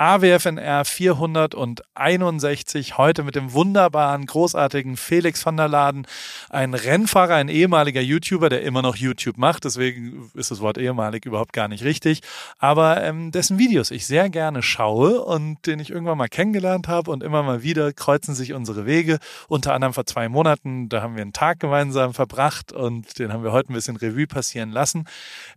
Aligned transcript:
AWFNR 0.00 0.84
461, 0.84 2.98
heute 2.98 3.24
mit 3.24 3.34
dem 3.34 3.52
wunderbaren, 3.52 4.26
großartigen 4.26 4.96
Felix 4.96 5.44
van 5.44 5.56
der 5.56 5.66
Laden, 5.66 6.06
ein 6.50 6.74
Rennfahrer, 6.74 7.34
ein 7.34 7.48
ehemaliger 7.48 8.00
YouTuber, 8.00 8.48
der 8.48 8.62
immer 8.62 8.80
noch 8.80 8.94
YouTube 8.94 9.38
macht, 9.38 9.64
deswegen 9.64 10.30
ist 10.34 10.52
das 10.52 10.60
Wort 10.60 10.78
ehemalig 10.78 11.26
überhaupt 11.26 11.52
gar 11.52 11.66
nicht 11.66 11.82
richtig, 11.82 12.20
aber 12.60 13.02
ähm, 13.02 13.32
dessen 13.32 13.58
Videos 13.58 13.90
ich 13.90 14.06
sehr 14.06 14.30
gerne 14.30 14.62
schaue 14.62 15.20
und 15.20 15.66
den 15.66 15.80
ich 15.80 15.90
irgendwann 15.90 16.18
mal 16.18 16.28
kennengelernt 16.28 16.86
habe 16.86 17.10
und 17.10 17.24
immer 17.24 17.42
mal 17.42 17.64
wieder 17.64 17.92
kreuzen 17.92 18.36
sich 18.36 18.52
unsere 18.52 18.86
Wege, 18.86 19.18
unter 19.48 19.74
anderem 19.74 19.94
vor 19.94 20.06
zwei 20.06 20.28
Monaten, 20.28 20.88
da 20.88 21.02
haben 21.02 21.16
wir 21.16 21.22
einen 21.22 21.32
Tag 21.32 21.58
gemeinsam 21.58 22.14
verbracht 22.14 22.70
und 22.70 23.18
den 23.18 23.32
haben 23.32 23.42
wir 23.42 23.50
heute 23.50 23.72
ein 23.72 23.74
bisschen 23.74 23.96
Revue 23.96 24.28
passieren 24.28 24.70
lassen. 24.70 25.08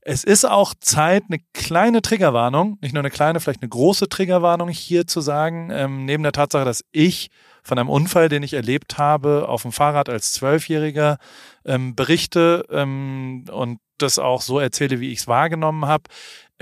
Es 0.01 0.23
ist 0.23 0.45
auch 0.45 0.73
Zeit, 0.79 1.25
eine 1.29 1.41
kleine 1.53 2.01
Triggerwarnung, 2.01 2.79
nicht 2.81 2.95
nur 2.95 3.01
eine 3.01 3.11
kleine, 3.11 3.39
vielleicht 3.39 3.61
eine 3.61 3.69
große 3.69 4.09
Triggerwarnung, 4.09 4.30
Triggerwarnung 4.31 4.69
hier 4.69 5.07
zu 5.07 5.19
sagen, 5.19 5.69
ähm, 5.73 6.05
neben 6.05 6.23
der 6.23 6.31
Tatsache, 6.31 6.63
dass 6.63 6.85
ich 6.93 7.29
von 7.63 7.77
einem 7.77 7.89
Unfall, 7.89 8.29
den 8.29 8.43
ich 8.43 8.53
erlebt 8.53 8.97
habe, 8.97 9.49
auf 9.49 9.63
dem 9.63 9.73
Fahrrad 9.73 10.07
als 10.07 10.31
Zwölfjähriger 10.31 11.17
ähm, 11.65 11.95
berichte 11.95 12.65
ähm, 12.71 13.43
und 13.51 13.79
das 13.97 14.19
auch 14.19 14.41
so 14.41 14.57
erzähle, 14.57 15.01
wie 15.01 15.11
ich 15.11 15.19
es 15.19 15.27
wahrgenommen 15.27 15.85
habe, 15.85 16.03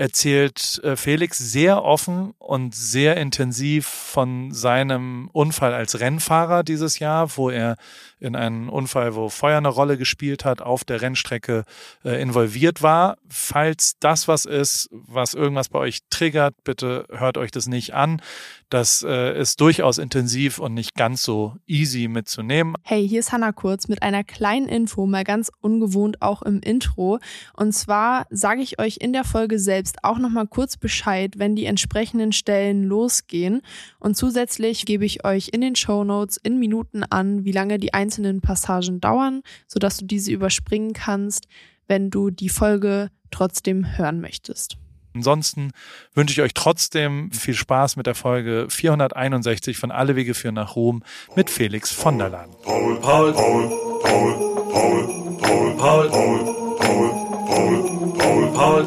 erzählt 0.00 0.80
äh, 0.82 0.96
Felix 0.96 1.36
sehr 1.36 1.84
offen 1.84 2.32
und 2.38 2.74
sehr 2.74 3.18
intensiv 3.18 3.86
von 3.86 4.50
seinem 4.50 5.28
Unfall 5.34 5.74
als 5.74 6.00
Rennfahrer 6.00 6.62
dieses 6.62 7.00
Jahr, 7.00 7.36
wo 7.36 7.50
er 7.50 7.76
in 8.18 8.34
einen 8.34 8.70
Unfall, 8.70 9.14
wo 9.14 9.28
Feuer 9.28 9.58
eine 9.58 9.68
Rolle 9.68 9.98
gespielt 9.98 10.46
hat, 10.46 10.62
auf 10.62 10.84
der 10.84 11.02
Rennstrecke 11.02 11.64
äh, 12.02 12.20
involviert 12.20 12.80
war. 12.80 13.18
Falls 13.28 13.98
das 14.00 14.26
was 14.26 14.46
ist, 14.46 14.88
was 14.90 15.34
irgendwas 15.34 15.68
bei 15.68 15.78
euch 15.78 15.98
triggert, 16.08 16.54
bitte 16.64 17.04
hört 17.10 17.36
euch 17.36 17.50
das 17.50 17.66
nicht 17.66 17.92
an. 17.92 18.22
Das 18.70 19.04
äh, 19.06 19.36
ist 19.36 19.60
durchaus 19.60 19.98
intensiv 19.98 20.60
und 20.60 20.74
nicht 20.74 20.94
ganz 20.94 21.24
so 21.24 21.56
easy 21.66 22.06
mitzunehmen. 22.06 22.76
Hey, 22.84 23.06
hier 23.06 23.18
ist 23.18 23.32
Hanna 23.32 23.50
Kurz 23.50 23.88
mit 23.88 24.00
einer 24.02 24.22
kleinen 24.22 24.68
Info, 24.68 25.06
mal 25.06 25.24
ganz 25.24 25.50
ungewohnt 25.60 26.22
auch 26.22 26.40
im 26.42 26.60
Intro. 26.60 27.18
Und 27.56 27.72
zwar 27.72 28.28
sage 28.30 28.62
ich 28.62 28.78
euch 28.78 28.98
in 29.00 29.12
der 29.12 29.24
Folge 29.24 29.58
selbst 29.58 30.04
auch 30.04 30.18
nochmal 30.18 30.46
kurz 30.46 30.76
Bescheid, 30.76 31.34
wenn 31.36 31.56
die 31.56 31.64
entsprechenden 31.64 32.30
Stellen 32.30 32.84
losgehen. 32.84 33.60
Und 33.98 34.16
zusätzlich 34.16 34.86
gebe 34.86 35.04
ich 35.04 35.24
euch 35.24 35.48
in 35.52 35.62
den 35.62 35.74
Show 35.74 36.04
Notes 36.04 36.36
in 36.36 36.60
Minuten 36.60 37.02
an, 37.02 37.44
wie 37.44 37.52
lange 37.52 37.78
die 37.78 37.92
einzelnen 37.92 38.40
Passagen 38.40 39.00
dauern, 39.00 39.42
sodass 39.66 39.96
du 39.96 40.06
diese 40.06 40.30
überspringen 40.30 40.92
kannst, 40.92 41.48
wenn 41.88 42.10
du 42.10 42.30
die 42.30 42.48
Folge 42.48 43.10
trotzdem 43.32 43.98
hören 43.98 44.20
möchtest. 44.20 44.76
Ansonsten 45.14 45.72
wünsche 46.14 46.32
ich 46.32 46.40
euch 46.40 46.54
trotzdem 46.54 47.32
viel 47.32 47.54
Spaß 47.54 47.96
mit 47.96 48.06
der 48.06 48.14
Folge 48.14 48.66
461 48.68 49.76
von 49.76 49.90
Alle 49.90 50.16
Wege 50.16 50.34
führen 50.34 50.54
nach 50.54 50.76
Rom 50.76 51.02
mit 51.34 51.50
Felix 51.50 51.90
von 51.90 52.18
der 52.18 52.28
Laden. 52.28 52.54
Paul, 52.62 53.00
Paul, 53.00 53.32
Paul, 53.32 53.68
Paul, 54.02 54.34
Paul, 54.72 55.76
Paul, 55.76 55.76
Paul, 55.76 56.10
Paul, 56.10 56.40
Paul, 56.78 58.50
Paul, 58.52 58.84
Paul, 58.84 58.86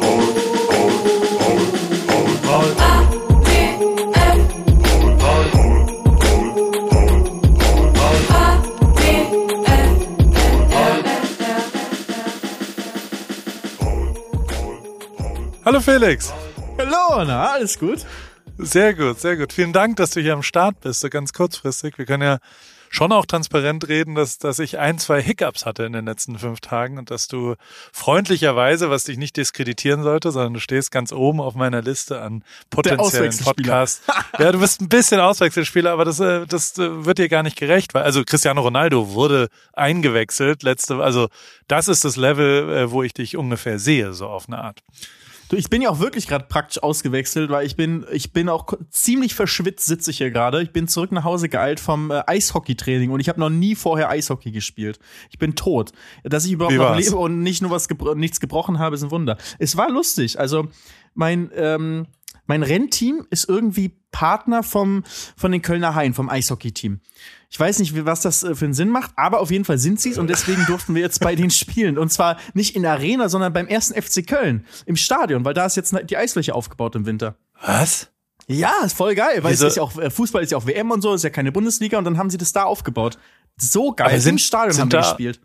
Paul, 2.07 2.75
Paul. 2.75 2.92
Hallo 15.65 15.79
Felix. 15.79 16.33
Hallo, 16.77 17.23
na, 17.23 17.51
alles 17.51 17.79
gut? 17.79 17.99
Sehr 18.57 18.93
gut, 18.93 19.21
sehr 19.21 19.37
gut. 19.37 19.53
Vielen 19.53 19.71
Dank, 19.71 19.95
dass 19.95 20.11
du 20.11 20.19
hier 20.19 20.33
am 20.33 20.43
Start 20.43 20.81
bist, 20.81 20.99
so 20.99 21.07
ganz 21.07 21.31
kurzfristig. 21.31 21.97
Wir 21.97 22.05
können 22.05 22.21
ja 22.23 22.39
schon 22.89 23.13
auch 23.13 23.25
transparent 23.25 23.87
reden, 23.87 24.13
dass, 24.13 24.37
dass 24.39 24.59
ich 24.59 24.77
ein, 24.77 24.99
zwei 24.99 25.21
Hiccups 25.21 25.65
hatte 25.65 25.85
in 25.85 25.93
den 25.93 26.05
letzten 26.05 26.37
fünf 26.37 26.59
Tagen 26.59 26.99
und 26.99 27.11
dass 27.11 27.29
du 27.29 27.55
freundlicherweise, 27.93 28.89
was 28.89 29.05
dich 29.05 29.17
nicht 29.17 29.37
diskreditieren 29.37 30.03
sollte, 30.03 30.31
sondern 30.31 30.53
du 30.53 30.59
stehst 30.59 30.91
ganz 30.91 31.13
oben 31.13 31.39
auf 31.39 31.55
meiner 31.55 31.81
Liste 31.81 32.21
an 32.21 32.43
potenziellen 32.69 33.35
Podcasts. 33.37 34.01
ja, 34.39 34.51
du 34.51 34.59
bist 34.59 34.81
ein 34.81 34.89
bisschen 34.89 35.21
Auswechselspieler, 35.21 35.91
aber 35.91 36.03
das, 36.03 36.19
äh, 36.19 36.45
das 36.45 36.77
äh, 36.77 37.05
wird 37.05 37.19
dir 37.19 37.29
gar 37.29 37.41
nicht 37.41 37.57
gerecht, 37.57 37.93
weil 37.93 38.03
also 38.03 38.23
Cristiano 38.25 38.59
Ronaldo 38.59 39.13
wurde 39.13 39.47
eingewechselt, 39.71 40.61
letzte, 40.61 40.97
also 40.97 41.29
das 41.69 41.87
ist 41.87 42.03
das 42.03 42.17
Level, 42.17 42.69
äh, 42.69 42.91
wo 42.91 43.01
ich 43.01 43.13
dich 43.13 43.37
ungefähr 43.37 43.79
sehe, 43.79 44.11
so 44.11 44.27
auf 44.27 44.49
eine 44.49 44.57
Art. 44.57 44.81
Du, 45.49 45.55
ich 45.55 45.69
bin 45.69 45.81
ja 45.81 45.89
auch 45.89 45.99
wirklich 45.99 46.27
gerade 46.27 46.45
praktisch 46.45 46.81
ausgewechselt, 46.81 47.49
weil 47.49 47.65
ich 47.65 47.75
bin, 47.75 48.05
ich 48.11 48.33
bin 48.33 48.49
auch 48.49 48.67
ziemlich 48.89 49.35
verschwitzt, 49.35 49.85
sitze 49.85 50.11
ich 50.11 50.17
hier 50.17 50.31
gerade. 50.31 50.61
Ich 50.61 50.71
bin 50.71 50.87
zurück 50.87 51.11
nach 51.11 51.23
Hause 51.23 51.49
geeilt 51.49 51.79
vom 51.79 52.11
äh, 52.11 52.23
Eishockey-Training 52.25 53.11
und 53.11 53.19
ich 53.19 53.29
habe 53.29 53.39
noch 53.39 53.49
nie 53.49 53.75
vorher 53.75 54.09
Eishockey 54.09 54.51
gespielt. 54.51 54.99
Ich 55.29 55.39
bin 55.39 55.55
tot. 55.55 55.91
Dass 56.23 56.45
ich 56.45 56.53
überhaupt 56.53 56.75
noch 56.75 56.95
lebe 56.95 57.17
und 57.17 57.41
nicht 57.41 57.61
nur 57.61 57.71
was 57.71 57.87
gebro 57.87 58.15
nichts 58.15 58.39
gebrochen 58.39 58.79
habe, 58.79 58.95
ist 58.95 59.03
ein 59.03 59.11
Wunder. 59.11 59.37
Es 59.59 59.77
war 59.77 59.89
lustig. 59.89 60.39
Also 60.39 60.67
mein 61.13 61.51
ähm, 61.55 62.07
mein 62.45 62.63
Rennteam 62.63 63.25
ist 63.29 63.47
irgendwie 63.47 63.97
Partner 64.11 64.63
vom, 64.63 65.03
von 65.35 65.51
den 65.51 65.61
Kölner 65.61 65.95
Haien, 65.95 66.13
vom 66.13 66.29
Eishockey-Team. 66.29 66.99
Ich 67.49 67.59
weiß 67.59 67.79
nicht, 67.79 68.05
was 68.05 68.21
das 68.21 68.43
äh, 68.43 68.55
für 68.55 68.65
einen 68.65 68.73
Sinn 68.73 68.89
macht, 68.89 69.11
aber 69.15 69.39
auf 69.39 69.51
jeden 69.51 69.65
Fall 69.65 69.77
sind 69.77 69.99
sie 69.99 70.11
es 70.11 70.17
und 70.17 70.27
deswegen 70.27 70.65
durften 70.65 70.95
wir 70.95 71.01
jetzt 71.01 71.19
bei 71.19 71.35
denen 71.35 71.49
spielen. 71.51 71.97
Und 71.97 72.11
zwar 72.11 72.37
nicht 72.53 72.75
in 72.75 72.81
der 72.81 72.93
Arena, 72.93 73.29
sondern 73.29 73.53
beim 73.53 73.67
ersten 73.67 73.99
FC 73.99 74.25
Köln 74.25 74.65
im 74.85 74.95
Stadion, 74.95 75.45
weil 75.45 75.53
da 75.53 75.65
ist 75.65 75.75
jetzt 75.75 75.95
die 76.09 76.17
Eisfläche 76.17 76.55
aufgebaut 76.55 76.95
im 76.95 77.05
Winter. 77.05 77.35
Was? 77.61 78.09
Ja, 78.47 78.73
ist 78.83 78.97
voll 78.97 79.15
geil, 79.15 79.43
weil 79.43 79.53
Wieso? 79.53 79.67
es 79.67 79.73
ist 79.73 79.77
ja 79.77 79.83
auch, 79.83 79.97
äh, 79.97 80.09
Fußball 80.09 80.43
ist 80.43 80.51
ja 80.51 80.57
auch 80.57 80.65
WM 80.65 80.91
und 80.91 81.01
so, 81.01 81.13
ist 81.13 81.23
ja 81.23 81.29
keine 81.29 81.51
Bundesliga 81.51 81.97
und 81.97 82.03
dann 82.03 82.17
haben 82.17 82.29
sie 82.29 82.37
das 82.37 82.51
da 82.53 82.63
aufgebaut. 82.63 83.17
So 83.55 83.93
geil. 83.93 84.19
sind, 84.19 84.33
Im 84.33 84.37
Stadion 84.39 84.77
haben 84.77 84.91
wir 84.91 84.99
gespielt. 84.99 85.39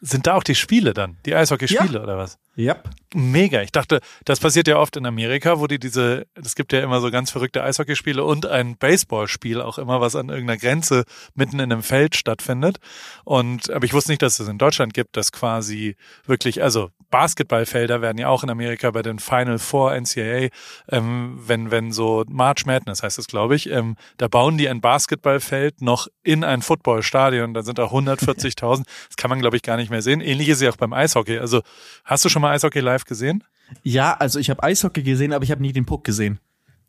Sind 0.00 0.26
da 0.26 0.34
auch 0.34 0.42
die 0.42 0.56
Spiele 0.56 0.92
dann? 0.94 1.16
Die 1.24 1.34
Eishockeyspiele 1.34 1.94
ja. 1.94 2.02
oder 2.02 2.18
was? 2.18 2.38
Ja. 2.54 2.76
Mega. 3.14 3.62
Ich 3.62 3.72
dachte, 3.72 4.00
das 4.24 4.40
passiert 4.40 4.68
ja 4.68 4.78
oft 4.78 4.96
in 4.96 5.06
Amerika, 5.06 5.58
wo 5.58 5.66
die 5.66 5.78
diese, 5.78 6.26
es 6.34 6.54
gibt 6.54 6.72
ja 6.72 6.80
immer 6.80 7.00
so 7.00 7.10
ganz 7.10 7.30
verrückte 7.30 7.62
Eishockeyspiele 7.62 8.22
und 8.24 8.46
ein 8.46 8.76
Baseballspiel 8.76 9.60
auch 9.60 9.78
immer, 9.78 10.00
was 10.00 10.16
an 10.16 10.28
irgendeiner 10.28 10.58
Grenze 10.58 11.04
mitten 11.34 11.58
in 11.58 11.72
einem 11.72 11.82
Feld 11.82 12.16
stattfindet. 12.16 12.78
Und, 13.24 13.70
aber 13.70 13.84
ich 13.84 13.92
wusste 13.92 14.12
nicht, 14.12 14.22
dass 14.22 14.40
es 14.40 14.48
in 14.48 14.58
Deutschland 14.58 14.94
gibt, 14.94 15.16
dass 15.16 15.32
quasi 15.32 15.96
wirklich, 16.26 16.62
also 16.62 16.90
Basketballfelder 17.10 18.00
werden 18.00 18.18
ja 18.18 18.28
auch 18.28 18.42
in 18.42 18.50
Amerika 18.50 18.90
bei 18.90 19.02
den 19.02 19.18
Final 19.18 19.58
Four 19.58 19.94
NCAA, 19.94 20.48
ähm, 20.88 21.38
wenn, 21.46 21.70
wenn 21.70 21.92
so 21.92 22.24
March 22.28 22.64
Madness 22.64 23.02
heißt 23.02 23.18
es, 23.18 23.26
glaube 23.26 23.54
ich, 23.54 23.70
ähm, 23.70 23.96
da 24.16 24.28
bauen 24.28 24.56
die 24.56 24.68
ein 24.68 24.80
Basketballfeld 24.80 25.82
noch 25.82 26.08
in 26.22 26.42
ein 26.42 26.62
Footballstadion, 26.62 27.52
da 27.54 27.62
sind 27.62 27.78
da 27.78 27.84
140.000. 27.84 28.84
Das 29.08 29.16
kann 29.16 29.28
man, 29.28 29.40
glaube 29.40 29.56
ich, 29.56 29.62
gar 29.62 29.76
nicht 29.76 29.90
mehr 29.90 30.02
sehen. 30.02 30.20
Ähnlich 30.22 30.48
ist 30.48 30.62
ja 30.62 30.70
auch 30.70 30.76
beim 30.76 30.92
Eishockey. 30.92 31.38
Also 31.38 31.60
hast 32.04 32.24
du 32.24 32.28
schon 32.28 32.41
mal 32.42 32.52
Eishockey 32.52 32.80
live 32.80 33.04
gesehen? 33.04 33.42
Ja, 33.82 34.14
also 34.14 34.38
ich 34.38 34.50
habe 34.50 34.62
Eishockey 34.62 35.02
gesehen, 35.02 35.32
aber 35.32 35.44
ich 35.44 35.50
habe 35.50 35.62
nie 35.62 35.72
den 35.72 35.86
Puck 35.86 36.04
gesehen. 36.04 36.38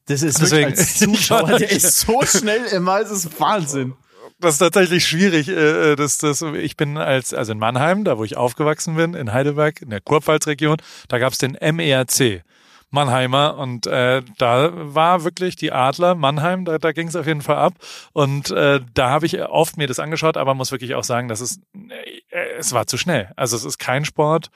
Das 0.07 0.21
ist 0.21 0.41
Deswegen, 0.41 0.71
als 0.71 0.95
Zuschauer, 0.99 1.59
der 1.59 1.71
ist 1.71 2.01
so 2.01 2.21
schnell 2.25 2.65
immer, 2.65 2.99
es 2.99 3.09
ist 3.09 3.39
Wahnsinn 3.39 3.93
das 4.43 4.55
ist 4.55 4.59
tatsächlich 4.59 5.05
schwierig. 5.05 5.47
Äh, 5.47 5.91
äh, 5.91 5.95
das, 5.95 6.17
das, 6.17 6.41
ich 6.41 6.77
bin 6.77 6.97
als, 6.97 7.33
also 7.33 7.53
in 7.53 7.59
Mannheim, 7.59 8.03
da 8.03 8.17
wo 8.17 8.23
ich 8.23 8.37
aufgewachsen 8.37 8.95
bin, 8.95 9.13
in 9.13 9.33
Heidelberg, 9.33 9.81
in 9.81 9.89
der 9.89 10.01
Kurpfalzregion, 10.01 10.77
da 11.07 11.17
gab 11.17 11.33
es 11.33 11.39
den 11.39 11.53
MERC. 11.53 12.43
Mannheimer 12.89 13.57
und 13.57 13.87
äh, 13.87 14.21
da 14.37 14.69
war 14.71 15.23
wirklich 15.23 15.55
die 15.55 15.71
Adler 15.71 16.13
Mannheim, 16.13 16.63
da, 16.63 16.77
da 16.77 16.91
ging 16.91 17.07
es 17.07 17.15
auf 17.15 17.25
jeden 17.25 17.41
Fall 17.41 17.55
ab 17.55 17.73
und 18.11 18.51
äh, 18.51 18.81
da 18.93 19.09
habe 19.09 19.25
ich 19.25 19.41
oft 19.41 19.77
mir 19.77 19.87
das 19.87 19.97
angeschaut, 19.97 20.37
aber 20.37 20.53
muss 20.53 20.71
wirklich 20.71 20.93
auch 20.93 21.03
sagen, 21.03 21.27
dass 21.27 21.41
es 21.41 21.59
äh, 21.73 22.37
es 22.59 22.71
war 22.71 22.85
zu 22.85 22.99
schnell. 22.99 23.31
Also 23.35 23.57
es 23.57 23.65
ist 23.65 23.79
kein 23.79 24.05
Sport, 24.05 24.51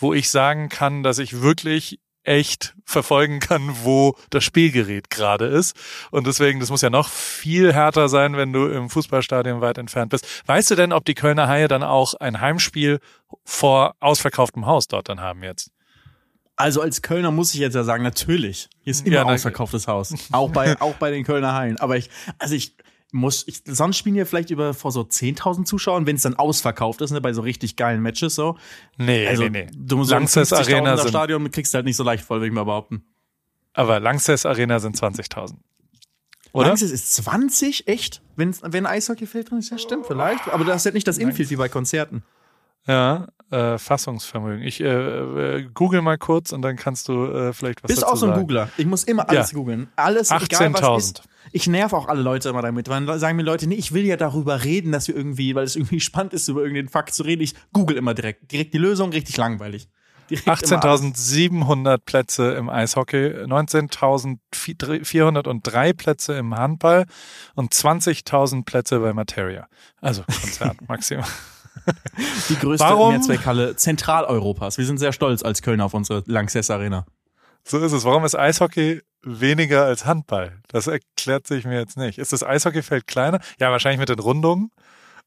wo 0.00 0.14
ich 0.14 0.30
sagen 0.30 0.68
kann, 0.68 1.02
dass 1.02 1.18
ich 1.18 1.40
wirklich 1.40 2.00
echt 2.22 2.74
verfolgen 2.84 3.40
kann, 3.40 3.74
wo 3.82 4.14
das 4.30 4.44
Spielgerät 4.44 5.10
gerade 5.10 5.46
ist. 5.46 5.74
Und 6.10 6.26
deswegen, 6.26 6.60
das 6.60 6.70
muss 6.70 6.82
ja 6.82 6.90
noch 6.90 7.08
viel 7.08 7.72
härter 7.72 8.08
sein, 8.08 8.36
wenn 8.36 8.52
du 8.52 8.66
im 8.66 8.90
Fußballstadion 8.90 9.60
weit 9.60 9.78
entfernt 9.78 10.10
bist. 10.10 10.26
Weißt 10.46 10.70
du 10.70 10.74
denn, 10.74 10.92
ob 10.92 11.04
die 11.04 11.14
Kölner 11.14 11.48
Haie 11.48 11.68
dann 11.68 11.82
auch 11.82 12.14
ein 12.14 12.40
Heimspiel 12.40 13.00
vor 13.44 13.94
ausverkauftem 14.00 14.66
Haus 14.66 14.86
dort 14.86 15.08
dann 15.08 15.20
haben 15.20 15.42
jetzt? 15.42 15.70
Also 16.56 16.82
als 16.82 17.00
Kölner 17.00 17.30
muss 17.30 17.54
ich 17.54 17.60
jetzt 17.60 17.74
ja 17.74 17.84
sagen, 17.84 18.02
natürlich. 18.02 18.68
Hier 18.82 18.90
ist 18.90 19.06
immer 19.06 19.16
ja, 19.16 19.24
ausverkauftes 19.24 19.88
Haus. 19.88 20.14
Auch 20.30 20.50
bei, 20.50 20.78
auch 20.80 20.94
bei 20.96 21.10
den 21.10 21.24
Kölner 21.24 21.54
Haien. 21.54 21.80
Aber 21.80 21.96
ich, 21.96 22.10
also 22.38 22.54
ich, 22.54 22.76
muss, 23.12 23.44
ich, 23.46 23.62
sonst 23.66 23.96
spielen 23.96 24.14
wir 24.14 24.26
vielleicht 24.26 24.50
über 24.50 24.74
vor 24.74 24.92
so 24.92 25.00
10.000 25.00 25.64
Zuschauern, 25.64 26.06
wenn 26.06 26.16
es 26.16 26.22
dann 26.22 26.34
ausverkauft 26.34 27.00
ist, 27.00 27.10
ne, 27.10 27.20
bei 27.20 27.32
so 27.32 27.42
richtig 27.42 27.76
geilen 27.76 28.02
Matches 28.02 28.34
so. 28.34 28.56
Nee, 28.96 29.26
also, 29.26 29.42
nee, 29.44 29.50
nee. 29.50 29.66
Du 29.74 29.96
musst 29.96 30.10
Langsess 30.10 30.52
Arena 30.52 30.96
sind, 30.96 31.08
Stadion 31.08 31.50
kriegst 31.50 31.74
du 31.74 31.76
halt 31.76 31.86
nicht 31.86 31.96
so 31.96 32.04
leicht 32.04 32.24
voll, 32.24 32.38
würde 32.38 32.48
ich 32.48 32.52
mal 32.52 32.64
behaupten. 32.64 33.04
Aber 33.72 34.00
Langsess 34.00 34.46
Arena 34.46 34.78
sind 34.80 34.96
20.000. 34.96 35.54
Oder? 36.52 36.68
Langsess 36.68 36.90
ist 36.90 37.14
20? 37.14 37.86
Echt? 37.86 38.22
Wenn, 38.36 38.54
wenn 38.62 38.86
Eishockeyfeld 38.86 39.50
drin 39.50 39.58
ist, 39.58 39.70
ja 39.70 39.78
stimmt 39.78 40.06
vielleicht. 40.06 40.48
Aber 40.48 40.64
das 40.64 40.82
ist 40.82 40.84
halt 40.86 40.94
nicht 40.94 41.06
das 41.06 41.18
Infield 41.18 41.50
wie 41.50 41.56
bei 41.56 41.68
Konzerten. 41.68 42.24
Ja, 42.86 43.26
äh, 43.50 43.78
Fassungsvermögen. 43.78 44.62
Ich 44.62 44.80
äh, 44.80 44.84
äh, 44.86 45.68
google 45.74 46.02
mal 46.02 46.18
kurz 46.18 46.52
und 46.52 46.62
dann 46.62 46.76
kannst 46.76 47.08
du 47.08 47.24
äh, 47.26 47.52
vielleicht 47.52 47.82
was 47.82 47.88
Bist 47.88 48.02
dazu 48.02 48.12
auch 48.12 48.16
so 48.16 48.26
ein 48.26 48.30
sagen. 48.32 48.42
Googler. 48.42 48.68
Ich 48.76 48.86
muss 48.86 49.02
immer 49.04 49.28
alles 49.28 49.50
Ja. 49.50 49.58
googeln. 49.58 49.88
Alles, 49.96 50.30
egal 50.30 50.72
was 50.72 50.80
18.000. 50.82 50.98
ist. 50.98 51.22
Ich 51.52 51.66
nerv 51.66 51.92
auch 51.92 52.06
alle 52.08 52.22
Leute 52.22 52.48
immer 52.48 52.62
damit. 52.62 52.88
Weil 52.88 53.18
sagen 53.18 53.36
mir 53.36 53.42
Leute, 53.42 53.66
nee, 53.66 53.74
ich 53.74 53.92
will 53.92 54.04
ja 54.04 54.16
darüber 54.16 54.62
reden, 54.64 54.92
dass 54.92 55.08
wir 55.08 55.16
irgendwie, 55.16 55.54
weil 55.56 55.64
es 55.64 55.74
irgendwie 55.76 55.98
spannend 56.10 56.32
ist, 56.32 56.46
über 56.48 56.60
irgendeinen 56.60 56.88
Fakt 56.88 57.12
zu 57.12 57.24
reden. 57.24 57.42
Ich 57.42 57.54
google 57.72 57.96
immer 57.96 58.14
direkt. 58.14 58.52
Direkt 58.52 58.72
die 58.72 58.78
Lösung, 58.78 59.10
richtig 59.10 59.36
langweilig. 59.36 59.88
Direkt 60.30 60.62
immer 60.70 60.84
alles. 60.84 61.02
18.700 61.02 61.98
Plätze 61.98 62.52
im 62.52 62.68
Eishockey, 62.70 63.30
19.403 63.46 65.92
Plätze 65.94 66.34
im 66.34 66.54
Handball 66.56 67.06
und 67.56 67.74
20.000 67.74 68.64
Plätze 68.64 69.00
bei 69.00 69.12
Materia. 69.12 69.66
Also 70.00 70.22
Konzert 70.22 70.76
maximum. 70.88 71.24
Die 72.48 72.56
größte 72.56 72.84
Warum- 72.86 73.12
Mehrzweckhalle 73.14 73.76
Zentraleuropas. 73.76 74.78
Wir 74.78 74.86
sind 74.86 74.98
sehr 74.98 75.12
stolz 75.12 75.42
als 75.42 75.62
Kölner 75.62 75.84
auf 75.86 75.94
unsere 75.94 76.22
Lanxess 76.26 76.70
Arena. 76.70 77.06
So 77.64 77.78
ist 77.78 77.92
es. 77.92 78.04
Warum 78.04 78.24
ist 78.24 78.34
Eishockey 78.34 79.02
weniger 79.22 79.84
als 79.84 80.06
Handball? 80.06 80.58
Das 80.68 80.86
erklärt 80.86 81.46
sich 81.46 81.64
mir 81.66 81.78
jetzt 81.78 81.96
nicht. 81.96 82.18
Ist 82.18 82.32
das 82.32 82.42
Eishockeyfeld 82.42 83.06
kleiner? 83.06 83.40
Ja, 83.58 83.70
wahrscheinlich 83.70 84.00
mit 84.00 84.08
den 84.08 84.18
Rundungen. 84.18 84.70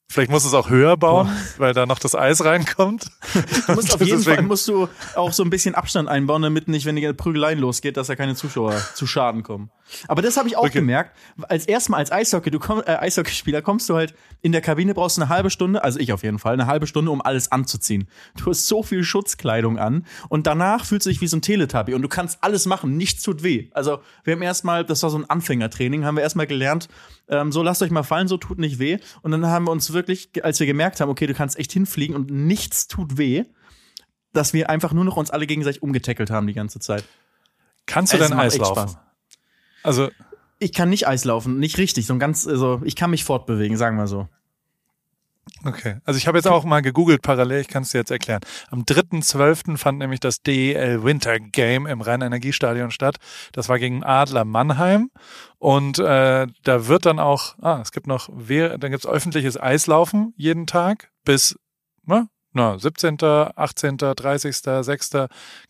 Vielleicht 0.09 0.31
muss 0.31 0.43
es 0.45 0.53
auch 0.53 0.69
höher 0.69 0.97
bauen, 0.97 1.29
weil 1.57 1.73
da 1.73 1.85
noch 1.85 1.97
das 1.97 2.13
Eis 2.13 2.43
reinkommt. 2.43 3.07
Du 3.67 3.73
musst 3.73 3.93
auf 3.93 4.01
jeden 4.01 4.17
Deswegen- 4.17 4.35
Fall 4.35 4.43
musst 4.43 4.67
du 4.67 4.89
auch 5.15 5.31
so 5.31 5.43
ein 5.43 5.49
bisschen 5.49 5.75
Abstand 5.75 6.09
einbauen, 6.09 6.41
damit 6.41 6.67
nicht, 6.67 6.85
wenn 6.85 6.95
die 6.97 7.13
Prügeleien 7.13 7.57
losgeht, 7.59 7.95
dass 7.97 8.07
da 8.07 8.15
keine 8.15 8.35
Zuschauer 8.35 8.75
zu 8.95 9.07
Schaden 9.07 9.43
kommen. 9.43 9.71
Aber 10.07 10.21
das 10.21 10.37
habe 10.37 10.47
ich 10.47 10.57
auch 10.57 10.63
Okay. 10.63 10.79
gemerkt. 10.79 11.15
Als 11.49 11.65
erstmal 11.65 11.99
als 11.99 12.11
Eishockey, 12.11 12.51
du 12.51 12.59
komm, 12.59 12.81
äh, 12.85 12.95
Eishockeyspieler 12.97 13.61
kommst 13.61 13.89
du 13.89 13.95
halt 13.95 14.13
in 14.41 14.51
der 14.51 14.61
Kabine 14.61 14.93
brauchst 14.93 15.17
du 15.17 15.21
eine 15.21 15.29
halbe 15.29 15.49
Stunde, 15.49 15.83
also 15.83 15.99
ich 15.99 16.11
auf 16.13 16.23
jeden 16.23 16.39
Fall, 16.39 16.53
eine 16.53 16.67
halbe 16.67 16.87
Stunde, 16.87 17.11
um 17.11 17.21
alles 17.21 17.51
anzuziehen. 17.51 18.07
Du 18.37 18.47
hast 18.49 18.67
so 18.67 18.83
viel 18.83 19.03
Schutzkleidung 19.03 19.77
an 19.79 20.05
und 20.29 20.47
danach 20.47 20.85
fühlst 20.85 21.05
du 21.05 21.09
dich 21.09 21.21
wie 21.21 21.27
so 21.27 21.37
ein 21.37 21.41
Teletubby 21.41 21.93
und 21.93 22.01
du 22.01 22.07
kannst 22.09 22.39
alles 22.43 22.65
machen, 22.65 22.97
nichts 22.97 23.23
tut 23.23 23.43
weh. 23.43 23.69
Also 23.73 23.99
wir 24.23 24.33
haben 24.33 24.41
erstmal, 24.41 24.83
das 24.85 25.01
war 25.03 25.09
so 25.09 25.17
ein 25.17 25.29
Anfängertraining, 25.29 26.03
haben 26.05 26.15
wir 26.15 26.23
erstmal 26.23 26.47
gelernt, 26.47 26.87
ähm, 27.29 27.51
so 27.51 27.63
lasst 27.63 27.81
euch 27.81 27.91
mal 27.91 28.03
fallen, 28.03 28.27
so 28.27 28.37
tut 28.37 28.59
nicht 28.59 28.79
weh. 28.79 28.97
Und 29.21 29.31
dann 29.31 29.45
haben 29.47 29.65
wir 29.65 29.71
uns 29.71 29.93
wirklich, 29.93 30.43
als 30.43 30.59
wir 30.59 30.67
gemerkt 30.67 30.99
haben, 31.01 31.09
okay, 31.09 31.27
du 31.27 31.33
kannst 31.33 31.57
echt 31.57 31.71
hinfliegen 31.71 32.15
und 32.15 32.29
nichts 32.31 32.87
tut 32.87 33.17
weh, 33.17 33.45
dass 34.33 34.51
wir 34.53 34.69
einfach 34.69 34.93
nur 34.93 35.05
noch 35.05 35.15
uns 35.17 35.29
alle 35.31 35.45
gegenseitig 35.47 35.81
umgetackelt 35.83 36.29
haben 36.31 36.47
die 36.47 36.53
ganze 36.53 36.79
Zeit. 36.79 37.03
Kannst 37.85 38.13
du 38.13 38.17
Es 38.17 38.27
denn 38.27 38.35
macht 38.37 38.47
Eis 38.47 38.53
echt 38.53 38.61
laufen? 38.61 38.89
Spaß. 38.89 38.97
Also, 39.83 40.09
Ich 40.59 40.73
kann 40.73 40.89
nicht 40.89 41.07
Eis 41.07 41.25
laufen, 41.25 41.59
nicht 41.59 41.77
richtig, 41.77 42.05
so 42.05 42.13
ein 42.13 42.19
ganz, 42.19 42.47
also 42.47 42.81
ich 42.85 42.95
kann 42.95 43.09
mich 43.11 43.23
fortbewegen, 43.25 43.75
sagen 43.77 43.97
wir 43.97 44.07
so. 44.07 44.27
okay. 45.65 45.97
Also 46.05 46.17
ich 46.17 46.27
habe 46.27 46.37
jetzt 46.37 46.47
auch 46.47 46.63
mal 46.63 46.81
gegoogelt 46.81 47.21
parallel, 47.21 47.61
ich 47.61 47.67
kann 47.67 47.83
es 47.83 47.91
dir 47.91 47.97
jetzt 47.97 48.11
erklären. 48.11 48.41
Am 48.69 48.83
3.12. 48.83 49.77
fand 49.77 49.99
nämlich 49.99 50.19
das 50.21 50.41
DEL 50.41 51.03
Winter 51.03 51.39
Game 51.39 51.85
im 51.85 52.01
Rhein-Energiestadion 52.01 52.91
statt. 52.91 53.17
Das 53.51 53.67
war 53.69 53.77
gegen 53.79 54.03
Adler 54.03 54.45
Mannheim. 54.45 55.09
Und 55.59 55.99
äh, 55.99 56.47
da 56.63 56.87
wird 56.87 57.05
dann 57.05 57.19
auch, 57.19 57.55
ah, 57.61 57.79
es 57.81 57.91
gibt 57.91 58.07
noch, 58.07 58.29
wer- 58.33 58.77
dann 58.77 58.91
gibt's 58.91 59.05
öffentliches 59.07 59.59
Eislaufen 59.59 60.33
jeden 60.37 60.65
Tag 60.65 61.09
bis, 61.25 61.57
na, 62.05 62.27
na, 62.53 62.77
17., 62.77 63.17
18., 63.21 63.97
30., 63.97 64.55
6. 64.81 65.11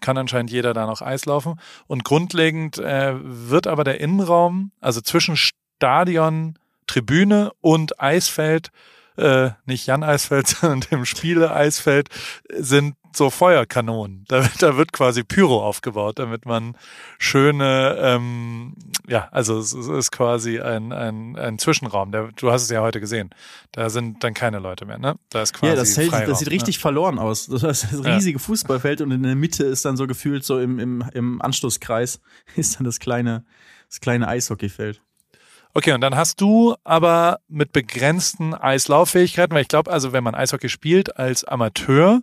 kann 0.02 0.18
anscheinend 0.18 0.52
jeder 0.52 0.74
da 0.74 0.86
noch 0.86 1.02
Eis 1.02 1.26
laufen. 1.26 1.60
Und 1.88 2.04
grundlegend 2.04 2.78
äh, 2.78 3.16
wird 3.22 3.68
aber 3.68 3.84
der 3.84 4.00
Innenraum, 4.00 4.72
also 4.82 5.02
zwischen 5.02 5.36
Stadion, 5.38 6.60
Tribüne 6.88 7.52
und 7.62 8.00
Eisfeld, 8.02 8.72
äh, 9.18 9.52
nicht 9.66 9.86
Jan 9.88 10.04
Eisfeld, 10.04 10.48
sondern 10.62 10.82
dem 10.92 11.06
Spiele 11.06 11.54
Eisfeld, 11.54 12.10
sind 12.58 12.96
so 13.16 13.30
Feuerkanonen. 13.30 14.26
Da, 14.28 14.50
da 14.60 14.76
wird 14.76 14.92
quasi 14.92 15.24
Pyro 15.24 15.64
aufgebaut, 15.64 16.18
damit 16.18 16.48
man 16.48 16.76
schöne, 17.20 17.96
ähm, 18.00 18.74
ja, 19.08 19.28
also 19.32 19.60
es, 19.60 19.72
es 19.74 19.88
ist 19.88 20.12
quasi 20.12 20.60
ein, 20.60 20.92
ein, 20.92 21.36
ein 21.38 21.60
Zwischenraum. 21.60 22.12
Der, 22.12 22.30
du 22.36 22.52
hast 22.52 22.64
es 22.64 22.70
ja 22.72 22.82
heute 22.82 23.00
gesehen. 23.00 23.30
Da 23.72 23.92
sind 23.92 24.24
dann 24.24 24.34
keine 24.34 24.58
Leute 24.58 24.86
mehr, 24.86 24.98
ne? 24.98 25.16
Da 25.30 25.44
ist 25.44 25.54
quasi 25.54 25.72
Ja, 25.72 25.76
das, 25.76 25.94
Feld, 25.94 26.10
Freiraum, 26.10 26.30
das 26.30 26.40
sieht 26.40 26.48
ne? 26.48 26.54
richtig 26.56 26.80
verloren 26.80 27.20
aus. 27.20 27.48
Das 27.54 27.62
ist 27.62 27.84
das 27.94 28.04
Ja. 28.04 28.16
riesige 28.16 28.40
Fußballfeld 28.40 29.02
und 29.02 29.12
in 29.12 29.22
der 29.22 29.36
Mitte 29.36 29.64
ist 29.64 29.86
dann 29.86 29.96
so 29.96 30.08
gefühlt 30.08 30.44
so 30.44 30.60
im, 30.60 30.80
im, 30.80 31.04
im 31.14 31.42
Anschlusskreis 31.42 32.20
ist 32.56 32.78
dann 32.80 32.86
das 32.86 33.00
kleine, 33.00 33.46
das 33.90 34.00
kleine 34.02 34.28
Eishockeyfeld. 34.28 35.02
Okay, 35.76 35.94
und 35.94 36.02
dann 36.02 36.16
hast 36.16 36.40
du 36.40 36.76
aber 36.84 37.40
mit 37.48 37.72
begrenzten 37.72 38.54
Eislauffähigkeiten, 38.54 39.56
weil 39.56 39.64
ich 39.64 39.68
glaube, 39.68 39.92
also 39.92 40.14
wenn 40.14 40.24
man 40.24 40.36
Eishockey 40.36 40.70
spielt 40.70 41.18
als 41.18 41.44
Amateur, 41.44 42.22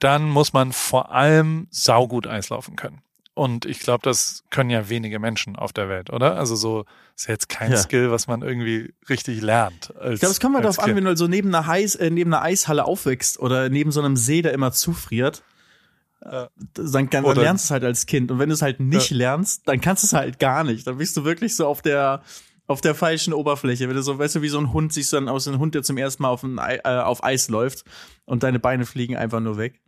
dann 0.00 0.28
muss 0.28 0.52
man 0.52 0.72
vor 0.72 1.12
allem 1.12 1.68
saugut 1.70 2.26
Eislaufen 2.26 2.74
können. 2.74 3.00
Und 3.34 3.64
ich 3.64 3.78
glaube, 3.78 4.02
das 4.02 4.42
können 4.50 4.68
ja 4.68 4.88
wenige 4.90 5.18
Menschen 5.18 5.56
auf 5.56 5.72
der 5.72 5.88
Welt, 5.88 6.10
oder? 6.10 6.36
Also 6.36 6.54
so 6.56 6.84
ist 7.16 7.28
ja 7.28 7.32
jetzt 7.34 7.48
kein 7.48 7.70
Ja. 7.70 7.78
Skill, 7.78 8.10
was 8.10 8.26
man 8.26 8.42
irgendwie 8.42 8.92
richtig 9.08 9.40
lernt. 9.40 9.94
Als, 9.96 10.14
Ich 10.14 10.20
glaube, 10.20 10.32
es 10.32 10.40
kommt 10.40 10.52
mal 10.54 10.66
als 10.66 10.76
darauf 10.76 10.90
an, 10.90 10.96
wenn 10.96 11.04
du 11.04 11.16
so 11.16 11.28
neben 11.28 11.54
einer, 11.54 11.66
Eis, 11.66 11.94
äh, 11.94 12.10
neben 12.10 12.34
einer 12.34 12.42
Eishalle 12.42 12.84
aufwächst 12.84 13.38
oder 13.38 13.68
neben 13.70 13.90
so 13.92 14.00
einem 14.00 14.16
See, 14.16 14.42
der 14.42 14.52
immer 14.52 14.72
zufriert. 14.72 15.42
Ja. 16.24 16.48
Dann, 16.74 17.08
dann 17.10 17.24
Oder- 17.24 17.42
lernst 17.42 17.64
du 17.64 17.66
es 17.68 17.70
halt 17.70 17.84
als 17.84 18.06
Kind. 18.06 18.30
Und 18.30 18.38
wenn 18.38 18.48
du 18.50 18.54
es 18.54 18.60
halt 18.62 18.80
nicht 18.80 19.10
lernst, 19.10 19.62
dann 19.66 19.80
kannst 19.80 20.02
du 20.02 20.06
es 20.08 20.12
halt 20.12 20.38
gar 20.38 20.62
nicht. 20.64 20.86
Dann 20.86 20.98
bist 20.98 21.16
du 21.16 21.24
wirklich 21.24 21.56
so 21.56 21.66
auf 21.66 21.80
der, 21.80 22.22
auf 22.72 22.80
der 22.80 22.94
falschen 22.94 23.32
Oberfläche. 23.32 23.88
Wenn 23.88 23.96
du 23.96 24.02
so, 24.02 24.18
weißt 24.18 24.34
du, 24.36 24.42
wie 24.42 24.48
so 24.48 24.58
ein 24.58 24.72
Hund 24.72 24.94
du 24.96 25.00
dann 25.16 25.28
aus 25.28 25.46
einem 25.46 25.58
Hund, 25.58 25.74
der 25.74 25.82
zum 25.82 25.96
ersten 25.98 26.22
Mal 26.24 26.30
auf, 26.30 26.42
ein, 26.42 26.58
Ei- 26.58 26.80
äh, 26.84 26.98
auf 27.00 27.22
Eis 27.22 27.48
läuft 27.48 27.84
und 28.24 28.42
deine 28.42 28.58
Beine 28.58 28.84
fliegen 28.86 29.16
einfach 29.16 29.40
nur 29.40 29.56
weg. 29.58 29.80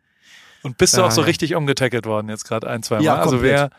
Und 0.63 0.79
bist 0.79 0.95
du 0.97 1.01
Ja, 1.01 1.07
auch 1.07 1.11
so 1.11 1.21
ja. 1.23 1.27
richtig 1.27 1.55
umgetackelt 1.55 2.07
worden 2.07 2.29
jetzt 2.29 2.45
gerade 2.45 2.69
ein, 2.69 2.83
zwei 2.83 2.97
Mal? 2.97 3.05
Ja, 3.05 3.17
also 3.17 3.43
wer, 3.43 3.71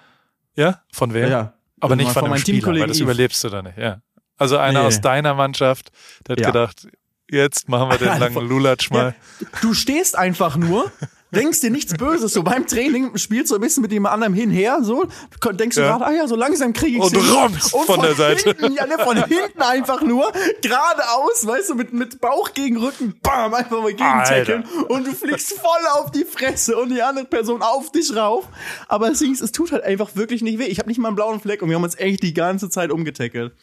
ja, 0.55 0.81
von 0.91 1.13
wer? 1.13 1.27
Ja. 1.29 1.53
Aber 1.79 1.95
nicht 1.95 2.05
von, 2.07 2.13
von 2.13 2.23
einem 2.25 2.29
meinem 2.31 2.39
Spieler, 2.41 2.55
weil 2.57 2.61
Teamkollegen 2.61 2.87
das 2.89 2.99
überlebst 2.99 3.43
du 3.43 3.49
da 3.49 3.61
nicht, 3.61 3.77
ja. 3.77 4.01
Also 4.37 4.57
einer 4.57 4.81
Nee. 4.81 4.87
aus 4.87 5.01
deiner 5.01 5.33
Mannschaft, 5.33 5.91
der 6.27 6.33
hat 6.33 6.39
Ja. 6.41 6.47
gedacht, 6.51 6.87
jetzt 7.29 7.69
machen 7.69 7.89
wir 7.89 7.97
den 7.97 8.19
langen 8.19 8.47
Lulatsch 8.47 8.91
mal. 8.91 9.15
Du 9.61 9.73
stehst 9.73 10.17
einfach 10.17 10.57
nur, 10.57 10.91
denkst 11.35 11.61
dir 11.61 11.69
nichts 11.69 11.93
Böses. 11.93 12.33
So 12.33 12.43
beim 12.43 12.65
Training 12.65 13.17
spielst 13.17 13.51
du 13.51 13.55
ein 13.55 13.61
bisschen 13.61 13.81
mit 13.81 13.91
jemand 13.91 14.13
anderem 14.13 14.33
hinher, 14.33 14.79
so 14.81 15.05
denkst 15.51 15.75
du 15.75 15.81
Ja. 15.81 15.97
gerade, 15.97 16.05
ah 16.05 16.11
ja, 16.11 16.27
so 16.27 16.35
langsam 16.35 16.73
kriege 16.73 16.97
ich 16.97 17.03
Und 17.03 17.15
rommst 17.35 17.71
von 17.71 18.01
der 18.01 18.15
Seite. 18.15 18.49
Hinten, 18.55 18.73
ja, 18.75 18.85
ne, 18.85 18.97
von 19.03 19.17
hinten 19.25 19.61
einfach 19.61 20.01
nur 20.01 20.31
geradeaus, 20.61 21.45
weißt 21.45 21.69
du, 21.71 21.75
mit, 21.75 21.93
mit 21.93 22.21
Bauch 22.21 22.53
gegen 22.53 22.77
Rücken, 22.77 23.15
bam, 23.21 23.53
einfach 23.53 23.81
mal 23.81 23.91
gegen 23.91 24.03
Alter. 24.03 24.35
tackeln 24.35 24.63
und 24.89 25.05
du 25.07 25.11
fliegst 25.13 25.53
voll 25.53 25.87
auf 25.93 26.11
die 26.11 26.25
Fresse 26.25 26.77
und 26.77 26.89
die 26.89 27.01
andere 27.01 27.25
Person 27.25 27.61
auf 27.61 27.91
dich 27.91 28.15
rauf. 28.15 28.45
Aber 28.87 29.09
es, 29.11 29.21
es 29.21 29.51
tut 29.51 29.71
halt 29.71 29.83
einfach 29.83 30.15
wirklich 30.15 30.41
nicht 30.41 30.59
weh. 30.59 30.65
Ich 30.65 30.79
habe 30.79 30.89
nicht 30.89 30.97
mal 30.99 31.09
einen 31.09 31.15
blauen 31.15 31.39
Fleck 31.39 31.61
und 31.61 31.69
wir 31.69 31.75
haben 31.75 31.83
uns 31.83 31.97
echt 31.97 32.23
die 32.23 32.33
ganze 32.33 32.69
Zeit 32.69 32.91
umgetackelt. 32.91 33.53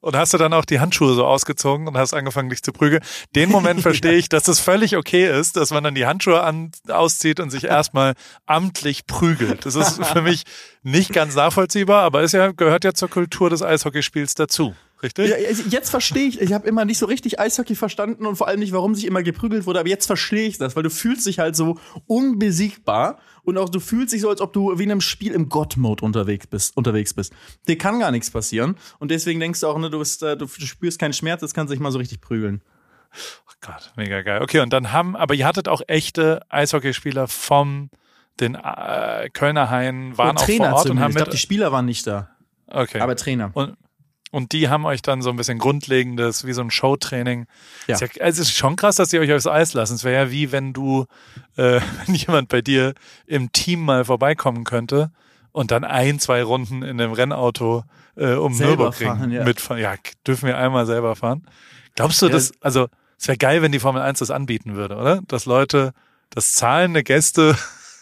Und 0.00 0.16
hast 0.16 0.32
du 0.32 0.38
dann 0.38 0.52
auch 0.54 0.64
die 0.64 0.80
Handschuhe 0.80 1.14
so 1.14 1.26
ausgezogen 1.26 1.86
und 1.86 1.96
hast 1.96 2.14
angefangen, 2.14 2.48
dich 2.48 2.62
zu 2.62 2.72
prügeln. 2.72 3.02
Den 3.34 3.50
Moment 3.50 3.80
verstehe 3.82 4.14
ich, 4.14 4.28
dass 4.28 4.48
es 4.48 4.58
völlig 4.58 4.96
okay 4.96 5.30
ist, 5.30 5.56
dass 5.56 5.70
man 5.70 5.84
dann 5.84 5.94
die 5.94 6.06
Handschuhe 6.06 6.42
an, 6.42 6.70
auszieht 6.88 7.40
und 7.40 7.50
sich 7.50 7.64
erstmal 7.64 8.14
amtlich 8.46 9.06
prügelt. 9.06 9.66
Das 9.66 9.74
ist 9.74 10.04
für 10.04 10.22
mich 10.22 10.44
nicht 10.82 11.12
ganz 11.12 11.34
nachvollziehbar, 11.34 12.02
aber 12.02 12.22
es 12.22 12.32
ja, 12.32 12.52
gehört 12.52 12.84
ja 12.84 12.94
zur 12.94 13.10
Kultur 13.10 13.50
des 13.50 13.62
Eishockeyspiels 13.62 14.34
dazu. 14.34 14.74
Richtig? 15.02 15.30
Ja, 15.30 15.36
also 15.48 15.62
jetzt 15.70 15.88
verstehe 15.88 16.26
ich, 16.26 16.40
ich 16.40 16.52
habe 16.52 16.68
immer 16.68 16.84
nicht 16.84 16.98
so 16.98 17.06
richtig 17.06 17.40
Eishockey 17.40 17.74
verstanden 17.74 18.26
und 18.26 18.36
vor 18.36 18.48
allem 18.48 18.60
nicht, 18.60 18.72
warum 18.72 18.94
sich 18.94 19.06
immer 19.06 19.22
geprügelt 19.22 19.64
wurde, 19.64 19.80
aber 19.80 19.88
jetzt 19.88 20.04
verstehe 20.06 20.46
ich 20.46 20.58
das, 20.58 20.76
weil 20.76 20.82
du 20.82 20.90
fühlst 20.90 21.26
dich 21.26 21.38
halt 21.38 21.56
so 21.56 21.78
unbesiegbar 22.06 23.18
und 23.42 23.56
auch 23.56 23.70
du 23.70 23.80
fühlst 23.80 24.12
dich 24.12 24.20
so, 24.20 24.28
als 24.28 24.42
ob 24.42 24.52
du 24.52 24.78
wie 24.78 24.82
in 24.82 24.90
einem 24.90 25.00
Spiel 25.00 25.32
im 25.32 25.48
God-Mode 25.48 26.04
unterwegs 26.04 26.46
bist, 26.46 26.76
unterwegs 26.76 27.14
bist. 27.14 27.32
Dir 27.66 27.78
kann 27.78 27.98
gar 27.98 28.10
nichts 28.10 28.30
passieren 28.30 28.76
und 28.98 29.10
deswegen 29.10 29.40
denkst 29.40 29.60
du 29.60 29.68
auch, 29.68 29.78
ne, 29.78 29.88
du, 29.88 29.98
bist, 29.98 30.22
äh, 30.22 30.36
du 30.36 30.46
spürst 30.46 30.98
keinen 30.98 31.14
Schmerz, 31.14 31.40
das 31.40 31.54
kannst 31.54 31.70
du 31.70 31.74
dich 31.74 31.80
mal 31.80 31.92
so 31.92 31.98
richtig 31.98 32.20
prügeln. 32.20 32.60
Oh 33.48 33.52
Gott, 33.62 33.92
mega 33.96 34.20
geil. 34.20 34.42
Okay, 34.42 34.60
und 34.60 34.72
dann 34.72 34.92
haben, 34.92 35.16
aber 35.16 35.34
ihr 35.34 35.46
hattet 35.46 35.66
auch 35.66 35.80
echte 35.86 36.42
Eishockeyspieler 36.50 37.26
vom 37.26 37.88
den 38.38 38.54
äh, 38.54 39.30
Kölner 39.32 39.70
Haien, 39.70 40.16
waren 40.18 40.36
auch 40.36 40.46
vor 40.46 40.72
Ort 40.72 40.90
und 40.90 41.00
haben 41.00 41.10
ich 41.10 41.16
glaube, 41.16 41.30
die 41.30 41.38
Spieler 41.38 41.72
waren 41.72 41.86
nicht 41.86 42.06
da, 42.06 42.28
okay. 42.66 43.00
aber 43.00 43.16
Trainer. 43.16 43.50
Und, 43.54 43.76
und 44.30 44.52
die 44.52 44.68
haben 44.68 44.84
euch 44.84 45.02
dann 45.02 45.22
so 45.22 45.30
ein 45.30 45.36
bisschen 45.36 45.58
grundlegendes, 45.58 46.46
wie 46.46 46.52
so 46.52 46.60
ein 46.60 46.70
Showtraining. 46.70 47.46
Ja. 47.86 47.96
Ja, 47.98 48.06
es 48.20 48.38
ist 48.38 48.52
schon 48.52 48.76
krass, 48.76 48.96
dass 48.96 49.08
die 49.08 49.18
euch 49.18 49.32
aufs 49.32 49.46
Eis 49.46 49.72
lassen. 49.74 49.94
Es 49.94 50.04
wäre 50.04 50.26
ja 50.26 50.30
wie 50.30 50.52
wenn 50.52 50.72
du, 50.72 51.06
äh, 51.56 51.80
wenn 52.06 52.14
jemand 52.14 52.48
bei 52.48 52.62
dir 52.62 52.94
im 53.26 53.52
Team 53.52 53.84
mal 53.84 54.04
vorbeikommen 54.04 54.64
könnte 54.64 55.10
und 55.52 55.70
dann 55.70 55.84
ein, 55.84 56.18
zwei 56.20 56.42
Runden 56.42 56.82
in 56.82 57.00
einem 57.00 57.12
Rennauto 57.12 57.84
äh, 58.16 58.34
um 58.34 58.54
Selber 58.54 58.84
Nürburgring 58.84 59.08
fahren, 59.08 59.30
ja. 59.30 59.44
mitfahren. 59.44 59.82
Ja, 59.82 59.94
dürfen 60.26 60.46
wir 60.46 60.58
einmal 60.58 60.86
selber 60.86 61.16
fahren. 61.16 61.44
Glaubst 61.96 62.22
du, 62.22 62.26
Ja. 62.26 62.32
dass, 62.32 62.52
also, 62.60 62.88
es 63.18 63.28
wäre 63.28 63.36
geil, 63.36 63.62
wenn 63.62 63.72
die 63.72 63.80
Formel 63.80 64.00
1 64.00 64.20
das 64.20 64.30
anbieten 64.30 64.74
würde, 64.76 64.96
oder? 64.96 65.20
Dass 65.28 65.44
Leute, 65.44 65.92
dass 66.30 66.52
zahlende 66.54 67.02
Gäste 67.02 67.56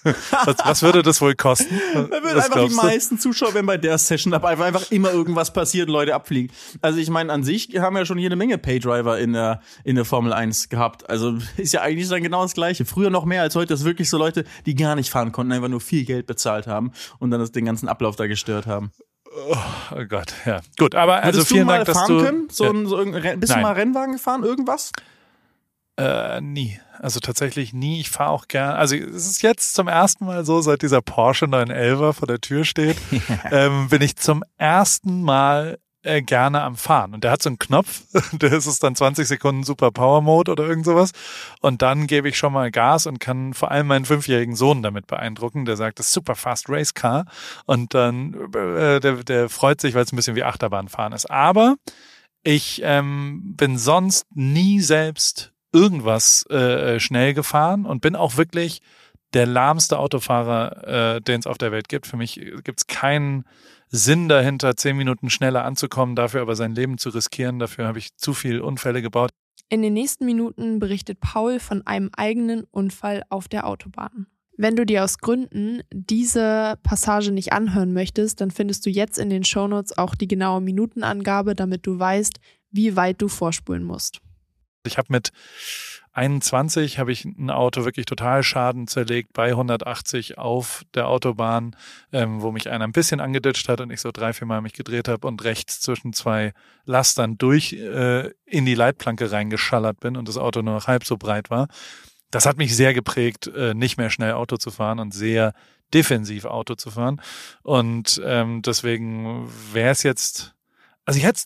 was, 0.44 0.56
was 0.64 0.82
würde 0.82 1.02
das 1.02 1.20
wohl 1.20 1.34
kosten? 1.34 1.80
Da 1.94 2.22
würden 2.22 2.40
einfach 2.40 2.68
die 2.68 2.74
meisten 2.74 3.18
Zuschauer, 3.18 3.54
wenn 3.54 3.66
bei 3.66 3.76
der 3.76 3.98
Session 3.98 4.30
dabei 4.30 4.50
einfach, 4.50 4.66
einfach 4.66 4.90
immer 4.90 5.12
irgendwas 5.12 5.52
passiert, 5.52 5.88
Leute 5.88 6.14
abfliegen. 6.14 6.54
Also 6.80 6.98
ich 6.98 7.10
meine, 7.10 7.32
an 7.32 7.42
sich 7.42 7.68
haben 7.78 7.94
wir 7.94 8.00
ja 8.00 8.06
schon 8.06 8.18
jede 8.18 8.36
Menge 8.36 8.58
Paydriver 8.58 9.18
in 9.18 9.32
der, 9.32 9.60
in 9.84 9.96
der 9.96 10.04
Formel 10.04 10.32
1 10.32 10.68
gehabt. 10.68 11.08
Also 11.08 11.38
ist 11.56 11.72
ja 11.72 11.82
eigentlich 11.82 12.08
dann 12.08 12.22
genau 12.22 12.42
das 12.42 12.54
Gleiche. 12.54 12.84
Früher 12.84 13.10
noch 13.10 13.24
mehr 13.24 13.42
als 13.42 13.54
heute, 13.56 13.74
dass 13.74 13.84
wirklich 13.84 14.08
so 14.08 14.18
Leute, 14.18 14.44
die 14.66 14.74
gar 14.74 14.94
nicht 14.94 15.10
fahren 15.10 15.32
konnten, 15.32 15.52
einfach 15.52 15.68
nur 15.68 15.80
viel 15.80 16.04
Geld 16.04 16.26
bezahlt 16.26 16.66
haben 16.66 16.92
und 17.18 17.30
dann 17.30 17.44
den 17.50 17.64
ganzen 17.64 17.88
Ablauf 17.88 18.16
da 18.16 18.26
gestört 18.26 18.66
haben. 18.66 18.92
Oh, 19.30 19.56
oh 19.94 20.04
Gott, 20.08 20.32
ja. 20.46 20.60
Gut, 20.78 20.94
aber 20.94 21.22
also 21.22 21.44
vielen 21.44 21.68
Dank, 21.68 21.84
dass 21.84 22.06
du 22.06 22.22
können? 22.22 22.48
So, 22.50 22.64
ja. 22.64 22.70
ein, 22.70 22.86
so 22.86 22.96
ein, 22.96 23.12
bist 23.12 23.24
Nein. 23.24 23.58
du 23.58 23.60
mal 23.60 23.72
Rennwagen 23.72 24.12
gefahren, 24.12 24.42
irgendwas? 24.42 24.92
Äh, 25.98 26.40
nie. 26.40 26.80
Also 27.00 27.20
tatsächlich 27.20 27.72
nie. 27.72 28.00
Ich 28.00 28.10
fahre 28.10 28.30
auch 28.30 28.48
gern. 28.48 28.74
Also 28.76 28.96
es 28.96 29.26
ist 29.26 29.42
jetzt 29.42 29.74
zum 29.74 29.88
ersten 29.88 30.24
Mal 30.24 30.44
so, 30.44 30.60
seit 30.60 30.82
dieser 30.82 31.02
Porsche 31.02 31.46
911 31.46 32.16
vor 32.16 32.26
der 32.26 32.40
Tür 32.40 32.64
steht, 32.64 32.96
ähm, 33.50 33.88
bin 33.88 34.02
ich 34.02 34.16
zum 34.16 34.44
ersten 34.56 35.22
Mal 35.22 35.78
äh, 36.02 36.22
gerne 36.22 36.62
am 36.62 36.76
Fahren. 36.76 37.14
Und 37.14 37.24
der 37.24 37.30
hat 37.30 37.42
so 37.42 37.50
einen 37.50 37.58
Knopf, 37.58 38.02
der 38.32 38.52
ist 38.52 38.66
es 38.66 38.78
dann 38.78 38.94
20 38.94 39.26
Sekunden 39.26 39.64
Super 39.64 39.90
Power 39.90 40.22
Mode 40.22 40.52
oder 40.52 40.64
irgend 40.66 40.84
sowas. 40.84 41.12
Und 41.60 41.82
dann 41.82 42.06
gebe 42.06 42.28
ich 42.28 42.38
schon 42.38 42.52
mal 42.52 42.70
Gas 42.70 43.06
und 43.06 43.18
kann 43.20 43.54
vor 43.54 43.70
allem 43.70 43.88
meinen 43.88 44.04
fünfjährigen 44.04 44.56
Sohn 44.56 44.82
damit 44.82 45.06
beeindrucken. 45.06 45.64
Der 45.64 45.76
sagt, 45.76 45.98
das 45.98 46.06
ist 46.06 46.12
Super 46.12 46.34
Fast 46.34 46.68
Race 46.68 46.94
Car. 46.94 47.26
Und 47.66 47.94
dann, 47.94 48.34
äh, 48.54 49.00
der, 49.00 49.24
der 49.24 49.48
freut 49.48 49.80
sich, 49.80 49.94
weil 49.94 50.04
es 50.04 50.12
ein 50.12 50.16
bisschen 50.16 50.36
wie 50.36 50.44
Achterbahnfahren 50.44 51.12
ist. 51.12 51.30
Aber 51.30 51.76
ich 52.42 52.80
ähm, 52.84 53.54
bin 53.56 53.76
sonst 53.76 54.24
nie 54.34 54.80
selbst 54.80 55.52
irgendwas 55.72 56.44
äh, 56.50 56.98
schnell 57.00 57.34
gefahren 57.34 57.84
und 57.84 58.00
bin 58.00 58.16
auch 58.16 58.36
wirklich 58.36 58.80
der 59.34 59.46
lahmste 59.46 59.98
Autofahrer, 59.98 61.16
äh, 61.16 61.20
den 61.20 61.40
es 61.40 61.46
auf 61.46 61.58
der 61.58 61.72
Welt 61.72 61.88
gibt. 61.88 62.06
Für 62.06 62.16
mich 62.16 62.40
gibt 62.64 62.80
es 62.80 62.86
keinen 62.86 63.44
Sinn 63.90 64.28
dahinter, 64.28 64.76
zehn 64.76 64.96
Minuten 64.96 65.30
schneller 65.30 65.64
anzukommen, 65.64 66.16
dafür 66.16 66.42
aber 66.42 66.56
sein 66.56 66.74
Leben 66.74 66.98
zu 66.98 67.10
riskieren. 67.10 67.58
Dafür 67.58 67.86
habe 67.86 67.98
ich 67.98 68.16
zu 68.16 68.34
viel 68.34 68.60
Unfälle 68.60 69.02
gebaut. 69.02 69.30
In 69.70 69.82
den 69.82 69.92
nächsten 69.92 70.24
Minuten 70.24 70.78
berichtet 70.78 71.20
Paul 71.20 71.60
von 71.60 71.86
einem 71.86 72.10
eigenen 72.16 72.64
Unfall 72.70 73.22
auf 73.28 73.48
der 73.48 73.66
Autobahn. 73.66 74.26
Wenn 74.56 74.76
du 74.76 74.84
dir 74.84 75.04
aus 75.04 75.18
Gründen 75.18 75.82
diese 75.92 76.78
Passage 76.82 77.30
nicht 77.30 77.52
anhören 77.52 77.92
möchtest, 77.92 78.40
dann 78.40 78.50
findest 78.50 78.84
du 78.86 78.90
jetzt 78.90 79.18
in 79.18 79.30
den 79.30 79.44
Shownotes 79.44 79.96
auch 79.96 80.14
die 80.14 80.26
genaue 80.26 80.60
Minutenangabe, 80.60 81.54
damit 81.54 81.86
du 81.86 81.98
weißt, 81.98 82.40
wie 82.70 82.96
weit 82.96 83.22
du 83.22 83.28
vorspulen 83.28 83.84
musst. 83.84 84.20
Ich 84.84 84.98
habe 84.98 85.08
mit 85.10 85.30
21 86.18 86.98
habe 86.98 87.12
ich 87.12 87.24
ein 87.24 87.48
Auto 87.48 87.84
wirklich 87.84 88.06
total 88.06 88.42
Schaden 88.42 88.88
zerlegt 88.88 89.32
bei 89.34 89.50
180 89.50 90.36
auf 90.36 90.82
der 90.94 91.06
Autobahn, 91.06 91.76
ähm, 92.12 92.42
wo 92.42 92.50
mich 92.50 92.68
einer 92.68 92.84
ein 92.84 92.92
bisschen 92.92 93.20
angeditscht 93.20 93.68
hat 93.68 93.80
und 93.80 93.92
ich 93.92 94.00
so 94.00 94.10
drei, 94.10 94.32
vier 94.32 94.46
Mal 94.46 94.60
mich 94.60 94.72
gedreht 94.72 95.06
habe 95.06 95.28
und 95.28 95.44
rechts 95.44 95.80
zwischen 95.80 96.12
zwei 96.12 96.54
Lastern 96.84 97.38
durch 97.38 97.72
äh, 97.72 98.30
in 98.46 98.64
die 98.64 98.74
Leitplanke 98.74 99.30
reingeschallert 99.30 100.00
bin 100.00 100.16
und 100.16 100.26
das 100.26 100.38
Auto 100.38 100.60
nur 100.60 100.74
noch 100.74 100.88
halb 100.88 101.04
so 101.04 101.16
breit 101.16 101.50
war. 101.50 101.68
Das 102.32 102.46
hat 102.46 102.58
mich 102.58 102.74
sehr 102.74 102.94
geprägt, 102.94 103.46
äh, 103.46 103.74
nicht 103.74 103.96
mehr 103.96 104.10
schnell 104.10 104.32
Auto 104.32 104.56
zu 104.56 104.72
fahren 104.72 104.98
und 104.98 105.14
sehr 105.14 105.54
defensiv 105.94 106.46
Auto 106.46 106.74
zu 106.74 106.90
fahren. 106.90 107.22
Und 107.62 108.20
ähm, 108.24 108.62
deswegen 108.62 109.48
wäre 109.72 109.90
es 109.90 110.02
jetzt, 110.02 110.54
also 111.04 111.18
ich 111.18 111.24
hätte 111.24 111.42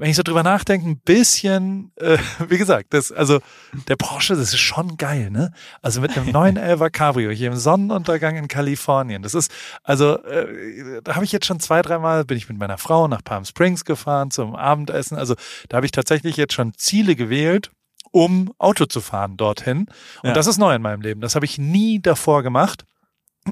wenn 0.00 0.08
ich 0.08 0.16
so 0.16 0.22
drüber 0.22 0.42
nachdenke, 0.42 0.88
ein 0.88 0.98
bisschen, 0.98 1.92
äh, 1.96 2.16
wie 2.48 2.56
gesagt, 2.56 2.94
das, 2.94 3.12
also 3.12 3.40
der 3.86 3.96
Porsche, 3.96 4.34
das 4.34 4.54
ist 4.54 4.58
schon 4.58 4.96
geil, 4.96 5.30
ne? 5.30 5.52
Also 5.82 6.00
mit 6.00 6.16
einem 6.16 6.30
911er 6.30 6.90
Cabrio 6.90 7.30
hier 7.30 7.48
im 7.48 7.56
Sonnenuntergang 7.56 8.36
in 8.36 8.48
Kalifornien. 8.48 9.22
Das 9.22 9.34
ist, 9.34 9.52
also 9.82 10.16
äh, 10.24 11.02
da 11.04 11.16
habe 11.16 11.26
ich 11.26 11.32
jetzt 11.32 11.44
schon 11.44 11.60
zwei, 11.60 11.82
dreimal, 11.82 12.24
bin 12.24 12.38
ich 12.38 12.48
mit 12.48 12.58
meiner 12.58 12.78
Frau 12.78 13.08
nach 13.08 13.22
Palm 13.22 13.44
Springs 13.44 13.84
gefahren 13.84 14.30
zum 14.30 14.56
Abendessen. 14.56 15.18
Also 15.18 15.34
da 15.68 15.76
habe 15.76 15.84
ich 15.84 15.92
tatsächlich 15.92 16.38
jetzt 16.38 16.54
schon 16.54 16.72
Ziele 16.74 17.14
gewählt, 17.14 17.70
um 18.10 18.54
Auto 18.56 18.86
zu 18.86 19.02
fahren 19.02 19.36
dorthin. 19.36 19.80
Und 20.22 20.28
ja. 20.28 20.32
das 20.32 20.46
ist 20.46 20.56
neu 20.56 20.74
in 20.74 20.80
meinem 20.80 21.02
Leben. 21.02 21.20
Das 21.20 21.34
habe 21.34 21.44
ich 21.44 21.58
nie 21.58 22.00
davor 22.00 22.42
gemacht. 22.42 22.86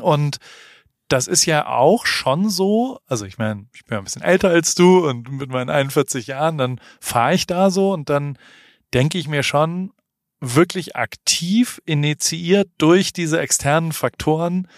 Und 0.00 0.38
das 1.08 1.26
ist 1.26 1.46
ja 1.46 1.66
auch 1.66 2.06
schon 2.06 2.50
so, 2.50 3.00
also 3.06 3.24
ich 3.24 3.38
meine, 3.38 3.66
ich 3.74 3.84
bin 3.84 3.98
ein 3.98 4.04
bisschen 4.04 4.22
älter 4.22 4.50
als 4.50 4.74
du 4.74 5.08
und 5.08 5.30
mit 5.30 5.50
meinen 5.50 5.70
41 5.70 6.26
Jahren, 6.26 6.58
dann 6.58 6.80
fahre 7.00 7.34
ich 7.34 7.46
da 7.46 7.70
so 7.70 7.92
und 7.92 8.10
dann 8.10 8.38
denke 8.92 9.18
ich 9.18 9.28
mir 9.28 9.42
schon 9.42 9.92
wirklich 10.40 10.96
aktiv 10.96 11.80
initiiert 11.84 12.68
durch 12.78 13.12
diese 13.12 13.40
externen 13.40 13.92
Faktoren, 13.92 14.68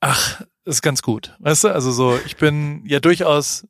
ach, 0.00 0.42
ist 0.64 0.82
ganz 0.82 1.02
gut. 1.02 1.34
Weißt 1.38 1.64
du, 1.64 1.68
also 1.68 1.90
so, 1.92 2.18
ich 2.26 2.36
bin 2.36 2.84
ja 2.86 3.00
durchaus, 3.00 3.66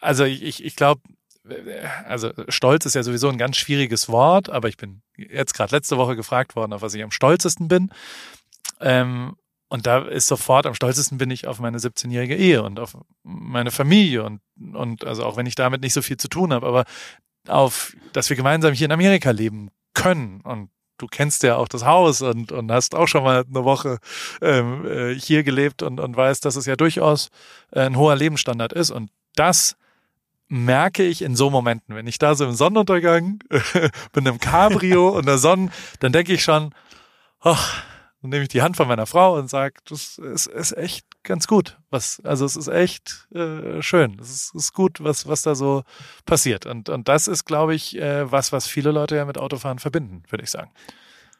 also 0.00 0.24
ich, 0.24 0.64
ich 0.64 0.76
glaube, 0.76 1.02
also 2.06 2.32
Stolz 2.48 2.86
ist 2.86 2.94
ja 2.94 3.02
sowieso 3.02 3.28
ein 3.28 3.38
ganz 3.38 3.56
schwieriges 3.56 4.08
Wort, 4.08 4.48
aber 4.48 4.68
ich 4.68 4.76
bin 4.76 5.02
jetzt 5.16 5.54
gerade 5.54 5.74
letzte 5.74 5.96
Woche 5.96 6.16
gefragt 6.16 6.56
worden, 6.56 6.72
auf 6.72 6.82
was 6.82 6.94
ich 6.94 7.02
am 7.02 7.10
stolzesten 7.10 7.68
bin. 7.68 7.92
Ähm, 8.80 9.36
und 9.72 9.86
da 9.86 10.00
ist 10.00 10.26
sofort 10.26 10.66
am 10.66 10.74
stolzesten 10.74 11.16
bin 11.16 11.30
ich 11.30 11.46
auf 11.46 11.58
meine 11.58 11.78
17-jährige 11.78 12.36
Ehe 12.36 12.62
und 12.62 12.78
auf 12.78 12.94
meine 13.22 13.70
Familie 13.70 14.22
und, 14.22 14.42
und 14.74 15.06
also 15.06 15.24
auch 15.24 15.38
wenn 15.38 15.46
ich 15.46 15.54
damit 15.54 15.80
nicht 15.80 15.94
so 15.94 16.02
viel 16.02 16.18
zu 16.18 16.28
tun 16.28 16.52
habe, 16.52 16.66
aber 16.66 16.84
auf, 17.48 17.96
dass 18.12 18.28
wir 18.28 18.36
gemeinsam 18.36 18.74
hier 18.74 18.84
in 18.84 18.92
Amerika 18.92 19.30
leben 19.30 19.70
können. 19.94 20.42
Und 20.42 20.68
du 20.98 21.06
kennst 21.06 21.42
ja 21.42 21.56
auch 21.56 21.68
das 21.68 21.86
Haus 21.86 22.20
und, 22.20 22.52
und 22.52 22.70
hast 22.70 22.94
auch 22.94 23.08
schon 23.08 23.24
mal 23.24 23.44
eine 23.48 23.64
Woche 23.64 23.96
ähm, 24.42 24.86
äh, 24.86 25.14
hier 25.14 25.42
gelebt 25.42 25.82
und, 25.82 26.00
und 26.00 26.14
weißt, 26.14 26.44
dass 26.44 26.56
es 26.56 26.66
ja 26.66 26.76
durchaus 26.76 27.30
äh, 27.70 27.80
ein 27.80 27.96
hoher 27.96 28.14
Lebensstandard 28.14 28.74
ist. 28.74 28.90
Und 28.90 29.10
das 29.36 29.76
merke 30.48 31.02
ich 31.02 31.22
in 31.22 31.34
so 31.34 31.48
Momenten, 31.48 31.94
wenn 31.94 32.06
ich 32.06 32.18
da 32.18 32.34
so 32.34 32.44
im 32.44 32.52
Sonnenuntergang 32.52 33.38
bin 34.12 34.26
im 34.26 34.38
Cabrio 34.38 35.08
und 35.08 35.24
der 35.24 35.38
Sonne, 35.38 35.70
dann 36.00 36.12
denke 36.12 36.34
ich 36.34 36.42
schon, 36.42 36.74
ach, 37.40 37.82
dann 38.22 38.30
nehme 38.30 38.42
ich 38.44 38.48
die 38.48 38.62
Hand 38.62 38.76
von 38.76 38.86
meiner 38.86 39.06
Frau 39.06 39.36
und 39.36 39.50
sage, 39.50 39.74
das 39.84 40.18
ist, 40.18 40.46
ist 40.46 40.76
echt 40.76 41.06
ganz 41.24 41.48
gut. 41.48 41.78
Was, 41.90 42.20
also 42.24 42.44
es 42.44 42.54
ist 42.54 42.68
echt 42.68 43.26
äh, 43.34 43.82
schön. 43.82 44.16
Es 44.20 44.30
ist, 44.30 44.54
ist 44.54 44.72
gut, 44.72 45.02
was, 45.02 45.26
was 45.26 45.42
da 45.42 45.56
so 45.56 45.82
passiert. 46.24 46.64
Und, 46.64 46.88
und 46.88 47.08
das 47.08 47.26
ist, 47.26 47.44
glaube 47.44 47.74
ich, 47.74 47.98
äh, 47.98 48.30
was, 48.30 48.52
was 48.52 48.68
viele 48.68 48.92
Leute 48.92 49.16
ja 49.16 49.24
mit 49.24 49.38
Autofahren 49.38 49.80
verbinden, 49.80 50.22
würde 50.30 50.44
ich 50.44 50.50
sagen. 50.50 50.70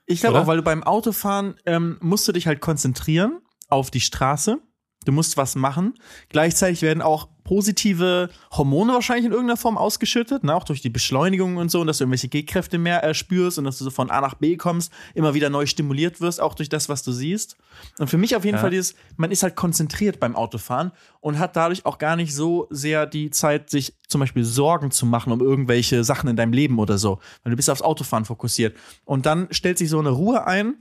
Ich 0.07 0.21
glaube 0.21 0.41
auch, 0.41 0.47
weil 0.49 0.57
du 0.57 0.65
beim 0.65 0.83
Autofahren 0.83 1.55
ähm, 1.65 1.99
musst 2.01 2.27
du 2.27 2.33
dich 2.33 2.49
halt 2.49 2.61
konzentrieren 2.61 3.41
auf 3.69 3.91
die 3.93 4.01
Straße 4.01 4.59
Du 5.05 5.13
musst 5.13 5.37
was 5.37 5.55
machen. 5.55 5.95
Gleichzeitig 6.29 6.83
werden 6.83 7.03
auch 7.03 7.29
positive 7.45 8.31
Hormone 8.53 8.93
wahrscheinlich 8.93 9.27
in 9.27 9.33
irgendeiner 9.33 9.57
Form 9.57 9.77
ausgeschüttet, 9.77 10.45
ne? 10.45 10.55
auch 10.55 10.65
durch 10.65 10.81
die 10.81 10.91
Beschleunigung 10.91 11.57
und 11.57 11.71
so, 11.71 11.81
und 11.81 11.87
dass 11.87 11.99
du 11.99 12.05
irgendwelche 12.05 12.29
G-Kräfte 12.29 12.79
mehr 12.79 13.03
äh, 13.05 13.15
spürst 13.15 13.59
und 13.59 13.65
dass 13.65 13.79
du 13.79 13.85
so 13.85 13.91
von 13.91 14.11
A 14.11 14.21
nach 14.21 14.35
B 14.35 14.57
kommst, 14.57 14.93
immer 15.15 15.35
wieder 15.35 15.51
neu 15.51 15.67
stimuliert 15.67 16.21
wirst, 16.21 16.41
auch 16.41 16.55
durch 16.55 16.69
das, 16.69 16.89
was 16.89 17.03
du 17.03 17.13
siehst. 17.13 17.57
Und 17.99 18.09
für 18.09 18.19
mich 18.19 18.37
auf 18.37 18.45
jeden 18.45 18.57
ja. 18.57 18.61
Fall 18.61 18.71
dieses, 18.71 18.95
man 19.17 19.31
ist 19.31 19.43
halt 19.43 19.57
konzentriert 19.57 20.21
beim 20.21 20.37
Autofahren 20.37 20.93
und 21.21 21.39
hat 21.39 21.57
dadurch 21.57 21.85
auch 21.85 21.99
gar 21.99 22.17
nicht 22.17 22.35
so 22.35 22.69
sehr 22.71 23.07
die 23.07 23.31
Zeit, 23.31 23.71
sich 23.71 23.95
zum 24.09 24.21
Beispiel 24.21 24.45
Sorgen 24.45 24.91
zu 24.91 25.07
machen 25.07 25.33
um 25.33 25.41
irgendwelche 25.41 26.05
Sachen 26.05 26.29
in 26.29 26.37
deinem 26.37 26.53
Leben 26.53 26.79
oder 26.79 26.99
so, 26.99 27.19
weil 27.43 27.51
du 27.51 27.57
bist 27.57 27.71
aufs 27.71 27.83
Autofahren 27.83 28.25
fokussiert. 28.25 28.77
Und 29.05 29.27
dann 29.27 29.49
stellt 29.51 29.79
sich 29.79 29.89
so 29.89 29.99
eine 29.99 30.11
Ruhe 30.11 30.47
ein, 30.47 30.77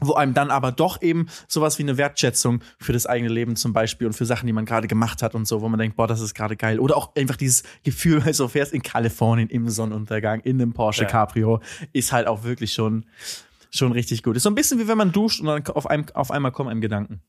wo 0.00 0.14
einem 0.14 0.34
dann 0.34 0.50
aber 0.50 0.72
doch 0.72 1.02
eben 1.02 1.26
sowas 1.48 1.78
wie 1.78 1.82
eine 1.82 1.96
Wertschätzung 1.96 2.60
für 2.78 2.92
das 2.92 3.06
eigene 3.06 3.32
Leben 3.32 3.56
zum 3.56 3.72
Beispiel 3.72 4.06
und 4.06 4.12
für 4.12 4.26
Sachen, 4.26 4.46
die 4.46 4.52
man 4.52 4.64
gerade 4.64 4.88
gemacht 4.88 5.22
hat 5.22 5.34
und 5.34 5.46
so, 5.46 5.60
wo 5.60 5.68
man 5.68 5.78
denkt, 5.78 5.96
boah, 5.96 6.06
das 6.06 6.20
ist 6.20 6.34
gerade 6.34 6.56
geil. 6.56 6.78
Oder 6.80 6.96
auch 6.96 7.14
einfach 7.16 7.36
dieses 7.36 7.62
Gefühl, 7.82 8.24
weil 8.24 8.32
du 8.32 8.48
fährst 8.48 8.72
in 8.72 8.82
Kalifornien 8.82 9.48
im 9.48 9.68
Sonnenuntergang, 9.68 10.40
in 10.40 10.60
einem 10.60 10.72
Porsche 10.72 11.02
ja. 11.02 11.08
Cabrio, 11.08 11.60
ist 11.92 12.12
halt 12.12 12.26
auch 12.26 12.42
wirklich 12.42 12.72
schon, 12.72 13.06
schon 13.70 13.92
richtig 13.92 14.22
gut. 14.22 14.36
Ist 14.36 14.44
so 14.44 14.50
ein 14.50 14.54
bisschen 14.54 14.78
wie 14.78 14.88
wenn 14.88 14.98
man 14.98 15.12
duscht 15.12 15.40
und 15.40 15.46
dann 15.46 15.66
auf, 15.66 15.88
einem, 15.88 16.06
auf 16.14 16.30
einmal 16.30 16.52
kommen 16.52 16.70
einem 16.70 16.80
Gedanken. 16.80 17.20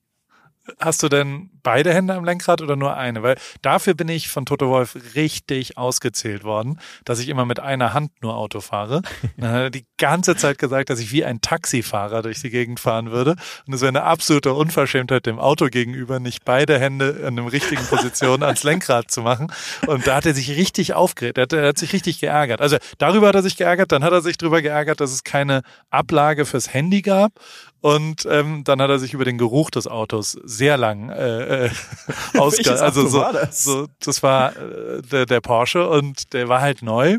Hast 0.80 1.02
du 1.02 1.10
denn 1.10 1.50
beide 1.64 1.92
Hände 1.92 2.14
am 2.14 2.24
Lenkrad 2.24 2.62
oder 2.62 2.76
nur 2.76 2.96
eine? 2.96 3.24
Weil 3.24 3.38
dafür 3.64 3.96
bin 3.96 4.08
ich 4.10 4.30
von 4.30 4.46
Toto 4.46 4.70
Wolf 4.70 4.96
richtig 5.16 5.78
ausgezählt 5.78 6.44
worden, 6.44 6.80
dass 7.04 7.20
ich 7.20 7.30
immer 7.30 7.46
mit 7.46 7.60
einer 7.60 7.94
Hand 7.94 8.12
nur 8.22 8.36
Auto 8.36 8.62
fahre. 8.62 9.02
Dann 9.38 9.52
hat 9.52 9.62
er 9.62 9.70
die 9.72 9.86
ganze 9.98 10.36
Zeit 10.36 10.60
gesagt, 10.60 10.92
dass 10.92 11.00
ich 11.00 11.12
wie 11.12 11.26
ein 11.26 11.42
Taxifahrer 11.42 12.22
durch 12.22 12.42
die 12.42 12.52
Gegend 12.52 12.80
fahren 12.80 13.10
würde. 13.12 13.36
Und 13.66 13.74
es 13.74 13.82
wäre 13.82 13.90
eine 13.90 14.04
absolute 14.04 14.54
Unverschämtheit 14.54 15.26
dem 15.26 15.40
Auto 15.40 15.66
gegenüber, 15.66 16.20
nicht 16.20 16.46
beide 16.46 16.80
Hände 16.80 17.10
in 17.10 17.28
einem 17.28 17.48
richtigen 17.48 17.86
Position 17.88 18.44
ans 18.44 18.64
Lenkrad 18.64 19.10
zu 19.10 19.22
machen. 19.22 19.52
Und 19.88 20.06
da 20.06 20.18
hat 20.18 20.28
er 20.28 20.36
sich 20.36 20.52
richtig 20.52 20.94
aufgeregt. 20.94 21.40
Er 21.40 21.44
hat, 21.44 21.54
er 21.54 21.70
hat 21.70 21.80
sich 21.80 21.94
richtig 21.94 22.20
geärgert. 22.20 22.62
Also 22.62 22.78
darüber 23.00 23.30
hat 23.30 23.36
er 23.36 23.42
sich 23.42 23.58
geärgert. 23.58 23.92
Dann 23.92 24.04
hat 24.04 24.14
er 24.14 24.22
sich 24.22 24.38
darüber 24.38 24.62
geärgert, 24.62 25.00
dass 25.00 25.12
es 25.12 25.24
keine 25.24 25.64
Ablage 25.90 26.46
fürs 26.46 26.72
Handy 26.72 27.02
gab. 27.02 27.34
Und 27.82 28.28
ähm, 28.30 28.64
dann 28.64 28.80
hat 28.80 28.92
er 28.92 29.00
sich 29.00 29.16
über 29.16 29.26
den 29.26 29.40
Geruch 29.40 29.72
des 29.72 29.88
Autos 29.88 30.38
sehr 30.44 30.78
lang 30.78 31.10
äh, 31.10 31.66
äh, 31.66 31.70
ausge 32.38 32.80
also 32.80 33.08
so, 33.08 33.22
das? 33.22 33.64
so 33.64 33.88
das 34.00 34.22
war 34.22 34.56
äh, 34.56 35.02
der, 35.02 35.26
der 35.26 35.42
Porsche 35.42 35.90
und 35.90 36.32
der 36.34 36.48
war 36.48 36.62
halt 36.62 36.84
neu 36.84 37.18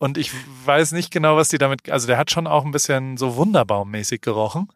und 0.00 0.16
ich 0.16 0.32
weiß 0.64 0.92
nicht 0.92 1.10
genau, 1.10 1.36
was 1.36 1.48
die 1.48 1.58
damit, 1.58 1.90
also 1.90 2.06
der 2.06 2.16
hat 2.16 2.30
schon 2.30 2.46
auch 2.46 2.64
ein 2.64 2.70
bisschen 2.70 3.18
so 3.18 3.36
wunderbaummäßig 3.36 4.22
gerochen. 4.22 4.68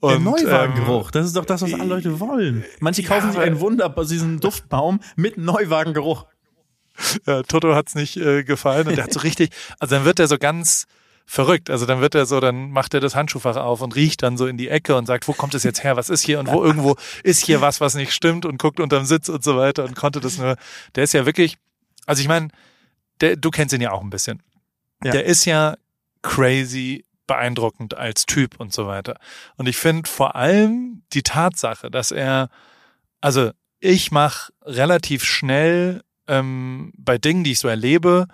Und, 0.00 0.10
der 0.12 0.20
Neuwagengeruch, 0.20 1.08
ähm, 1.08 1.10
das 1.12 1.26
ist 1.26 1.36
doch 1.36 1.44
das, 1.44 1.60
was 1.60 1.74
alle 1.74 1.84
Leute 1.84 2.18
wollen. 2.18 2.64
Manche 2.80 3.02
kaufen 3.02 3.26
ja, 3.26 3.32
sich 3.32 3.40
einen 3.42 3.60
Wunderbaum, 3.60 4.08
diesen 4.08 4.40
Duftbaum 4.40 5.00
mit 5.16 5.36
Neuwagengeruch. 5.36 6.24
Ja, 7.26 7.42
Toto 7.42 7.74
hat's 7.74 7.94
nicht 7.94 8.16
äh, 8.16 8.42
gefallen 8.42 8.88
und 8.88 8.96
der 8.96 9.04
hat 9.04 9.12
so 9.12 9.20
richtig, 9.20 9.50
also 9.78 9.96
dann 9.96 10.06
wird 10.06 10.18
er 10.18 10.28
so 10.28 10.38
ganz 10.38 10.86
verrückt. 11.30 11.70
Also 11.70 11.86
dann 11.86 12.00
wird 12.00 12.16
er 12.16 12.26
so, 12.26 12.40
dann 12.40 12.72
macht 12.72 12.92
er 12.92 12.98
das 12.98 13.14
Handschuhfach 13.14 13.54
auf 13.54 13.82
und 13.82 13.94
riecht 13.94 14.24
dann 14.24 14.36
so 14.36 14.48
in 14.48 14.56
die 14.56 14.68
Ecke 14.68 14.96
und 14.96 15.06
sagt, 15.06 15.28
wo 15.28 15.32
kommt 15.32 15.54
es 15.54 15.62
jetzt 15.62 15.84
her? 15.84 15.96
Was 15.96 16.10
ist 16.10 16.22
hier? 16.22 16.40
Und 16.40 16.48
wo 16.48 16.64
irgendwo 16.64 16.96
ist 17.22 17.44
hier 17.44 17.60
was, 17.60 17.80
was 17.80 17.94
nicht 17.94 18.12
stimmt 18.12 18.44
und 18.44 18.58
guckt 18.58 18.80
unterm 18.80 19.04
Sitz 19.04 19.28
und 19.28 19.44
so 19.44 19.56
weiter 19.56 19.84
und 19.84 19.94
konnte 19.94 20.18
das 20.18 20.38
nur. 20.38 20.56
Der 20.96 21.04
ist 21.04 21.14
ja 21.14 21.26
wirklich, 21.26 21.56
also 22.04 22.20
ich 22.20 22.26
meine, 22.26 22.48
du 23.20 23.50
kennst 23.50 23.72
ihn 23.72 23.80
ja 23.80 23.92
auch 23.92 24.02
ein 24.02 24.10
bisschen. 24.10 24.42
Ja. 25.04 25.12
Der 25.12 25.24
ist 25.24 25.44
ja 25.44 25.76
crazy 26.22 27.04
beeindruckend 27.28 27.96
als 27.96 28.26
Typ 28.26 28.58
und 28.58 28.72
so 28.72 28.88
weiter. 28.88 29.14
Und 29.56 29.68
ich 29.68 29.76
finde 29.76 30.10
vor 30.10 30.34
allem 30.34 31.04
die 31.12 31.22
Tatsache, 31.22 31.92
dass 31.92 32.10
er, 32.10 32.48
also 33.20 33.52
ich 33.78 34.10
mache 34.10 34.52
relativ 34.64 35.22
schnell 35.22 36.02
ähm, 36.26 36.92
bei 36.96 37.18
Dingen, 37.18 37.44
die 37.44 37.52
ich 37.52 37.60
so 37.60 37.68
erlebe, 37.68 38.26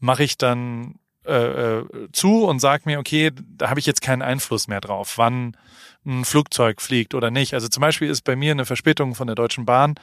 mache 0.00 0.24
ich 0.24 0.38
dann 0.38 0.94
äh, 1.28 1.78
äh, 1.80 1.84
zu 2.12 2.46
und 2.46 2.58
sage 2.60 2.84
mir, 2.86 2.98
okay, 2.98 3.32
da 3.56 3.68
habe 3.68 3.80
ich 3.80 3.86
jetzt 3.86 4.00
keinen 4.00 4.22
Einfluss 4.22 4.66
mehr 4.66 4.80
drauf, 4.80 5.14
wann 5.18 5.56
ein 6.06 6.24
Flugzeug 6.24 6.80
fliegt 6.80 7.14
oder 7.14 7.30
nicht. 7.30 7.54
Also 7.54 7.68
zum 7.68 7.82
Beispiel 7.82 8.08
ist 8.08 8.22
bei 8.22 8.34
mir 8.34 8.52
eine 8.52 8.64
Verspätung 8.64 9.14
von 9.14 9.26
der 9.26 9.36
Deutschen 9.36 9.66
Bahn 9.66 9.96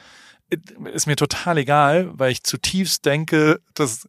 ist 0.92 1.06
mir 1.06 1.16
total 1.16 1.58
egal, 1.58 2.10
weil 2.12 2.30
ich 2.30 2.44
zutiefst 2.44 3.04
denke, 3.04 3.60
dass, 3.74 4.06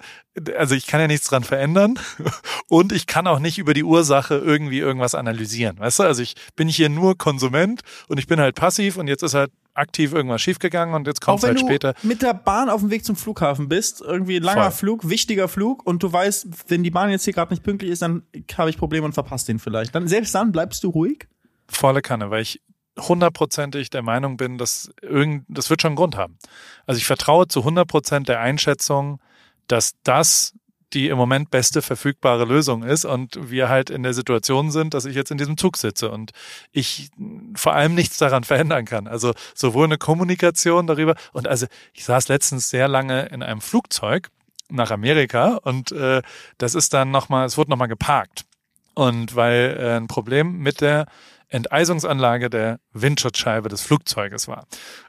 also 0.55 0.75
ich 0.75 0.85
kann 0.85 0.99
ja 0.99 1.07
nichts 1.07 1.27
dran 1.27 1.43
verändern 1.43 1.97
und 2.69 2.91
ich 2.91 3.07
kann 3.07 3.25
auch 3.25 3.39
nicht 3.39 3.57
über 3.57 3.73
die 3.73 3.83
Ursache 3.83 4.35
irgendwie 4.35 4.77
irgendwas 4.77 5.15
analysieren. 5.15 5.79
Weißt 5.79 5.99
du, 5.99 6.03
also 6.03 6.21
ich 6.21 6.35
bin 6.55 6.67
hier 6.67 6.89
nur 6.89 7.17
Konsument 7.17 7.81
und 8.07 8.19
ich 8.19 8.27
bin 8.27 8.39
halt 8.39 8.55
passiv 8.55 8.97
und 8.97 9.07
jetzt 9.07 9.23
ist 9.23 9.33
halt 9.33 9.51
aktiv 9.73 10.13
irgendwas 10.13 10.41
schiefgegangen 10.41 10.93
und 10.93 11.07
jetzt 11.07 11.21
kommt 11.21 11.39
es 11.39 11.45
halt 11.45 11.59
später. 11.59 11.95
mit 12.03 12.21
der 12.21 12.35
Bahn 12.35 12.69
auf 12.69 12.81
dem 12.81 12.91
Weg 12.91 13.03
zum 13.03 13.15
Flughafen 13.15 13.67
bist, 13.67 14.01
irgendwie 14.01 14.37
langer 14.37 14.71
Voll. 14.71 14.71
Flug, 14.71 15.09
wichtiger 15.09 15.47
Flug 15.47 15.85
und 15.87 16.03
du 16.03 16.11
weißt, 16.11 16.47
wenn 16.67 16.83
die 16.83 16.91
Bahn 16.91 17.09
jetzt 17.09 17.25
hier 17.25 17.33
gerade 17.33 17.51
nicht 17.51 17.63
pünktlich 17.63 17.91
ist, 17.91 18.03
dann 18.03 18.23
habe 18.57 18.69
ich 18.69 18.77
Probleme 18.77 19.05
und 19.05 19.13
verpasst 19.13 19.47
den 19.47 19.57
vielleicht. 19.57 19.95
Dann 19.95 20.07
selbst 20.07 20.35
dann 20.35 20.51
bleibst 20.51 20.83
du 20.83 20.89
ruhig? 20.89 21.27
Volle 21.67 22.01
Kanne, 22.01 22.29
weil 22.29 22.43
ich 22.43 22.61
hundertprozentig 22.97 23.89
der 23.89 24.01
Meinung 24.01 24.37
bin, 24.37 24.57
dass 24.57 24.91
irgend, 25.01 25.45
das 25.47 25.69
wird 25.69 25.81
schon 25.81 25.89
einen 25.89 25.95
Grund 25.97 26.17
haben. 26.17 26.37
Also 26.85 26.97
ich 26.97 27.05
vertraue 27.05 27.47
zu 27.47 27.63
hundertprozent 27.63 28.27
der 28.27 28.39
Einschätzung, 28.39 29.19
dass 29.67 29.93
das 30.03 30.53
die 30.93 31.09
im 31.09 31.17
Moment 31.17 31.51
beste 31.51 31.81
verfügbare 31.81 32.45
Lösung 32.45 32.83
ist 32.83 33.03
und 33.03 33.51
wir 33.51 33.67
halt 33.67 33.89
in 33.89 34.03
der 34.03 34.13
Situation 34.13 34.71
sind, 34.71 34.93
dass 34.93 35.05
ich 35.05 35.15
jetzt 35.15 35.31
in 35.31 35.37
diesem 35.37 35.57
Zug 35.57 35.75
sitze 35.75 36.09
und 36.09 36.31
ich 36.71 37.09
vor 37.55 37.73
allem 37.73 37.93
nichts 37.93 38.17
daran 38.17 38.43
verändern 38.43 38.85
kann. 38.85 39.07
Also 39.07 39.33
sowohl 39.53 39.85
eine 39.85 39.97
Kommunikation 39.97 40.87
darüber 40.87 41.15
und 41.33 41.47
also 41.47 41.67
ich 41.93 42.05
saß 42.05 42.29
letztens 42.29 42.69
sehr 42.69 42.87
lange 42.87 43.25
in 43.25 43.43
einem 43.43 43.59
Flugzeug 43.59 44.29
nach 44.69 44.91
Amerika 44.91 45.59
und 45.63 45.91
äh, 45.91 46.21
das 46.57 46.73
ist 46.73 46.93
dann 46.93 47.11
nochmal, 47.11 47.45
es 47.45 47.57
wurde 47.57 47.69
nochmal 47.69 47.87
geparkt. 47.87 48.45
Und 48.93 49.35
weil 49.35 49.77
äh, 49.79 49.97
ein 49.97 50.07
Problem 50.07 50.57
mit 50.59 50.81
der 50.81 51.05
Enteisungsanlage 51.49 52.49
der 52.49 52.79
Windschutzscheibe 52.91 53.69
des 53.69 53.81
Flugzeuges 53.81 54.47
war. 54.47 54.65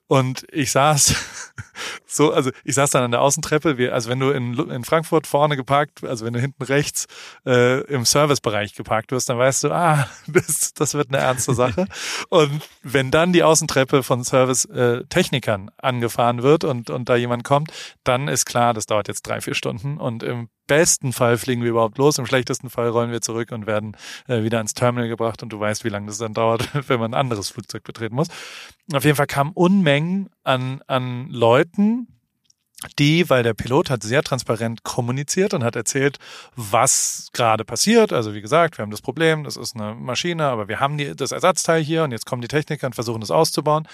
Und 0.06 0.46
ich 0.50 0.70
saß 0.70 1.14
so, 2.06 2.32
also 2.32 2.50
ich 2.64 2.74
saß 2.74 2.90
dann 2.90 3.02
an 3.02 3.10
der 3.10 3.20
Außentreppe, 3.20 3.76
wie, 3.76 3.90
also 3.90 4.08
wenn 4.08 4.20
du 4.20 4.30
in, 4.30 4.58
in 4.70 4.84
Frankfurt 4.84 5.26
vorne 5.26 5.56
geparkt, 5.56 6.02
also 6.04 6.24
wenn 6.24 6.32
du 6.32 6.40
hinten 6.40 6.62
rechts 6.62 7.06
äh, 7.44 7.80
im 7.82 8.04
Servicebereich 8.04 8.74
geparkt 8.74 9.12
wirst, 9.12 9.28
dann 9.28 9.38
weißt 9.38 9.64
du, 9.64 9.70
ah, 9.72 10.08
das, 10.26 10.72
das 10.74 10.94
wird 10.94 11.08
eine 11.08 11.18
ernste 11.18 11.54
Sache. 11.54 11.86
und 12.28 12.62
wenn 12.82 13.10
dann 13.10 13.32
die 13.32 13.42
Außentreppe 13.42 14.02
von 14.02 14.24
Service-Technikern 14.24 15.68
äh, 15.68 15.72
angefahren 15.86 16.42
wird 16.42 16.64
und, 16.64 16.88
und 16.88 17.08
da 17.08 17.16
jemand 17.16 17.44
kommt, 17.44 17.70
dann 18.04 18.28
ist 18.28 18.46
klar, 18.46 18.72
das 18.74 18.86
dauert 18.86 19.08
jetzt 19.08 19.22
drei, 19.26 19.40
vier 19.40 19.54
Stunden 19.54 19.98
und 19.98 20.22
im 20.22 20.48
besten 20.68 21.12
Fall 21.12 21.36
fliegen 21.36 21.62
wir 21.62 21.70
überhaupt 21.70 21.98
los, 21.98 22.18
im 22.18 22.26
schlechtesten 22.26 22.70
Fall 22.70 22.88
rollen 22.88 23.10
wir 23.10 23.20
zurück 23.20 23.50
und 23.50 23.66
werden 23.66 23.96
äh, 24.28 24.44
wieder 24.44 24.58
ans 24.58 24.74
Terminal 24.74 25.08
gebracht 25.08 25.42
und 25.42 25.52
du 25.52 25.58
weißt, 25.58 25.82
wie 25.84 25.88
lange 25.88 26.06
das 26.06 26.18
dann 26.18 26.34
dauert, 26.34 26.68
wenn 26.88 27.00
man 27.00 27.12
ein 27.12 27.20
anderes 27.20 27.50
Flugzeug 27.50 27.82
betreten 27.82 28.14
muss. 28.14 28.28
Auf 28.92 29.04
jeden 29.04 29.16
Fall 29.16 29.26
kamen 29.26 29.50
Unmengen 29.52 30.28
an, 30.44 30.80
an 30.86 31.28
Leuten, 31.30 32.06
die, 32.98 33.28
weil 33.28 33.42
der 33.42 33.54
Pilot 33.54 33.90
hat 33.90 34.04
sehr 34.04 34.22
transparent 34.22 34.84
kommuniziert 34.84 35.52
und 35.52 35.64
hat 35.64 35.74
erzählt, 35.74 36.18
was 36.54 37.28
gerade 37.32 37.64
passiert. 37.64 38.12
Also 38.12 38.34
wie 38.34 38.40
gesagt, 38.40 38.78
wir 38.78 38.84
haben 38.84 38.92
das 38.92 39.02
Problem, 39.02 39.42
das 39.42 39.56
ist 39.56 39.74
eine 39.74 39.94
Maschine, 39.94 40.44
aber 40.44 40.68
wir 40.68 40.78
haben 40.78 40.96
die, 40.96 41.16
das 41.16 41.32
Ersatzteil 41.32 41.82
hier 41.82 42.04
und 42.04 42.12
jetzt 42.12 42.24
kommen 42.24 42.42
die 42.42 42.48
Techniker 42.48 42.86
und 42.86 42.94
versuchen 42.94 43.20
das 43.20 43.32
auszubauen. 43.32 43.88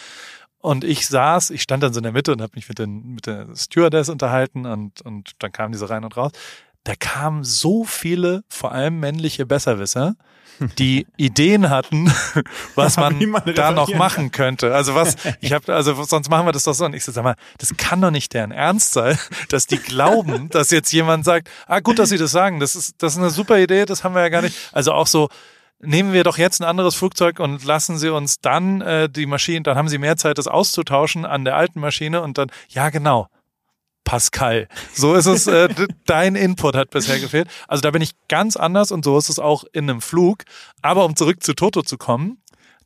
Und 0.64 0.82
ich 0.82 1.06
saß, 1.08 1.50
ich 1.50 1.60
stand 1.60 1.82
dann 1.82 1.92
so 1.92 1.98
in 1.98 2.04
der 2.04 2.12
Mitte 2.12 2.32
und 2.32 2.40
habe 2.40 2.52
mich 2.54 2.70
mit, 2.70 2.78
den, 2.78 3.16
mit 3.16 3.26
der 3.26 3.54
Stewardess 3.54 4.08
unterhalten 4.08 4.64
und, 4.64 5.02
und 5.02 5.32
dann 5.40 5.52
kamen 5.52 5.72
diese 5.72 5.90
rein 5.90 6.04
und 6.04 6.16
raus. 6.16 6.32
Da 6.84 6.94
kamen 6.98 7.44
so 7.44 7.84
viele, 7.84 8.44
vor 8.48 8.72
allem 8.72 8.98
männliche 8.98 9.44
Besserwisser, 9.44 10.16
die 10.78 11.06
Ideen 11.18 11.68
hatten, 11.68 12.10
was 12.76 12.96
man, 12.96 13.22
man 13.28 13.42
da 13.54 13.72
noch 13.72 13.94
machen 13.94 14.32
könnte. 14.32 14.74
Also 14.74 14.94
was, 14.94 15.16
ich 15.42 15.52
habe, 15.52 15.74
also 15.74 16.02
sonst 16.02 16.30
machen 16.30 16.46
wir 16.46 16.52
das 16.52 16.62
doch 16.62 16.72
so. 16.72 16.86
Und 16.86 16.94
ich 16.94 17.04
so, 17.04 17.12
sag 17.12 17.24
mal, 17.24 17.36
das 17.58 17.76
kann 17.76 18.00
doch 18.00 18.10
nicht 18.10 18.32
deren 18.32 18.50
Ernst 18.50 18.94
sein, 18.94 19.18
dass 19.50 19.66
die 19.66 19.76
glauben, 19.76 20.48
dass 20.48 20.70
jetzt 20.70 20.90
jemand 20.92 21.26
sagt, 21.26 21.50
ah 21.66 21.80
gut, 21.80 21.98
dass 21.98 22.08
sie 22.08 22.16
das 22.16 22.30
sagen, 22.30 22.58
das 22.58 22.74
ist, 22.74 23.02
das 23.02 23.12
ist 23.12 23.18
eine 23.18 23.28
super 23.28 23.58
Idee, 23.58 23.84
das 23.84 24.02
haben 24.02 24.14
wir 24.14 24.22
ja 24.22 24.30
gar 24.30 24.40
nicht. 24.40 24.56
Also 24.72 24.92
auch 24.92 25.08
so, 25.08 25.28
nehmen 25.84 26.12
wir 26.12 26.24
doch 26.24 26.38
jetzt 26.38 26.60
ein 26.60 26.64
anderes 26.64 26.94
Flugzeug 26.94 27.40
und 27.40 27.64
lassen 27.64 27.98
Sie 27.98 28.08
uns 28.08 28.40
dann 28.40 28.80
äh, 28.80 29.08
die 29.08 29.26
Maschine, 29.26 29.62
dann 29.62 29.76
haben 29.76 29.88
Sie 29.88 29.98
mehr 29.98 30.16
Zeit, 30.16 30.38
das 30.38 30.48
auszutauschen 30.48 31.24
an 31.24 31.44
der 31.44 31.56
alten 31.56 31.80
Maschine 31.80 32.22
und 32.22 32.38
dann, 32.38 32.50
ja 32.68 32.90
genau, 32.90 33.28
Pascal. 34.04 34.68
So 34.92 35.14
ist 35.14 35.26
es, 35.26 35.46
äh, 35.46 35.68
dein 36.06 36.36
Input 36.36 36.76
hat 36.76 36.90
bisher 36.90 37.18
gefehlt. 37.18 37.48
Also 37.66 37.80
da 37.80 37.90
bin 37.90 38.02
ich 38.02 38.12
ganz 38.28 38.56
anders 38.56 38.92
und 38.92 39.04
so 39.04 39.18
ist 39.18 39.30
es 39.30 39.38
auch 39.38 39.64
in 39.72 39.88
einem 39.88 40.00
Flug. 40.00 40.44
Aber 40.82 41.04
um 41.04 41.16
zurück 41.16 41.42
zu 41.42 41.54
Toto 41.54 41.82
zu 41.82 41.96
kommen, 41.96 42.38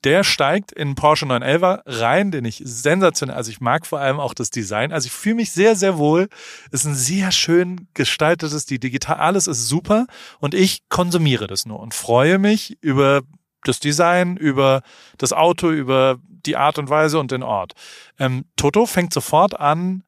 der 0.04 0.24
steigt 0.24 0.72
in 0.72 0.94
Porsche 0.94 1.26
911 1.26 1.82
rein, 1.86 2.30
den 2.30 2.44
ich 2.44 2.62
sensationell, 2.64 3.36
also 3.36 3.50
ich 3.50 3.60
mag 3.60 3.86
vor 3.86 4.00
allem 4.00 4.20
auch 4.20 4.34
das 4.34 4.50
Design. 4.50 4.92
Also 4.92 5.06
ich 5.06 5.12
fühle 5.12 5.36
mich 5.36 5.52
sehr, 5.52 5.74
sehr 5.76 5.98
wohl. 5.98 6.28
Ist 6.70 6.84
ein 6.84 6.94
sehr 6.94 7.32
schön 7.32 7.88
gestaltetes, 7.94 8.66
die 8.66 8.78
digital, 8.78 9.16
alles 9.16 9.46
ist 9.46 9.68
super 9.68 10.06
und 10.38 10.54
ich 10.54 10.88
konsumiere 10.88 11.46
das 11.46 11.66
nur 11.66 11.80
und 11.80 11.94
freue 11.94 12.38
mich 12.38 12.78
über 12.80 13.22
das 13.64 13.80
Design, 13.80 14.36
über 14.36 14.82
das 15.18 15.32
Auto, 15.32 15.70
über 15.70 16.18
die 16.46 16.56
Art 16.56 16.78
und 16.78 16.88
Weise 16.88 17.18
und 17.18 17.30
den 17.30 17.42
Ort. 17.42 17.72
Ähm, 18.18 18.44
Toto 18.56 18.86
fängt 18.86 19.12
sofort 19.12 19.58
an, 19.58 20.04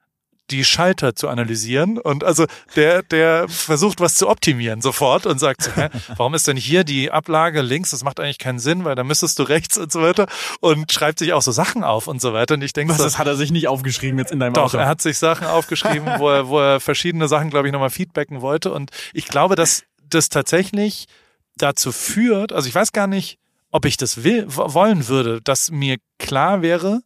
die 0.51 0.65
Schalter 0.65 1.15
zu 1.15 1.29
analysieren 1.29 1.99
und 1.99 2.25
also 2.25 2.47
der 2.77 3.03
der 3.03 3.49
versucht 3.49 4.01
was 4.01 4.15
zu 4.15 4.29
optimieren 4.29 4.81
sofort 4.81 5.27
und 5.27 5.39
sagt 5.39 5.63
so, 5.63 5.71
hä, 5.75 5.89
warum 6.17 6.35
ist 6.35 6.47
denn 6.47 6.57
hier 6.57 6.85
die 6.85 7.11
Ablage 7.11 7.63
links? 7.63 7.91
Das 7.91 8.05
macht 8.05 8.21
eigentlich 8.21 8.39
keinen 8.39 8.59
Sinn, 8.59 8.85
weil 8.85 8.95
da 8.95 9.05
müsstest 9.05 9.39
du 9.39 9.43
rechts 9.45 9.79
und 9.79 9.93
so 9.93 10.03
weiter 10.03 10.27
und 10.61 10.91
schreibt 10.93 11.19
sich 11.19 11.33
auch 11.33 11.43
so 11.43 11.53
Sachen 11.53 11.85
auf 11.85 12.07
und 12.07 12.21
so 12.21 12.33
weiter 12.33 12.55
und 12.55 12.63
ich 12.63 12.73
denke, 12.73 12.93
was 12.93 12.99
das 12.99 13.19
hat 13.19 13.27
er 13.27 13.37
sich 13.37 13.51
nicht 13.51 13.69
aufgeschrieben 13.69 14.19
jetzt 14.19 14.33
in 14.33 14.41
deinem 14.41 14.55
Doch, 14.55 14.65
Auto. 14.65 14.79
er 14.79 14.87
hat 14.87 15.01
sich 15.01 15.19
Sachen 15.19 15.47
aufgeschrieben, 15.47 16.09
wo 16.19 16.29
er 16.29 16.49
wo 16.49 16.59
er 16.59 16.81
verschiedene 16.81 17.29
Sachen, 17.29 17.51
glaube 17.51 17.69
ich, 17.69 17.73
nochmal 17.73 17.91
feedbacken 17.91 18.41
wollte 18.41 18.73
und 18.73 18.91
ich 19.13 19.27
glaube, 19.27 19.55
dass 19.55 19.85
das 20.03 20.29
tatsächlich 20.29 21.07
dazu 21.57 21.93
führt, 21.93 22.53
also 22.53 22.69
ich 22.69 22.75
weiß 22.75 22.93
gar 22.93 23.07
nicht, 23.07 23.39
ob 23.71 23.85
ich 23.85 23.97
das 23.97 24.25
will, 24.25 24.45
wollen 24.49 25.09
würde, 25.09 25.41
dass 25.43 25.71
mir 25.71 25.99
klar 26.19 26.63
wäre, 26.63 27.01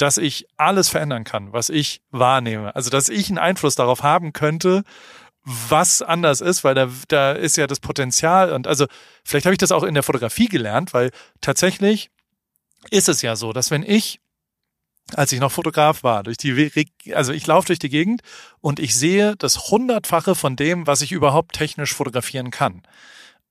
dass 0.00 0.16
ich 0.16 0.46
alles 0.56 0.88
verändern 0.88 1.24
kann, 1.24 1.52
was 1.52 1.68
ich 1.68 2.02
wahrnehme. 2.10 2.74
Also, 2.74 2.90
dass 2.90 3.08
ich 3.08 3.28
einen 3.28 3.38
Einfluss 3.38 3.74
darauf 3.74 4.02
haben 4.02 4.32
könnte, 4.32 4.82
was 5.44 6.02
anders 6.02 6.40
ist, 6.40 6.64
weil 6.64 6.74
da, 6.74 6.88
da 7.08 7.32
ist 7.32 7.56
ja 7.56 7.66
das 7.66 7.80
Potenzial 7.80 8.52
und 8.52 8.66
also 8.66 8.86
vielleicht 9.24 9.46
habe 9.46 9.54
ich 9.54 9.58
das 9.58 9.72
auch 9.72 9.84
in 9.84 9.94
der 9.94 10.02
Fotografie 10.02 10.48
gelernt, 10.48 10.92
weil 10.92 11.10
tatsächlich 11.40 12.10
ist 12.90 13.08
es 13.08 13.22
ja 13.22 13.36
so, 13.36 13.52
dass 13.52 13.70
wenn 13.70 13.82
ich 13.82 14.20
als 15.14 15.32
ich 15.32 15.40
noch 15.40 15.50
Fotograf 15.50 16.04
war, 16.04 16.22
durch 16.22 16.36
die, 16.36 16.70
also 17.14 17.32
ich 17.32 17.46
laufe 17.46 17.66
durch 17.68 17.78
die 17.80 17.88
Gegend 17.88 18.22
und 18.60 18.78
ich 18.78 18.94
sehe 18.94 19.34
das 19.36 19.70
hundertfache 19.70 20.36
von 20.36 20.54
dem, 20.54 20.86
was 20.86 21.02
ich 21.02 21.10
überhaupt 21.10 21.56
technisch 21.56 21.94
fotografieren 21.94 22.50
kann. 22.50 22.82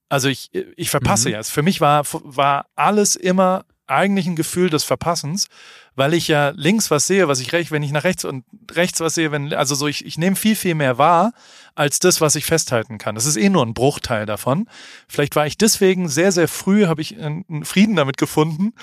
Also 0.08 0.30
ich, 0.30 0.52
ich 0.54 0.90
verpasse 0.90 1.30
mhm. 1.30 1.34
ja. 1.34 1.44
Für 1.44 1.62
mich 1.62 1.82
war, 1.82 2.04
war 2.24 2.66
alles 2.76 3.16
immer 3.16 3.66
eigentlich 3.90 4.28
ein 4.28 4.36
Gefühl 4.36 4.70
des 4.70 4.84
Verpassens, 4.84 5.48
weil 5.96 6.14
ich 6.14 6.28
ja 6.28 6.54
links 6.56 6.92
was 6.92 7.08
sehe, 7.08 7.28
was 7.28 7.40
ich 7.40 7.52
rechts, 7.52 7.72
wenn 7.72 7.84
ich 7.84 7.92
nach 7.92 8.04
rechts 8.04 8.24
und 8.24 8.46
rechts 8.72 9.00
was 9.00 9.16
sehe, 9.16 9.32
wenn, 9.32 9.54
also 9.54 9.76
so 9.76 9.88
ich, 9.88 10.06
ich 10.06 10.18
nehme 10.18 10.36
viel, 10.36 10.56
viel 10.56 10.76
mehr 10.76 10.98
wahr 10.98 11.34
als 11.76 12.00
das, 12.00 12.22
was 12.22 12.36
ich 12.36 12.46
festhalten 12.46 12.98
kann. 12.98 13.16
Das 13.16 13.26
ist 13.26 13.38
eh 13.38 13.50
nur 13.50 13.66
ein 13.66 13.74
Bruchteil 13.74 14.26
davon. 14.26 14.68
Vielleicht 15.08 15.36
war 15.36 15.46
ich 15.46 15.58
deswegen 15.58 16.08
sehr, 16.08 16.32
sehr 16.32 16.48
früh, 16.48 16.86
habe 16.86 17.02
ich 17.02 17.20
einen 17.20 17.66
Frieden 17.66 17.96
damit 17.96 18.18
gefunden, 18.18 18.74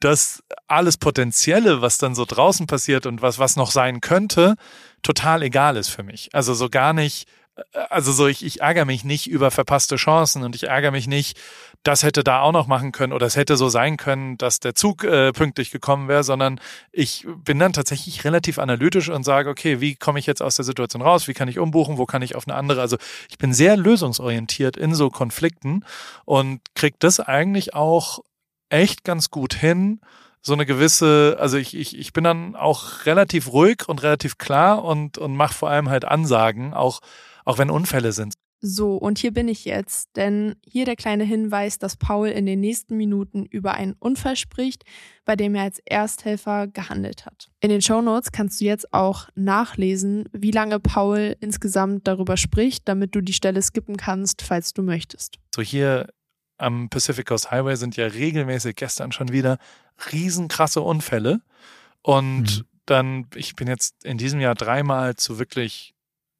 dass 0.00 0.42
alles 0.66 0.98
Potenzielle, 0.98 1.80
was 1.80 1.98
dann 1.98 2.14
so 2.14 2.24
draußen 2.24 2.66
passiert 2.66 3.06
und 3.06 3.22
was, 3.22 3.38
was 3.38 3.56
noch 3.56 3.70
sein 3.70 4.00
könnte, 4.00 4.56
total 5.02 5.42
egal 5.42 5.76
ist 5.76 5.88
für 5.88 6.02
mich. 6.02 6.30
Also 6.32 6.54
so 6.54 6.68
gar 6.68 6.92
nicht, 6.92 7.26
also 7.88 8.12
so, 8.12 8.26
ich, 8.26 8.44
ich 8.44 8.60
ärgere 8.60 8.84
mich 8.84 9.04
nicht 9.04 9.28
über 9.28 9.50
verpasste 9.50 9.96
Chancen 9.96 10.42
und 10.42 10.54
ich 10.54 10.64
ärgere 10.64 10.90
mich 10.90 11.06
nicht, 11.06 11.38
das 11.82 12.02
hätte 12.02 12.24
da 12.24 12.40
auch 12.40 12.52
noch 12.52 12.66
machen 12.66 12.92
können 12.92 13.12
oder 13.12 13.26
es 13.26 13.36
hätte 13.36 13.56
so 13.56 13.68
sein 13.68 13.96
können, 13.96 14.36
dass 14.38 14.60
der 14.60 14.74
Zug 14.74 15.04
äh, 15.04 15.32
pünktlich 15.32 15.70
gekommen 15.70 16.08
wäre, 16.08 16.24
sondern 16.24 16.60
ich 16.92 17.26
bin 17.44 17.58
dann 17.58 17.72
tatsächlich 17.72 18.24
relativ 18.24 18.58
analytisch 18.58 19.08
und 19.08 19.24
sage, 19.24 19.48
okay, 19.48 19.80
wie 19.80 19.94
komme 19.94 20.18
ich 20.18 20.26
jetzt 20.26 20.42
aus 20.42 20.56
der 20.56 20.64
Situation 20.64 21.02
raus? 21.02 21.28
Wie 21.28 21.34
kann 21.34 21.48
ich 21.48 21.58
umbuchen? 21.58 21.96
Wo 21.96 22.06
kann 22.06 22.22
ich 22.22 22.34
auf 22.34 22.46
eine 22.46 22.56
andere? 22.56 22.80
Also 22.80 22.98
ich 23.30 23.38
bin 23.38 23.54
sehr 23.54 23.76
lösungsorientiert 23.76 24.76
in 24.76 24.94
so 24.94 25.10
Konflikten 25.10 25.84
und 26.24 26.60
kriege 26.74 26.96
das 26.98 27.20
eigentlich 27.20 27.74
auch 27.74 28.20
echt 28.68 29.04
ganz 29.04 29.30
gut 29.30 29.54
hin, 29.54 30.00
so 30.42 30.52
eine 30.52 30.66
gewisse, 30.66 31.36
also 31.40 31.56
ich, 31.56 31.76
ich, 31.76 31.98
ich 31.98 32.12
bin 32.12 32.22
dann 32.22 32.54
auch 32.54 33.04
relativ 33.04 33.52
ruhig 33.52 33.88
und 33.88 34.02
relativ 34.04 34.38
klar 34.38 34.84
und, 34.84 35.18
und 35.18 35.34
mache 35.34 35.54
vor 35.54 35.70
allem 35.70 35.88
halt 35.88 36.04
Ansagen, 36.04 36.72
auch, 36.72 37.00
auch 37.46 37.56
wenn 37.56 37.70
Unfälle 37.70 38.12
sind. 38.12 38.34
So, 38.60 38.96
und 38.96 39.18
hier 39.18 39.32
bin 39.32 39.48
ich 39.48 39.66
jetzt, 39.66 40.16
denn 40.16 40.56
hier 40.66 40.86
der 40.86 40.96
kleine 40.96 41.24
Hinweis, 41.24 41.78
dass 41.78 41.96
Paul 41.96 42.28
in 42.28 42.46
den 42.46 42.60
nächsten 42.60 42.96
Minuten 42.96 43.44
über 43.44 43.74
einen 43.74 43.92
Unfall 43.92 44.34
spricht, 44.34 44.84
bei 45.26 45.36
dem 45.36 45.54
er 45.54 45.64
als 45.64 45.78
Ersthelfer 45.84 46.66
gehandelt 46.66 47.26
hat. 47.26 47.48
In 47.60 47.68
den 47.68 47.82
Shownotes 47.82 48.32
kannst 48.32 48.60
du 48.60 48.64
jetzt 48.64 48.92
auch 48.94 49.28
nachlesen, 49.34 50.28
wie 50.32 50.52
lange 50.52 50.80
Paul 50.80 51.36
insgesamt 51.40 52.08
darüber 52.08 52.38
spricht, 52.38 52.88
damit 52.88 53.14
du 53.14 53.20
die 53.20 53.34
Stelle 53.34 53.60
skippen 53.60 53.98
kannst, 53.98 54.40
falls 54.42 54.72
du 54.72 54.82
möchtest. 54.82 55.36
So 55.54 55.60
hier 55.60 56.08
am 56.58 56.88
Pacific 56.88 57.26
Coast 57.26 57.50
Highway 57.50 57.76
sind 57.76 57.96
ja 57.96 58.06
regelmäßig 58.06 58.76
gestern 58.76 59.12
schon 59.12 59.30
wieder 59.30 59.58
riesenkrasse 60.12 60.80
Unfälle. 60.80 61.40
Und 62.00 62.58
mhm. 62.58 62.64
dann, 62.86 63.26
ich 63.34 63.54
bin 63.54 63.68
jetzt 63.68 64.02
in 64.04 64.16
diesem 64.16 64.40
Jahr 64.40 64.54
dreimal 64.54 65.16
zu 65.16 65.38
wirklich, 65.38 65.94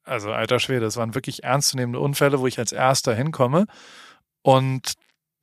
also 0.07 0.31
alter 0.31 0.59
Schwede, 0.59 0.81
das 0.81 0.97
waren 0.97 1.15
wirklich 1.15 1.43
ernstzunehmende 1.43 1.99
Unfälle, 1.99 2.39
wo 2.39 2.47
ich 2.47 2.59
als 2.59 2.71
erster 2.71 3.13
hinkomme. 3.13 3.65
Und 4.41 4.93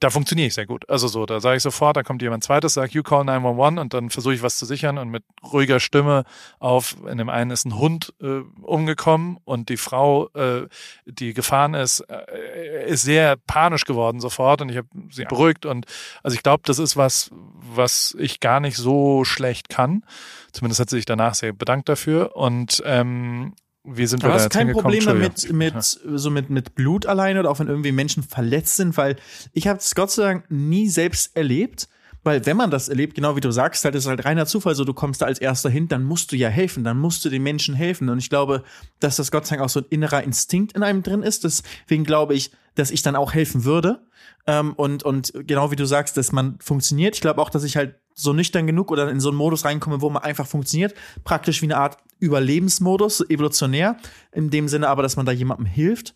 da 0.04 0.10
funktioniere 0.10 0.48
ich 0.48 0.54
sehr 0.54 0.66
gut. 0.66 0.88
Also 0.90 1.08
so, 1.08 1.24
da 1.24 1.40
sage 1.40 1.56
ich 1.56 1.62
sofort, 1.62 1.96
da 1.96 2.02
kommt 2.02 2.20
jemand 2.20 2.44
zweites, 2.44 2.74
sagt, 2.74 2.92
you 2.92 3.02
call 3.02 3.24
911 3.24 3.80
und 3.80 3.94
dann 3.94 4.10
versuche 4.10 4.34
ich 4.34 4.42
was 4.42 4.56
zu 4.56 4.66
sichern 4.66 4.98
und 4.98 5.08
mit 5.08 5.24
ruhiger 5.42 5.80
Stimme 5.80 6.24
auf, 6.58 6.96
in 7.08 7.16
dem 7.16 7.30
einen 7.30 7.50
ist 7.50 7.64
ein 7.64 7.78
Hund 7.78 8.12
äh, 8.20 8.40
umgekommen 8.60 9.38
und 9.44 9.70
die 9.70 9.78
Frau, 9.78 10.28
äh, 10.34 10.68
die 11.06 11.32
gefahren 11.32 11.72
ist, 11.72 12.00
äh, 12.00 12.86
ist 12.86 13.02
sehr 13.02 13.36
panisch 13.46 13.84
geworden 13.84 14.20
sofort 14.20 14.60
und 14.60 14.68
ich 14.68 14.76
habe 14.76 14.88
sie 15.10 15.24
beruhigt 15.24 15.64
und 15.64 15.86
also 16.22 16.34
ich 16.34 16.42
glaube, 16.42 16.64
das 16.66 16.78
ist 16.78 16.98
was, 16.98 17.30
was 17.32 18.14
ich 18.18 18.40
gar 18.40 18.60
nicht 18.60 18.76
so 18.76 19.24
schlecht 19.24 19.70
kann. 19.70 20.04
Zumindest 20.52 20.80
hat 20.80 20.90
sie 20.90 20.96
sich 20.96 21.06
danach 21.06 21.34
sehr 21.34 21.54
bedankt 21.54 21.88
dafür 21.88 22.36
und 22.36 22.82
ähm, 22.84 23.54
wie 23.84 24.06
sind 24.06 24.22
du 24.22 24.28
wir 24.28 24.34
hast 24.34 24.50
kein 24.50 24.72
Problem 24.72 25.04
damit 25.04 25.52
mit 25.52 25.82
so 25.82 26.30
mit 26.30 26.50
mit 26.50 26.74
Blut 26.74 27.06
alleine 27.06 27.40
oder 27.40 27.50
auch 27.50 27.58
wenn 27.58 27.68
irgendwie 27.68 27.92
Menschen 27.92 28.22
verletzt 28.22 28.76
sind, 28.76 28.96
weil 28.96 29.16
ich 29.52 29.68
habe 29.68 29.78
es 29.78 29.94
Gott 29.94 30.10
sei 30.10 30.22
Dank 30.22 30.50
nie 30.50 30.88
selbst 30.88 31.36
erlebt. 31.36 31.88
Weil 32.26 32.46
wenn 32.46 32.56
man 32.56 32.70
das 32.70 32.88
erlebt, 32.88 33.14
genau 33.14 33.36
wie 33.36 33.42
du 33.42 33.50
sagst, 33.50 33.84
halt 33.84 33.94
ist 33.94 34.06
halt 34.06 34.24
reiner 34.24 34.46
Zufall, 34.46 34.74
so 34.74 34.84
du 34.84 34.94
kommst 34.94 35.20
da 35.20 35.26
als 35.26 35.38
erster 35.38 35.68
hin, 35.68 35.88
dann 35.88 36.04
musst 36.04 36.32
du 36.32 36.36
ja 36.36 36.48
helfen, 36.48 36.82
dann 36.82 36.98
musst 36.98 37.22
du 37.22 37.28
den 37.28 37.42
Menschen 37.42 37.74
helfen. 37.74 38.08
Und 38.08 38.16
ich 38.16 38.30
glaube, 38.30 38.64
dass 38.98 39.16
das 39.16 39.30
Gott 39.30 39.46
sei 39.46 39.56
Dank 39.56 39.66
auch 39.66 39.68
so 39.68 39.80
ein 39.80 39.86
innerer 39.90 40.22
Instinkt 40.22 40.72
in 40.72 40.82
einem 40.82 41.02
drin 41.02 41.22
ist. 41.22 41.44
Deswegen 41.44 42.04
glaube 42.04 42.32
ich, 42.32 42.50
dass 42.76 42.90
ich 42.90 43.02
dann 43.02 43.14
auch 43.14 43.34
helfen 43.34 43.64
würde. 43.64 44.06
Ähm, 44.46 44.72
und, 44.72 45.02
und 45.02 45.34
genau 45.46 45.70
wie 45.70 45.76
du 45.76 45.84
sagst, 45.84 46.16
dass 46.16 46.32
man 46.32 46.58
funktioniert. 46.60 47.14
Ich 47.14 47.20
glaube 47.20 47.42
auch, 47.42 47.50
dass 47.50 47.62
ich 47.62 47.76
halt 47.76 47.96
so 48.14 48.32
nüchtern 48.32 48.66
genug 48.66 48.90
oder 48.90 49.10
in 49.10 49.20
so 49.20 49.28
einen 49.28 49.36
Modus 49.36 49.66
reinkomme, 49.66 50.00
wo 50.00 50.08
man 50.08 50.22
einfach 50.22 50.46
funktioniert. 50.46 50.94
Praktisch 51.24 51.60
wie 51.60 51.66
eine 51.66 51.76
Art 51.76 51.98
Überlebensmodus, 52.24 53.20
evolutionär. 53.28 53.96
In 54.32 54.50
dem 54.50 54.68
Sinne 54.68 54.88
aber, 54.88 55.02
dass 55.02 55.16
man 55.16 55.26
da 55.26 55.32
jemandem 55.32 55.66
hilft. 55.66 56.14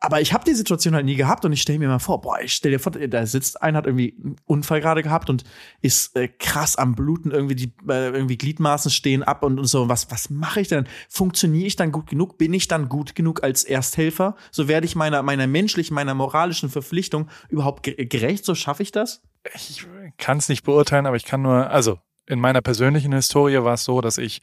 Aber 0.00 0.20
ich 0.20 0.34
habe 0.34 0.44
die 0.44 0.54
Situation 0.54 0.94
halt 0.94 1.06
nie 1.06 1.16
gehabt 1.16 1.44
und 1.44 1.52
ich 1.52 1.62
stelle 1.62 1.78
mir 1.78 1.88
mal 1.88 1.98
vor, 1.98 2.20
boah, 2.20 2.38
ich 2.40 2.52
stell 2.52 2.72
dir 2.72 2.78
vor, 2.78 2.92
da 2.92 3.24
sitzt 3.24 3.62
einer, 3.62 3.78
hat 3.78 3.86
irgendwie 3.86 4.14
einen 4.22 4.36
Unfall 4.44 4.80
gerade 4.80 5.02
gehabt 5.02 5.30
und 5.30 5.44
ist 5.80 6.14
äh, 6.14 6.28
krass 6.28 6.76
am 6.76 6.94
Bluten, 6.94 7.30
irgendwie 7.30 7.54
die 7.54 7.72
äh, 7.88 8.10
irgendwie 8.10 8.36
Gliedmaßen 8.36 8.90
stehen 8.90 9.22
ab 9.22 9.42
und, 9.42 9.58
und 9.58 9.66
so. 9.66 9.88
Was, 9.88 10.10
was 10.10 10.28
mache 10.28 10.60
ich 10.60 10.68
denn? 10.68 10.86
Funktioniere 11.08 11.66
ich 11.66 11.76
dann 11.76 11.90
gut 11.90 12.08
genug? 12.08 12.36
Bin 12.36 12.52
ich 12.52 12.68
dann 12.68 12.90
gut 12.90 13.14
genug 13.14 13.42
als 13.42 13.64
Ersthelfer? 13.64 14.36
So 14.50 14.68
werde 14.68 14.86
ich 14.86 14.94
meiner, 14.94 15.22
meiner 15.22 15.46
menschlichen, 15.46 15.94
meiner 15.94 16.14
moralischen 16.14 16.68
Verpflichtung 16.68 17.28
überhaupt 17.48 17.82
gerecht? 17.82 18.44
So 18.44 18.54
schaffe 18.54 18.82
ich 18.82 18.92
das? 18.92 19.22
Ich 19.54 19.86
kann 20.18 20.38
es 20.38 20.48
nicht 20.48 20.64
beurteilen, 20.64 21.06
aber 21.06 21.16
ich 21.16 21.24
kann 21.24 21.42
nur, 21.42 21.70
also 21.70 21.98
in 22.26 22.40
meiner 22.40 22.60
persönlichen 22.60 23.12
Historie 23.12 23.62
war 23.62 23.74
es 23.74 23.84
so, 23.84 24.00
dass 24.00 24.18
ich, 24.18 24.40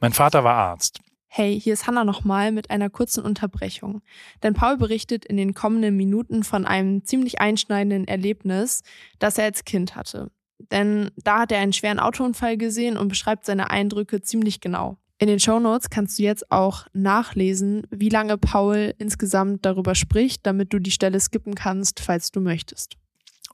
mein 0.00 0.12
Vater 0.12 0.44
war 0.44 0.54
Arzt. 0.54 1.00
Hey, 1.28 1.58
hier 1.58 1.72
ist 1.72 1.86
Hanna 1.86 2.04
nochmal 2.04 2.52
mit 2.52 2.68
einer 2.70 2.90
kurzen 2.90 3.24
Unterbrechung. 3.24 4.02
Denn 4.42 4.52
Paul 4.52 4.76
berichtet 4.76 5.24
in 5.24 5.38
den 5.38 5.54
kommenden 5.54 5.96
Minuten 5.96 6.44
von 6.44 6.66
einem 6.66 7.04
ziemlich 7.06 7.40
einschneidenden 7.40 8.06
Erlebnis, 8.06 8.82
das 9.18 9.38
er 9.38 9.44
als 9.44 9.64
Kind 9.64 9.96
hatte. 9.96 10.30
Denn 10.58 11.10
da 11.16 11.40
hat 11.40 11.52
er 11.52 11.60
einen 11.60 11.72
schweren 11.72 12.00
Autounfall 12.00 12.58
gesehen 12.58 12.98
und 12.98 13.08
beschreibt 13.08 13.46
seine 13.46 13.70
Eindrücke 13.70 14.20
ziemlich 14.20 14.60
genau. 14.60 14.98
In 15.18 15.28
den 15.28 15.40
Shownotes 15.40 15.88
kannst 15.88 16.18
du 16.18 16.24
jetzt 16.24 16.50
auch 16.50 16.86
nachlesen, 16.92 17.86
wie 17.90 18.08
lange 18.08 18.36
Paul 18.38 18.92
insgesamt 18.98 19.64
darüber 19.64 19.94
spricht, 19.94 20.44
damit 20.44 20.72
du 20.72 20.80
die 20.80 20.90
Stelle 20.90 21.18
skippen 21.20 21.54
kannst, 21.54 22.00
falls 22.00 22.30
du 22.30 22.40
möchtest. 22.40 22.96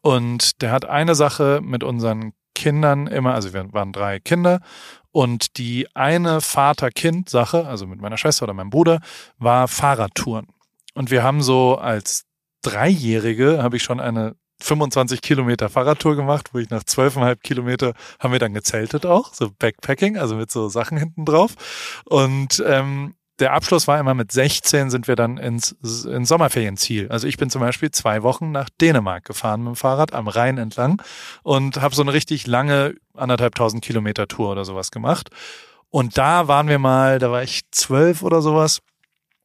Und 0.00 0.62
der 0.62 0.72
hat 0.72 0.84
eine 0.84 1.14
Sache 1.14 1.60
mit 1.62 1.84
unseren 1.84 2.32
Kindern 2.58 3.06
immer, 3.06 3.34
also 3.34 3.52
wir 3.52 3.72
waren 3.72 3.92
drei 3.92 4.18
Kinder 4.18 4.60
und 5.12 5.56
die 5.58 5.86
eine 5.94 6.40
Vater-Kind-Sache, 6.40 7.66
also 7.66 7.86
mit 7.86 8.00
meiner 8.00 8.18
Schwester 8.18 8.44
oder 8.44 8.54
meinem 8.54 8.70
Bruder, 8.70 9.00
war 9.38 9.68
Fahrradtouren. 9.68 10.48
Und 10.94 11.12
wir 11.12 11.22
haben 11.22 11.40
so 11.40 11.76
als 11.76 12.24
Dreijährige 12.62 13.62
habe 13.62 13.76
ich 13.76 13.84
schon 13.84 14.00
eine 14.00 14.34
25 14.60 15.22
Kilometer 15.22 15.68
Fahrradtour 15.68 16.16
gemacht, 16.16 16.48
wo 16.52 16.58
ich 16.58 16.68
nach 16.68 16.82
12,5 16.82 17.36
Kilometer 17.36 17.94
haben 18.18 18.32
wir 18.32 18.40
dann 18.40 18.54
gezeltet 18.54 19.06
auch, 19.06 19.32
so 19.32 19.50
Backpacking, 19.56 20.18
also 20.18 20.34
mit 20.34 20.50
so 20.50 20.68
Sachen 20.68 20.98
hinten 20.98 21.24
drauf. 21.24 21.54
Und 22.04 22.62
ähm, 22.66 23.14
der 23.38 23.52
Abschluss 23.52 23.86
war 23.86 24.00
immer 24.00 24.14
mit 24.14 24.32
16 24.32 24.90
sind 24.90 25.08
wir 25.08 25.16
dann 25.16 25.38
ins, 25.38 25.72
ins 26.04 26.28
Sommerferienziel. 26.28 27.08
Also 27.08 27.26
ich 27.26 27.36
bin 27.36 27.50
zum 27.50 27.60
Beispiel 27.60 27.90
zwei 27.90 28.22
Wochen 28.22 28.50
nach 28.50 28.68
Dänemark 28.80 29.24
gefahren 29.24 29.62
mit 29.62 29.74
dem 29.74 29.76
Fahrrad 29.76 30.12
am 30.12 30.28
Rhein 30.28 30.58
entlang 30.58 31.00
und 31.42 31.80
habe 31.80 31.94
so 31.94 32.02
eine 32.02 32.12
richtig 32.12 32.46
lange 32.46 32.94
anderthalbtausend 33.14 33.84
Kilometer 33.84 34.26
Tour 34.28 34.50
oder 34.50 34.64
sowas 34.64 34.90
gemacht. 34.90 35.30
Und 35.90 36.18
da 36.18 36.48
waren 36.48 36.68
wir 36.68 36.78
mal, 36.78 37.18
da 37.18 37.30
war 37.30 37.42
ich 37.42 37.62
zwölf 37.70 38.22
oder 38.22 38.42
sowas, 38.42 38.80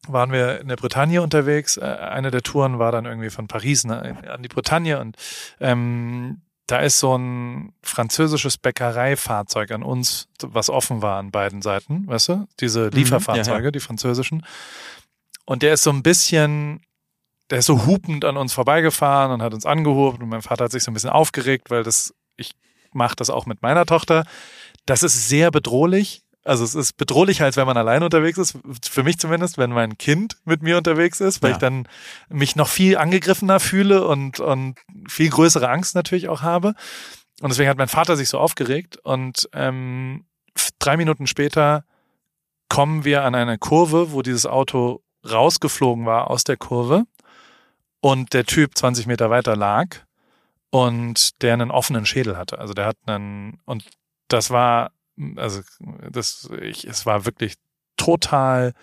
waren 0.08 0.32
wir 0.32 0.60
in 0.60 0.68
der 0.68 0.76
Bretagne 0.76 1.22
unterwegs. 1.22 1.78
Äh, 1.78 1.84
eine 1.84 2.32
der 2.32 2.42
Touren 2.42 2.80
war 2.80 2.92
dann 2.92 3.06
irgendwie 3.06 3.30
von 3.30 3.48
Paris 3.48 3.86
an 3.86 4.42
die 4.42 4.50
Bretagne 4.50 5.00
und 5.00 5.16
ähm, 5.60 6.42
da 6.68 6.80
ist 6.80 7.00
so 7.00 7.18
ein 7.18 7.74
französisches 7.82 8.58
Bäckereifahrzeug 8.58 9.72
an 9.72 9.84
uns, 9.84 10.28
was 10.42 10.70
offen 10.70 11.02
war 11.02 11.20
an 11.20 11.32
beiden 11.32 11.62
Seiten, 11.62 12.08
weißt 12.08 12.30
du? 12.30 12.48
Diese 12.60 12.88
Lieferfahrzeuge, 12.88 13.50
mhm, 13.50 13.60
ja, 13.60 13.66
ja. 13.66 13.72
die 13.72 13.80
französischen. 13.80 14.46
Und 15.46 15.62
der 15.62 15.74
ist 15.74 15.84
so 15.84 15.90
ein 15.90 16.04
bisschen, 16.04 16.82
der 17.50 17.60
ist 17.60 17.66
so 17.66 17.86
hupend 17.86 18.24
an 18.24 18.38
uns 18.38 18.54
vorbeigefahren 18.54 19.32
und 19.32 19.42
hat 19.42 19.54
uns 19.54 19.66
angehoben 19.66 20.24
und 20.24 20.30
mein 20.30 20.42
Vater 20.42 20.66
hat 20.66 20.72
sich 20.72 20.84
so 20.84 20.92
ein 20.92 20.94
bisschen 20.94 21.10
aufgeregt, 21.10 21.70
weil 21.70 21.84
das, 21.84 22.14
ich 22.38 22.54
mache 22.94 23.16
das 23.18 23.30
auch 23.30 23.46
mit 23.46 23.62
meiner 23.62 23.86
Tochter. 23.86 24.26
Das 24.86 25.04
ist 25.04 25.28
sehr 25.28 25.52
bedrohlich, 25.52 26.24
also 26.44 26.64
es 26.64 26.76
ist 26.76 26.98
bedrohlicher, 26.98 27.46
als 27.46 27.58
wenn 27.58 27.68
man 27.68 27.78
allein 27.78 28.04
unterwegs 28.04 28.38
ist. 28.38 28.58
Für 28.90 29.04
mich 29.04 29.18
zumindest, 29.18 29.58
wenn 29.58 29.72
mein 29.72 29.98
Kind 29.98 30.38
mit 30.46 30.62
mir 30.62 30.78
unterwegs 30.78 31.22
ist, 31.22 31.42
weil 31.42 31.52
ja. 31.52 31.56
ich 31.56 31.62
dann 31.62 31.88
mich 32.30 32.56
noch 32.56 32.68
viel 32.68 32.98
angegriffener 32.98 33.60
fühle 33.60 34.06
und, 34.08 34.40
und 34.40 34.78
viel 35.08 35.30
größere 35.30 35.70
Angst 35.70 35.96
natürlich 35.96 36.28
auch 36.28 36.42
habe. 36.42 36.74
Und 37.42 37.50
deswegen 37.50 37.70
hat 37.70 37.78
mein 37.78 37.88
Vater 37.88 38.18
sich 38.18 38.30
so 38.30 38.40
aufgeregt. 38.40 38.98
Und 39.04 39.50
ähm, 39.54 40.26
drei 40.80 40.98
Minuten 40.98 41.28
später 41.28 41.86
kommen 42.68 43.06
wir 43.06 43.24
an 43.24 43.36
eine 43.36 43.58
Kurve, 43.58 44.12
wo 44.12 44.22
dieses 44.22 44.46
Auto 44.46 45.02
rausgeflogen 45.30 46.06
war 46.06 46.30
aus 46.30 46.44
der 46.44 46.58
Kurve 46.58 47.06
und 48.02 48.34
der 48.34 48.46
Typ 48.46 48.78
20 48.78 49.08
Meter 49.08 49.30
weiter 49.30 49.56
lag 49.56 49.88
und 50.70 51.42
der 51.42 51.54
einen 51.54 51.72
offenen 51.72 52.06
Schädel 52.06 52.36
hatte. 52.36 52.60
Also 52.60 52.74
der 52.74 52.86
hat 52.86 52.98
einen, 53.06 53.62
und 53.66 53.86
das 54.28 54.50
war 54.50 54.92
also 55.36 55.62
das, 56.12 56.50
ich, 56.62 56.86
es 56.86 57.06
war 57.06 57.26
wirklich 57.26 57.56
total 57.98 58.74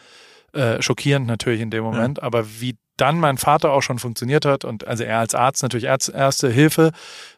äh, 0.52 0.80
schockierend 0.82 1.26
natürlich 1.26 1.60
in 1.60 1.70
dem 1.70 1.84
Moment, 1.84 2.18
ja. 2.18 2.24
aber 2.24 2.60
wie 2.60 2.76
dann 3.00 3.18
mein 3.18 3.38
Vater 3.38 3.72
auch 3.72 3.80
schon 3.80 3.98
funktioniert 3.98 4.44
hat 4.44 4.64
und 4.64 4.86
also 4.86 5.04
er 5.04 5.20
als 5.20 5.34
Arzt 5.34 5.62
natürlich 5.62 5.86
erste 5.86 6.50
Hilfe 6.50 6.92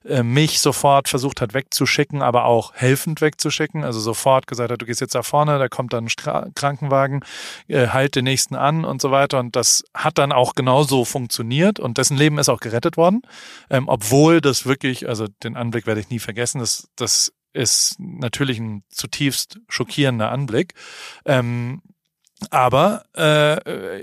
äh, 0.05 0.25
mich 0.25 0.59
sofort 0.59 1.09
versucht 1.09 1.41
hat 1.41 1.55
wegzuschicken, 1.55 2.21
aber 2.21 2.47
auch 2.47 2.75
helfend 2.75 3.21
wegzuschicken, 3.21 3.85
also 3.85 4.01
sofort 4.01 4.49
gesagt 4.49 4.73
hat, 4.73 4.83
du 4.83 4.87
gehst 4.87 5.01
jetzt 5.01 5.15
da 5.15 5.23
vorne, 5.23 5.59
da 5.59 5.69
kommt 5.69 5.93
dann 5.93 6.07
ein 6.07 6.09
Stra 6.09 6.49
Krankenwagen, 6.57 7.21
äh, 7.69 7.89
halt 7.89 8.17
den 8.17 8.25
nächsten 8.25 8.57
an 8.57 8.85
und 8.85 9.01
so 9.01 9.13
weiter. 9.13 9.39
Und 9.39 9.55
das 9.55 9.85
hat 9.95 10.19
dann 10.19 10.33
auch 10.33 10.55
genauso 10.55 11.05
funktioniert 11.05 11.79
und 11.79 11.97
dessen 11.97 12.17
Leben 12.17 12.39
ist 12.39 12.49
auch 12.49 12.61
gerettet 12.61 12.97
worden, 12.97 13.23
ähm, 13.71 13.89
obwohl 13.89 14.41
das 14.41 14.67
wirklich, 14.67 15.09
also 15.09 15.29
den 15.45 15.57
Anblick 15.57 15.87
werde 15.87 16.01
ich 16.01 16.11
nie 16.11 16.19
vergessen, 16.19 16.59
das, 16.59 16.89
das 16.97 17.33
ist 17.53 17.97
natürlich 17.99 18.59
ein 18.59 18.83
zutiefst 18.91 19.59
schockierender 19.69 20.31
Anblick. 20.31 20.75
Ähm, 21.25 21.83
Aber 22.51 23.05
äh, 23.17 24.01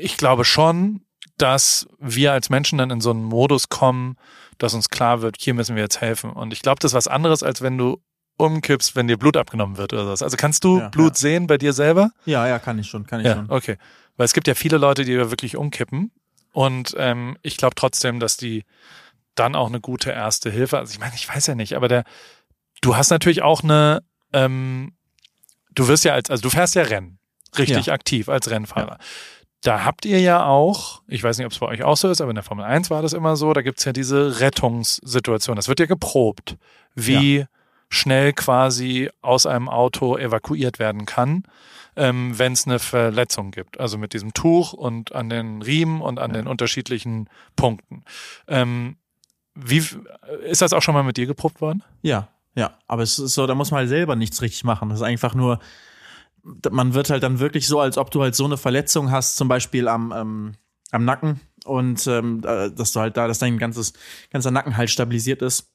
ich 0.00 0.16
glaube 0.16 0.44
schon, 0.44 1.02
dass 1.38 1.86
wir 2.00 2.32
als 2.32 2.48
Menschen 2.50 2.78
dann 2.78 2.90
in 2.90 3.00
so 3.00 3.10
einen 3.10 3.22
Modus 3.24 3.68
kommen, 3.68 4.16
dass 4.58 4.74
uns 4.74 4.88
klar 4.88 5.20
wird, 5.22 5.36
hier 5.38 5.54
müssen 5.54 5.76
wir 5.76 5.82
jetzt 5.82 6.00
helfen. 6.00 6.30
Und 6.30 6.52
ich 6.52 6.62
glaube, 6.62 6.78
das 6.80 6.92
ist 6.92 6.96
was 6.96 7.08
anderes, 7.08 7.42
als 7.42 7.60
wenn 7.62 7.76
du 7.78 8.00
umkippst, 8.38 8.96
wenn 8.96 9.06
dir 9.06 9.16
Blut 9.18 9.36
abgenommen 9.36 9.76
wird 9.76 9.92
oder 9.92 10.16
so. 10.16 10.24
Also 10.24 10.36
kannst 10.36 10.64
du 10.64 10.78
Ja, 10.80 10.88
Blut 10.88 11.12
ja. 11.12 11.14
sehen 11.20 11.46
bei 11.46 11.58
dir 11.58 11.72
selber? 11.72 12.10
Ja, 12.24 12.46
ja, 12.48 12.58
kann 12.58 12.78
ich 12.78 12.88
schon, 12.88 13.06
kann 13.06 13.20
ich 13.20 13.26
Ja, 13.26 13.34
schon. 13.36 13.50
okay. 13.50 13.76
Weil 14.16 14.24
es 14.24 14.32
gibt 14.32 14.48
ja 14.48 14.54
viele 14.54 14.78
Leute, 14.78 15.04
die 15.04 15.14
wirklich 15.16 15.56
umkippen. 15.56 16.10
Und 16.52 16.94
ähm, 16.98 17.36
ich 17.42 17.56
glaube 17.58 17.74
trotzdem, 17.74 18.18
dass 18.18 18.36
die 18.38 18.64
dann 19.34 19.54
auch 19.54 19.68
eine 19.68 19.80
gute 19.80 20.10
erste 20.10 20.50
Hilfe. 20.50 20.78
Also 20.78 20.92
ich 20.92 20.98
meine, 20.98 21.14
ich 21.14 21.28
weiß 21.28 21.46
ja 21.48 21.54
nicht, 21.54 21.74
aber 21.76 21.88
der, 21.88 22.04
du 22.80 22.96
hast 22.96 23.10
natürlich 23.10 23.42
auch 23.42 23.62
eine, 23.62 24.02
ähm, 24.32 24.92
du 25.74 25.88
wirst 25.88 26.04
ja 26.04 26.14
als, 26.14 26.30
also 26.30 26.42
du 26.42 26.50
fährst 26.50 26.74
ja 26.74 26.82
Rennen, 26.82 27.18
richtig 27.58 27.86
Ja. 27.86 27.92
aktiv 27.94 28.28
als 28.28 28.50
Rennfahrer. 28.50 28.98
Da 29.62 29.84
habt 29.84 30.04
ihr 30.04 30.20
ja 30.20 30.44
auch, 30.44 31.02
ich 31.08 31.22
weiß 31.22 31.38
nicht, 31.38 31.46
ob 31.46 31.52
es 31.52 31.58
bei 31.58 31.66
euch 31.66 31.82
auch 31.82 31.96
so 31.96 32.08
ist, 32.10 32.20
aber 32.20 32.30
in 32.30 32.36
der 32.36 32.44
Formel 32.44 32.64
1 32.64 32.90
war 32.90 33.02
das 33.02 33.12
immer 33.14 33.36
so, 33.36 33.52
da 33.52 33.62
gibt's 33.62 33.84
ja 33.84 33.92
diese 33.92 34.38
Rettungssituation. 34.40 35.56
Das 35.56 35.68
wird 35.68 35.80
ja 35.80 35.86
geprobt, 35.86 36.56
wie 36.94 37.46
schnell 37.88 38.32
quasi 38.32 39.10
aus 39.22 39.46
einem 39.46 39.68
Auto 39.68 40.16
evakuiert 40.18 40.78
werden 40.78 41.06
kann, 41.06 41.44
ähm, 41.96 42.38
wenn 42.38 42.52
es 42.52 42.66
eine 42.66 42.78
Verletzung 42.78 43.50
gibt. 43.50 43.80
Also 43.80 43.96
mit 43.96 44.12
diesem 44.12 44.34
Tuch 44.34 44.72
und 44.72 45.14
an 45.14 45.30
den 45.30 45.62
Riemen 45.62 46.00
und 46.00 46.18
an 46.18 46.32
den 46.32 46.46
unterschiedlichen 46.46 47.28
Punkten. 47.56 48.04
Ähm, 48.48 48.96
wie 49.54 49.82
ist 50.44 50.62
das 50.62 50.72
auch 50.74 50.82
schon 50.82 50.94
mal 50.94 51.02
mit 51.04 51.16
dir 51.16 51.26
geprobt 51.26 51.60
worden? 51.60 51.82
Ja, 52.02 52.28
ja. 52.56 52.76
Aber 52.88 53.02
es 53.02 53.18
ist 53.18 53.34
so, 53.34 53.46
da 53.46 53.54
muss 53.54 53.70
man 53.70 53.78
halt 53.78 53.88
selber 53.88 54.16
nichts 54.16 54.42
richtig 54.42 54.64
machen. 54.64 54.88
Das 54.88 54.98
ist 54.98 55.04
einfach 55.04 55.34
nur, 55.34 55.60
man 56.70 56.94
wird 56.94 57.10
halt 57.10 57.22
dann 57.22 57.38
wirklich 57.38 57.66
so, 57.68 57.78
als 57.80 57.98
ob 57.98 58.10
du 58.10 58.22
halt 58.22 58.34
so 58.34 58.44
eine 58.44 58.56
Verletzung 58.56 59.10
hast, 59.10 59.36
zum 59.36 59.48
Beispiel 59.48 59.86
am, 59.86 60.12
ähm, 60.16 60.52
am 60.90 61.04
Nacken 61.04 61.40
und 61.64 62.06
ähm, 62.06 62.42
äh, 62.44 62.70
dass 62.70 62.92
du 62.92 63.00
halt 63.00 63.16
da, 63.16 63.28
dass 63.28 63.38
dein 63.38 63.58
ganzes, 63.58 63.92
ganzer 64.30 64.50
Nacken 64.50 64.76
halt 64.76 64.90
stabilisiert 64.90 65.42
ist. 65.42 65.72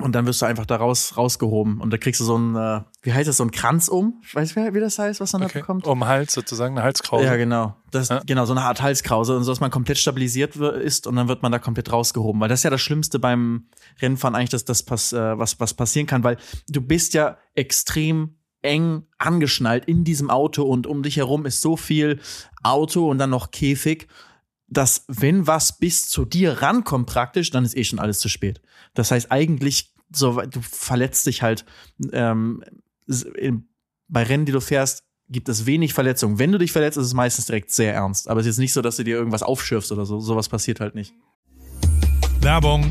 Und 0.00 0.14
dann 0.14 0.26
wirst 0.26 0.40
du 0.42 0.46
einfach 0.46 0.64
da 0.64 0.76
raus, 0.76 1.16
rausgehoben. 1.16 1.80
Und 1.80 1.92
da 1.92 1.98
kriegst 1.98 2.20
du 2.20 2.24
so 2.24 2.38
ein, 2.38 2.54
äh, 2.54 2.82
wie 3.02 3.12
heißt 3.12 3.28
das, 3.28 3.38
so 3.38 3.44
ein 3.44 3.50
Kranz 3.50 3.88
um? 3.88 4.20
Ich 4.22 4.32
weiß, 4.32 4.54
wie 4.54 4.74
wie 4.74 4.80
das 4.80 4.98
heißt, 4.98 5.20
was 5.20 5.32
man 5.32 5.42
da 5.42 5.48
bekommt. 5.48 5.86
Um 5.88 6.00
den 6.00 6.08
Hals 6.08 6.34
sozusagen, 6.34 6.76
eine 6.76 6.84
Halskrause. 6.84 7.24
Ja, 7.24 7.36
genau. 7.36 7.74
Das, 7.90 8.08
Ja. 8.08 8.20
Genau, 8.24 8.44
so 8.44 8.52
eine 8.52 8.62
Art 8.62 8.80
Halskrause 8.80 9.36
und 9.36 9.42
so, 9.42 9.50
dass 9.50 9.60
man 9.60 9.72
komplett 9.72 9.98
stabilisiert 9.98 10.54
ist 10.54 11.08
und 11.08 11.16
dann 11.16 11.26
wird 11.26 11.42
man 11.42 11.50
da 11.50 11.58
komplett 11.58 11.90
rausgehoben. 11.90 12.40
Weil 12.40 12.48
das 12.48 12.60
ist 12.60 12.64
ja 12.64 12.70
das 12.70 12.80
Schlimmste 12.80 13.18
beim 13.18 13.66
Rennfahren 14.00 14.36
eigentlich, 14.36 14.50
dass 14.50 14.64
das 14.64 14.84
pass, 14.84 15.12
äh, 15.12 15.38
was, 15.38 15.58
was 15.58 15.74
passieren 15.74 16.06
kann, 16.06 16.22
weil 16.22 16.36
du 16.68 16.80
bist 16.80 17.14
ja 17.14 17.38
extrem 17.56 18.36
eng 18.62 19.04
angeschnallt 19.18 19.84
in 19.86 20.04
diesem 20.04 20.30
Auto 20.30 20.62
und 20.62 20.86
um 20.86 21.02
dich 21.02 21.16
herum 21.16 21.46
ist 21.46 21.60
so 21.60 21.76
viel 21.76 22.20
Auto 22.62 23.08
und 23.08 23.18
dann 23.18 23.30
noch 23.30 23.50
Käfig, 23.50 24.08
dass 24.68 25.04
wenn 25.08 25.46
was 25.46 25.78
bis 25.78 26.08
zu 26.08 26.24
dir 26.24 26.62
rankommt 26.62 27.06
praktisch, 27.06 27.50
dann 27.50 27.64
ist 27.64 27.76
eh 27.76 27.84
schon 27.84 27.98
alles 27.98 28.18
zu 28.18 28.28
spät. 28.28 28.60
Das 28.94 29.10
heißt 29.10 29.30
eigentlich, 29.32 29.94
so, 30.12 30.40
du 30.40 30.60
verletzt 30.60 31.26
dich 31.26 31.42
halt 31.42 31.64
ähm, 32.12 32.62
bei 34.08 34.22
Rennen, 34.22 34.46
die 34.46 34.52
du 34.52 34.60
fährst, 34.60 35.04
gibt 35.28 35.48
es 35.48 35.66
wenig 35.66 35.92
Verletzungen. 35.92 36.38
Wenn 36.38 36.52
du 36.52 36.58
dich 36.58 36.72
verletzt, 36.72 36.96
ist 36.96 37.06
es 37.06 37.14
meistens 37.14 37.46
direkt 37.46 37.70
sehr 37.70 37.94
ernst. 37.94 38.28
Aber 38.28 38.40
es 38.40 38.46
ist 38.46 38.52
jetzt 38.52 38.58
nicht 38.58 38.72
so, 38.72 38.80
dass 38.80 38.96
du 38.96 39.04
dir 39.04 39.16
irgendwas 39.16 39.42
aufschürfst 39.42 39.92
oder 39.92 40.06
so. 40.06 40.20
Sowas 40.20 40.48
passiert 40.48 40.80
halt 40.80 40.94
nicht. 40.94 41.12
Werbung. 42.40 42.90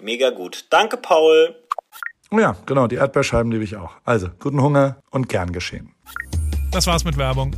Mega 0.00 0.30
gut. 0.30 0.66
Danke, 0.70 0.96
Paul. 0.96 1.54
Oh 2.30 2.38
ja, 2.38 2.56
genau, 2.66 2.86
die 2.86 2.96
Erdbeerscheiben 2.96 3.52
liebe 3.52 3.64
ich 3.64 3.76
auch. 3.76 3.92
Also, 4.04 4.28
guten 4.38 4.60
Hunger 4.62 5.02
und 5.10 5.28
gern 5.28 5.52
geschehen. 5.52 5.94
Das 6.70 6.86
war's 6.86 7.04
mit 7.04 7.18
Werbung. 7.18 7.54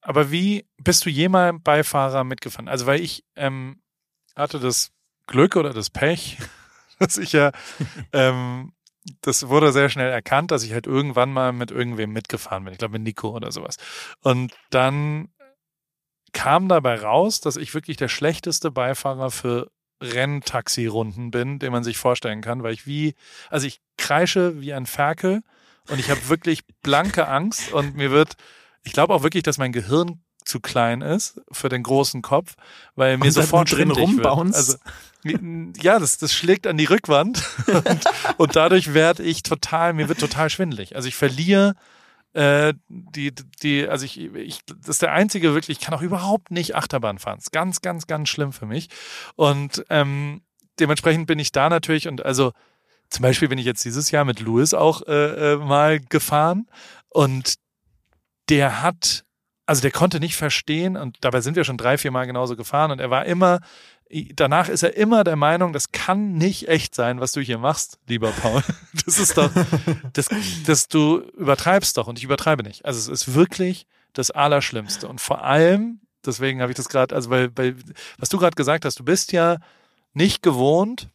Aber 0.00 0.30
wie 0.30 0.66
bist 0.78 1.04
du 1.04 1.10
jemals 1.10 1.56
Beifahrer 1.62 2.24
mitgefahren? 2.24 2.68
Also, 2.68 2.86
weil 2.86 3.00
ich 3.00 3.24
ähm, 3.36 3.82
hatte 4.36 4.60
das 4.60 4.90
Glück 5.26 5.56
oder 5.56 5.72
das 5.72 5.90
Pech, 5.90 6.38
dass 6.98 7.18
ich 7.18 7.32
ja, 7.32 7.50
ähm, 8.12 8.72
das 9.20 9.48
wurde 9.48 9.72
sehr 9.72 9.88
schnell 9.88 10.10
erkannt, 10.10 10.52
dass 10.52 10.62
ich 10.62 10.72
halt 10.72 10.86
irgendwann 10.86 11.32
mal 11.32 11.52
mit 11.52 11.70
irgendwem 11.70 12.12
mitgefahren 12.12 12.64
bin. 12.64 12.72
Ich 12.72 12.78
glaube 12.78 12.92
mit 12.92 13.02
Nico 13.02 13.30
oder 13.30 13.50
sowas. 13.50 13.76
Und 14.22 14.54
dann 14.70 15.28
kam 16.32 16.68
dabei 16.68 17.00
raus, 17.00 17.40
dass 17.40 17.56
ich 17.56 17.74
wirklich 17.74 17.96
der 17.96 18.08
schlechteste 18.08 18.70
Beifahrer 18.70 19.30
für 19.30 19.70
Renntaxi-Runden 20.02 21.30
bin, 21.30 21.58
den 21.58 21.72
man 21.72 21.84
sich 21.84 21.96
vorstellen 21.96 22.40
kann, 22.40 22.62
weil 22.62 22.74
ich 22.74 22.86
wie, 22.86 23.14
also 23.50 23.66
ich 23.66 23.80
kreische 23.96 24.60
wie 24.60 24.72
ein 24.72 24.86
Ferkel 24.86 25.42
und 25.88 25.98
ich 25.98 26.10
habe 26.10 26.28
wirklich 26.28 26.64
blanke 26.82 27.28
Angst 27.28 27.72
und 27.72 27.94
mir 27.94 28.10
wird, 28.10 28.34
ich 28.82 28.92
glaube 28.92 29.14
auch 29.14 29.22
wirklich, 29.22 29.42
dass 29.42 29.58
mein 29.58 29.72
Gehirn 29.72 30.22
zu 30.44 30.60
klein 30.60 31.02
ist 31.02 31.40
für 31.52 31.68
den 31.68 31.84
großen 31.84 32.20
Kopf, 32.20 32.54
weil 32.96 33.16
mir 33.16 33.26
Und 33.26 33.30
sofort 33.32 33.70
drin 33.70 33.90
rumbounce? 33.90 34.56
Also 34.56 34.76
ja, 35.80 36.00
das, 36.00 36.18
das 36.18 36.34
schlägt 36.34 36.66
an 36.66 36.76
die 36.76 36.84
Rückwand 36.84 37.44
und, 37.66 38.04
und 38.38 38.56
dadurch 38.56 38.92
werde 38.92 39.22
ich 39.22 39.44
total, 39.44 39.92
mir 39.92 40.08
wird 40.08 40.18
total 40.18 40.50
schwindelig. 40.50 40.96
Also 40.96 41.06
ich 41.06 41.14
verliere 41.14 41.76
äh, 42.34 42.74
die, 42.88 43.32
die, 43.62 43.86
also 43.86 44.04
ich, 44.04 44.18
ich, 44.18 44.60
das 44.64 44.88
ist 44.88 45.02
der 45.02 45.12
einzige 45.12 45.54
wirklich, 45.54 45.78
ich 45.78 45.84
kann 45.84 45.94
auch 45.94 46.02
überhaupt 46.02 46.50
nicht 46.50 46.74
Achterbahn 46.74 47.18
fahren. 47.18 47.38
Ist 47.38 47.52
ganz, 47.52 47.80
ganz, 47.82 48.06
ganz 48.06 48.28
schlimm 48.28 48.52
für 48.52 48.66
mich. 48.66 48.88
Und 49.36 49.84
ähm, 49.90 50.42
dementsprechend 50.80 51.26
bin 51.26 51.38
ich 51.38 51.52
da 51.52 51.68
natürlich 51.68 52.08
und 52.08 52.24
also 52.24 52.52
zum 53.10 53.22
Beispiel 53.22 53.48
bin 53.48 53.58
ich 53.58 53.66
jetzt 53.66 53.84
dieses 53.84 54.10
Jahr 54.10 54.24
mit 54.24 54.40
Louis 54.40 54.72
auch 54.72 55.02
äh, 55.06 55.52
äh, 55.52 55.56
mal 55.56 56.00
gefahren 56.00 56.66
und 57.10 57.56
der 58.48 58.82
hat, 58.82 59.24
also 59.66 59.82
der 59.82 59.90
konnte 59.90 60.20
nicht 60.20 60.36
verstehen 60.36 60.96
und 60.96 61.18
dabei 61.20 61.40
sind 61.40 61.56
wir 61.56 61.64
schon 61.64 61.76
drei, 61.76 61.98
vier 61.98 62.10
Mal 62.10 62.26
genauso 62.26 62.56
gefahren 62.56 62.90
und 62.90 63.00
er 63.00 63.10
war 63.10 63.24
immer, 63.26 63.60
danach 64.34 64.68
ist 64.68 64.82
er 64.82 64.96
immer 64.96 65.24
der 65.24 65.36
Meinung, 65.36 65.72
das 65.72 65.92
kann 65.92 66.34
nicht 66.34 66.68
echt 66.68 66.94
sein, 66.94 67.20
was 67.20 67.32
du 67.32 67.40
hier 67.40 67.58
machst, 67.58 67.98
lieber 68.06 68.30
Paul. 68.32 68.62
Das 69.04 69.18
ist 69.18 69.36
doch, 69.36 69.50
das, 70.12 70.28
das 70.66 70.86
du 70.86 71.18
übertreibst 71.36 71.96
doch 71.96 72.06
und 72.06 72.18
ich 72.18 72.24
übertreibe 72.24 72.62
nicht. 72.62 72.84
Also 72.84 72.98
es 72.98 73.08
ist 73.08 73.34
wirklich 73.34 73.86
das 74.12 74.30
Allerschlimmste 74.30 75.08
und 75.08 75.20
vor 75.20 75.42
allem, 75.42 76.00
deswegen 76.24 76.60
habe 76.60 76.70
ich 76.70 76.76
das 76.76 76.88
gerade, 76.88 77.14
also 77.14 77.30
weil, 77.30 77.50
weil, 77.56 77.74
was 78.18 78.28
du 78.28 78.38
gerade 78.38 78.54
gesagt 78.54 78.84
hast, 78.84 79.00
du 79.00 79.04
bist 79.04 79.32
ja 79.32 79.56
nicht 80.12 80.42
gewohnt, 80.42 81.08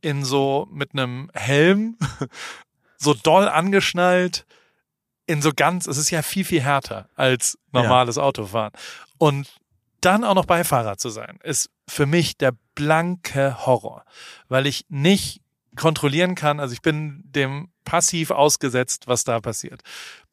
in 0.00 0.24
so 0.24 0.68
mit 0.70 0.92
einem 0.92 1.30
Helm 1.34 1.96
so 2.98 3.14
doll 3.14 3.48
angeschnallt, 3.48 4.44
in 5.28 5.42
so 5.42 5.52
ganz, 5.54 5.86
es 5.86 5.98
ist 5.98 6.10
ja 6.10 6.22
viel, 6.22 6.44
viel 6.44 6.62
härter 6.62 7.08
als 7.14 7.58
normales 7.70 8.16
ja. 8.16 8.22
Autofahren. 8.22 8.72
Und 9.18 9.46
dann 10.00 10.24
auch 10.24 10.34
noch 10.34 10.46
Beifahrer 10.46 10.96
zu 10.96 11.10
sein, 11.10 11.38
ist 11.42 11.70
für 11.86 12.06
mich 12.06 12.38
der 12.38 12.54
blanke 12.74 13.66
Horror, 13.66 14.04
weil 14.48 14.66
ich 14.66 14.86
nicht 14.88 15.42
kontrollieren 15.78 16.34
kann, 16.34 16.60
also 16.60 16.74
ich 16.74 16.82
bin 16.82 17.22
dem 17.24 17.68
passiv 17.84 18.30
ausgesetzt, 18.30 19.06
was 19.06 19.24
da 19.24 19.40
passiert. 19.40 19.80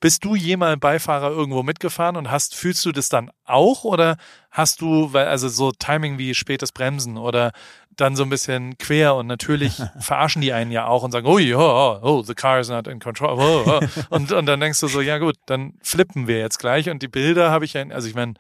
Bist 0.02 0.26
du 0.26 0.36
jemals 0.36 0.80
Beifahrer 0.80 1.30
irgendwo 1.30 1.64
mitgefahren 1.64 2.18
und 2.18 2.30
hast, 2.30 2.54
fühlst 2.54 2.84
du 2.86 2.92
das 2.92 3.08
dann 3.08 3.32
auch 3.46 3.86
oder 3.86 4.18
hast 4.52 4.82
du, 4.82 5.14
weil, 5.14 5.28
also 5.28 5.48
so 5.48 5.72
Timing 5.72 6.18
wie 6.18 6.36
spätes 6.36 6.74
Bremsen 6.74 7.18
oder 7.18 7.54
dann 7.96 8.18
so 8.18 8.24
ein 8.24 8.30
bisschen 8.30 8.78
quer 8.78 9.16
und 9.16 9.28
natürlich 9.28 9.82
verarschen 10.00 10.42
die 10.42 10.52
einen 10.52 10.72
ja 10.72 10.88
auch 10.88 11.04
und 11.04 11.12
sagen, 11.12 11.28
oh, 11.28 11.40
oh, 11.40 12.00
oh, 12.02 12.22
the 12.24 12.34
car 12.34 12.60
is 12.60 12.68
not 12.68 12.88
in 12.88 13.00
control. 13.00 13.38
Oh, 13.40 13.64
oh. 13.66 13.80
Und, 14.10 14.34
und 14.34 14.46
dann 14.46 14.60
denkst 14.60 14.82
du 14.82 14.88
so, 14.88 15.00
ja 15.00 15.18
gut, 15.18 15.38
dann 15.46 15.76
flippen 15.82 16.28
wir 16.28 16.40
jetzt 16.40 16.60
gleich 16.60 16.90
und 16.90 17.02
die 17.02 17.08
Bilder 17.08 17.52
habe 17.52 17.64
ich 17.64 17.74
ja, 17.74 17.88
also 17.90 18.10
ich 18.10 18.16
meine, 18.16 18.34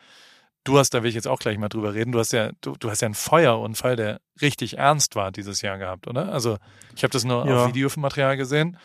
du 0.65 0.77
hast, 0.77 0.93
da 0.93 1.01
will 1.01 1.09
ich 1.09 1.15
jetzt 1.15 1.27
auch 1.27 1.39
gleich 1.39 1.57
mal 1.57 1.69
drüber 1.69 1.93
reden, 1.93 2.11
du 2.11 2.19
hast 2.19 2.33
ja, 2.33 2.51
du, 2.59 2.75
du 2.77 2.89
hast 2.89 3.01
ja 3.01 3.05
einen 3.05 3.15
Feuerunfall, 3.15 3.95
der 3.95 4.19
richtig 4.41 4.77
ernst 4.77 5.15
war 5.15 5.31
dieses 5.31 5.61
Jahr 5.61 5.77
gehabt, 5.77 6.07
oder? 6.07 6.33
Also 6.33 6.57
ich 6.95 7.03
habe 7.03 7.11
das 7.11 7.23
nur 7.23 7.47
ja. 7.47 7.63
auf 7.63 7.67
Videomaterial 7.69 8.35
gesehen. 8.35 8.77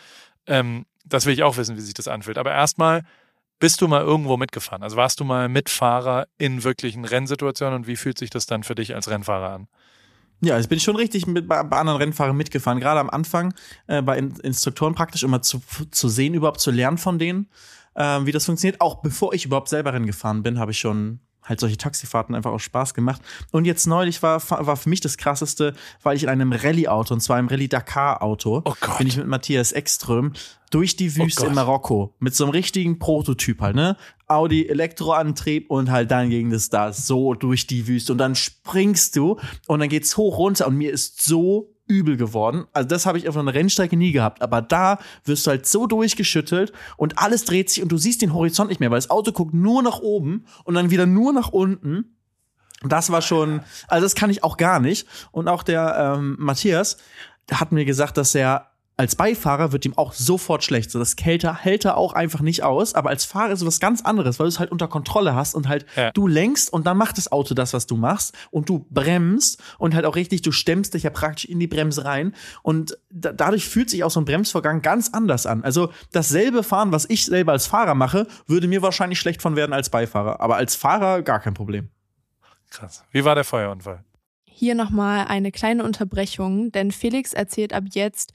Ähm, 0.47 0.87
das 1.05 1.27
will 1.27 1.33
ich 1.33 1.43
auch 1.43 1.57
wissen, 1.57 1.77
wie 1.77 1.81
sich 1.81 1.95
das 1.95 2.07
anfühlt. 2.07 2.39
Aber 2.39 2.53
erstmal, 2.53 3.03
bist 3.59 3.81
du 3.81 3.89
mal 3.89 4.03
irgendwo 4.03 4.37
mitgefahren? 4.37 4.83
Also 4.83 4.97
warst 4.97 5.21
du 5.21 5.25
mal 5.25 5.49
Mitfahrer 5.49 6.27
in 6.39 6.63
wirklichen 6.63 7.05
Rennsituationen 7.05 7.75
und 7.75 7.87
wie 7.87 7.97
fühlt 7.97 8.19
sich 8.19 8.31
das 8.31 8.47
dann 8.47 8.63
für 8.63 8.75
dich 8.75 8.95
als 8.95 9.09
Rennfahrer 9.09 9.51
an? 9.51 9.69
Ja, 10.43 10.59
bin 10.59 10.79
ich 10.79 10.85
schon 10.85 10.97
richtig 10.97 11.27
mit, 11.27 11.47
bei, 11.47 11.63
bei 11.63 11.77
anderen 11.77 11.99
Rennfahrern 11.99 12.37
mitgefahren. 12.37 12.81
Gerade 12.81 13.01
am 13.01 13.11
Anfang 13.11 13.53
äh, 13.87 14.01
bei 14.01 14.17
In 14.17 14.35
Instruktoren 14.37 14.95
praktisch 14.95 15.23
immer 15.23 15.43
zu, 15.43 15.61
zu 15.91 16.09
sehen, 16.09 16.33
überhaupt 16.33 16.61
zu 16.61 16.71
lernen 16.71 16.97
von 16.97 17.19
denen, 17.19 17.51
äh, 17.95 18.21
wie 18.25 18.33
das 18.33 18.47
funktioniert. 18.47 18.81
Auch 18.81 19.03
bevor 19.03 19.35
ich 19.35 19.45
überhaupt 19.45 19.69
selber 19.69 19.93
Rennen 19.93 20.07
gefahren 20.07 20.43
bin, 20.43 20.59
habe 20.59 20.71
ich 20.71 20.79
schon 20.79 21.21
halt 21.43 21.61
solche 21.61 21.77
Taxifahrten 21.77 22.35
einfach 22.35 22.53
auch 22.53 22.61
Spaß 22.61 22.95
gemacht. 22.95 23.23
Und 23.51 23.65
jetzt 23.65 23.87
neulich 23.87 24.23
war, 24.23 24.43
war 24.51 24.77
für 24.77 24.89
mich 24.89 25.01
das 25.01 25.17
krasseste, 25.17 25.75
weil 26.03 26.17
ich 26.17 26.23
in 26.23 26.29
einem 26.29 26.53
Rallye-Auto, 26.53 27.15
und 27.15 27.21
zwar 27.21 27.39
im 27.39 27.49
Rallye-Dakar-Auto, 27.49 28.63
oh 28.65 28.75
bin 28.99 29.07
ich 29.07 29.17
mit 29.17 29.27
Matthias 29.27 29.73
Ekström 29.73 30.33
durch 30.71 30.97
die 30.97 31.11
oh 31.11 31.25
Wüste 31.25 31.45
oh 31.45 31.49
in 31.49 31.55
Marokko 31.55 32.15
mit 32.21 32.35
so 32.35 32.45
einem 32.45 32.53
richtigen 32.53 32.99
Prototyp 32.99 33.61
halt, 33.61 33.77
ne? 33.77 33.97
Audi 34.29 34.69
Elektroantrieb 34.69 35.71
und 35.71 35.91
halt 35.91 36.11
dann 36.11 36.31
ging 36.31 36.53
es 36.53 36.71
da 36.71 36.93
so 36.93 37.35
durch 37.35 37.67
die 37.67 37.89
Wüste 37.89 38.13
und 38.13 38.19
dann 38.19 38.37
springst 38.37 39.17
du 39.17 39.41
und 39.67 39.81
dann 39.81 39.89
geht's 39.89 40.17
hoch 40.17 40.39
runter 40.39 40.69
und 40.69 40.77
mir 40.77 40.93
ist 40.93 41.23
so 41.23 41.75
übel 41.91 42.17
geworden. 42.17 42.67
Also 42.73 42.89
das 42.89 43.05
habe 43.05 43.19
ich 43.19 43.29
auf 43.29 43.37
einer 43.37 43.53
Rennstrecke 43.53 43.97
nie 43.97 44.13
gehabt. 44.13 44.41
Aber 44.41 44.63
da 44.63 44.99
wirst 45.25 45.47
du 45.47 45.51
halt 45.51 45.67
so 45.67 45.87
durchgeschüttelt 45.87 46.73
und 46.97 47.19
alles 47.19 47.45
dreht 47.45 47.69
sich 47.69 47.83
und 47.83 47.91
du 47.91 47.99
siehst 47.99 48.23
den 48.23 48.33
Horizont 48.33 48.71
nicht 48.71 48.81
mehr, 48.81 48.91
weil 48.91 48.99
das 48.99 49.11
Auto 49.11 49.33
guckt 49.33 49.53
nur 49.53 49.83
nach 49.83 49.99
oben 49.99 50.47
und 50.65 50.75
dann 50.75 50.91
wieder 50.91 51.07
nur 51.07 51.33
nach 51.33 51.49
unten. 51.49 52.17
Das 52.83 53.11
war 53.11 53.21
schon, 53.21 53.61
also 53.89 54.05
das 54.05 54.15
kann 54.15 54.31
ich 54.31 54.43
auch 54.45 54.57
gar 54.57 54.81
nicht. 54.81 55.07
Und 55.33 55.49
auch 55.49 55.63
der 55.63 56.15
ähm, 56.17 56.37
Matthias 56.39 56.97
hat 57.51 57.73
mir 57.73 57.85
gesagt, 57.85 58.17
dass 58.17 58.35
er 58.35 58.70
als 59.01 59.17
Beifahrer 59.17 59.73
wird 59.73 59.87
ihm 59.87 59.97
auch 59.97 60.13
sofort 60.13 60.63
schlecht. 60.63 60.91
So 60.91 60.99
das 60.99 61.17
Kälte 61.17 61.55
hält 61.55 61.87
er 61.87 61.97
auch 61.97 62.13
einfach 62.13 62.43
nicht 62.43 62.65
aus. 62.65 62.95
Aber 62.95 63.09
als 63.09 63.25
Fahrer 63.25 63.51
ist 63.51 63.65
was 63.65 63.81
ganz 63.81 64.03
anderes, 64.03 64.39
weil 64.39 64.45
du 64.45 64.49
es 64.49 64.59
halt 64.59 64.71
unter 64.71 64.89
Kontrolle 64.89 65.35
hast 65.35 65.55
und 65.55 65.69
halt 65.69 65.87
ja. 65.97 66.11
du 66.11 66.27
lenkst 66.27 66.71
und 66.71 66.87
dann 66.87 66.99
macht 66.99 67.17
das 67.17 67.33
Auto 67.33 67.55
das, 67.55 67.73
was 67.73 67.87
du 67.87 67.97
machst 67.97 68.37
und 68.51 68.69
du 68.69 68.85
bremst 68.91 69.63
und 69.79 69.95
halt 69.95 70.05
auch 70.05 70.17
richtig, 70.17 70.43
du 70.43 70.53
stemmst 70.53 70.93
dich 70.93 71.05
ja 71.05 71.09
praktisch 71.09 71.47
in 71.47 71.59
die 71.59 71.67
Bremse 71.67 72.05
rein 72.05 72.35
und 72.63 72.99
da, 73.09 73.33
dadurch 73.33 73.67
fühlt 73.67 73.89
sich 73.89 74.05
auch 74.05 74.11
so 74.11 74.21
ein 74.21 74.27
Bremsvorgang 74.27 74.83
ganz 74.83 75.09
anders 75.15 75.47
an. 75.47 75.65
Also 75.65 75.91
dasselbe 76.13 76.63
Fahren, 76.63 76.93
was 76.93 77.09
ich 77.09 77.25
selber 77.25 77.53
als 77.53 77.67
Fahrer 77.67 77.95
mache, 77.95 78.27
würde 78.49 78.69
mir 78.69 78.83
wahrscheinlich 78.83 79.19
schlecht 79.19 79.41
von 79.41 79.57
werden 79.57 79.73
als 79.73 79.89
Beifahrer. 79.89 80.43
Aber 80.43 80.57
als 80.57 80.75
Fahrer 80.77 81.23
gar 81.23 81.41
kein 81.41 81.55
Problem. 81.55 81.89
Krass. 82.69 83.03
Wie 83.13 83.25
war 83.25 83.35
der 83.35 83.45
Feuerunfall? 83.45 84.05
Hier 84.45 84.75
nochmal 84.75 85.25
eine 85.27 85.53
kleine 85.53 85.85
Unterbrechung, 85.85 86.71
denn 86.71 86.91
Felix 86.91 87.33
erzählt 87.33 87.73
ab 87.73 87.85
jetzt, 87.93 88.35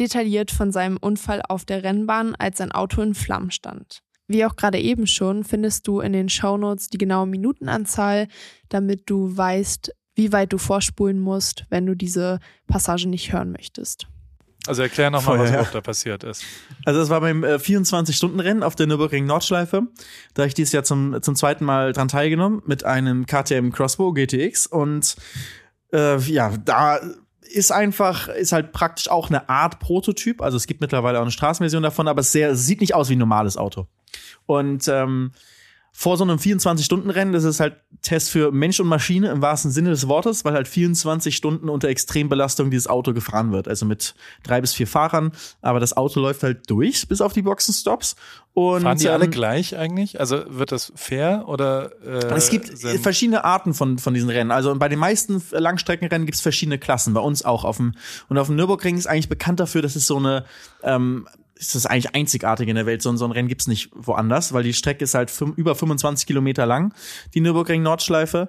detailliert 0.00 0.50
von 0.50 0.72
seinem 0.72 0.96
Unfall 0.96 1.42
auf 1.48 1.64
der 1.64 1.84
Rennbahn, 1.84 2.34
als 2.34 2.58
sein 2.58 2.72
Auto 2.72 3.02
in 3.02 3.14
Flammen 3.14 3.50
stand. 3.50 4.00
Wie 4.26 4.44
auch 4.44 4.56
gerade 4.56 4.78
eben 4.78 5.06
schon, 5.06 5.44
findest 5.44 5.86
du 5.86 6.00
in 6.00 6.12
den 6.12 6.28
Shownotes 6.28 6.88
die 6.88 6.98
genaue 6.98 7.26
Minutenanzahl, 7.26 8.28
damit 8.68 9.10
du 9.10 9.36
weißt, 9.36 9.92
wie 10.14 10.32
weit 10.32 10.52
du 10.52 10.58
vorspulen 10.58 11.18
musst, 11.18 11.66
wenn 11.68 11.86
du 11.86 11.94
diese 11.94 12.38
Passage 12.66 13.08
nicht 13.08 13.32
hören 13.32 13.52
möchtest. 13.52 14.06
Also 14.66 14.82
erklär 14.82 15.10
nochmal, 15.10 15.38
was 15.38 15.50
überhaupt 15.50 15.74
da 15.74 15.80
passiert 15.80 16.22
ist. 16.22 16.44
Also 16.84 17.00
es 17.00 17.08
war 17.08 17.20
beim 17.20 17.44
äh, 17.44 17.54
24-Stunden-Rennen 17.54 18.62
auf 18.62 18.76
der 18.76 18.86
Nürburgring 18.86 19.24
Nordschleife. 19.24 19.82
Da 20.34 20.42
habe 20.42 20.48
ich 20.48 20.54
dieses 20.54 20.72
Jahr 20.72 20.84
zum, 20.84 21.22
zum 21.22 21.34
zweiten 21.34 21.64
Mal 21.64 21.92
dran 21.92 22.08
teilgenommen 22.08 22.62
mit 22.66 22.84
einem 22.84 23.24
KTM 23.24 23.70
Crossbow 23.70 24.12
GTX. 24.12 24.66
Und 24.66 25.16
äh, 25.92 26.18
ja, 26.18 26.52
da 26.62 27.00
ist 27.50 27.72
einfach, 27.72 28.28
ist 28.28 28.52
halt 28.52 28.72
praktisch 28.72 29.08
auch 29.08 29.28
eine 29.28 29.48
Art 29.48 29.78
Prototyp. 29.80 30.40
Also 30.40 30.56
es 30.56 30.66
gibt 30.66 30.80
mittlerweile 30.80 31.18
auch 31.18 31.22
eine 31.22 31.30
Straßenversion 31.30 31.82
davon, 31.82 32.08
aber 32.08 32.20
es 32.20 32.32
sehr, 32.32 32.54
sieht 32.56 32.80
nicht 32.80 32.94
aus 32.94 33.08
wie 33.08 33.16
ein 33.16 33.18
normales 33.18 33.56
Auto. 33.56 33.86
Und 34.46 34.88
ähm, 34.88 35.32
vor 35.92 36.16
so 36.16 36.24
einem 36.24 36.38
24-Stunden-Rennen, 36.38 37.32
das 37.32 37.44
ist 37.44 37.60
halt 37.60 37.76
Test 38.02 38.30
für 38.30 38.52
Mensch 38.52 38.80
und 38.80 38.86
Maschine 38.86 39.30
im 39.30 39.42
wahrsten 39.42 39.70
Sinne 39.70 39.90
des 39.90 40.08
Wortes, 40.08 40.44
weil 40.44 40.54
halt 40.54 40.68
24 40.68 41.36
Stunden 41.36 41.68
unter 41.68 41.88
Extrembelastung 41.88 42.70
dieses 42.70 42.86
Auto 42.86 43.12
gefahren 43.12 43.52
wird. 43.52 43.68
Also 43.68 43.84
mit 43.86 44.14
drei 44.42 44.60
bis 44.60 44.72
vier 44.72 44.86
Fahrern. 44.86 45.32
Aber 45.60 45.80
das 45.80 45.96
Auto 45.96 46.20
läuft 46.20 46.42
halt 46.42 46.70
durch 46.70 47.06
bis 47.08 47.20
auf 47.20 47.32
die 47.32 47.42
Boxenstops. 47.42 48.16
Und, 48.52 48.82
Fahren 48.82 48.98
die 48.98 49.06
ähm, 49.06 49.12
alle 49.12 49.28
gleich 49.28 49.76
eigentlich? 49.76 50.18
Also 50.20 50.42
wird 50.48 50.72
das 50.72 50.92
fair 50.94 51.44
oder? 51.46 51.92
Äh, 52.04 52.34
es 52.34 52.50
gibt 52.50 52.70
verschiedene 53.02 53.44
Arten 53.44 53.74
von, 53.74 53.98
von 53.98 54.14
diesen 54.14 54.30
Rennen. 54.30 54.50
Also 54.50 54.74
bei 54.76 54.88
den 54.88 54.98
meisten 54.98 55.42
Langstreckenrennen 55.50 56.26
gibt 56.26 56.36
es 56.36 56.40
verschiedene 56.40 56.78
Klassen. 56.78 57.14
Bei 57.14 57.20
uns 57.20 57.44
auch 57.44 57.64
auf 57.64 57.76
dem 57.76 57.94
und 58.28 58.38
auf 58.38 58.46
dem 58.46 58.56
Nürburgring 58.56 58.96
ist 58.96 59.06
eigentlich 59.06 59.28
bekannt 59.28 59.60
dafür, 59.60 59.82
dass 59.82 59.96
es 59.96 60.06
so 60.06 60.16
eine 60.16 60.44
ähm, 60.82 61.28
ist 61.60 61.74
das 61.74 61.86
eigentlich 61.86 62.14
einzigartig 62.14 62.68
in 62.68 62.74
der 62.74 62.86
Welt. 62.86 63.02
So, 63.02 63.14
so 63.16 63.24
ein 63.26 63.32
Rennen 63.32 63.48
gibt's 63.48 63.66
nicht 63.66 63.90
woanders, 63.92 64.52
weil 64.52 64.62
die 64.62 64.72
Strecke 64.72 65.04
ist 65.04 65.14
halt 65.14 65.30
über 65.56 65.74
25 65.74 66.26
Kilometer 66.26 66.64
lang, 66.64 66.94
die 67.34 67.40
Nürburgring 67.40 67.82
Nordschleife. 67.82 68.48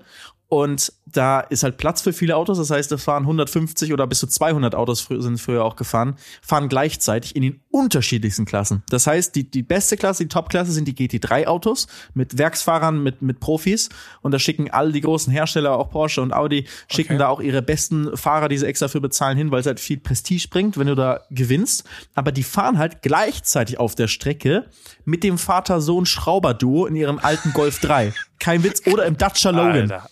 Und 0.54 0.92
da 1.06 1.40
ist 1.40 1.64
halt 1.64 1.78
Platz 1.78 2.02
für 2.02 2.12
viele 2.12 2.36
Autos. 2.36 2.58
Das 2.58 2.72
heißt, 2.72 2.92
da 2.92 2.98
fahren 2.98 3.24
150 3.24 3.94
oder 3.94 4.06
bis 4.06 4.20
zu 4.20 4.28
200 4.28 4.76
Autos 4.76 5.08
sind 5.10 5.40
früher 5.40 5.64
auch 5.64 5.78
gefahren, 5.78 6.18
fahren 6.42 6.68
gleichzeitig 6.68 7.38
in 7.38 7.42
den 7.42 7.62
unterschiedlichsten 7.72 8.44
Klassen. 8.44 8.84
Das 8.90 9.08
heißt, 9.08 9.34
die, 9.34 9.50
die 9.50 9.64
beste 9.64 9.96
Klasse, 9.96 10.24
die 10.24 10.28
Top-Klasse 10.28 10.74
sind 10.74 10.90
die 10.90 10.94
GT3-Autos 10.94 11.88
mit 12.16 12.38
Werksfahrern, 12.38 13.02
mit, 13.02 13.22
mit 13.22 13.40
Profis. 13.40 13.88
Und 14.24 14.34
da 14.34 14.40
schicken 14.40 14.70
alle 14.70 14.92
die 14.92 15.00
großen 15.00 15.32
Hersteller, 15.32 15.78
auch 15.78 15.90
Porsche 15.90 16.22
und 16.22 16.34
Audi, 16.34 16.68
schicken 16.90 17.14
okay. 17.14 17.20
da 17.20 17.28
auch 17.30 17.40
ihre 17.40 17.62
besten 17.62 18.18
Fahrer, 18.18 18.50
die 18.50 18.58
sie 18.58 18.66
extra 18.66 18.90
für 18.90 19.00
bezahlen, 19.00 19.38
hin, 19.38 19.52
weil 19.52 19.62
es 19.62 19.68
halt 19.68 19.80
viel 19.80 20.00
Prestige 20.00 20.50
bringt, 20.50 20.78
wenn 20.78 20.88
du 20.88 20.96
da 20.96 21.22
gewinnst. 21.30 21.86
Aber 22.14 22.34
die 22.34 22.44
fahren 22.44 22.78
halt 22.78 23.02
gleichzeitig 23.02 23.80
auf 23.80 23.96
der 23.96 24.10
Strecke 24.10 24.66
mit 25.06 25.24
dem 25.24 25.38
Vater-Sohn-Schrauber-Duo 25.38 26.88
in 26.88 26.98
ihrem 26.98 27.20
alten 27.20 27.54
Golf 27.54 27.80
3. 27.80 28.12
Kein 28.38 28.66
Witz. 28.66 28.86
Oder 28.86 29.06
im 29.06 29.16
Dacia 29.16 29.52
Logan. 29.52 29.90
Alter. 29.90 30.10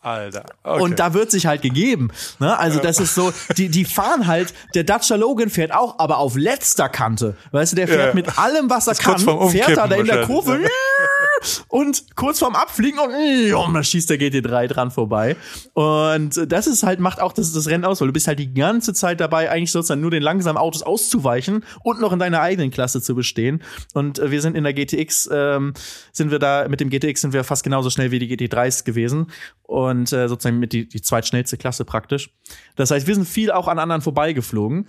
Alter. 0.00 0.46
Okay. 0.62 0.80
Und 0.80 1.00
da 1.00 1.12
wird 1.12 1.32
sich 1.32 1.46
halt 1.46 1.60
gegeben. 1.60 2.10
Ne? 2.38 2.56
Also 2.56 2.78
das 2.78 3.00
ist 3.00 3.16
so, 3.16 3.32
die, 3.56 3.68
die 3.68 3.84
fahren 3.84 4.28
halt, 4.28 4.54
der 4.76 4.84
Dacia 4.84 5.16
Logan 5.16 5.50
fährt 5.50 5.72
auch, 5.74 5.98
aber 5.98 6.18
auf 6.18 6.36
letzter 6.36 6.88
Kante. 6.88 7.36
Weißt 7.50 7.72
du, 7.72 7.76
der 7.76 7.88
fährt 7.88 8.08
ja. 8.08 8.14
mit 8.14 8.38
allem, 8.38 8.70
was 8.70 8.86
er 8.86 8.94
kann, 8.94 9.18
fährt 9.50 9.76
er 9.76 9.88
da 9.88 9.96
in 9.96 10.06
der 10.06 10.24
Kurve 10.24 10.60
und 11.68 12.14
kurz 12.14 12.38
vorm 12.38 12.54
Abfliegen 12.54 13.00
und, 13.00 13.12
und 13.54 13.74
dann 13.74 13.82
schießt 13.82 14.08
der 14.08 14.18
GT3 14.18 14.68
dran 14.68 14.92
vorbei. 14.92 15.36
Und 15.74 16.40
das 16.46 16.68
ist 16.68 16.84
halt, 16.84 17.00
macht 17.00 17.20
auch 17.20 17.32
das, 17.32 17.52
das 17.52 17.66
Rennen 17.66 17.84
aus, 17.84 18.00
weil 18.00 18.06
du 18.06 18.12
bist 18.12 18.28
halt 18.28 18.38
die 18.38 18.54
ganze 18.54 18.94
Zeit 18.94 19.20
dabei, 19.20 19.50
eigentlich 19.50 19.72
sozusagen 19.72 20.00
nur 20.00 20.12
den 20.12 20.22
langsamen 20.22 20.58
Autos 20.58 20.82
auszuweichen 20.82 21.64
und 21.82 22.00
noch 22.00 22.12
in 22.12 22.20
deiner 22.20 22.40
eigenen 22.40 22.70
Klasse 22.70 23.02
zu 23.02 23.16
bestehen. 23.16 23.64
Und 23.94 24.20
wir 24.24 24.40
sind 24.40 24.56
in 24.56 24.62
der 24.62 24.74
GTX, 24.74 25.28
ähm, 25.32 25.74
sind 26.12 26.30
wir 26.30 26.38
da, 26.38 26.68
mit 26.68 26.78
dem 26.78 26.88
GTX 26.88 27.20
sind 27.20 27.32
wir 27.32 27.42
fast 27.42 27.64
genauso 27.64 27.90
schnell 27.90 28.12
wie 28.12 28.20
die 28.20 28.36
GT3s 28.36 28.84
gewesen. 28.84 29.26
Und 29.62 29.87
äh, 29.90 30.28
sozusagen 30.28 30.58
mit 30.58 30.72
die, 30.72 30.88
die 30.88 31.00
zweitschnellste 31.00 31.56
Klasse 31.56 31.84
praktisch. 31.84 32.30
Das 32.76 32.90
heißt, 32.90 33.06
wir 33.06 33.14
sind 33.14 33.26
viel 33.26 33.50
auch 33.50 33.68
an 33.68 33.78
anderen 33.78 34.02
vorbeigeflogen. 34.02 34.86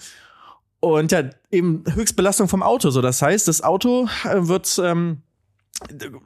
Und 0.81 1.11
ja, 1.11 1.23
eben 1.51 1.83
Höchstbelastung 1.93 2.47
vom 2.47 2.63
Auto. 2.63 2.89
So, 2.89 3.01
das 3.01 3.21
heißt, 3.21 3.47
das 3.47 3.61
Auto 3.61 4.07
äh, 4.23 4.47
wird 4.47 4.79
ähm, 4.83 5.23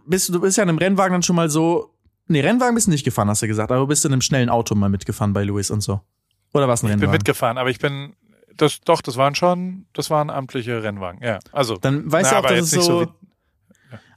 bist, 0.06 0.34
du 0.34 0.40
bist 0.42 0.58
ja 0.58 0.64
in 0.64 0.70
einem 0.70 0.78
Rennwagen 0.78 1.14
dann 1.14 1.24
schon 1.24 1.36
mal 1.36 1.50
so. 1.50 1.94
Nee, 2.28 2.42
Rennwagen 2.42 2.76
bist 2.76 2.88
du 2.88 2.92
nicht 2.92 3.04
gefahren, 3.04 3.30
hast 3.30 3.42
du 3.42 3.48
gesagt, 3.48 3.72
aber 3.72 3.82
du 3.82 3.88
bist 3.88 4.06
in 4.06 4.14
einem 4.14 4.22
schnellen 4.22 4.50
Auto 4.50 4.76
mal 4.76 4.90
mitgefahren 4.90 5.34
bei 5.34 5.44
Louis 5.44 5.70
und 5.72 5.82
so. 5.82 6.02
Oder 6.54 6.68
was 6.68 6.82
ein 6.82 6.88
Ich 6.88 6.92
Rennwagen? 6.94 7.12
bin 7.12 7.18
mitgefahren, 7.18 7.58
aber 7.58 7.70
ich 7.70 7.80
bin, 7.80 8.14
das, 8.56 8.80
doch, 8.82 9.02
das 9.02 9.18
waren 9.18 9.36
schon, 9.36 9.88
das 9.94 10.10
waren 10.10 10.30
amtliche 10.30 10.84
Rennwagen, 10.84 11.22
ja. 11.22 11.40
Also, 11.52 11.76
Dann 11.78 12.10
weißt 12.10 12.32
Na, 12.32 12.42
du 12.42 12.46
auch, 12.46 12.50
dass 12.50 12.60
es 12.60 12.72
so. 12.72 12.82
so 12.82 13.14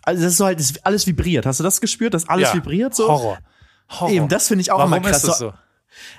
also 0.05 0.23
das 0.23 0.33
ist 0.33 0.39
so 0.39 0.45
halt, 0.45 0.61
das 0.61 0.85
alles 0.85 1.07
vibriert. 1.07 1.47
Hast 1.47 1.59
du 1.59 1.65
das 1.65 1.81
gespürt, 1.81 2.15
dass 2.15 2.29
alles 2.29 2.51
ja, 2.51 2.55
vibriert 2.55 2.95
so? 2.95 3.09
Horror. 3.09 3.39
Horror. 3.89 4.11
Eben, 4.11 4.29
das 4.29 4.49
finde 4.49 4.63
ich 4.63 4.71
auch 4.73 4.79
Warum 4.79 4.93
immer 4.95 5.09
krass. 5.09 5.19
ist 5.19 5.29
das 5.29 5.39
so? 5.39 5.53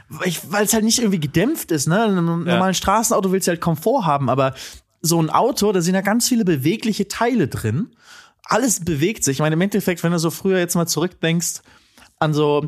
weil 0.09 0.65
es 0.65 0.73
halt 0.73 0.83
nicht 0.83 0.99
irgendwie 0.99 1.19
gedämpft 1.19 1.71
ist, 1.71 1.87
ne? 1.87 2.03
In 2.05 2.17
einem 2.17 2.47
Ja. 2.47 2.53
normalen 2.53 2.73
Straßenauto 2.73 3.31
willst 3.31 3.47
du 3.47 3.51
halt 3.51 3.61
Komfort 3.61 4.05
haben, 4.05 4.29
aber 4.29 4.55
so 5.01 5.21
ein 5.21 5.29
Auto, 5.29 5.71
da 5.71 5.81
sind 5.81 5.93
ja 5.95 6.01
ganz 6.01 6.27
viele 6.27 6.45
bewegliche 6.45 7.07
Teile 7.07 7.47
drin. 7.47 7.95
Alles 8.43 8.83
bewegt 8.83 9.23
sich. 9.23 9.33
Ich 9.37 9.39
meine, 9.39 9.53
im 9.53 9.61
Endeffekt, 9.61 10.01
wenn 10.03 10.11
du 10.11 10.19
so 10.19 10.31
früher 10.31 10.57
jetzt 10.57 10.75
mal 10.75 10.87
zurückdenkst 10.87 11.61
an 12.19 12.33
so 12.33 12.65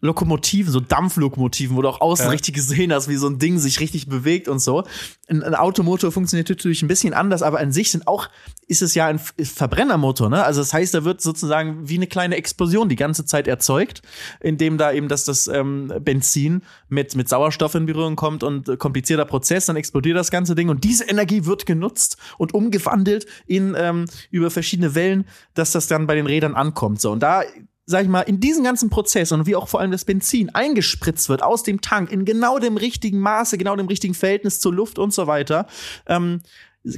Lokomotiven, 0.00 0.72
so 0.72 0.80
Dampflokomotiven, 0.80 1.76
wo 1.76 1.82
du 1.82 1.88
auch 1.88 2.00
außen 2.00 2.26
Ja. 2.26 2.30
richtig 2.30 2.54
gesehen 2.54 2.92
hast, 2.92 3.08
wie 3.08 3.16
so 3.16 3.28
ein 3.28 3.38
Ding 3.38 3.58
sich 3.58 3.80
richtig 3.80 4.08
bewegt 4.08 4.48
und 4.48 4.58
so. 4.58 4.84
Ein, 5.28 5.42
ein 5.42 5.54
Automotor 5.54 6.10
funktioniert 6.10 6.48
natürlich 6.48 6.82
ein 6.82 6.88
bisschen 6.88 7.12
anders, 7.12 7.42
aber 7.42 7.60
an 7.60 7.70
sich 7.72 7.90
sind 7.90 8.06
auch, 8.06 8.28
ist 8.66 8.82
es 8.82 8.94
ja 8.94 9.06
ein 9.06 9.18
Verbrennermotor, 9.18 10.30
ne? 10.30 10.42
Also 10.44 10.60
das 10.60 10.72
heißt, 10.72 10.94
da 10.94 11.04
wird 11.04 11.20
sozusagen 11.20 11.88
wie 11.88 11.96
eine 11.96 12.06
kleine 12.06 12.36
Explosion 12.36 12.88
die 12.88 12.96
ganze 12.96 13.24
Zeit 13.26 13.46
erzeugt, 13.46 14.02
indem 14.40 14.78
da 14.78 14.92
eben 14.92 15.08
das, 15.08 15.24
das 15.24 15.48
ähm, 15.48 15.92
Benzin 16.00 16.62
mit, 16.88 17.14
mit 17.14 17.28
Sauerstoff 17.28 17.74
in 17.74 17.86
Berührung 17.86 18.16
kommt 18.16 18.42
und 18.42 18.68
äh, 18.68 18.76
komplizierter 18.76 19.24
Prozess, 19.26 19.66
dann 19.66 19.76
explodiert 19.76 20.16
das 20.16 20.30
ganze 20.30 20.54
Ding 20.54 20.68
und 20.70 20.84
diese 20.84 21.04
Energie 21.04 21.44
wird 21.44 21.66
genutzt 21.66 22.16
und 22.38 22.54
umgewandelt 22.54 23.26
in 23.46 23.74
ähm, 23.76 24.06
über 24.30 24.50
verschiedene 24.50 24.94
Wellen, 24.94 25.26
dass 25.54 25.72
das 25.72 25.86
dann 25.88 26.06
bei 26.06 26.14
den 26.14 26.26
Rädern 26.26 26.54
ankommt. 26.54 27.00
So 27.00 27.12
und 27.12 27.20
da 27.22 27.42
sag 27.90 28.02
ich 28.02 28.08
mal, 28.08 28.22
in 28.22 28.40
diesen 28.40 28.64
ganzen 28.64 28.88
Prozess 28.88 29.32
und 29.32 29.46
wie 29.46 29.56
auch 29.56 29.68
vor 29.68 29.80
allem 29.80 29.90
das 29.90 30.04
Benzin 30.04 30.54
eingespritzt 30.54 31.28
wird 31.28 31.42
aus 31.42 31.62
dem 31.62 31.80
Tank 31.80 32.10
in 32.10 32.24
genau 32.24 32.58
dem 32.58 32.76
richtigen 32.76 33.18
Maße, 33.18 33.58
genau 33.58 33.76
dem 33.76 33.88
richtigen 33.88 34.14
Verhältnis 34.14 34.60
zur 34.60 34.72
Luft 34.72 34.98
und 34.98 35.12
so 35.12 35.26
weiter, 35.26 35.66
ähm, 36.06 36.40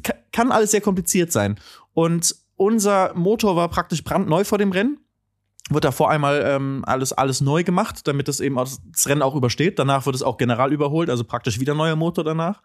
ka- 0.03 0.15
kann 0.33 0.53
alles 0.53 0.71
sehr 0.71 0.81
kompliziert 0.81 1.33
sein. 1.33 1.59
Und 1.95 2.37
unser 2.57 3.15
Motor 3.15 3.57
war 3.57 3.69
praktisch 3.69 4.05
brandneu 4.05 4.45
vor 4.45 4.59
dem 4.59 4.71
Rennen. 4.73 4.99
Wird 5.71 5.85
davor 5.85 6.11
einmal 6.11 6.43
ähm, 6.45 6.85
alles, 6.87 7.13
alles 7.13 7.41
neu 7.41 7.65
gemacht, 7.65 8.07
damit 8.07 8.29
es 8.29 8.41
eben 8.41 8.57
das 8.57 8.81
Rennen 9.07 9.23
auch 9.23 9.35
übersteht. 9.35 9.79
Danach 9.79 10.07
wird 10.07 10.17
es 10.17 10.23
auch 10.23 10.37
general 10.37 10.73
überholt, 10.73 11.09
also 11.09 11.25
praktisch 11.25 11.59
wieder 11.61 11.75
neuer 11.75 11.97
Motor 11.97 12.25
danach. 12.25 12.63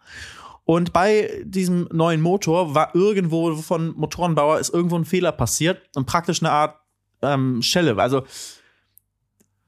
Und 0.64 0.92
bei 0.92 1.42
diesem 1.44 1.88
neuen 1.92 2.20
Motor 2.20 2.74
war 2.74 2.94
irgendwo 2.94 3.56
von 3.56 3.94
Motorenbauer 3.96 4.58
ist 4.58 4.74
irgendwo 4.74 4.96
ein 4.96 5.06
Fehler 5.06 5.32
passiert 5.32 5.80
und 5.94 6.04
praktisch 6.06 6.42
eine 6.42 6.50
Art 6.50 6.76
ähm, 7.22 7.62
Schelle. 7.62 7.96
Also 7.98 8.22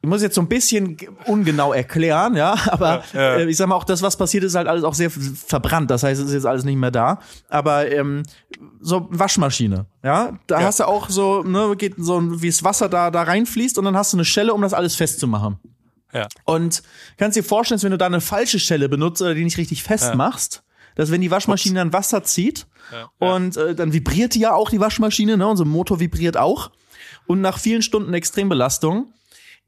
ich 0.03 0.09
muss 0.09 0.22
jetzt 0.22 0.34
so 0.34 0.40
ein 0.40 0.48
bisschen 0.48 0.96
ungenau 1.26 1.74
erklären, 1.74 2.34
ja, 2.34 2.55
aber 2.70 3.05
Ja, 3.12 3.20
ja. 3.20 3.36
Äh, 3.40 3.51
ich 3.51 3.57
sag 3.59 3.68
mal, 3.68 3.74
auch 3.74 3.84
das, 3.84 4.01
was 4.01 4.16
passiert 4.16 4.44
ist, 4.44 4.55
halt 4.55 4.66
alles 4.66 4.82
auch 4.82 4.94
sehr 4.94 5.11
verbrannt. 5.11 5.90
Das 5.90 6.03
heißt, 6.03 6.18
es 6.20 6.28
ist 6.28 6.32
jetzt 6.32 6.46
alles 6.46 6.64
nicht 6.64 6.76
mehr 6.76 6.90
da. 6.90 7.20
Aber 7.51 7.90
ähm, 7.90 8.22
so 8.80 9.09
Waschmaschine, 9.11 9.84
ja, 10.03 10.38
da 10.46 10.61
Ja. 10.61 10.66
hast 10.66 10.80
du 10.80 10.84
auch 10.88 11.11
so, 11.11 11.42
ne, 11.42 11.74
geht 11.76 11.94
so 11.98 12.40
wie 12.40 12.48
das 12.48 12.64
Wasser 12.64 12.88
da 12.88 13.11
da 13.11 13.22
reinfließt 13.24 13.76
und 13.76 13.84
dann 13.84 13.96
hast 13.96 14.14
du 14.14 14.16
eine 14.16 14.24
Schelle, 14.24 14.55
um 14.55 14.62
das 14.62 14.72
alles 14.72 14.96
festzumachen. 14.96 15.59
Ja. 16.14 16.26
Und 16.44 16.82
kannst 17.18 17.36
dir 17.36 17.44
vorstellen, 17.44 17.76
dass 17.76 17.84
wenn 17.84 17.92
du 17.92 17.98
da 17.98 18.07
eine 18.07 18.20
falsche 18.22 18.59
Schelle 18.59 18.88
benutzt 18.88 19.20
oder 19.22 19.34
die 19.34 19.44
nicht 19.44 19.59
richtig 19.59 19.82
festmachst, 19.84 20.62
dass 20.96 21.11
wenn 21.12 21.20
die 21.20 21.30
Waschmaschine 21.30 21.78
dann 21.78 21.92
Wasser 21.92 22.24
zieht 22.24 22.66
und 23.18 23.57
äh, 23.59 23.74
dann 23.76 23.92
vibriert 23.92 24.34
die 24.34 24.40
ja 24.40 24.53
auch 24.55 24.70
die 24.70 24.80
Waschmaschine, 24.80 25.36
ne? 25.36 25.46
Unser 25.46 25.66
Motor 25.66 26.01
vibriert 26.01 26.36
auch. 26.38 26.70
Und 27.30 27.42
nach 27.42 27.60
vielen 27.60 27.80
Stunden 27.80 28.12
Extrembelastung 28.12 29.12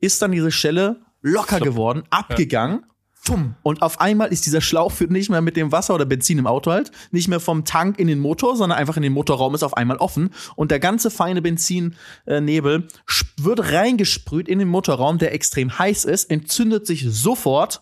ist 0.01 0.21
dann 0.21 0.33
diese 0.33 0.51
Schelle 0.51 0.97
locker 1.21 1.61
geworden, 1.61 2.03
abgegangen. 2.11 2.85
Fumm. 3.15 3.55
Und 3.63 3.83
auf 3.83 4.01
einmal 4.01 4.33
ist 4.33 4.47
dieser 4.47 4.61
Schlauch 4.61 4.91
führt 4.91 5.13
nicht 5.13 5.31
mehr 5.31 5.43
mit 5.43 5.57
dem 5.57 5.71
Wasser 5.71 5.95
oder 5.95 6.05
Benzin 6.05 6.39
im 6.39 6.49
Auto 6.49 6.73
halt, 6.73 6.91
nicht 7.13 7.29
mehr 7.29 7.39
vom 7.39 7.65
Tank 7.65 8.01
in 8.01 8.09
den 8.09 8.19
Motor, 8.19 8.57
sondern 8.57 8.81
einfach 8.81 8.97
in 8.97 9.05
den 9.05 9.13
Motorraum 9.13 9.55
ist 9.55 9.63
auf 9.63 9.77
einmal 9.77 9.99
offen 9.99 10.31
und 10.57 10.73
der 10.73 10.81
ganze 10.81 11.09
feine 11.09 11.41
Benzinnebel 11.41 12.89
wird 13.37 13.73
reingesprüht 13.73 14.49
in 14.49 14.59
den 14.59 14.67
Motorraum, 14.67 15.19
der 15.19 15.33
extrem 15.33 15.79
heiß 15.79 16.05
ist, 16.05 16.33
entzündet 16.33 16.85
sich 16.85 17.07
sofort 17.09 17.81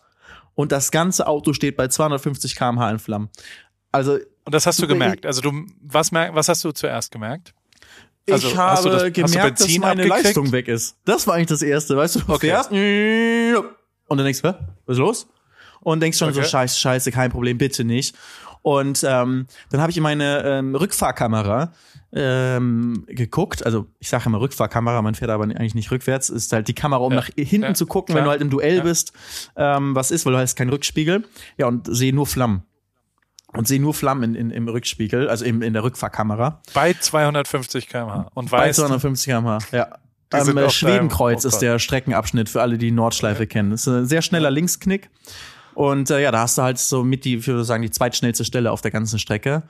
und 0.55 0.73
das 0.73 0.91
ganze 0.91 1.27
Auto 1.27 1.55
steht 1.55 1.79
bei 1.79 1.89
250 1.89 2.55
km/h 2.55 2.91
in 2.91 2.99
Flammen. 2.99 3.31
Also 3.93 4.19
Und 4.45 4.55
das 4.55 4.67
hast 4.67 4.83
du 4.83 4.87
gemerkt. 4.87 5.25
Also 5.25 5.41
du, 5.41 5.65
was, 5.81 6.13
was 6.13 6.51
hast 6.51 6.63
du 6.65 6.73
zuerst 6.73 7.11
gemerkt? 7.13 7.55
Also, 8.33 8.49
ich 8.49 8.57
habe 8.57 8.91
das- 8.91 9.13
gemerkt, 9.13 9.61
dass 9.61 9.79
meine 9.79 10.03
abgekriegt? 10.03 10.25
Leistung 10.25 10.53
weg 10.53 10.69
ist. 10.69 10.97
Das 11.05 11.27
war 11.27 11.35
eigentlich 11.35 11.49
das 11.49 11.63
Erste, 11.63 11.97
weißt 11.97 12.17
du? 12.17 12.21
Du 12.21 12.33
Okay. 12.33 12.49
fährst 12.49 12.71
und 12.73 14.19
dann 14.19 14.25
denkst 14.25 14.43
du, 14.43 14.49
"Hä? 14.49 14.55
was 14.87 14.95
ist 14.97 15.01
los? 15.01 15.29
Und 15.83 16.01
denkst 16.01 16.19
schon 16.19 16.33
so, 16.33 16.41
Okay. 16.41 16.49
scheiße, 16.49 16.79
scheiße, 16.79 17.11
kein 17.11 17.31
Problem, 17.31 17.57
bitte 17.59 17.85
nicht. 17.85 18.15
Und 18.63 19.03
ähm, 19.09 19.47
dann 19.71 19.81
habe 19.81 19.91
ich 19.91 19.97
in 19.97 20.03
meine 20.03 20.43
ähm, 20.45 20.75
Rückfahrkamera 20.75 21.73
ähm, 22.13 23.05
geguckt. 23.09 23.65
Also 23.65 23.87
ich 24.01 24.09
sage 24.11 24.25
immer 24.27 24.41
Rückfahrkamera, 24.41 25.01
man 25.01 25.15
fährt 25.15 25.31
aber 25.31 25.45
eigentlich 25.45 25.75
nicht 25.75 25.91
rückwärts. 25.91 26.29
Ist 26.29 26.53
halt 26.53 26.69
die 26.69 26.75
Kamera, 26.75 27.01
um 27.03 27.13
Ja. 27.13 27.21
nach 27.21 27.31
hinten 27.37 27.63
Ja, 27.69 27.75
zu 27.75 27.87
gucken, 27.87 28.13
klar. 28.15 28.19
wenn 28.19 28.25
du 28.25 28.31
halt 28.31 28.43
im 28.43 28.51
Duell 28.51 28.79
Ja. 28.79 28.83
bist, 28.83 29.13
ähm, 29.57 29.95
was 29.95 30.11
ist, 30.11 30.27
weil 30.27 30.33
du 30.35 30.39
hast 30.39 30.57
keinen 30.57 30.71
Rückspiegel. 30.71 31.25
Ja, 31.57 31.67
und 31.69 31.87
sehe 31.91 32.13
nur 32.15 32.27
Flammen. 32.27 32.65
Und 33.53 33.67
sehe 33.67 33.81
nur 33.81 33.95
Flammen 33.95 34.35
in, 34.35 34.35
in, 34.35 34.51
im 34.51 34.69
Rückspiegel, 34.69 35.29
also 35.29 35.45
im, 35.45 35.63
in 35.63 35.73
der 35.73 35.83
Rückfahrkamera. 35.83 36.61
Bei 36.73 36.93
250 36.95 37.89
km/h. 37.89 38.31
Und 38.35 38.51
Bei 38.51 38.69
weißt, 38.69 38.79
250 38.79 39.27
km/h, 39.27 39.59
ja. 39.73 39.89
Am 40.33 40.57
äh, 40.57 40.65
auf 40.65 40.73
Schwedenkreuz 40.73 41.45
ist 41.45 41.59
der 41.59 41.81
Streckenabschnitt 41.81 42.49
für 42.49 42.63
alle, 42.63 42.79
die 42.79 42.93
Nordschleife 42.93 43.49
kennen. 43.49 43.71
Das 43.71 43.81
ist 43.81 43.89
ein 43.89 44.07
sehr 44.07 44.23
schneller 44.23 44.51
Linksknick. 44.51 45.11
Und 45.75 46.11
äh, 46.11 46.23
ja, 46.23 46.31
da 46.31 46.41
hast 46.41 46.59
du 46.59 46.63
halt 46.63 46.79
so 46.79 47.03
mit 47.03 47.25
die, 47.25 47.37
ich 47.37 47.47
würde 47.47 47.65
sagen, 47.65 47.83
die 47.83 47.91
zweitschnellste 47.91 48.45
Stelle 48.45 48.71
auf 48.71 48.81
der 48.81 48.91
ganzen 48.93 49.19
Strecke. 49.19 49.65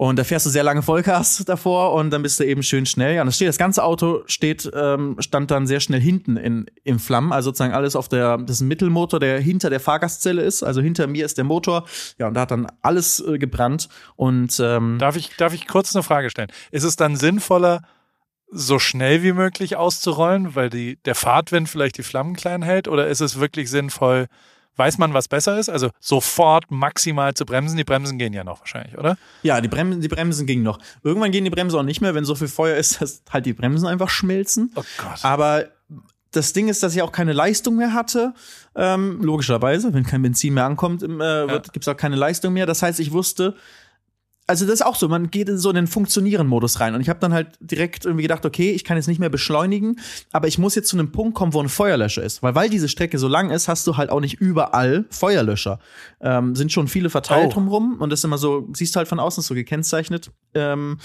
Und 0.00 0.16
da 0.16 0.22
fährst 0.22 0.46
du 0.46 0.50
sehr 0.50 0.62
lange 0.62 0.82
Vollgas 0.82 1.42
davor 1.44 1.92
und 1.94 2.10
dann 2.10 2.22
bist 2.22 2.38
du 2.38 2.44
eben 2.44 2.62
schön 2.62 2.86
schnell. 2.86 3.16
Ja, 3.16 3.22
und 3.22 3.26
das 3.26 3.34
steht, 3.34 3.48
das 3.48 3.58
ganze 3.58 3.82
Auto 3.82 4.22
steht, 4.26 4.70
ähm, 4.72 5.16
stand 5.18 5.50
dann 5.50 5.66
sehr 5.66 5.80
schnell 5.80 6.00
hinten 6.00 6.36
in, 6.36 6.66
in 6.84 7.00
Flammen. 7.00 7.32
Also 7.32 7.48
sozusagen 7.50 7.74
alles 7.74 7.96
auf 7.96 8.08
der, 8.08 8.38
das 8.38 8.58
ist 8.58 8.60
ein 8.60 8.68
Mittelmotor, 8.68 9.18
der 9.18 9.40
hinter 9.40 9.70
der 9.70 9.80
Fahrgastzelle 9.80 10.40
ist. 10.40 10.62
Also 10.62 10.80
hinter 10.80 11.08
mir 11.08 11.26
ist 11.26 11.36
der 11.36 11.42
Motor. 11.42 11.84
Ja, 12.16 12.28
und 12.28 12.34
da 12.34 12.42
hat 12.42 12.52
dann 12.52 12.68
alles 12.80 13.18
äh, 13.18 13.38
gebrannt. 13.38 13.88
Und 14.14 14.60
ähm, 14.60 14.98
darf 15.00 15.16
ich, 15.16 15.34
darf 15.36 15.52
ich 15.52 15.66
kurz 15.66 15.96
eine 15.96 16.04
Frage 16.04 16.30
stellen? 16.30 16.52
Ist 16.70 16.84
es 16.84 16.94
dann 16.94 17.16
sinnvoller, 17.16 17.82
so 18.52 18.78
schnell 18.78 19.24
wie 19.24 19.32
möglich 19.32 19.74
auszurollen, 19.74 20.54
weil 20.54 20.70
die, 20.70 21.02
der 21.06 21.16
Fahrtwind 21.16 21.68
vielleicht 21.68 21.98
die 21.98 22.04
Flammen 22.04 22.36
klein 22.36 22.62
hält? 22.62 22.86
Oder 22.86 23.08
ist 23.08 23.20
es 23.20 23.40
wirklich 23.40 23.68
sinnvoll, 23.68 24.28
weiß 24.78 24.98
man, 24.98 25.12
was 25.12 25.28
besser 25.28 25.58
ist? 25.58 25.68
Also 25.68 25.90
sofort 26.00 26.70
maximal 26.70 27.34
zu 27.34 27.44
bremsen. 27.44 27.76
Die 27.76 27.84
Bremsen 27.84 28.18
gehen 28.18 28.32
ja 28.32 28.44
noch 28.44 28.60
wahrscheinlich, 28.60 28.96
oder? 28.96 29.18
Ja, 29.42 29.60
die 29.60 29.68
Bremsen, 29.68 30.00
die 30.00 30.08
Bremsen 30.08 30.46
gingen 30.46 30.62
noch. 30.62 30.78
Irgendwann 31.02 31.32
gehen 31.32 31.44
die 31.44 31.50
Bremsen 31.50 31.78
auch 31.78 31.82
nicht 31.82 32.00
mehr, 32.00 32.14
wenn 32.14 32.24
so 32.24 32.34
viel 32.34 32.48
Feuer 32.48 32.76
ist, 32.76 33.00
dass 33.00 33.22
halt 33.30 33.46
die 33.46 33.52
Bremsen 33.52 33.86
einfach 33.86 34.08
schmelzen. 34.08 34.72
Oh 34.76 34.82
Gott. 34.96 35.24
Aber 35.24 35.66
das 36.30 36.52
Ding 36.52 36.68
ist, 36.68 36.82
dass 36.82 36.94
ich 36.94 37.02
auch 37.02 37.12
keine 37.12 37.32
Leistung 37.32 37.76
mehr 37.76 37.94
hatte. 37.94 38.34
Ähm, 38.74 39.20
logischerweise, 39.22 39.92
wenn 39.94 40.04
kein 40.04 40.22
Benzin 40.22 40.54
mehr 40.54 40.64
ankommt, 40.64 41.02
im, 41.02 41.20
äh, 41.20 41.48
wird, 41.48 41.72
gibt's 41.72 41.88
auch 41.88 41.96
keine 41.96 42.16
Leistung 42.16 42.52
mehr. 42.52 42.66
Das 42.66 42.82
heißt, 42.82 43.00
ich 43.00 43.12
wusste, 43.12 43.54
also 44.48 44.64
das 44.64 44.76
ist 44.76 44.82
auch 44.86 44.96
so, 44.96 45.08
man 45.08 45.30
geht 45.30 45.48
in 45.48 45.58
so 45.58 45.68
einen 45.68 45.86
Funktionieren-Modus 45.86 46.80
rein. 46.80 46.94
Und 46.94 47.02
ich 47.02 47.10
habe 47.10 47.20
dann 47.20 47.34
halt 47.34 47.58
direkt 47.60 48.06
irgendwie 48.06 48.22
gedacht, 48.22 48.46
okay, 48.46 48.70
ich 48.70 48.82
kann 48.82 48.96
jetzt 48.96 49.06
nicht 49.06 49.20
mehr 49.20 49.28
beschleunigen, 49.28 50.00
aber 50.32 50.48
ich 50.48 50.58
muss 50.58 50.74
jetzt 50.74 50.88
zu 50.88 50.96
einem 50.96 51.12
Punkt 51.12 51.34
kommen, 51.34 51.52
wo 51.52 51.60
ein 51.60 51.68
Feuerlöscher 51.68 52.22
ist. 52.22 52.42
Weil 52.42 52.54
weil 52.54 52.70
diese 52.70 52.88
Strecke 52.88 53.18
so 53.18 53.28
lang 53.28 53.50
ist, 53.50 53.68
hast 53.68 53.86
du 53.86 53.96
halt 53.98 54.08
auch 54.10 54.20
nicht 54.20 54.40
überall 54.40 55.04
Feuerlöscher. 55.10 55.78
Ähm, 56.20 56.56
sind 56.56 56.72
schon 56.72 56.88
viele 56.88 57.10
verteilt 57.10 57.48
Oh. 57.50 57.52
drumrum 57.52 57.98
und 58.00 58.10
das 58.10 58.20
ist 58.20 58.24
immer 58.24 58.38
so, 58.38 58.66
siehst 58.72 58.94
du 58.94 58.98
halt 58.98 59.08
von 59.08 59.20
außen 59.20 59.42
ist 59.42 59.46
so 59.46 59.54
gekennzeichnet. 59.54 60.30
Ähm, 60.54 60.98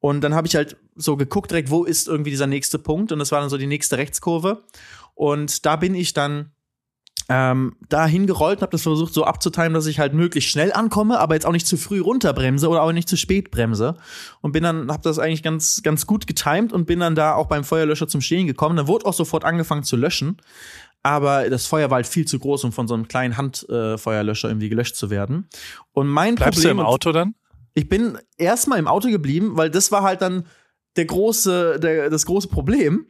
und 0.00 0.22
dann 0.22 0.34
habe 0.34 0.48
ich 0.48 0.56
halt 0.56 0.76
so 0.96 1.16
geguckt 1.16 1.52
direkt, 1.52 1.70
wo 1.70 1.84
ist 1.84 2.08
irgendwie 2.08 2.30
dieser 2.30 2.46
nächste 2.48 2.78
Punkt 2.78 3.12
und 3.12 3.18
das 3.20 3.30
war 3.30 3.40
dann 3.40 3.50
so 3.50 3.56
die 3.56 3.66
nächste 3.66 3.98
Rechtskurve. 3.98 4.64
Und 5.14 5.64
da 5.64 5.76
bin 5.76 5.94
ich 5.94 6.12
dann 6.12 6.50
ähm, 7.32 7.76
da 7.88 8.06
hingerollt 8.06 8.58
und 8.58 8.62
habe 8.62 8.72
das 8.72 8.82
versucht 8.82 9.14
so 9.14 9.24
abzutimen, 9.24 9.72
dass 9.72 9.86
ich 9.86 10.00
halt 10.00 10.12
möglichst 10.12 10.50
schnell 10.50 10.72
ankomme, 10.72 11.20
aber 11.20 11.34
jetzt 11.34 11.46
auch 11.46 11.52
nicht 11.52 11.66
zu 11.66 11.76
früh 11.76 12.00
runterbremse 12.00 12.68
oder 12.68 12.82
auch 12.82 12.90
nicht 12.90 13.08
zu 13.08 13.16
spät 13.16 13.52
bremse. 13.52 13.96
Und 14.40 14.50
bin 14.50 14.64
dann, 14.64 14.90
habe 14.90 15.02
das 15.04 15.20
eigentlich 15.20 15.44
ganz, 15.44 15.82
ganz 15.84 16.06
gut 16.06 16.26
getimt 16.26 16.72
und 16.72 16.86
bin 16.86 16.98
dann 16.98 17.14
da 17.14 17.34
auch 17.34 17.46
beim 17.46 17.62
Feuerlöscher 17.62 18.08
zum 18.08 18.20
Stehen 18.20 18.48
gekommen. 18.48 18.76
Dann 18.76 18.88
wurde 18.88 19.06
auch 19.06 19.14
sofort 19.14 19.44
angefangen 19.44 19.84
zu 19.84 19.96
löschen. 19.96 20.38
Aber 21.02 21.48
das 21.48 21.66
Feuer 21.66 21.88
war 21.88 21.96
halt 21.96 22.06
viel 22.08 22.26
zu 22.26 22.38
groß, 22.38 22.64
um 22.64 22.72
von 22.72 22.88
so 22.88 22.94
einem 22.94 23.08
kleinen 23.08 23.36
Handfeuerlöscher 23.36 24.48
äh, 24.48 24.50
irgendwie 24.50 24.68
gelöscht 24.68 24.96
zu 24.96 25.08
werden. 25.08 25.48
Und 25.92 26.08
mein 26.08 26.34
Bleibst 26.34 26.58
Problem 26.58 26.78
du 26.78 26.82
im 26.82 26.86
Auto 26.86 27.12
dann? 27.12 27.34
ich 27.74 27.88
bin 27.88 28.18
erstmal 28.36 28.78
im 28.78 28.88
Auto 28.88 29.08
geblieben, 29.08 29.56
weil 29.56 29.70
das 29.70 29.92
war 29.92 30.02
halt 30.02 30.22
dann 30.22 30.46
der 30.96 31.04
große, 31.04 31.78
der, 31.80 32.10
das 32.10 32.26
große 32.26 32.48
Problem. 32.48 33.06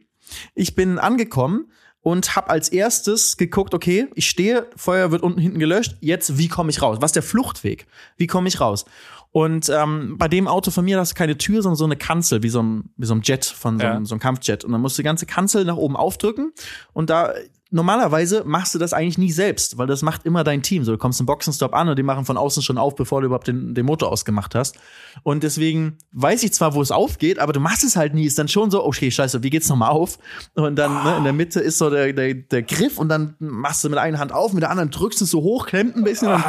Ich 0.53 0.75
bin 0.75 0.99
angekommen 0.99 1.71
und 2.01 2.35
habe 2.35 2.49
als 2.49 2.69
erstes 2.69 3.37
geguckt, 3.37 3.73
okay, 3.73 4.07
ich 4.15 4.27
stehe, 4.29 4.67
Feuer 4.75 5.11
wird 5.11 5.21
unten 5.21 5.39
hinten 5.39 5.59
gelöscht, 5.59 5.95
jetzt 5.99 6.37
wie 6.37 6.47
komme 6.47 6.69
ich 6.71 6.81
raus? 6.81 6.97
Was 7.01 7.09
ist 7.09 7.15
der 7.15 7.23
Fluchtweg? 7.23 7.87
Wie 8.17 8.27
komme 8.27 8.47
ich 8.47 8.59
raus? 8.59 8.85
Und 9.33 9.69
ähm, 9.69 10.17
bei 10.17 10.27
dem 10.27 10.47
Auto 10.47 10.71
von 10.71 10.83
mir, 10.83 10.97
da 10.97 11.01
hast 11.01 11.11
du 11.11 11.15
keine 11.15 11.37
Tür, 11.37 11.61
sondern 11.61 11.77
so 11.77 11.85
eine 11.85 11.95
Kanzel, 11.95 12.43
wie 12.43 12.49
so 12.49 12.61
ein, 12.61 12.89
wie 12.97 13.05
so 13.05 13.13
ein 13.13 13.21
Jet 13.23 13.45
von 13.45 13.79
so, 13.79 13.85
Ja. 13.85 13.91
einem, 13.95 14.05
so 14.05 14.13
einem 14.15 14.19
Kampfjet. 14.19 14.65
Und 14.65 14.73
dann 14.73 14.81
musst 14.81 14.97
du 14.97 15.03
die 15.03 15.05
ganze 15.05 15.25
Kanzel 15.25 15.63
nach 15.63 15.77
oben 15.77 15.95
aufdrücken. 15.95 16.51
Und 16.91 17.09
da 17.09 17.31
normalerweise 17.71 18.43
machst 18.45 18.75
du 18.75 18.79
das 18.79 18.93
eigentlich 18.93 19.17
nie 19.17 19.31
selbst, 19.31 19.77
weil 19.77 19.87
das 19.87 20.01
macht 20.01 20.25
immer 20.25 20.43
dein 20.43 20.61
Team. 20.61 20.83
So, 20.83 20.91
du 20.91 20.97
kommst 20.97 21.19
im 21.19 21.25
Boxenstopp 21.25 21.73
an 21.73 21.89
und 21.89 21.97
die 21.97 22.03
machen 22.03 22.25
von 22.25 22.37
außen 22.37 22.61
schon 22.61 22.77
auf, 22.77 22.95
bevor 22.95 23.21
du 23.21 23.27
überhaupt 23.27 23.47
den, 23.47 23.73
den 23.73 23.85
Motor 23.85 24.11
ausgemacht 24.11 24.53
hast. 24.53 24.75
Und 25.23 25.43
deswegen 25.43 25.97
weiß 26.11 26.43
ich 26.43 26.53
zwar, 26.53 26.75
wo 26.75 26.81
es 26.81 26.91
aufgeht, 26.91 27.39
aber 27.39 27.53
du 27.53 27.59
machst 27.59 27.83
es 27.83 27.95
halt 27.95 28.13
nie. 28.13 28.25
Ist 28.25 28.37
dann 28.37 28.49
schon 28.49 28.69
so, 28.69 28.85
okay, 28.85 29.09
scheiße, 29.09 29.41
wie 29.41 29.49
geht's 29.49 29.69
nochmal 29.69 29.89
auf? 29.89 30.19
Und 30.53 30.75
dann 30.75 31.03
ne, 31.03 31.17
in 31.17 31.23
der 31.23 31.33
Mitte 31.33 31.61
ist 31.61 31.77
so 31.77 31.89
der, 31.89 32.13
der, 32.13 32.33
der 32.33 32.61
Griff 32.61 32.97
und 32.97 33.09
dann 33.09 33.35
machst 33.39 33.83
du 33.83 33.89
mit 33.89 33.97
einer 33.97 34.19
Hand 34.19 34.33
auf, 34.33 34.53
mit 34.53 34.63
der 34.63 34.69
anderen 34.69 34.91
drückst 34.91 35.21
du 35.21 35.25
es 35.25 35.31
so 35.31 35.41
hoch, 35.41 35.65
klemmt 35.65 35.95
ein 35.95 36.03
bisschen 36.03 36.27
und, 36.27 36.43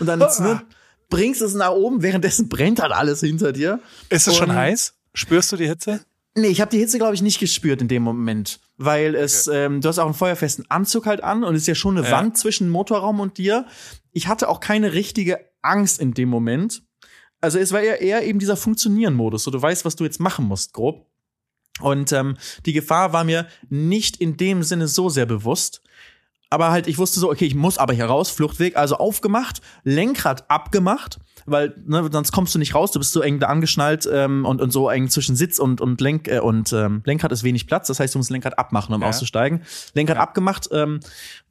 und 0.00 0.06
dann 0.06 0.18
ne, 0.18 0.62
bringst 1.08 1.40
es 1.40 1.54
nach 1.54 1.70
oben, 1.70 2.02
währenddessen 2.02 2.48
brennt 2.48 2.80
halt 2.80 2.92
alles 2.92 3.20
hinter 3.20 3.52
dir. 3.52 3.80
Ist 4.10 4.28
es 4.28 4.36
schon 4.36 4.54
heiß? 4.54 4.94
Spürst 5.14 5.50
du 5.50 5.56
die 5.56 5.66
Hitze? 5.66 6.00
Nee, 6.38 6.48
ich 6.48 6.60
habe 6.60 6.70
die 6.70 6.78
Hitze, 6.78 6.98
glaube 6.98 7.14
ich, 7.14 7.22
nicht 7.22 7.40
gespürt 7.40 7.80
in 7.82 7.88
dem 7.88 8.02
Moment. 8.02 8.60
Weil 8.76 9.14
es, 9.14 9.48
ähm, 9.48 9.80
du 9.80 9.88
hast 9.88 9.98
auch 9.98 10.06
einen 10.06 10.14
feuerfesten 10.14 10.70
Anzug 10.70 11.06
halt 11.06 11.22
an 11.22 11.42
und 11.44 11.54
es 11.54 11.62
ist 11.62 11.66
ja 11.68 11.74
schon 11.74 11.98
eine 11.98 12.06
Ja. 12.06 12.12
Wand 12.12 12.38
zwischen 12.38 12.68
Motorraum 12.68 13.20
und 13.20 13.38
dir. 13.38 13.66
Ich 14.12 14.28
hatte 14.28 14.48
auch 14.48 14.60
keine 14.60 14.92
richtige 14.92 15.40
Angst 15.62 16.00
in 16.00 16.14
dem 16.14 16.28
Moment. 16.28 16.82
Also 17.40 17.58
es 17.58 17.72
war 17.72 17.80
eher, 17.80 18.00
eher 18.00 18.24
eben 18.24 18.38
dieser 18.38 18.56
Funktionieren-Modus. 18.56 19.44
So, 19.44 19.50
du 19.50 19.60
weißt, 19.60 19.84
was 19.84 19.96
du 19.96 20.04
jetzt 20.04 20.20
machen 20.20 20.44
musst, 20.46 20.72
grob. 20.72 21.06
Und 21.80 22.12
ähm, 22.12 22.36
die 22.66 22.72
Gefahr 22.72 23.12
war 23.12 23.24
mir 23.24 23.46
nicht 23.68 24.16
in 24.16 24.36
dem 24.36 24.62
Sinne 24.62 24.88
so 24.88 25.08
sehr 25.08 25.26
bewusst. 25.26 25.82
Aber 26.50 26.70
halt, 26.70 26.86
ich 26.86 26.98
wusste 26.98 27.20
so, 27.20 27.30
okay, 27.30 27.44
ich 27.44 27.54
muss 27.54 27.78
aber 27.78 27.92
hier 27.92 28.06
raus, 28.06 28.30
Fluchtweg, 28.30 28.76
also 28.76 28.96
aufgemacht, 28.96 29.60
Lenkrad 29.84 30.50
abgemacht, 30.50 31.18
weil 31.50 31.74
ne, 31.84 32.08
sonst 32.12 32.32
kommst 32.32 32.54
du 32.54 32.58
nicht 32.58 32.74
raus, 32.74 32.92
du 32.92 32.98
bist 32.98 33.12
so 33.12 33.20
eng 33.20 33.38
da 33.38 33.46
angeschnallt 33.48 34.08
ähm, 34.10 34.44
und, 34.44 34.60
und 34.60 34.70
so 34.72 34.88
eng 34.88 35.08
zwischen 35.08 35.36
Sitz 35.36 35.58
und, 35.58 35.80
und, 35.80 36.00
Lenk, 36.00 36.28
äh, 36.28 36.40
und 36.40 36.72
ähm, 36.72 37.02
Lenkrad 37.04 37.32
ist 37.32 37.44
wenig 37.44 37.66
Platz, 37.66 37.86
das 37.88 38.00
heißt, 38.00 38.14
du 38.14 38.18
musst 38.18 38.30
Lenkrad 38.30 38.58
abmachen, 38.58 38.94
um 38.94 39.02
Ja. 39.02 39.08
auszusteigen. 39.08 39.62
Lenkrad 39.94 40.18
abgemacht, 40.18 40.68
ähm, 40.72 41.00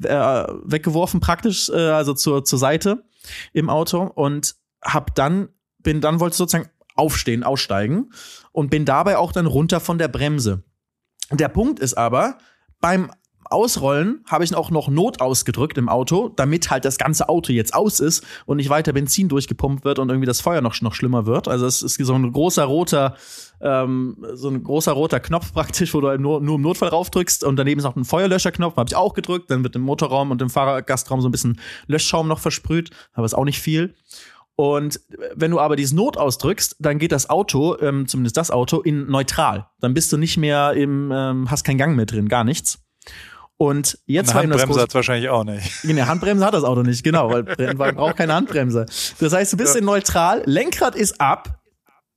äh, 0.03 0.09
weggeworfen 0.63 1.19
praktisch, 1.19 1.69
äh, 1.69 1.73
also 1.75 2.13
zur, 2.13 2.43
zur 2.45 2.59
Seite 2.59 3.03
im 3.53 3.69
Auto 3.69 4.03
und 4.03 4.55
hab 4.81 5.15
dann, 5.15 5.49
bin 5.79 6.01
dann 6.01 6.19
wollte 6.19 6.33
ich 6.33 6.37
sozusagen 6.37 6.69
aufstehen, 6.95 7.43
aussteigen 7.43 8.11
und 8.51 8.69
bin 8.69 8.85
dabei 8.85 9.17
auch 9.17 9.31
dann 9.31 9.45
runter 9.45 9.79
von 9.79 9.97
der 9.97 10.07
Bremse. 10.07 10.63
Der 11.31 11.49
Punkt 11.49 11.79
ist 11.79 11.95
aber, 11.97 12.37
beim 12.79 13.11
Ausrollen 13.51 14.23
habe 14.27 14.43
ich 14.43 14.55
auch 14.55 14.71
noch 14.71 14.89
Not 14.89 15.21
ausgedrückt 15.21 15.77
im 15.77 15.89
Auto, 15.89 16.29
damit 16.35 16.69
halt 16.69 16.85
das 16.85 16.97
ganze 16.97 17.29
Auto 17.29 17.51
jetzt 17.51 17.73
aus 17.73 17.99
ist 17.99 18.23
und 18.45 18.57
nicht 18.57 18.69
weiter 18.69 18.93
Benzin 18.93 19.29
durchgepumpt 19.29 19.85
wird 19.85 19.99
und 19.99 20.09
irgendwie 20.09 20.27
das 20.27 20.41
Feuer 20.41 20.61
noch, 20.61 20.79
noch 20.81 20.93
schlimmer 20.93 21.25
wird. 21.25 21.47
Also 21.47 21.65
es 21.65 21.81
ist 21.81 21.97
so 21.97 22.13
ein 22.13 22.31
großer 22.31 22.63
roter, 22.63 23.15
ähm, 23.61 24.25
so 24.33 24.49
ein 24.49 24.63
großer 24.63 24.91
roter 24.91 25.19
Knopf 25.19 25.53
praktisch, 25.53 25.93
wo 25.93 26.01
du 26.01 26.07
halt 26.09 26.21
nur, 26.21 26.41
nur 26.41 26.55
im 26.55 26.61
Notfall 26.61 26.89
raufdrückst 26.89 27.43
und 27.43 27.55
daneben 27.55 27.79
ist 27.79 27.85
noch 27.85 27.95
ein 27.95 28.05
Feuerlöscherknopf, 28.05 28.77
habe 28.77 28.89
ich 28.89 28.95
auch 28.95 29.13
gedrückt, 29.13 29.49
dann 29.51 29.63
wird 29.63 29.75
im 29.75 29.81
Motorraum 29.81 30.31
und 30.31 30.41
im 30.41 30.49
Fahrergastraum 30.49 31.21
so 31.21 31.29
ein 31.29 31.31
bisschen 31.31 31.59
Löschschaum 31.87 32.27
noch 32.27 32.39
versprüht, 32.39 32.91
aber 33.13 33.25
ist 33.25 33.33
auch 33.33 33.45
nicht 33.45 33.59
viel. 33.59 33.95
Und 34.57 34.99
wenn 35.35 35.51
du 35.51 35.59
aber 35.59 35.75
dieses 35.75 35.93
Not 35.93 36.17
ausdrückst, 36.17 36.77
dann 36.79 36.97
geht 36.97 37.11
das 37.11 37.29
Auto, 37.29 37.77
ähm, 37.79 38.07
zumindest 38.07 38.37
das 38.37 38.49
Auto, 38.49 38.81
in 38.81 39.05
neutral. 39.05 39.67
Dann 39.79 39.93
bist 39.93 40.11
du 40.11 40.17
nicht 40.17 40.37
mehr 40.37 40.73
im, 40.73 41.11
ähm, 41.13 41.51
hast 41.51 41.63
keinen 41.63 41.77
Gang 41.77 41.95
mehr 41.95 42.07
drin, 42.07 42.27
gar 42.27 42.43
nichts. 42.43 42.79
Und 43.57 43.97
jetzt 44.05 44.35
Eine 44.35 44.53
Handbremse 44.53 44.81
hat 44.81 44.93
wahrscheinlich 44.93 45.29
auch 45.29 45.43
nicht. 45.43 45.71
Nee, 45.83 45.99
Handbremse 46.01 46.45
hat 46.45 46.53
das 46.53 46.63
Auto 46.63 46.83
nicht, 46.83 47.03
genau, 47.03 47.31
weil 47.31 47.41
Rennwagen 47.47 47.95
braucht 47.95 48.17
keine 48.17 48.33
Handbremse. 48.33 48.85
Das 49.19 49.33
heißt, 49.33 49.53
du 49.53 49.57
bist 49.57 49.75
in 49.75 49.83
neutral, 49.83 50.43
Lenkrad 50.45 50.95
ist 50.95 51.19
ab 51.19 51.59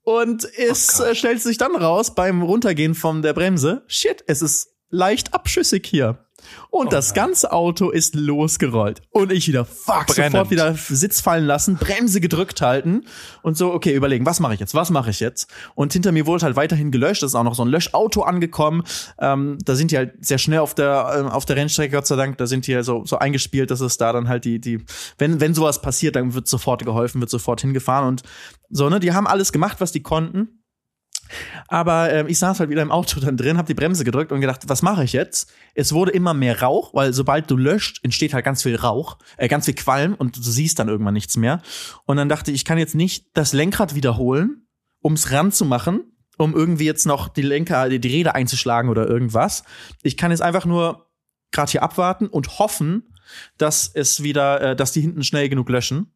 und 0.02 0.46
es 0.58 1.00
äh, 1.00 1.14
stellt 1.14 1.40
sich 1.40 1.56
dann 1.56 1.74
raus 1.74 2.14
beim 2.14 2.42
Runtergehen 2.42 2.94
von 2.94 3.22
der 3.22 3.32
Bremse, 3.32 3.84
shit, 3.86 4.22
es 4.26 4.42
ist 4.42 4.68
leicht 4.90 5.32
abschüssig 5.32 5.86
hier. 5.86 6.26
Und 6.70 6.92
das 6.92 7.14
ganze 7.14 7.52
Auto 7.52 7.90
ist 7.90 8.14
losgerollt. 8.14 9.02
Und 9.10 9.32
ich 9.32 9.48
wieder, 9.48 9.64
fuck, 9.64 10.06
Brennend. 10.06 10.32
sofort 10.32 10.50
wieder 10.50 10.74
Sitz 10.74 11.20
fallen 11.20 11.44
lassen, 11.44 11.76
Bremse 11.76 12.20
gedrückt 12.20 12.60
halten 12.62 13.04
und 13.42 13.56
so, 13.56 13.72
okay, 13.72 13.94
überlegen, 13.94 14.26
was 14.26 14.40
mache 14.40 14.54
ich 14.54 14.60
jetzt, 14.60 14.74
was 14.74 14.90
mache 14.90 15.10
ich 15.10 15.20
jetzt? 15.20 15.48
Und 15.74 15.92
hinter 15.92 16.12
mir 16.12 16.26
wurde 16.26 16.44
halt 16.44 16.56
weiterhin 16.56 16.90
gelöscht, 16.90 17.22
es 17.22 17.32
ist 17.32 17.34
auch 17.34 17.44
noch 17.44 17.54
so 17.54 17.64
ein 17.64 17.68
Löschauto 17.68 18.22
angekommen. 18.22 18.84
Ähm, 19.18 19.58
da 19.64 19.74
sind 19.74 19.90
die 19.90 19.96
halt 19.96 20.24
sehr 20.24 20.38
schnell 20.38 20.60
auf 20.60 20.74
der, 20.74 21.14
ähm, 21.18 21.26
auf 21.26 21.44
der 21.44 21.56
Rennstrecke, 21.56 21.96
Gott 21.96 22.06
sei 22.06 22.16
Dank, 22.16 22.38
da 22.38 22.46
sind 22.46 22.66
die 22.66 22.74
halt 22.74 22.84
so, 22.84 23.04
so 23.04 23.18
eingespielt, 23.18 23.70
dass 23.70 23.80
es 23.80 23.96
da 23.96 24.12
dann 24.12 24.28
halt 24.28 24.44
die, 24.44 24.60
die, 24.60 24.84
wenn, 25.18 25.40
wenn 25.40 25.54
sowas 25.54 25.82
passiert, 25.82 26.16
dann 26.16 26.34
wird 26.34 26.46
sofort 26.48 26.84
geholfen, 26.84 27.20
wird 27.20 27.30
sofort 27.30 27.60
hingefahren 27.60 28.06
und 28.06 28.22
so, 28.70 28.88
ne, 28.88 29.00
die 29.00 29.12
haben 29.12 29.26
alles 29.26 29.52
gemacht, 29.52 29.80
was 29.80 29.90
die 29.90 30.02
konnten. 30.02 30.59
Aber 31.68 32.12
ähm, 32.12 32.26
ich 32.28 32.38
saß 32.38 32.60
halt 32.60 32.70
wieder 32.70 32.82
im 32.82 32.90
Auto 32.90 33.20
dann 33.20 33.36
drin, 33.36 33.58
habe 33.58 33.66
die 33.66 33.74
Bremse 33.74 34.04
gedrückt 34.04 34.32
und 34.32 34.40
gedacht, 34.40 34.62
was 34.66 34.82
mache 34.82 35.04
ich 35.04 35.12
jetzt? 35.12 35.52
Es 35.74 35.92
wurde 35.92 36.12
immer 36.12 36.34
mehr 36.34 36.60
Rauch, 36.60 36.94
weil 36.94 37.12
sobald 37.12 37.50
du 37.50 37.56
löscht, 37.56 38.04
entsteht 38.04 38.34
halt 38.34 38.44
ganz 38.44 38.62
viel 38.62 38.76
Rauch, 38.76 39.18
äh, 39.36 39.48
ganz 39.48 39.66
viel 39.66 39.74
Qualm 39.74 40.14
und 40.14 40.36
du 40.36 40.42
siehst 40.42 40.78
dann 40.78 40.88
irgendwann 40.88 41.14
nichts 41.14 41.36
mehr. 41.36 41.62
Und 42.06 42.16
dann 42.16 42.28
dachte 42.28 42.50
ich, 42.50 42.56
ich 42.56 42.64
kann 42.64 42.78
jetzt 42.78 42.94
nicht 42.94 43.26
das 43.34 43.52
Lenkrad 43.52 43.94
wiederholen, 43.94 44.66
ums 45.02 45.30
ranzumachen, 45.30 46.12
um 46.38 46.54
irgendwie 46.54 46.86
jetzt 46.86 47.06
noch 47.06 47.28
die 47.28 47.42
Lenker, 47.42 47.88
die, 47.88 48.00
die 48.00 48.08
Räder 48.08 48.34
einzuschlagen 48.34 48.90
oder 48.90 49.06
irgendwas. 49.06 49.62
Ich 50.02 50.16
kann 50.16 50.30
jetzt 50.30 50.42
einfach 50.42 50.66
nur 50.66 51.10
gerade 51.52 51.70
hier 51.70 51.82
abwarten 51.82 52.26
und 52.26 52.58
hoffen, 52.58 53.14
dass 53.58 53.90
es 53.92 54.22
wieder, 54.22 54.60
äh, 54.60 54.76
dass 54.76 54.92
die 54.92 55.00
hinten 55.00 55.22
schnell 55.22 55.48
genug 55.48 55.68
löschen. 55.68 56.12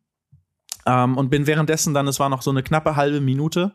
Ähm, 0.86 1.16
und 1.16 1.30
bin 1.30 1.46
währenddessen 1.46 1.94
dann, 1.94 2.06
es 2.08 2.20
war 2.20 2.28
noch 2.28 2.42
so 2.42 2.50
eine 2.50 2.62
knappe 2.62 2.96
halbe 2.96 3.20
Minute, 3.20 3.72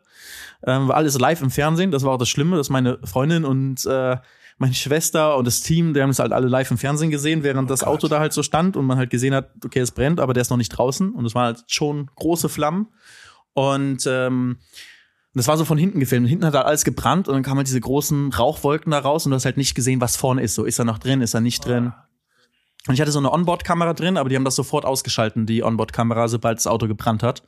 ähm, 0.65 0.87
war 0.87 0.95
alles 0.95 1.17
live 1.17 1.41
im 1.41 1.49
Fernsehen. 1.49 1.91
Das 1.91 2.03
war 2.03 2.13
auch 2.13 2.17
das 2.17 2.29
Schlimme, 2.29 2.57
dass 2.57 2.69
meine 2.69 2.99
Freundin 3.03 3.45
und 3.45 3.85
äh, 3.85 4.17
meine 4.59 4.73
Schwester 4.73 5.37
und 5.37 5.47
das 5.47 5.61
Team, 5.61 5.93
die 5.93 6.01
haben 6.01 6.09
es 6.09 6.19
halt 6.19 6.33
alle 6.33 6.47
live 6.47 6.69
im 6.69 6.77
Fernsehen 6.77 7.09
gesehen, 7.09 7.43
während 7.43 7.69
das 7.69 7.83
Auto 7.83 8.09
da 8.09 8.19
halt 8.19 8.33
so 8.33 8.43
stand 8.43 8.75
und 8.75 8.85
man 8.85 8.97
halt 8.97 9.09
gesehen 9.09 9.33
hat, 9.33 9.51
okay, 9.63 9.79
es 9.79 9.91
brennt, 9.91 10.19
aber 10.19 10.33
der 10.33 10.41
ist 10.41 10.49
noch 10.49 10.57
nicht 10.57 10.69
draußen 10.69 11.13
und 11.13 11.25
es 11.25 11.33
waren 11.33 11.45
halt 11.45 11.63
schon 11.67 12.11
große 12.15 12.49
Flammen. 12.49 12.87
Und 13.53 14.05
ähm, 14.05 14.57
das 15.33 15.47
war 15.47 15.57
so 15.57 15.63
von 15.63 15.77
hinten 15.77 15.99
gefilmt. 16.01 16.27
Hinten 16.27 16.45
hat 16.45 16.53
halt 16.53 16.65
alles 16.65 16.83
gebrannt 16.83 17.27
und 17.29 17.35
dann 17.35 17.43
kamen 17.43 17.57
halt 17.57 17.67
diese 17.67 17.79
großen 17.79 18.33
Rauchwolken 18.33 18.91
da 18.91 18.99
raus 18.99 19.25
und 19.25 19.31
du 19.31 19.35
hast 19.35 19.45
halt 19.45 19.57
nicht 19.57 19.75
gesehen, 19.75 20.01
was 20.01 20.17
vorne 20.17 20.41
ist. 20.41 20.55
So, 20.55 20.65
ist 20.65 20.77
er 20.77 20.85
noch 20.85 20.99
drin, 20.99 21.21
ist 21.21 21.33
er 21.33 21.41
nicht 21.41 21.65
drin? 21.65 21.93
Und 22.87 22.93
ich 22.93 23.01
hatte 23.01 23.11
so 23.11 23.19
eine 23.19 23.31
Onboard-Kamera 23.31 23.93
drin, 23.93 24.17
aber 24.17 24.29
die 24.29 24.35
haben 24.35 24.45
das 24.45 24.55
sofort 24.55 24.85
ausgeschalten, 24.85 25.45
die 25.45 25.63
Onboard-Kamera, 25.63 26.27
sobald 26.27 26.57
das 26.57 26.67
Auto 26.67 26.87
gebrannt 26.87 27.23
hat. 27.23 27.43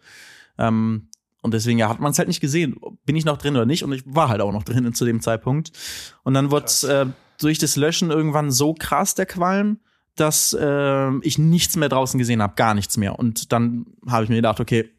Ähm, 0.57 1.09
und 1.41 1.53
deswegen 1.53 1.79
ja, 1.79 1.89
hat 1.89 1.99
man 1.99 2.11
es 2.11 2.19
halt 2.19 2.27
nicht 2.27 2.41
gesehen, 2.41 2.79
bin 3.05 3.15
ich 3.15 3.25
noch 3.25 3.37
drin 3.37 3.55
oder 3.55 3.65
nicht. 3.65 3.83
Und 3.83 3.93
ich 3.93 4.03
war 4.05 4.29
halt 4.29 4.41
auch 4.41 4.51
noch 4.51 4.63
drin 4.63 4.93
zu 4.93 5.05
dem 5.05 5.21
Zeitpunkt. 5.21 5.71
Und 6.23 6.33
dann 6.33 6.51
wurde 6.51 6.67
äh, 6.87 7.05
durch 7.39 7.57
das 7.57 7.75
Löschen 7.75 8.11
irgendwann 8.11 8.51
so 8.51 8.73
krass 8.73 9.15
der 9.15 9.25
Qualm, 9.25 9.79
dass 10.15 10.53
äh, 10.53 11.17
ich 11.21 11.37
nichts 11.37 11.75
mehr 11.75 11.89
draußen 11.89 12.17
gesehen 12.17 12.41
habe, 12.41 12.53
gar 12.55 12.73
nichts 12.73 12.97
mehr. 12.97 13.17
Und 13.17 13.51
dann 13.51 13.85
habe 14.07 14.23
ich 14.23 14.29
mir 14.29 14.35
gedacht, 14.35 14.59
okay, 14.59 14.89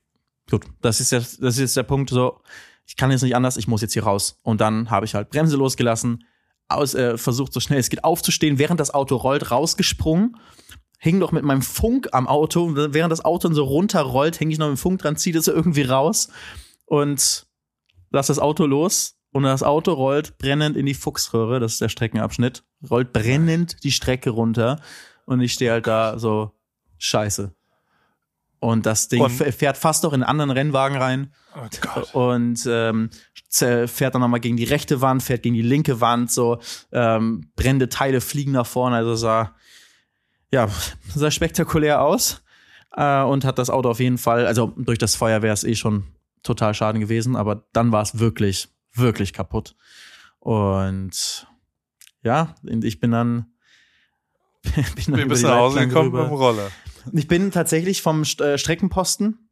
gut, 0.50 0.64
das 0.80 1.00
ist 1.00 1.12
jetzt, 1.12 1.42
das 1.42 1.54
ist 1.54 1.60
jetzt 1.60 1.76
der 1.76 1.82
Punkt, 1.84 2.10
so, 2.10 2.40
ich 2.86 2.96
kann 2.96 3.10
jetzt 3.10 3.22
nicht 3.22 3.36
anders, 3.36 3.56
ich 3.56 3.68
muss 3.68 3.82
jetzt 3.82 3.92
hier 3.92 4.04
raus. 4.04 4.40
Und 4.42 4.60
dann 4.60 4.90
habe 4.90 5.06
ich 5.06 5.14
halt 5.14 5.30
Bremse 5.30 5.56
losgelassen, 5.56 6.24
aus, 6.74 6.94
äh, 6.94 7.16
versucht 7.18 7.52
so 7.52 7.60
schnell 7.60 7.78
es 7.78 7.90
geht 7.90 8.04
aufzustehen, 8.04 8.58
während 8.58 8.80
das 8.80 8.92
Auto 8.92 9.16
rollt, 9.16 9.50
rausgesprungen, 9.50 10.36
hing 10.98 11.18
noch 11.18 11.32
mit 11.32 11.44
meinem 11.44 11.62
Funk 11.62 12.08
am 12.12 12.28
Auto, 12.28 12.70
während 12.74 13.10
das 13.10 13.24
Auto 13.24 13.48
dann 13.48 13.54
so 13.54 13.64
runterrollt, 13.64 14.38
hänge 14.38 14.52
ich 14.52 14.58
noch 14.58 14.68
mit 14.68 14.76
dem 14.76 14.80
Funk 14.80 15.02
dran, 15.02 15.16
ziehe 15.16 15.34
das 15.34 15.48
irgendwie 15.48 15.82
raus 15.82 16.28
und 16.86 17.46
lass 18.10 18.26
das 18.28 18.38
Auto 18.38 18.66
los. 18.66 19.16
Und 19.34 19.44
das 19.44 19.62
Auto 19.62 19.94
rollt 19.94 20.36
brennend 20.36 20.76
in 20.76 20.84
die 20.84 20.92
Fuchsröhre, 20.92 21.58
das 21.58 21.72
ist 21.72 21.80
der 21.80 21.88
Streckenabschnitt, 21.88 22.64
rollt 22.90 23.14
brennend 23.14 23.82
die 23.82 23.90
Strecke 23.90 24.28
runter 24.28 24.78
und 25.24 25.40
ich 25.40 25.54
stehe 25.54 25.70
halt 25.70 25.86
da 25.86 26.18
so, 26.18 26.52
scheiße. 26.98 27.54
Und 28.62 28.86
das 28.86 29.08
Ding 29.08 29.20
Und- 29.20 29.30
fährt 29.32 29.76
fast 29.76 30.04
noch 30.04 30.12
in 30.12 30.22
einen 30.22 30.30
anderen 30.30 30.52
Rennwagen 30.52 30.96
rein. 30.96 31.34
Oh 31.56 31.66
Gott. 31.80 32.14
und 32.14 32.64
ähm, 32.66 33.10
fährt 33.50 34.14
dann 34.14 34.20
nochmal 34.20 34.38
gegen 34.38 34.56
die 34.56 34.62
rechte 34.62 35.00
Wand, 35.00 35.20
fährt 35.20 35.42
gegen 35.42 35.56
die 35.56 35.62
linke 35.62 36.00
Wand, 36.00 36.30
so. 36.30 36.60
Ähm, 36.92 37.50
brennende 37.56 37.88
Teile 37.88 38.20
fliegen 38.20 38.52
nach 38.52 38.64
vorne, 38.66 38.94
also 38.94 39.16
sah 39.16 39.56
ja 40.52 40.68
sah 41.12 41.32
spektakulär 41.32 42.02
aus. 42.02 42.44
Äh, 42.96 43.22
und 43.22 43.44
hat 43.44 43.58
das 43.58 43.68
Auto 43.68 43.90
auf 43.90 43.98
jeden 43.98 44.16
Fall, 44.16 44.46
also 44.46 44.72
durch 44.76 44.98
das 44.98 45.16
Feuer 45.16 45.42
wäre 45.42 45.54
es 45.54 45.64
eh 45.64 45.74
schon 45.74 46.04
total 46.44 46.72
Schaden 46.72 47.00
gewesen, 47.00 47.34
aber 47.34 47.66
dann 47.72 47.90
war 47.90 48.02
es 48.02 48.20
wirklich 48.20 48.68
wirklich 48.92 49.32
kaputt. 49.32 49.74
Und 50.38 51.48
ja, 52.22 52.54
ich 52.62 53.00
bin 53.00 53.10
dann 53.10 53.46
bin 54.62 55.16
dann 55.16 55.28
bist 55.28 55.42
die 55.42 55.46
du 55.46 55.50
nach 55.50 55.58
Hause 55.58 55.88
gekommen 55.88 56.12
mit 56.12 56.20
dem 56.22 56.28
Roller? 56.28 56.70
Ich 57.12 57.28
bin 57.28 57.50
tatsächlich 57.50 58.02
vom 58.02 58.24
St 58.24 58.40
äh, 58.40 58.58
Streckenposten. 58.58 59.48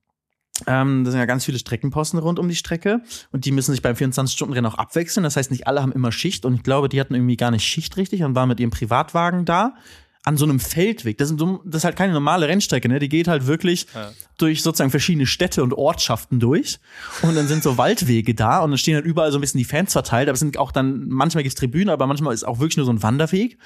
Ähm, 0.67 1.05
das 1.05 1.13
sind 1.13 1.21
ja 1.21 1.27
ganz 1.27 1.45
viele 1.45 1.59
Streckenposten 1.59 2.19
rund 2.19 2.39
um 2.39 2.49
die 2.49 2.57
Strecke 2.57 3.01
und 3.33 3.45
die 3.45 3.53
müssen 3.53 3.73
sich 3.73 3.83
beim 3.83 3.97
24-Stunden-Rennen 3.97 4.67
auch 4.67 4.79
abwechseln. 4.79 5.25
Das 5.25 5.37
heißt, 5.37 5.51
nicht 5.51 5.67
alle 5.67 5.81
haben 5.83 5.93
immer 5.93 6.13
Schicht 6.13 6.45
und 6.45 6.55
ich 6.55 6.63
glaube, 6.63 6.89
die 6.89 7.01
hatten 7.01 7.15
irgendwie 7.15 7.37
gar 7.37 7.51
nicht 7.51 7.65
Schicht 7.65 7.97
richtig 7.97 8.23
und 8.23 8.35
waren 8.35 8.49
mit 8.49 8.61
ihrem 8.61 8.71
Privatwagen 8.71 9.45
da. 9.45 9.75
an 10.23 10.37
so 10.37 10.45
einem 10.45 10.61
Feldweg. 10.61 11.17
Das, 11.17 11.31
ist, 11.31 11.41
das 11.41 11.77
ist 11.77 11.85
halt 11.85 11.97
keine 11.97 12.13
normale 12.13 12.47
Rennstrecke, 12.47 12.89
ne? 12.89 12.99
Die 12.99 13.09
geht 13.09 13.27
halt 13.27 13.47
wirklich 13.47 13.87
ja. 13.95 14.11
durch 14.37 14.63
sozusagen 14.63 14.91
verschiedene 14.91 15.27
Städte 15.27 15.63
und 15.63 15.73
Ortschaften 15.73 16.41
durch. 16.41 16.79
Und 17.23 17.37
dann 17.37 17.49
sind 17.49 17.63
so 17.63 17.79
Waldwege 17.79 18.35
da 18.35 18.59
und 18.61 18.71
dann 18.71 18.79
stehen 18.79 18.97
halt 18.97 19.07
überall 19.07 19.33
so 19.33 19.39
ein 19.39 19.41
bisschen 19.41 19.59
die 19.59 19.65
Fans 19.65 19.93
verteilt. 19.93 20.29
Aber 20.29 20.35
es 20.35 20.41
sind 20.41 20.59
auch 20.59 20.73
dann, 20.73 21.09
manchmal 21.09 21.43
gibt's 21.43 21.59
Tribünen, 21.59 21.89
aber 21.89 22.07
manchmal 22.07 22.35
ist 22.35 22.45
auch 22.47 22.59
wirklich 22.59 22.77
nur 22.77 22.85
so 22.85 22.93
ein 22.93 23.03
Wanderweg. 23.03 23.57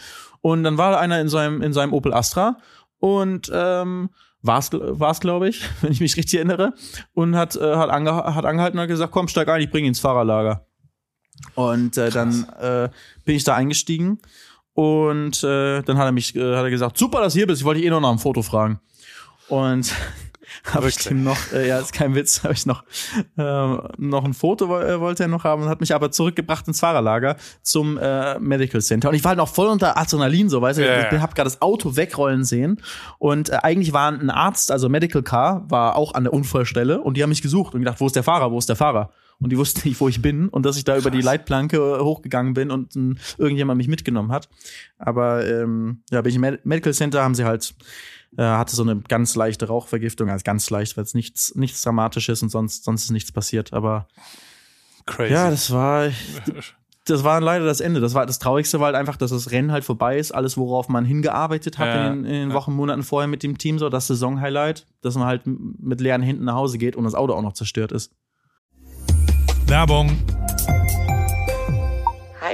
Und 0.42 0.62
dann 0.62 0.78
war 0.78 1.00
einer 1.00 1.20
in 1.20 1.28
seinem, 1.28 1.60
in 1.60 1.72
seinem 1.72 1.92
Opel 1.92 2.14
Astra 2.14 2.58
und 3.04 3.50
ähm, 3.52 4.08
war's, 4.40 4.70
war's 4.72 5.20
glaube 5.20 5.50
ich, 5.50 5.60
wenn 5.82 5.92
ich 5.92 6.00
mich 6.00 6.16
richtig 6.16 6.38
erinnere. 6.38 6.72
Und 7.12 7.36
hat, 7.36 7.54
äh, 7.54 7.76
hat, 7.76 7.90
ange 7.90 8.12
hat 8.14 8.46
angehalten 8.46 8.78
und 8.78 8.84
hat 8.84 8.88
gesagt, 8.88 9.12
komm, 9.12 9.28
steig 9.28 9.46
ein, 9.50 9.60
ich 9.60 9.70
bringe 9.70 9.86
ihn 9.86 9.90
ins 9.90 10.00
Fahrerlager. 10.00 10.66
Und 11.54 11.98
äh, 11.98 12.08
dann 12.08 12.48
äh, 12.58 12.88
bin 13.26 13.36
ich 13.36 13.44
da 13.44 13.56
eingestiegen 13.56 14.20
und 14.72 15.44
äh, 15.44 15.82
dann 15.82 15.98
hat 15.98 16.06
er 16.06 16.12
mich 16.12 16.34
äh, 16.34 16.56
hat 16.56 16.64
er 16.64 16.70
gesagt, 16.70 16.96
super, 16.96 17.20
dass 17.20 17.34
du 17.34 17.40
hier 17.40 17.46
bist. 17.46 17.60
Ich 17.60 17.66
wollte 17.66 17.80
dich 17.80 17.86
eh 17.86 17.90
noch 17.90 18.00
nach 18.00 18.08
einem 18.08 18.18
Foto 18.18 18.40
fragen. 18.40 18.80
Und 19.48 19.92
habe 20.72 20.88
ich 20.88 20.96
dem 20.96 21.24
noch, 21.24 21.52
äh, 21.52 21.68
ja, 21.68 21.78
ist 21.78 21.92
kein 21.92 22.14
Witz, 22.14 22.42
habe 22.42 22.54
ich 22.54 22.66
noch 22.66 22.84
äh, 23.36 23.42
noch 23.98 24.24
ein 24.24 24.34
Foto 24.34 24.66
äh, 24.80 25.00
wollte 25.00 25.24
er 25.24 25.28
noch 25.28 25.44
haben 25.44 25.62
und 25.62 25.68
hat 25.68 25.80
mich 25.80 25.94
aber 25.94 26.10
zurückgebracht 26.10 26.66
ins 26.68 26.80
Fahrerlager 26.80 27.36
zum 27.62 27.98
äh, 27.98 28.38
Medical 28.38 28.80
Center 28.80 29.08
und 29.08 29.14
ich 29.14 29.24
war 29.24 29.30
halt 29.30 29.38
noch 29.38 29.48
voll 29.48 29.68
unter 29.68 29.96
Adrenalin 29.96 30.48
so, 30.48 30.60
weißt 30.60 30.78
du, 30.78 30.82
yeah. 30.82 31.12
ich 31.12 31.20
habe 31.20 31.34
gerade 31.34 31.48
das 31.48 31.62
Auto 31.62 31.96
wegrollen 31.96 32.44
sehen 32.44 32.80
und 33.18 33.50
äh, 33.50 33.58
eigentlich 33.62 33.92
war 33.92 34.10
ein 34.10 34.30
Arzt, 34.30 34.70
also 34.70 34.88
Medical 34.88 35.22
Car, 35.22 35.64
war 35.68 35.96
auch 35.96 36.14
an 36.14 36.24
der 36.24 36.32
Unfallstelle 36.32 37.00
und 37.00 37.16
die 37.16 37.22
haben 37.22 37.30
mich 37.30 37.42
gesucht 37.42 37.74
und 37.74 37.80
gedacht, 37.80 38.00
wo 38.00 38.06
ist 38.06 38.16
der 38.16 38.22
Fahrer, 38.22 38.50
wo 38.50 38.58
ist 38.58 38.68
der 38.68 38.76
Fahrer? 38.76 39.10
und 39.40 39.50
die 39.50 39.58
wussten 39.58 39.86
nicht, 39.88 40.00
wo 40.00 40.08
ich 40.08 40.22
bin 40.22 40.48
und 40.48 40.64
dass 40.64 40.76
ich 40.76 40.84
da 40.84 40.92
Krass. 40.92 41.02
über 41.02 41.10
die 41.10 41.20
Leitplanke 41.20 41.76
äh, 41.76 42.00
hochgegangen 42.00 42.54
bin 42.54 42.70
und 42.70 42.96
äh, 42.96 43.14
irgendjemand 43.38 43.78
mich 43.78 43.88
mitgenommen 43.88 44.32
hat. 44.32 44.48
Aber 44.98 45.46
ähm, 45.46 46.02
ja, 46.10 46.22
bin 46.22 46.30
ich 46.30 46.36
im 46.36 46.58
Medical 46.64 46.94
Center, 46.94 47.22
haben 47.22 47.34
sie 47.34 47.44
halt 47.44 47.74
hatte 48.42 48.74
so 48.74 48.82
eine 48.82 48.96
ganz 48.96 49.34
leichte 49.34 49.68
Rauchvergiftung, 49.68 50.28
also 50.30 50.42
ganz 50.42 50.68
leicht, 50.70 50.96
weil 50.96 51.04
es 51.04 51.14
nichts 51.14 51.54
nichts 51.54 51.82
Dramatisches 51.82 52.42
und 52.42 52.48
sonst 52.50 52.84
sonst 52.84 53.04
ist 53.04 53.10
nichts 53.10 53.32
passiert. 53.32 53.72
Aber 53.72 54.08
Crazy. 55.06 55.32
ja, 55.32 55.50
das 55.50 55.70
war 55.70 56.08
das 57.04 57.24
war 57.24 57.40
leider 57.40 57.64
das 57.64 57.80
Ende. 57.80 58.00
Das 58.00 58.14
war 58.14 58.26
das 58.26 58.38
Traurigste 58.38 58.80
war 58.80 58.86
halt 58.86 58.96
einfach, 58.96 59.16
dass 59.16 59.30
das 59.30 59.50
Rennen 59.50 59.72
halt 59.72 59.84
vorbei 59.84 60.18
ist. 60.18 60.32
Alles, 60.32 60.56
worauf 60.56 60.88
man 60.88 61.04
hingearbeitet 61.04 61.78
hat 61.78 61.88
ja, 61.88 62.08
in, 62.08 62.22
den, 62.22 62.24
in 62.24 62.48
den 62.48 62.52
Wochen, 62.54 62.72
Monaten 62.72 63.02
vorher 63.02 63.28
mit 63.28 63.42
dem 63.42 63.58
Team, 63.58 63.78
so 63.78 63.88
das 63.88 64.06
Saison-Highlight, 64.06 64.86
dass 65.02 65.14
man 65.14 65.26
halt 65.26 65.42
mit 65.46 66.00
leeren 66.00 66.22
Händen 66.22 66.44
nach 66.44 66.54
Hause 66.54 66.78
geht 66.78 66.96
und 66.96 67.04
das 67.04 67.14
Auto 67.14 67.34
auch 67.34 67.42
noch 67.42 67.52
zerstört 67.52 67.92
ist. 67.92 68.12
Werbung. 69.66 70.16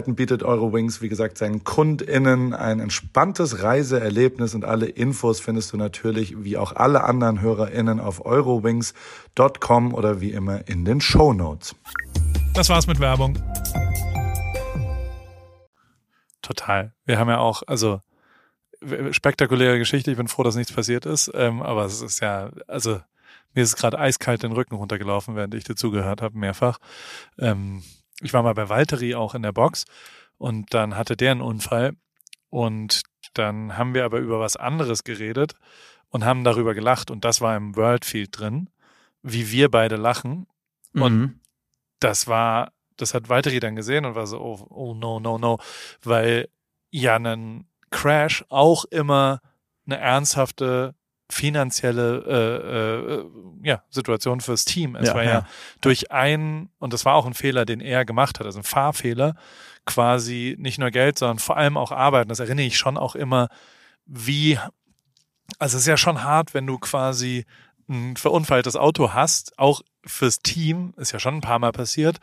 Möglichkeiten 0.00 0.14
bietet 0.14 0.42
Eurowings, 0.42 1.02
wie 1.02 1.08
gesagt, 1.08 1.36
seinen 1.36 1.62
KundInnen 1.64 2.54
ein 2.54 2.80
entspanntes 2.80 3.62
Reiseerlebnis 3.62 4.54
und 4.54 4.64
alle 4.64 4.86
Infos 4.86 5.40
findest 5.40 5.72
du 5.72 5.76
natürlich 5.76 6.42
wie 6.42 6.56
auch 6.56 6.74
alle 6.74 7.04
anderen 7.04 7.40
HörerInnen 7.40 8.00
auf 8.00 8.24
eurowings.com 8.24 9.94
oder 9.94 10.20
wie 10.20 10.32
immer 10.32 10.66
in 10.68 10.86
den 10.86 11.00
Show 11.02 11.34
Notes. 11.34 11.74
Das 12.54 12.70
war's 12.70 12.86
mit 12.86 12.98
Werbung. 12.98 13.38
Total. 16.40 16.92
Wir 17.04 17.18
haben 17.18 17.28
ja 17.28 17.38
auch, 17.38 17.62
also 17.66 18.00
spektakuläre 19.10 19.78
Geschichte. 19.78 20.10
Ich 20.10 20.16
bin 20.16 20.28
froh, 20.28 20.42
dass 20.42 20.56
nichts 20.56 20.72
passiert 20.72 21.04
ist. 21.04 21.30
Ähm, 21.34 21.60
aber 21.60 21.84
es 21.84 22.00
ist 22.00 22.20
ja, 22.20 22.50
also 22.66 23.00
mir 23.54 23.62
ist 23.62 23.76
gerade 23.76 23.98
eiskalt 23.98 24.42
den 24.42 24.52
Rücken 24.52 24.76
runtergelaufen, 24.76 25.36
während 25.36 25.54
ich 25.54 25.64
dir 25.64 25.74
zugehört 25.74 26.22
habe, 26.22 26.38
mehrfach. 26.38 26.78
Ähm, 27.38 27.82
ich 28.20 28.32
war 28.32 28.42
mal 28.42 28.54
bei 28.54 28.68
Valtteri 28.68 29.14
auch 29.14 29.34
in 29.34 29.42
der 29.42 29.52
Box 29.52 29.84
und 30.38 30.72
dann 30.74 30.96
hatte 30.96 31.16
der 31.16 31.32
einen 31.32 31.40
Unfall 31.40 31.96
und 32.48 33.02
dann 33.34 33.76
haben 33.76 33.94
wir 33.94 34.04
aber 34.04 34.18
über 34.18 34.40
was 34.40 34.56
anderes 34.56 35.04
geredet 35.04 35.54
und 36.08 36.24
haben 36.24 36.44
darüber 36.44 36.74
gelacht 36.74 37.10
und 37.10 37.24
das 37.24 37.40
war 37.40 37.56
im 37.56 37.76
Worldfield 37.76 38.38
drin, 38.38 38.70
wie 39.22 39.50
wir 39.50 39.70
beide 39.70 39.96
lachen 39.96 40.46
mhm. 40.92 41.02
und 41.02 41.40
das 42.00 42.26
war, 42.26 42.72
das 42.96 43.14
hat 43.14 43.28
Valtteri 43.28 43.60
dann 43.60 43.76
gesehen 43.76 44.04
und 44.04 44.14
war 44.14 44.26
so, 44.26 44.40
oh, 44.40 44.66
oh 44.70 44.94
no, 44.94 45.20
no, 45.20 45.38
no, 45.38 45.58
weil 46.02 46.48
ja 46.90 47.16
ein 47.16 47.66
Crash 47.90 48.44
auch 48.48 48.84
immer 48.86 49.40
eine 49.86 49.98
ernsthafte 49.98 50.94
finanzielle 51.30 52.24
äh, 52.26 53.14
äh, 53.14 53.68
ja, 53.68 53.82
Situation 53.90 54.40
fürs 54.40 54.64
Team. 54.64 54.96
Es 54.96 55.08
ja, 55.08 55.14
war 55.14 55.24
ja, 55.24 55.30
ja, 55.30 55.46
durch 55.80 56.10
einen, 56.10 56.70
und 56.78 56.92
das 56.92 57.04
war 57.04 57.14
auch 57.14 57.26
ein 57.26 57.34
Fehler, 57.34 57.64
den 57.64 57.80
er 57.80 58.04
gemacht 58.04 58.38
hat, 58.38 58.46
also 58.46 58.60
ein 58.60 58.64
Fahrfehler, 58.64 59.34
quasi 59.86 60.56
nicht 60.58 60.78
nur 60.78 60.90
Geld, 60.90 61.18
sondern 61.18 61.38
vor 61.38 61.56
allem 61.56 61.76
auch 61.76 61.92
Arbeiten. 61.92 62.28
Das 62.28 62.40
erinnere 62.40 62.66
ich 62.66 62.76
schon 62.76 62.96
auch 62.96 63.14
immer, 63.14 63.48
wie, 64.06 64.58
also 65.58 65.76
es 65.76 65.82
ist 65.82 65.88
ja 65.88 65.96
schon 65.96 66.22
hart, 66.22 66.54
wenn 66.54 66.66
du 66.66 66.78
quasi 66.78 67.46
ein 67.90 68.16
verunfalltes 68.16 68.76
Auto 68.76 69.12
hast, 69.12 69.58
auch 69.58 69.82
fürs 70.06 70.38
Team, 70.38 70.94
ist 70.96 71.12
ja 71.12 71.18
schon 71.18 71.34
ein 71.34 71.40
paar 71.40 71.58
Mal 71.58 71.72
passiert, 71.72 72.18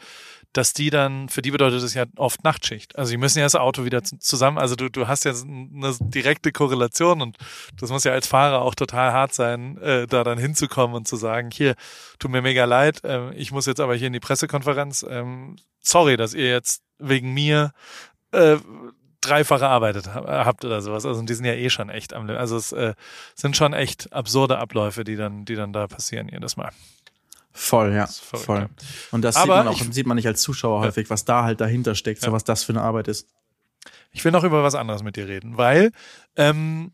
dass 0.53 0.73
die 0.73 0.89
dann, 0.89 1.29
für 1.29 1.41
die 1.41 1.51
bedeutet 1.51 1.83
das 1.83 1.93
ja 1.93 2.05
oft 2.15 2.43
Nachtschicht. 2.43 2.97
Also 2.97 3.11
die 3.11 3.17
müssen 3.17 3.39
ja 3.39 3.45
das 3.45 3.55
Auto 3.55 3.85
wieder 3.85 4.01
zusammen, 4.03 4.57
also 4.57 4.75
du, 4.75 4.89
du 4.89 5.07
hast 5.07 5.25
ja 5.25 5.31
eine 5.31 5.95
direkte 5.99 6.51
Korrelation 6.51 7.21
und 7.21 7.37
das 7.79 7.91
muss 7.91 8.05
ja 8.05 8.13
als 8.13 8.27
Fahrer 8.27 8.61
auch 8.61 8.73
total 8.73 9.11
hart 9.13 9.33
sein, 9.33 9.77
äh, 9.77 10.07
da 10.07 10.23
dann 10.23 10.39
hinzukommen 10.39 10.95
und 10.95 11.07
zu 11.07 11.15
sagen, 11.17 11.51
hier, 11.51 11.75
tut 12.17 12.31
mir 12.31 12.41
mega 12.41 12.65
leid, 12.65 13.03
äh, 13.03 13.33
ich 13.35 13.51
muss 13.51 13.67
jetzt 13.67 13.79
aber 13.79 13.95
hier 13.95 14.07
in 14.07 14.13
die 14.13 14.19
Pressekonferenz, 14.19 15.05
ähm, 15.07 15.57
sorry, 15.81 16.17
dass 16.17 16.33
ihr 16.33 16.49
jetzt 16.49 16.81
wegen 16.97 17.33
mir 17.33 17.73
äh, 18.31 18.57
dreifach 19.27 19.61
erarbeitet 19.61 20.13
habt 20.13 20.65
oder 20.65 20.81
sowas. 20.81 21.05
Also 21.05 21.21
die 21.21 21.33
sind 21.33 21.45
ja 21.45 21.53
eh 21.53 21.69
schon 21.69 21.89
echt 21.89 22.13
am, 22.13 22.29
also 22.29 22.57
es 22.57 22.71
äh, 22.71 22.93
sind 23.35 23.57
schon 23.57 23.73
echt 23.73 24.11
absurde 24.13 24.57
Abläufe, 24.57 25.03
die 25.03 25.15
dann, 25.15 25.45
die 25.45 25.55
dann 25.55 25.73
da 25.73 25.87
passieren 25.87 26.29
jedes 26.29 26.57
Mal. 26.57 26.71
Voll, 27.51 27.93
ja, 27.93 28.05
voll. 28.07 28.59
Ja. 28.59 28.69
Und 29.11 29.23
das 29.23 29.35
Aber 29.35 29.57
sieht 29.57 29.65
man 29.65 29.67
auch, 29.67 29.81
ich, 29.81 29.93
sieht 29.93 30.05
man 30.05 30.15
nicht 30.15 30.27
als 30.27 30.41
Zuschauer 30.41 30.81
häufig, 30.81 31.09
was 31.09 31.25
da 31.25 31.43
halt 31.43 31.59
dahinter 31.59 31.95
steckt, 31.95 32.21
ja. 32.21 32.27
so 32.27 32.31
was 32.31 32.43
das 32.43 32.63
für 32.63 32.71
eine 32.71 32.81
Arbeit 32.81 33.07
ist. 33.07 33.27
Ich 34.11 34.23
will 34.23 34.31
noch 34.31 34.43
über 34.43 34.63
was 34.63 34.75
anderes 34.75 35.01
mit 35.01 35.15
dir 35.15 35.27
reden, 35.27 35.57
weil 35.57 35.91
ähm, 36.35 36.91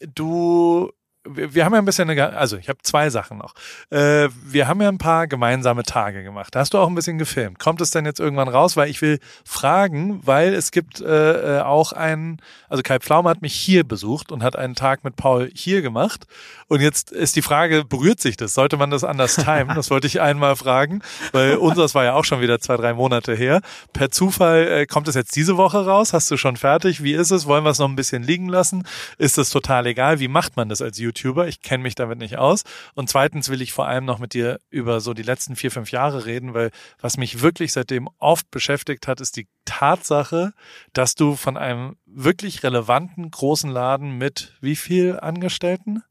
du 0.00 0.90
wir, 1.24 1.64
haben 1.64 1.72
ja 1.72 1.78
ein 1.78 1.84
bisschen, 1.84 2.08
eine, 2.08 2.36
also 2.36 2.56
ich 2.56 2.68
habe 2.68 2.78
zwei 2.82 3.10
Sachen 3.10 3.38
noch. 3.38 3.54
Äh, 3.90 4.28
wir 4.44 4.68
haben 4.68 4.80
ja 4.80 4.88
ein 4.88 4.98
paar 4.98 5.26
gemeinsame 5.26 5.82
Tage 5.82 6.22
gemacht. 6.22 6.54
Da 6.54 6.60
hast 6.60 6.74
du 6.74 6.78
auch 6.78 6.88
ein 6.88 6.94
bisschen 6.94 7.18
gefilmt. 7.18 7.58
Kommt 7.58 7.80
es 7.80 7.90
denn 7.90 8.06
jetzt 8.06 8.20
irgendwann 8.20 8.48
raus? 8.48 8.76
Weil 8.76 8.88
ich 8.88 9.02
will 9.02 9.18
fragen, 9.44 10.20
weil 10.26 10.54
es 10.54 10.70
gibt 10.70 11.00
äh, 11.00 11.58
äh 11.58 11.60
auch 11.60 11.92
einen, 11.92 12.40
also 12.68 12.82
Kai 12.82 12.98
Pflaume 12.98 13.28
hat 13.28 13.42
mich 13.42 13.54
hier 13.54 13.84
besucht 13.84 14.32
und 14.32 14.42
hat 14.42 14.56
einen 14.56 14.74
Tag 14.74 15.04
mit 15.04 15.16
Paul 15.16 15.50
hier 15.54 15.82
gemacht. 15.82 16.26
Und 16.68 16.80
jetzt 16.80 17.10
ist 17.10 17.36
die 17.36 17.42
Frage, 17.42 17.84
berührt 17.84 18.20
sich 18.20 18.36
das? 18.36 18.54
Sollte 18.54 18.76
man 18.76 18.90
das 18.90 19.04
anders 19.04 19.36
timen? 19.36 19.74
Das 19.74 19.90
wollte 19.90 20.06
ich 20.06 20.20
einmal 20.20 20.56
fragen, 20.56 21.02
weil 21.32 21.56
unseres 21.56 21.94
war 21.94 22.04
ja 22.04 22.14
auch 22.14 22.24
schon 22.24 22.40
wieder 22.40 22.60
zwei, 22.60 22.76
drei 22.76 22.94
Monate 22.94 23.34
her. 23.34 23.60
Per 23.92 24.10
Zufall 24.10 24.68
äh, 24.68 24.86
kommt 24.86 25.08
es 25.08 25.14
jetzt 25.14 25.36
diese 25.36 25.56
Woche 25.56 25.84
raus? 25.84 26.12
Hast 26.12 26.30
du 26.30 26.36
schon 26.36 26.56
fertig? 26.56 27.02
Wie 27.02 27.12
ist 27.12 27.30
es? 27.30 27.46
Wollen 27.46 27.64
wir 27.64 27.70
es 27.70 27.78
noch 27.78 27.88
ein 27.88 27.96
bisschen 27.96 28.22
liegen 28.22 28.48
lassen? 28.48 28.86
Ist 29.18 29.38
es 29.38 29.50
total 29.50 29.86
egal? 29.86 30.20
Wie 30.20 30.28
macht 30.28 30.56
man 30.56 30.68
das 30.68 30.80
als 30.80 30.98
YouTuber? 30.98 31.17
Ich 31.24 31.62
kenne 31.62 31.82
mich 31.82 31.94
damit 31.94 32.18
nicht 32.18 32.38
aus. 32.38 32.64
Und 32.94 33.08
zweitens 33.08 33.48
will 33.48 33.62
ich 33.62 33.72
vor 33.72 33.86
allem 33.86 34.04
noch 34.04 34.18
mit 34.18 34.34
dir 34.34 34.60
über 34.70 35.00
so 35.00 35.14
die 35.14 35.22
letzten 35.22 35.56
vier, 35.56 35.70
fünf 35.70 35.90
Jahre 35.90 36.26
reden, 36.26 36.54
weil 36.54 36.70
was 37.00 37.16
mich 37.16 37.42
wirklich 37.42 37.72
seitdem 37.72 38.08
oft 38.18 38.50
beschäftigt 38.50 39.06
hat, 39.06 39.20
ist 39.20 39.36
die 39.36 39.48
Tatsache, 39.64 40.52
dass 40.92 41.14
du 41.14 41.36
von 41.36 41.56
einem 41.56 41.96
wirklich 42.06 42.62
relevanten 42.62 43.30
großen 43.30 43.70
Laden 43.70 44.18
mit 44.18 44.56
wie 44.60 44.76
viel 44.76 45.18
Angestellten? 45.20 46.02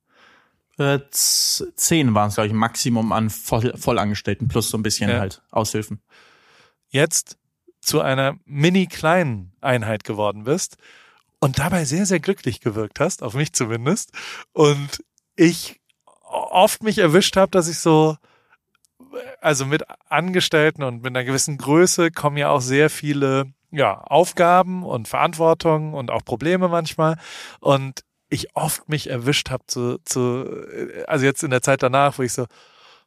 Äh, 0.77 0.99
zehn 1.09 2.13
waren 2.13 2.29
es, 2.29 2.35
glaube 2.35 2.47
ich, 2.47 2.53
Maximum 2.53 3.11
an 3.11 3.29
Voll 3.29 3.73
Vollangestellten 3.75 4.47
plus 4.47 4.69
so 4.69 4.77
ein 4.77 4.83
bisschen 4.83 5.09
ja. 5.09 5.19
halt 5.19 5.41
Aushilfen. 5.49 6.01
Jetzt 6.89 7.37
zu 7.81 8.01
einer 8.01 8.37
mini 8.45 8.85
kleinen 8.85 9.53
Einheit 9.61 10.03
geworden 10.03 10.43
bist 10.43 10.77
und 11.39 11.59
dabei 11.59 11.85
sehr, 11.85 12.05
sehr 12.05 12.19
glücklich 12.19 12.59
gewirkt 12.61 12.99
hast, 12.99 13.23
auf 13.23 13.33
mich 13.33 13.53
zumindest. 13.53 14.11
Und 14.53 15.03
ich 15.35 15.79
oft 16.23 16.83
mich 16.83 16.97
erwischt 16.97 17.37
habe, 17.37 17.51
dass 17.51 17.67
ich 17.67 17.79
so, 17.79 18.17
also 19.41 19.65
mit 19.65 19.83
Angestellten 20.09 20.83
und 20.83 21.03
mit 21.03 21.07
einer 21.07 21.23
gewissen 21.23 21.57
Größe 21.57 22.11
kommen 22.11 22.37
ja 22.37 22.49
auch 22.49 22.61
sehr 22.61 22.89
viele 22.89 23.53
ja, 23.71 23.99
Aufgaben 24.01 24.83
und 24.83 25.07
Verantwortung 25.07 25.93
und 25.93 26.11
auch 26.11 26.23
Probleme 26.23 26.67
manchmal. 26.67 27.17
Und 27.59 28.01
ich 28.29 28.55
oft 28.55 28.89
mich 28.89 29.09
erwischt 29.09 29.49
habe 29.49 29.63
zu, 29.67 29.99
zu, 30.03 30.45
also 31.07 31.25
jetzt 31.25 31.43
in 31.43 31.51
der 31.51 31.61
Zeit 31.61 31.83
danach, 31.83 32.17
wo 32.17 32.23
ich 32.23 32.33
so, 32.33 32.45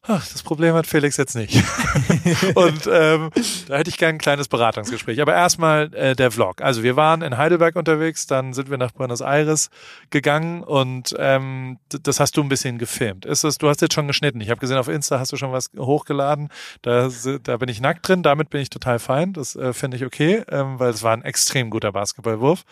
das 0.07 0.43
Problem 0.43 0.75
hat 0.75 0.87
Felix 0.87 1.19
jetzt 1.19 1.37
nicht. 1.37 1.55
und 2.55 2.89
ähm, 2.91 3.31
da 3.69 3.77
hätte 3.77 3.91
ich 3.91 3.99
gerne 3.99 4.15
ein 4.15 4.19
kleines 4.19 4.49
Beratungsgespräch. 4.49 5.21
Aber 5.21 5.35
erstmal 5.35 5.95
äh, 5.95 6.17
der 6.17 6.31
Vlog. 6.31 6.63
Also 6.63 6.83
wir 6.83 6.97
waren 6.97 7.21
in 7.21 7.37
Heidelberg 7.37 7.77
unterwegs, 7.77 8.27
dann 8.27 8.55
sind 8.55 8.71
wir 8.71 8.79
nach 8.79 8.93
Buenos 8.93 9.21
Aires 9.21 9.69
gegangen 10.09 10.63
und 10.63 11.15
ähm, 11.19 11.79
das 12.03 12.19
hast 12.19 12.37
du 12.37 12.43
ein 12.43 12.49
bisschen 12.49 12.79
gefilmt. 12.79 13.27
Ist 13.27 13.45
es, 13.45 13.59
du 13.59 13.69
hast 13.69 13.83
jetzt 13.83 13.95
schon 13.95 14.07
geschnitten. 14.07 14.41
Ich 14.41 14.49
habe 14.49 14.61
gesehen, 14.61 14.79
auf 14.79 14.89
Insta 14.89 15.19
hast 15.19 15.33
du 15.33 15.37
schon 15.37 15.53
was 15.53 15.71
hochgeladen. 15.79 16.49
Da, 16.81 17.11
da 17.43 17.57
bin 17.59 17.69
ich 17.69 17.83
nackt 17.83 18.09
drin, 18.09 18.23
damit 18.23 18.49
bin 18.49 18.63
ich 18.63 18.71
total 18.71 18.99
fein. 18.99 19.35
Das 19.35 19.55
äh, 19.55 19.75
finde 19.75 19.99
ich 19.99 20.05
okay, 20.07 20.43
ähm, 20.51 20.79
weil 20.79 20.91
es 20.91 21.03
war 21.03 21.13
ein 21.13 21.23
extrem 21.23 21.69
guter 21.69 21.93
Basketballwurf. 21.93 22.65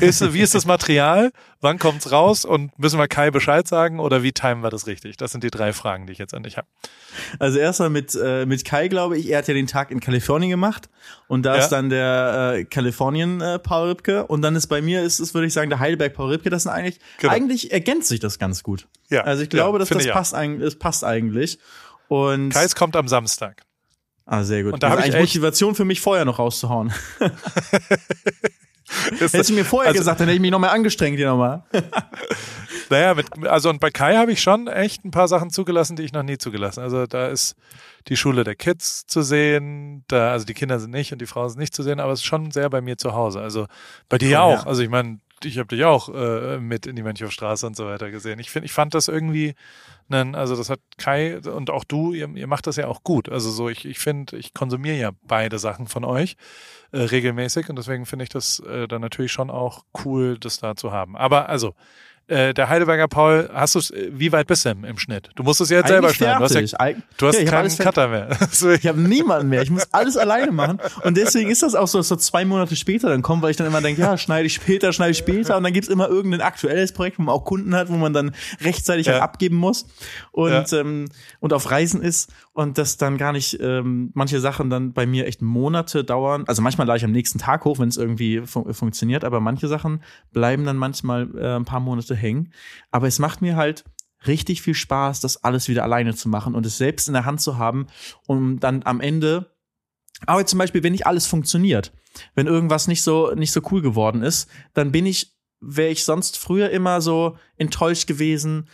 Ist, 0.00 0.32
wie 0.32 0.40
ist 0.40 0.54
das 0.54 0.64
Material? 0.64 1.32
Wann 1.60 1.78
kommt's 1.78 2.12
raus? 2.12 2.44
Und 2.44 2.78
müssen 2.78 2.98
wir 2.98 3.08
Kai 3.08 3.32
Bescheid 3.32 3.66
sagen 3.66 3.98
oder 3.98 4.22
wie 4.22 4.32
timen 4.32 4.62
wir 4.62 4.70
das 4.70 4.86
richtig? 4.86 5.16
Das 5.16 5.32
sind 5.32 5.42
die 5.42 5.50
drei 5.50 5.72
Fragen, 5.72 6.06
die 6.06 6.12
ich 6.12 6.18
jetzt 6.18 6.32
an 6.32 6.44
dich 6.44 6.56
habe. 6.56 6.68
Also 7.40 7.58
erstmal 7.58 7.90
mit, 7.90 8.14
äh, 8.14 8.46
mit 8.46 8.64
Kai, 8.64 8.86
glaube 8.86 9.18
ich. 9.18 9.28
Er 9.28 9.38
hat 9.38 9.48
ja 9.48 9.54
den 9.54 9.66
Tag 9.66 9.90
in 9.90 9.98
Kalifornien 9.98 10.50
gemacht. 10.50 10.88
Und 11.26 11.42
da 11.42 11.56
ja. 11.56 11.62
ist 11.62 11.70
dann 11.70 11.90
der 11.90 12.54
äh, 12.54 12.64
Kalifornien 12.64 13.40
äh, 13.40 13.58
Paul 13.58 13.88
Ripke. 13.88 14.26
Und 14.26 14.42
dann 14.42 14.54
ist 14.54 14.68
bei 14.68 14.80
mir, 14.80 15.02
ist 15.02 15.18
es, 15.18 15.34
würde 15.34 15.48
ich 15.48 15.52
sagen, 15.52 15.68
der 15.68 15.80
Heidelberg 15.80 16.14
Paul 16.14 16.30
Ripke. 16.30 16.48
Das 16.48 16.62
sind 16.62 16.72
eigentlich, 16.72 17.00
genau. 17.18 17.32
eigentlich 17.32 17.72
ergänzt 17.72 18.08
sich 18.08 18.20
das 18.20 18.38
ganz 18.38 18.62
gut. 18.62 18.86
Ja. 19.08 19.22
Also 19.22 19.42
ich 19.42 19.50
glaube, 19.50 19.78
ja, 19.78 19.80
dass 19.80 19.88
das 19.88 20.06
passt, 20.06 20.34
eigentlich, 20.34 20.64
das 20.64 20.76
passt 20.76 21.02
eigentlich. 21.02 21.58
Und 22.06 22.50
Kais 22.50 22.76
kommt 22.76 22.94
am 22.94 23.08
Samstag. 23.08 23.62
Ah, 24.26 24.44
sehr 24.44 24.62
gut. 24.62 24.74
Und 24.74 24.82
da 24.82 24.90
habe 24.90 25.08
ich 25.08 25.16
Motivation 25.16 25.74
für 25.74 25.84
mich 25.84 26.00
vorher 26.00 26.24
noch 26.24 26.38
rauszuhauen. 26.38 26.92
Hättest 29.18 29.50
du 29.50 29.54
mir 29.54 29.64
vorher 29.64 29.90
also, 29.90 30.00
gesagt, 30.00 30.20
dann 30.20 30.28
hätte 30.28 30.36
ich 30.36 30.40
mich 30.40 30.50
noch 30.50 30.58
mehr 30.58 30.72
angestrengt 30.72 31.16
hier 31.16 31.28
nochmal. 31.28 31.62
naja, 32.90 33.14
mit, 33.14 33.26
also 33.46 33.70
und 33.70 33.80
bei 33.80 33.90
Kai 33.90 34.16
habe 34.16 34.32
ich 34.32 34.40
schon 34.40 34.66
echt 34.66 35.04
ein 35.04 35.10
paar 35.10 35.28
Sachen 35.28 35.50
zugelassen, 35.50 35.96
die 35.96 36.02
ich 36.02 36.12
noch 36.12 36.22
nie 36.22 36.38
zugelassen. 36.38 36.80
Also 36.80 37.06
da 37.06 37.28
ist 37.28 37.54
die 38.08 38.16
Schule 38.16 38.44
der 38.44 38.54
Kids 38.54 39.06
zu 39.06 39.22
sehen, 39.22 40.04
da, 40.08 40.32
also 40.32 40.46
die 40.46 40.54
Kinder 40.54 40.78
sind 40.78 40.90
nicht 40.90 41.12
und 41.12 41.20
die 41.20 41.26
Frauen 41.26 41.50
sind 41.50 41.58
nicht 41.58 41.74
zu 41.74 41.82
sehen, 41.82 42.00
aber 42.00 42.12
es 42.12 42.20
ist 42.20 42.26
schon 42.26 42.50
sehr 42.50 42.70
bei 42.70 42.80
mir 42.80 42.96
zu 42.96 43.12
Hause. 43.12 43.40
Also 43.40 43.66
bei 44.08 44.18
dir 44.18 44.30
ja 44.30 44.42
auch. 44.42 44.66
Also 44.66 44.82
ich 44.82 44.88
meine, 44.88 45.20
ich 45.44 45.58
habe 45.58 45.68
dich 45.68 45.84
auch 45.84 46.08
äh, 46.08 46.58
mit 46.58 46.86
in 46.86 46.96
die 46.96 47.02
Mönchhofstraße 47.02 47.66
und 47.66 47.76
so 47.76 47.86
weiter 47.86 48.10
gesehen. 48.10 48.38
Ich 48.38 48.50
finde, 48.50 48.66
ich 48.66 48.72
fand 48.72 48.94
das 48.94 49.08
irgendwie, 49.08 49.54
einen, 50.10 50.34
also 50.34 50.56
das 50.56 50.70
hat 50.70 50.80
Kai 50.96 51.38
und 51.38 51.70
auch 51.70 51.84
du, 51.84 52.12
ihr, 52.12 52.28
ihr 52.34 52.46
macht 52.46 52.66
das 52.66 52.76
ja 52.76 52.86
auch 52.88 53.02
gut. 53.02 53.28
Also 53.28 53.50
so, 53.50 53.68
ich, 53.68 53.84
ich 53.84 53.98
finde, 53.98 54.36
ich 54.36 54.54
konsumiere 54.54 54.96
ja 54.96 55.10
beide 55.22 55.58
Sachen 55.58 55.86
von 55.86 56.04
euch 56.04 56.36
äh, 56.92 56.98
regelmäßig 56.98 57.68
und 57.68 57.76
deswegen 57.76 58.06
finde 58.06 58.24
ich 58.24 58.28
das 58.28 58.60
äh, 58.60 58.88
dann 58.88 59.00
natürlich 59.00 59.32
schon 59.32 59.50
auch 59.50 59.84
cool, 60.04 60.38
das 60.38 60.58
da 60.58 60.76
zu 60.76 60.92
haben. 60.92 61.16
Aber 61.16 61.48
also, 61.48 61.74
äh, 62.28 62.54
der 62.54 62.68
Heidelberger 62.68 63.08
Paul, 63.08 63.50
hast 63.52 63.74
du 63.74 63.80
wie 64.12 64.30
weit 64.32 64.46
bist 64.46 64.64
du 64.64 64.70
im, 64.70 64.84
im 64.84 64.98
Schnitt? 64.98 65.30
Du 65.34 65.42
musst 65.42 65.60
es 65.60 65.70
ja 65.70 65.78
jetzt 65.78 65.88
selber 65.88 66.12
schneiden. 66.12 66.38
Du 66.38 66.44
hast, 66.44 66.54
ja, 66.54 66.94
du 67.16 67.26
hast 67.26 67.40
ja, 67.40 67.44
keinen 67.44 67.76
Cutter 67.76 68.08
mehr. 68.08 68.28
ich 68.80 68.86
habe 68.86 69.00
niemanden 69.00 69.48
mehr. 69.48 69.62
Ich 69.62 69.70
muss 69.70 69.88
alles 69.92 70.16
alleine 70.16 70.52
machen. 70.52 70.78
Und 71.02 71.16
deswegen 71.16 71.50
ist 71.50 71.62
das 71.62 71.74
auch 71.74 71.88
so, 71.88 71.98
dass 71.98 72.08
so 72.08 72.16
zwei 72.16 72.44
Monate 72.44 72.76
später 72.76 73.08
dann 73.08 73.22
kommt, 73.22 73.42
weil 73.42 73.50
ich 73.50 73.56
dann 73.56 73.66
immer 73.66 73.80
denke, 73.80 74.02
ja, 74.02 74.18
schneide 74.18 74.46
ich 74.46 74.54
später, 74.54 74.92
schneide 74.92 75.12
ich 75.12 75.18
später. 75.18 75.56
Und 75.56 75.64
dann 75.64 75.72
gibt's 75.72 75.88
immer 75.88 76.08
irgendein 76.08 76.42
aktuelles 76.42 76.92
Projekt, 76.92 77.18
wo 77.18 77.22
man 77.22 77.34
auch 77.34 77.44
Kunden 77.44 77.74
hat, 77.74 77.88
wo 77.88 77.96
man 77.96 78.12
dann 78.12 78.32
rechtzeitig 78.60 79.06
ja. 79.06 79.14
halt 79.14 79.22
abgeben 79.22 79.56
muss 79.56 79.86
und, 80.32 80.50
ja. 80.50 80.80
ähm, 80.80 81.06
und 81.40 81.52
auf 81.52 81.70
Reisen 81.70 82.02
ist 82.02 82.30
und 82.52 82.76
das 82.76 82.96
dann 82.96 83.18
gar 83.18 83.32
nicht 83.32 83.58
ähm, 83.60 84.10
manche 84.14 84.40
Sachen 84.40 84.68
dann 84.68 84.92
bei 84.92 85.06
mir 85.06 85.26
echt 85.26 85.42
Monate 85.42 86.04
dauern. 86.04 86.44
Also 86.46 86.60
manchmal 86.60 86.86
lade 86.86 86.98
ich 86.98 87.04
am 87.04 87.12
nächsten 87.12 87.38
Tag 87.38 87.64
hoch, 87.64 87.78
wenn 87.78 87.88
es 87.88 87.96
irgendwie 87.96 88.42
fun 88.44 88.74
funktioniert, 88.74 89.24
aber 89.24 89.40
manche 89.40 89.68
Sachen 89.68 90.02
bleiben 90.32 90.64
dann 90.64 90.76
manchmal 90.76 91.28
äh, 91.38 91.54
ein 91.54 91.64
paar 91.64 91.80
Monate 91.80 92.16
hängen. 92.18 92.52
Aber 92.90 93.06
es 93.06 93.18
macht 93.18 93.40
mir 93.40 93.56
halt 93.56 93.84
richtig 94.26 94.62
viel 94.62 94.74
Spaß, 94.74 95.20
das 95.20 95.44
alles 95.44 95.68
wieder 95.68 95.84
alleine 95.84 96.14
zu 96.14 96.28
machen 96.28 96.54
und 96.54 96.66
es 96.66 96.78
selbst 96.78 97.08
in 97.08 97.14
der 97.14 97.24
Hand 97.24 97.40
zu 97.40 97.56
haben, 97.56 97.86
um 98.26 98.58
dann 98.60 98.82
am 98.84 99.00
Ende, 99.00 99.54
aber 100.26 100.44
zum 100.46 100.58
Beispiel, 100.58 100.82
wenn 100.82 100.92
nicht 100.92 101.06
alles 101.06 101.26
funktioniert, 101.26 101.92
wenn 102.34 102.46
irgendwas 102.46 102.88
nicht 102.88 103.02
so, 103.02 103.32
nicht 103.34 103.52
so 103.52 103.60
cool 103.70 103.82
geworden 103.82 104.22
ist, 104.22 104.48
dann 104.74 104.92
bin 104.92 105.06
ich, 105.06 105.36
wäre 105.60 105.90
ich 105.90 106.04
sonst 106.04 106.38
früher 106.38 106.70
immer 106.70 107.00
so 107.00 107.36
enttäuscht 107.56 108.06
gewesen 108.06 108.68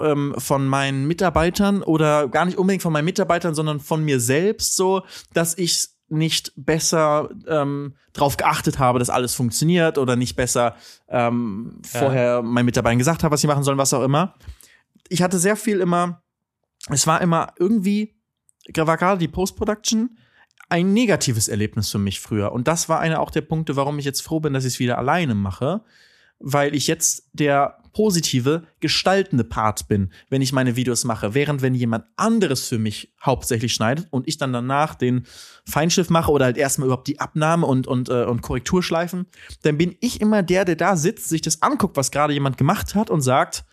ähm, 0.00 0.34
von 0.38 0.66
meinen 0.66 1.06
Mitarbeitern 1.06 1.82
oder 1.82 2.28
gar 2.28 2.44
nicht 2.44 2.58
unbedingt 2.58 2.82
von 2.82 2.92
meinen 2.92 3.04
Mitarbeitern, 3.04 3.54
sondern 3.54 3.80
von 3.80 4.04
mir 4.04 4.20
selbst 4.20 4.76
so, 4.76 5.02
dass 5.32 5.56
ich 5.56 5.88
nicht 6.08 6.52
besser 6.56 7.30
ähm, 7.46 7.94
drauf 8.12 8.36
geachtet 8.36 8.78
habe, 8.78 8.98
dass 8.98 9.10
alles 9.10 9.34
funktioniert 9.34 9.98
oder 9.98 10.16
nicht 10.16 10.36
besser 10.36 10.76
ähm, 11.08 11.80
ja. 11.92 12.00
vorher 12.00 12.42
meinen 12.42 12.66
Mitarbeitern 12.66 12.98
gesagt 12.98 13.22
habe, 13.22 13.32
was 13.32 13.40
sie 13.40 13.46
machen 13.46 13.62
sollen, 13.62 13.78
was 13.78 13.94
auch 13.94 14.02
immer. 14.02 14.34
Ich 15.08 15.22
hatte 15.22 15.38
sehr 15.38 15.56
viel 15.56 15.80
immer, 15.80 16.22
es 16.90 17.06
war 17.06 17.20
immer 17.20 17.52
irgendwie, 17.58 18.14
war 18.74 18.96
gerade 18.96 19.18
die 19.18 19.28
Post-Production 19.28 20.18
ein 20.68 20.92
negatives 20.92 21.48
Erlebnis 21.48 21.90
für 21.90 21.98
mich 21.98 22.20
früher. 22.20 22.52
Und 22.52 22.68
das 22.68 22.88
war 22.88 23.00
einer 23.00 23.20
auch 23.20 23.30
der 23.30 23.40
Punkte, 23.40 23.76
warum 23.76 23.98
ich 23.98 24.04
jetzt 24.04 24.22
froh 24.22 24.40
bin, 24.40 24.52
dass 24.52 24.64
ich 24.64 24.74
es 24.74 24.78
wieder 24.78 24.98
alleine 24.98 25.34
mache, 25.34 25.82
weil 26.38 26.74
ich 26.74 26.86
jetzt 26.86 27.28
der 27.32 27.78
positive, 27.98 28.62
gestaltende 28.78 29.42
Part 29.42 29.88
bin, 29.88 30.12
wenn 30.30 30.40
ich 30.40 30.52
meine 30.52 30.76
Videos 30.76 31.02
mache. 31.02 31.34
Während 31.34 31.62
wenn 31.62 31.74
jemand 31.74 32.04
anderes 32.14 32.68
für 32.68 32.78
mich 32.78 33.12
hauptsächlich 33.20 33.74
schneidet 33.74 34.06
und 34.12 34.28
ich 34.28 34.38
dann 34.38 34.52
danach 34.52 34.94
den 34.94 35.26
Feinschiff 35.64 36.08
mache 36.08 36.30
oder 36.30 36.44
halt 36.44 36.56
erstmal 36.56 36.86
überhaupt 36.86 37.08
die 37.08 37.18
Abnahme 37.18 37.66
und, 37.66 37.88
und, 37.88 38.08
äh, 38.08 38.22
und 38.22 38.40
Korrekturschleifen, 38.40 39.26
dann 39.62 39.78
bin 39.78 39.96
ich 39.98 40.20
immer 40.20 40.44
der, 40.44 40.64
der 40.64 40.76
da 40.76 40.96
sitzt, 40.96 41.28
sich 41.28 41.40
das 41.40 41.60
anguckt, 41.60 41.96
was 41.96 42.12
gerade 42.12 42.32
jemand 42.32 42.56
gemacht 42.56 42.94
hat 42.94 43.10
und 43.10 43.20
sagt, 43.20 43.64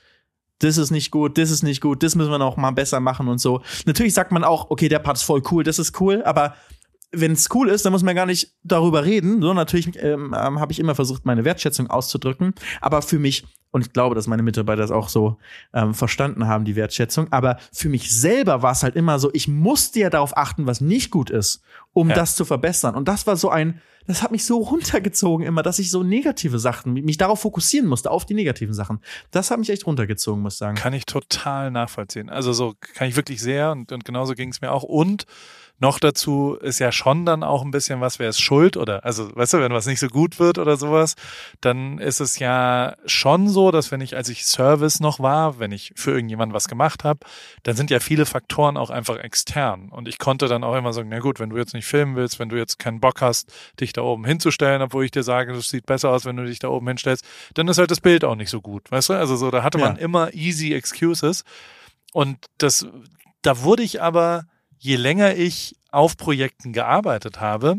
das 0.58 0.80
ist 0.80 0.90
nicht 0.90 1.12
gut, 1.12 1.38
das 1.38 1.52
ist 1.52 1.62
nicht 1.62 1.80
gut, 1.80 2.02
das 2.02 2.16
müssen 2.16 2.32
wir 2.32 2.40
noch 2.40 2.58
mal 2.58 2.72
besser 2.72 3.00
machen 3.00 3.28
und 3.28 3.38
so. 3.38 3.62
Natürlich 3.86 4.16
sagt 4.16 4.32
man 4.32 4.44
auch, 4.44 4.72
okay, 4.72 4.90
der 4.90 4.98
Part 4.98 5.18
ist 5.18 5.24
voll 5.24 5.44
cool, 5.52 5.64
das 5.64 5.78
ist 5.78 6.02
cool, 6.02 6.24
aber 6.24 6.56
wenn 7.20 7.34
es 7.34 7.50
cool 7.54 7.70
ist, 7.70 7.86
dann 7.86 7.94
muss 7.94 8.04
man 8.04 8.16
gar 8.16 8.26
nicht 8.26 8.54
darüber 8.64 9.06
reden. 9.06 9.42
So, 9.42 9.54
natürlich 9.54 10.02
ähm, 10.02 10.36
ähm, 10.38 10.60
habe 10.60 10.72
ich 10.72 10.80
immer 10.80 10.96
versucht, 10.96 11.26
meine 11.26 11.46
Wertschätzung 11.46 11.90
auszudrücken. 11.90 12.54
Aber 12.82 13.02
für 13.02 13.20
mich, 13.20 13.46
und 13.72 13.82
ich 13.82 13.94
glaube, 13.94 14.16
dass 14.16 14.28
meine 14.28 14.44
Mitarbeiter 14.44 14.82
das 14.82 14.92
auch 14.92 15.10
so 15.10 15.38
ähm, 15.74 15.94
verstanden 15.94 16.48
haben, 16.48 16.66
die 16.66 16.76
Wertschätzung, 16.76 17.32
aber 17.32 17.58
für 17.74 17.90
mich 17.90 18.14
selber 18.14 18.62
war 18.62 18.72
es 18.72 18.84
halt 18.84 18.96
immer 18.96 19.20
so, 19.20 19.30
ich 19.34 19.48
musste 19.48 20.00
ja 20.00 20.10
darauf 20.10 20.38
achten, 20.38 20.66
was 20.66 20.82
nicht 20.82 21.12
gut 21.12 21.30
ist, 21.30 21.62
um 21.94 22.10
ja. 22.10 22.16
das 22.16 22.36
zu 22.36 22.46
verbessern. 22.46 22.96
Und 22.96 23.08
das 23.08 23.28
war 23.28 23.36
so 23.36 23.50
ein, 23.50 23.82
das 24.08 24.22
hat 24.22 24.32
mich 24.32 24.46
so 24.46 24.60
runtergezogen 24.60 25.46
immer, 25.46 25.64
dass 25.64 25.80
ich 25.80 25.90
so 25.90 26.04
negative 26.04 26.60
Sachen, 26.60 26.94
mich 26.94 27.18
darauf 27.18 27.42
fokussieren 27.42 27.88
musste, 27.88 28.12
auf 28.12 28.26
die 28.26 28.34
negativen 28.34 28.74
Sachen. 28.74 29.00
Das 29.32 29.52
hat 29.52 29.60
mich 29.60 29.70
echt 29.70 29.88
runtergezogen, 29.88 30.42
muss 30.42 30.54
ich 30.54 30.60
sagen. 30.60 30.76
Kann 30.76 30.94
ich 30.94 31.06
total 31.06 31.72
nachvollziehen. 31.72 32.30
Also 32.30 32.54
so 32.54 32.76
kann 32.94 33.08
ich 33.08 33.16
wirklich 33.16 33.42
sehr 33.42 33.72
und, 33.72 33.92
und 33.92 34.06
genauso 34.06 34.34
ging 34.36 34.50
es 34.50 34.62
mir 34.62 34.72
auch. 34.72 34.84
Und 34.84 35.26
noch 35.80 36.00
dazu 36.00 36.56
ist 36.62 36.80
ja 36.80 36.92
schon 36.92 37.26
dann 37.26 37.44
auch 37.44 37.62
ein 37.64 37.72
bisschen 37.72 38.00
was, 38.00 38.18
wer 38.18 38.30
ist 38.30 38.40
schuld 38.40 38.78
oder, 38.78 39.04
also, 39.04 39.36
weißt 39.36 39.54
du, 39.54 39.60
wenn 39.60 39.74
was 39.74 39.86
nicht 39.86 40.00
so 40.00 40.08
gut 40.08 40.40
wird 40.40 40.58
oder 40.58 40.78
sowas, 40.78 41.16
dann 41.60 41.98
ist 41.98 42.22
es 42.22 42.40
ja 42.40 42.96
schon 43.06 43.50
so, 43.50 43.72
dass 43.72 43.92
wenn 43.92 44.00
ich, 44.00 44.16
als 44.16 44.30
ich 44.30 44.46
Service 44.46 45.02
noch 45.02 45.20
war, 45.20 45.60
wenn 45.60 45.74
ich 45.74 45.92
für 45.96 46.12
irgendjemanden 46.12 46.54
was 46.56 46.68
gemacht 46.70 47.04
habe, 47.04 47.20
dann 47.64 47.76
sind 47.76 47.90
ja 47.92 48.00
viele 48.00 48.26
Faktoren 48.26 48.78
auch 48.78 48.90
einfach 48.90 49.18
extern. 49.18 49.90
Und 49.90 50.08
ich 50.08 50.18
konnte 50.18 50.48
dann 50.48 50.64
auch 50.64 50.76
immer 50.76 50.94
sagen, 50.94 51.10
na 51.10 51.20
gut, 51.20 51.40
wenn 51.40 51.50
du 51.50 51.58
jetzt 51.58 51.74
nicht 51.74 51.86
filmen 51.86 52.16
willst, 52.16 52.40
wenn 52.40 52.50
du 52.50 52.56
jetzt 52.56 52.80
keinen 52.80 53.02
Bock 53.02 53.22
hast, 53.22 53.52
dich 53.80 53.92
da 53.92 54.02
oben 54.02 54.24
hinzustellen, 54.24 54.82
obwohl 54.82 55.04
ich 55.04 55.12
dir 55.12 55.24
sage, 55.24 55.52
das 55.54 55.68
sieht 55.70 55.86
besser 55.86 56.10
aus, 56.10 56.24
wenn 56.26 56.38
du 56.38 56.46
dich 56.46 56.60
da 56.60 56.70
oben 56.70 56.88
hinstellst, 56.88 57.26
dann 57.54 57.68
ist 57.68 57.78
halt 57.78 57.92
das 57.92 58.00
Bild 58.02 58.24
auch 58.24 58.36
nicht 58.36 58.50
so 58.50 58.62
gut. 58.62 58.90
Weißt 58.92 59.10
du? 59.10 59.14
Also 59.14 59.36
so, 59.36 59.52
da 59.52 59.62
hatte 59.64 59.78
man 59.78 59.96
Ja. 59.98 60.02
immer 60.02 60.34
easy 60.34 60.74
excuses. 60.74 61.44
Und 62.14 62.46
das, 62.60 62.88
da 63.42 63.62
wurde 63.62 63.84
ich 63.84 64.02
aber, 64.02 64.46
je 64.86 64.98
länger 64.98 65.36
ich 65.36 65.76
auf 65.92 66.16
Projekten 66.16 66.72
gearbeitet 66.72 67.40
habe, 67.40 67.78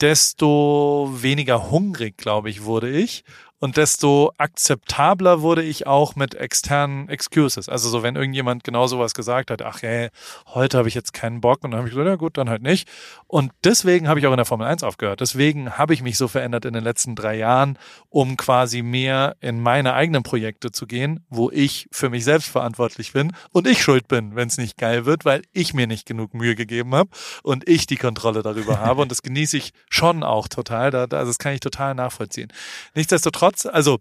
desto 0.00 1.10
weniger 1.12 1.70
hungrig, 1.70 2.16
glaube 2.16 2.48
ich, 2.48 2.64
wurde 2.64 2.90
ich. 2.90 3.24
Und 3.62 3.76
desto 3.76 4.32
akzeptabler 4.38 5.40
wurde 5.40 5.62
ich 5.62 5.86
auch 5.86 6.16
mit 6.16 6.34
externen 6.34 7.08
Excuses. 7.08 7.68
Also 7.68 7.90
so, 7.90 8.02
wenn 8.02 8.16
irgendjemand 8.16 8.64
genau 8.64 8.88
sowas 8.88 9.14
gesagt 9.14 9.52
hat, 9.52 9.62
ach 9.62 9.82
hey, 9.82 10.08
heute 10.48 10.78
habe 10.78 10.88
ich 10.88 10.94
jetzt 10.94 11.12
keinen 11.12 11.40
Bock. 11.40 11.62
Und 11.62 11.70
dann 11.70 11.78
habe 11.78 11.88
ich 11.88 11.94
gesagt, 11.94 12.08
ja 12.08 12.16
gut, 12.16 12.38
dann 12.38 12.50
halt 12.50 12.62
nicht. 12.62 12.88
Und 13.28 13.52
deswegen 13.62 14.08
habe 14.08 14.18
ich 14.18 14.26
auch 14.26 14.32
in 14.32 14.38
der 14.38 14.46
Formel 14.46 14.66
1 14.66 14.82
aufgehört. 14.82 15.20
Deswegen 15.20 15.78
habe 15.78 15.94
ich 15.94 16.02
mich 16.02 16.18
so 16.18 16.26
verändert 16.26 16.64
in 16.64 16.72
den 16.72 16.82
letzten 16.82 17.14
drei 17.14 17.36
Jahren, 17.36 17.78
um 18.10 18.36
quasi 18.36 18.82
mehr 18.82 19.36
in 19.40 19.60
meine 19.60 19.94
eigenen 19.94 20.24
Projekte 20.24 20.72
zu 20.72 20.88
gehen, 20.88 21.24
wo 21.30 21.48
ich 21.48 21.86
für 21.92 22.10
mich 22.10 22.24
selbst 22.24 22.48
verantwortlich 22.48 23.12
bin 23.12 23.32
und 23.52 23.68
ich 23.68 23.80
schuld 23.80 24.08
bin, 24.08 24.34
wenn 24.34 24.48
es 24.48 24.58
nicht 24.58 24.76
geil 24.76 25.06
wird, 25.06 25.24
weil 25.24 25.42
ich 25.52 25.72
mir 25.72 25.86
nicht 25.86 26.04
genug 26.04 26.34
Mühe 26.34 26.56
gegeben 26.56 26.96
habe 26.96 27.10
und 27.44 27.68
ich 27.68 27.86
die 27.86 27.96
Kontrolle 27.96 28.42
darüber 28.42 28.80
habe. 28.80 29.02
Und 29.02 29.12
das 29.12 29.22
genieße 29.22 29.56
ich 29.56 29.72
schon 29.88 30.24
auch 30.24 30.48
total. 30.48 30.92
Also 30.92 31.14
das 31.14 31.38
kann 31.38 31.54
ich 31.54 31.60
total 31.60 31.94
nachvollziehen. 31.94 32.52
Nichtsdestotrotz, 32.96 33.51
also 33.66 33.98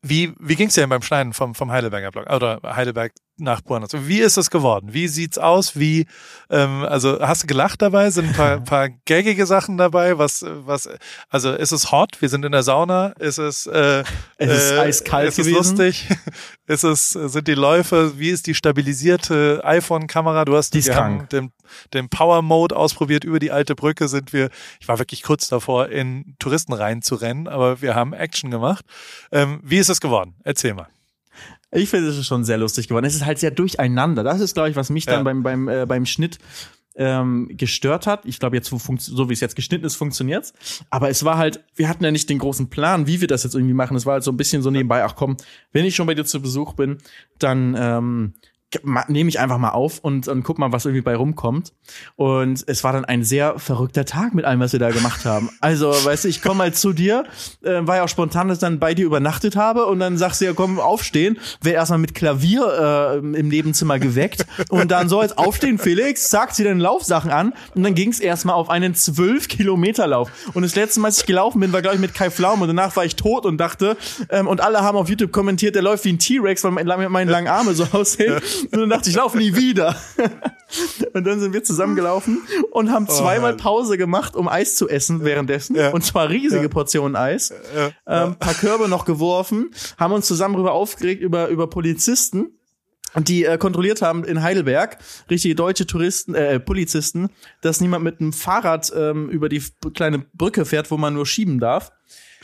wie, 0.00 0.32
wie 0.38 0.54
ging 0.54 0.68
es 0.68 0.74
dir 0.74 0.82
denn 0.82 0.90
beim 0.90 1.02
Schneiden 1.02 1.32
vom, 1.32 1.56
vom 1.56 1.72
Heidelberger 1.72 2.12
Blog 2.12 2.30
oder 2.30 2.60
Heidelberg 2.64 3.12
nach 3.36 3.62
Buenos? 3.62 3.90
Wie 3.92 4.20
ist 4.20 4.36
es 4.36 4.48
geworden? 4.48 4.90
Wie 4.92 5.08
sieht's 5.08 5.38
aus? 5.38 5.76
Wie, 5.76 6.06
ähm, 6.50 6.84
also 6.84 7.18
hast 7.20 7.42
du 7.42 7.46
gelacht 7.48 7.82
dabei? 7.82 8.08
Sind 8.10 8.28
ein 8.28 8.32
paar, 8.32 8.60
paar 8.64 8.90
gaggige 9.06 9.44
Sachen 9.44 9.78
dabei? 9.78 10.18
Was, 10.18 10.44
was, 10.46 10.88
also 11.30 11.52
ist 11.52 11.72
es 11.72 11.90
hot? 11.90 12.20
Wir 12.22 12.28
sind 12.28 12.44
in 12.44 12.52
der 12.52 12.62
Sauna? 12.62 13.08
Ist 13.18 13.38
es, 13.38 13.66
äh, 13.66 14.04
Es 14.36 14.50
ist 14.66 14.72
eiskalt 14.72 15.28
ist 15.30 15.38
es 15.40 15.46
gewesen. 15.46 15.56
lustig? 15.56 16.08
ist 16.68 16.84
es, 16.84 17.10
sind 17.10 17.48
die 17.48 17.54
Läufe? 17.54 18.16
Wie 18.18 18.30
ist 18.30 18.46
die 18.46 18.54
stabilisierte 18.54 19.62
iPhone-Kamera? 19.64 20.44
Du 20.44 20.56
hast 20.56 20.74
Die 20.74 20.78
ist 20.78 20.90
krank. 20.90 21.28
den, 21.30 21.50
den 21.94 22.08
Power 22.08 22.42
Mode 22.42 22.76
ausprobiert. 22.76 23.24
Über 23.24 23.38
die 23.38 23.50
alte 23.50 23.74
Brücke 23.74 24.08
sind 24.08 24.32
wir, 24.32 24.50
ich 24.80 24.88
war 24.88 24.98
wirklich 24.98 25.22
kurz 25.22 25.48
davor, 25.48 25.88
in 25.88 26.34
Touristen 26.38 26.72
reinzurennen, 26.72 27.48
aber 27.48 27.82
wir 27.82 27.94
haben 27.94 28.12
Action 28.12 28.50
gemacht. 28.50 28.84
Ähm, 29.30 29.60
wie 29.62 29.78
ist 29.78 29.88
es 29.88 30.00
geworden? 30.00 30.34
Erzähl 30.44 30.74
mal. 30.74 30.88
Ich 31.74 31.88
finde, 31.88 32.08
es 32.08 32.18
ist 32.18 32.26
schon 32.26 32.44
sehr 32.44 32.58
lustig 32.58 32.88
geworden. 32.88 33.06
Es 33.06 33.14
ist 33.14 33.24
halt 33.24 33.38
sehr 33.38 33.50
durcheinander. 33.50 34.22
Das 34.22 34.40
ist, 34.40 34.52
glaube 34.54 34.68
ich, 34.68 34.76
was 34.76 34.90
mich 34.90 35.06
dann 35.06 35.20
Ja. 35.20 35.22
beim, 35.22 35.42
beim, 35.42 35.68
äh, 35.68 35.86
beim 35.86 36.04
Schnitt 36.04 36.38
ähm, 36.94 37.48
gestört 37.52 38.06
hat. 38.06 38.26
Ich 38.26 38.38
glaube, 38.38 38.56
jetzt, 38.56 38.68
so, 38.68 39.28
wie 39.30 39.32
es 39.32 39.40
jetzt 39.40 39.56
geschnitten 39.56 39.86
ist, 39.86 39.96
funktioniert's. 39.96 40.52
Aber 40.90 41.08
es 41.08 41.24
war 41.24 41.38
halt, 41.38 41.64
wir 41.74 41.88
hatten 41.88 42.04
ja 42.04 42.10
nicht 42.10 42.28
den 42.28 42.38
großen 42.38 42.68
Plan, 42.68 43.06
wie 43.06 43.22
wir 43.22 43.28
das 43.28 43.44
jetzt 43.44 43.54
irgendwie 43.54 43.72
machen. 43.72 43.96
Es 43.96 44.04
war 44.04 44.14
halt 44.14 44.24
so 44.24 44.30
ein 44.30 44.36
bisschen 44.36 44.60
so 44.60 44.70
nebenbei, 44.70 45.02
ach 45.02 45.16
komm, 45.16 45.38
wenn 45.72 45.86
ich 45.86 45.96
schon 45.96 46.06
bei 46.06 46.14
dir 46.14 46.26
zu 46.26 46.42
Besuch 46.42 46.74
bin, 46.74 46.98
dann 47.38 47.74
ähm, 47.78 48.34
nehme 49.08 49.28
ich 49.28 49.38
einfach 49.38 49.58
mal 49.58 49.70
auf 49.70 49.98
und, 50.00 50.28
und 50.28 50.42
guck 50.42 50.58
mal, 50.58 50.72
was 50.72 50.84
irgendwie 50.84 51.02
bei 51.02 51.14
rumkommt. 51.14 51.72
Und 52.16 52.64
es 52.66 52.84
war 52.84 52.92
dann 52.92 53.04
ein 53.04 53.24
sehr 53.24 53.58
verrückter 53.58 54.04
Tag 54.04 54.34
mit 54.34 54.44
allem, 54.44 54.60
was 54.60 54.72
wir 54.72 54.80
da 54.80 54.90
gemacht 54.90 55.24
haben. 55.24 55.50
Also, 55.60 55.90
weißt 55.90 56.24
du, 56.24 56.28
ich 56.28 56.42
komme 56.42 56.56
mal 56.56 56.74
zu 56.74 56.92
dir, 56.92 57.24
äh, 57.62 57.86
war 57.86 57.96
ja 57.96 58.04
auch 58.04 58.08
spontan, 58.08 58.48
dass 58.48 58.58
ich 58.58 58.60
dann 58.60 58.78
bei 58.78 58.94
dir 58.94 59.04
übernachtet 59.04 59.56
habe 59.56 59.86
und 59.86 59.98
dann 59.98 60.16
sagst 60.16 60.40
du 60.40 60.46
ja, 60.46 60.52
komm, 60.52 60.80
aufstehen. 60.80 61.38
Wer 61.60 61.74
erstmal 61.74 61.98
mit 61.98 62.14
Klavier 62.14 63.12
äh, 63.14 63.18
im 63.18 63.48
Nebenzimmer 63.48 63.98
geweckt 63.98 64.46
und 64.70 64.90
dann 64.90 65.08
so 65.08 65.22
jetzt 65.22 65.38
aufstehen, 65.38 65.78
Felix, 65.78 66.30
sagt 66.30 66.54
sie 66.54 66.64
dann 66.64 66.80
Laufsachen 66.80 67.30
an 67.30 67.52
und 67.74 67.82
dann 67.82 67.94
ging 67.94 68.10
es 68.10 68.20
erstmal 68.20 68.54
auf 68.54 68.70
einen 68.70 68.94
12 68.94 69.48
Kilometer 69.48 70.06
Lauf. 70.06 70.30
Und 70.54 70.62
das 70.62 70.74
letzte 70.74 71.00
Mal, 71.00 71.08
als 71.08 71.18
ich 71.18 71.26
gelaufen 71.26 71.60
bin, 71.60 71.72
war 71.72 71.82
glaube 71.82 71.96
ich 71.96 72.00
mit 72.00 72.14
Kai 72.14 72.30
Pflaum 72.30 72.62
und 72.62 72.68
danach 72.68 72.96
war 72.96 73.04
ich 73.04 73.16
tot 73.16 73.44
und 73.44 73.58
dachte, 73.58 73.96
ähm, 74.30 74.48
und 74.48 74.60
alle 74.60 74.80
haben 74.80 74.96
auf 74.96 75.08
YouTube 75.08 75.32
kommentiert, 75.32 75.74
der 75.74 75.82
läuft 75.82 76.04
wie 76.04 76.12
ein 76.12 76.18
T-Rex, 76.18 76.64
weil 76.64 76.70
meine 76.72 77.30
langen 77.30 77.48
Arme 77.48 77.74
so 77.74 77.86
aussehen. 77.92 78.40
Und 78.70 78.80
dann 78.80 78.90
dachte 78.90 79.08
ich, 79.08 79.16
ich 79.16 79.16
laufe 79.16 79.38
nie 79.38 79.54
wieder. 79.56 79.96
Und 81.12 81.26
dann 81.26 81.40
sind 81.40 81.52
wir 81.52 81.64
zusammengelaufen 81.64 82.40
und 82.70 82.90
haben 82.90 83.08
zweimal 83.08 83.52
Mann. 83.52 83.56
Pause 83.58 83.98
gemacht, 83.98 84.36
um 84.36 84.48
Eis 84.48 84.76
zu 84.76 84.88
essen 84.88 85.24
währenddessen. 85.24 85.76
Ja. 85.76 85.90
Und 85.90 86.02
zwar 86.04 86.28
riesige 86.28 86.68
Portionen 86.68 87.16
Eis. 87.16 87.52
Ähm, 88.06 88.36
paar 88.36 88.54
Körbe 88.54 88.88
noch 88.88 89.04
geworfen, 89.04 89.70
haben 89.98 90.12
uns 90.12 90.26
zusammen 90.26 90.54
darüber 90.54 90.72
aufgeregt, 90.72 91.22
über, 91.22 91.48
über 91.48 91.68
Polizisten. 91.68 92.58
Die 93.18 93.44
äh, 93.44 93.58
kontrolliert 93.58 94.00
haben 94.00 94.24
in 94.24 94.42
Heidelberg, 94.42 94.96
richtige 95.28 95.54
deutsche 95.54 95.86
Touristen, 95.86 96.34
äh, 96.34 96.58
Polizisten, 96.58 97.28
dass 97.60 97.82
niemand 97.82 98.04
mit 98.04 98.20
einem 98.20 98.32
Fahrrad 98.32 98.90
ähm, 98.96 99.28
über 99.28 99.50
die 99.50 99.62
kleine 99.92 100.24
Brücke 100.32 100.64
fährt, 100.64 100.90
wo 100.90 100.96
man 100.96 101.12
nur 101.12 101.26
schieben 101.26 101.60
darf. 101.60 101.92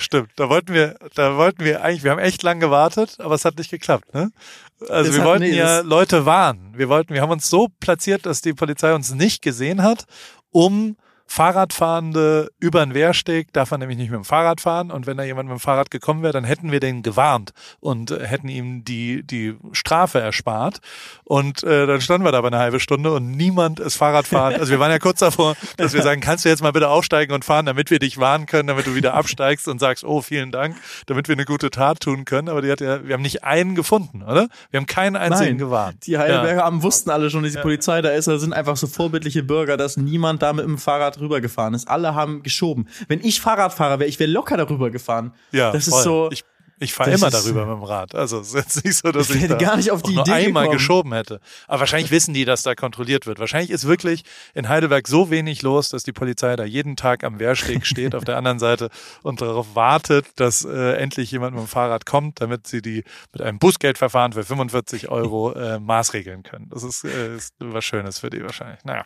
Stimmt, 0.01 0.31
da 0.37 0.49
wollten 0.49 0.73
wir, 0.73 0.97
da 1.15 1.37
wollten 1.37 1.65
wir 1.65 1.83
eigentlich, 1.83 2.05
wir 2.05 2.13
haben 2.13 2.19
echt 2.21 2.43
lang 2.45 2.61
gewartet, 2.61 3.17
aber 3.19 3.35
es 3.35 3.45
hat 3.45 3.59
nicht 3.59 3.71
geklappt, 3.71 4.15
ne? 4.15 4.31
Also 4.89 5.11
Es 5.11 5.17
wir 5.17 5.23
hat- 5.23 5.29
wollten 5.29 5.43
nee, 5.45 5.57
ja 5.57 5.79
das- 5.79 5.87
Leute 5.87 6.25
warnen. 6.25 6.73
Wir 6.77 6.89
wollten, 6.89 7.13
wir 7.15 7.21
haben 7.21 7.33
uns 7.33 7.51
so 7.51 7.69
platziert, 7.81 8.25
dass 8.25 8.41
die 8.41 8.53
Polizei 8.55 8.95
uns 8.95 9.13
nicht 9.13 9.43
gesehen 9.43 9.83
hat, 9.83 10.05
um 10.53 10.97
Fahrradfahrende 11.29 12.51
über 12.59 12.85
den 12.85 12.95
Wehrsteg 12.95 13.53
darf 13.53 13.71
man 13.71 13.81
nämlich 13.81 13.99
nicht 13.99 14.11
mit 14.11 14.17
dem 14.17 14.25
Fahrrad 14.25 14.61
fahren 14.61 14.91
und 14.91 15.07
wenn 15.07 15.17
da 15.19 15.25
jemand 15.25 15.49
mit 15.49 15.59
dem 15.59 15.61
Fahrrad 15.61 15.91
gekommen 15.91 16.23
wäre, 16.23 16.33
dann 16.33 16.45
hätten 16.45 16.73
wir 16.73 16.81
den 16.81 17.03
gewarnt 17.03 17.53
und 17.81 18.11
äh, 18.11 18.27
hätten 18.27 18.49
ihm 18.49 18.83
die 18.85 19.23
die 19.23 19.57
Strafe 19.73 20.21
erspart 20.21 20.81
und 21.25 21.63
äh, 21.63 21.87
dann 21.87 22.01
standen 22.01 22.27
wir 22.27 22.33
da 22.33 22.39
aber 22.39 22.49
eine 22.49 22.59
halbe 22.59 22.81
Stunde 22.81 23.13
und 23.13 23.31
niemand 23.31 23.79
ist 23.79 23.97
Fahrradfahren. 23.97 24.55
Also 24.59 24.73
wir 24.73 24.81
waren 24.81 24.91
ja 24.91 24.99
kurz 24.99 25.21
davor, 25.21 25.55
dass 25.77 25.93
wir 25.93 26.03
sagen, 26.03 26.21
kannst 26.21 26.45
du 26.45 26.49
jetzt 26.49 26.63
mal 26.63 26.73
bitte 26.73 26.89
aufsteigen 26.89 27.35
und 27.35 27.45
fahren, 27.45 27.67
damit 27.67 27.91
wir 27.91 27.99
dich 27.99 28.19
warnen 28.19 28.47
können, 28.47 28.69
damit 28.69 28.87
du 28.87 28.95
wieder 28.95 29.15
absteigst 29.15 29.69
und 29.69 29.79
sagst, 29.79 30.05
oh 30.05 30.23
vielen 30.23 30.51
Dank, 30.51 30.77
damit 31.07 31.29
wir 31.29 31.35
eine 31.35 31.45
gute 31.45 31.71
Tat 31.71 32.01
tun 32.01 32.25
können. 32.25 32.49
Aber 32.49 32.63
die 32.63 32.73
hat 32.73 32.81
ja, 32.81 33.05
wir 33.07 33.15
haben 33.15 33.23
nicht 33.23 33.45
einen 33.45 33.75
gefunden, 33.75 34.23
oder? 34.23 34.49
Wir 34.71 34.81
haben 34.81 34.87
keinen 34.87 35.17
einzigen 35.17 35.59
gewarnt. 35.59 36.07
Die 36.07 36.17
Heidelberger 36.17 36.65
Amt 36.65 36.83
wussten 36.83 37.11
alle 37.11 37.29
schon, 37.29 37.43
dass 37.43 37.53
die 37.53 37.59
Polizei 37.59 38.01
da 38.01 38.09
ist. 38.11 38.29
Da 38.29 38.39
sind 38.39 38.53
einfach 38.55 38.77
so 38.77 38.87
vorbildliche 38.87 39.43
Bürger, 39.43 39.77
dass 39.77 39.97
niemand 39.97 40.43
da 40.43 40.53
mit 40.53 40.65
dem 40.65 40.79
Fahrrad 40.79 41.18
rübergefahren 41.21 41.75
ist. 41.75 41.89
Alle 41.89 42.15
haben 42.15 42.43
geschoben. 42.43 42.89
Wenn 43.09 43.21
ich 43.21 43.41
Fahrradfahrer 43.41 43.99
wäre, 43.99 44.09
ich 44.09 44.19
wäre 44.19 44.31
locker 44.31 44.57
darüber 44.57 44.91
gefahren. 44.91 45.33
Ja, 45.53 45.73
das 45.73 45.89
voll. 45.89 45.99
ist 45.99 46.05
so. 46.05 46.29
Ich, 46.33 46.45
ich 46.81 46.95
fahre 46.95 47.11
immer 47.13 47.29
ist- 47.29 47.35
darüber 47.35 47.67
mit 47.67 47.77
dem 47.77 47.83
Rad. 47.83 48.15
Also 48.15 48.41
es 48.41 48.49
ist 48.49 48.55
jetzt 48.55 48.85
nicht 48.85 48.97
so, 48.97 49.11
dass 49.13 49.31
Ich 49.31 49.43
ich, 49.43 49.49
da 49.49 49.57
gar 49.57 49.77
nicht 49.77 49.91
auf 49.91 50.03
die 50.03 50.15
Idee 50.15 50.33
einmal 50.33 50.65
gekommen. 50.65 50.79
geschoben 50.79 51.13
hätte. 51.13 51.41
Aber 51.67 51.81
wahrscheinlich 51.81 52.11
wissen 52.11 52.35
die, 52.35 52.45
dass 52.45 52.63
da 52.63 52.75
kontrolliert 52.75 53.27
wird. 53.27 53.39
Wahrscheinlich 53.39 53.71
ist 53.71 53.87
wirklich 53.87 54.25
in 54.55 54.69
Heidelberg 54.69 55.09
so 55.09 55.31
wenig 55.31 55.63
los, 55.63 55.89
dass 55.91 56.03
die 56.03 56.13
Polizei 56.13 56.57
da 56.57 56.65
jeden 56.65 56.97
Tag 56.97 57.25
am 57.25 57.39
Wehrsteg 57.39 57.87
steht 57.87 58.15
auf 58.15 58.25
der 58.25 58.37
anderen 58.37 58.59
Seite 58.59 58.91
und 59.23 59.41
darauf 59.41 59.75
wartet, 59.75 60.27
dass 60.37 60.65
äh, 60.65 60.93
endlich 60.97 61.31
jemand 61.31 61.55
mit 61.55 61.65
dem 61.65 61.69
Fahrrad 61.69 62.07
kommt, 62.07 62.41
damit 62.41 62.67
sie 62.67 62.83
die 62.83 63.05
mit 63.33 63.43
einem 63.43 63.59
Bußgeldverfahren 63.59 64.33
für 64.33 64.45
45 64.45 65.09
Euro 65.09 65.53
äh, 65.53 65.79
maßregeln 65.81 66.43
können. 66.43 66.69
Das 66.71 66.83
ist, 66.83 67.05
äh, 67.05 67.37
ist 67.37 67.55
was 67.59 67.85
Schönes 67.85 68.19
für 68.19 68.31
die 68.31 68.43
wahrscheinlich. 68.43 68.85
Naja. 68.85 69.05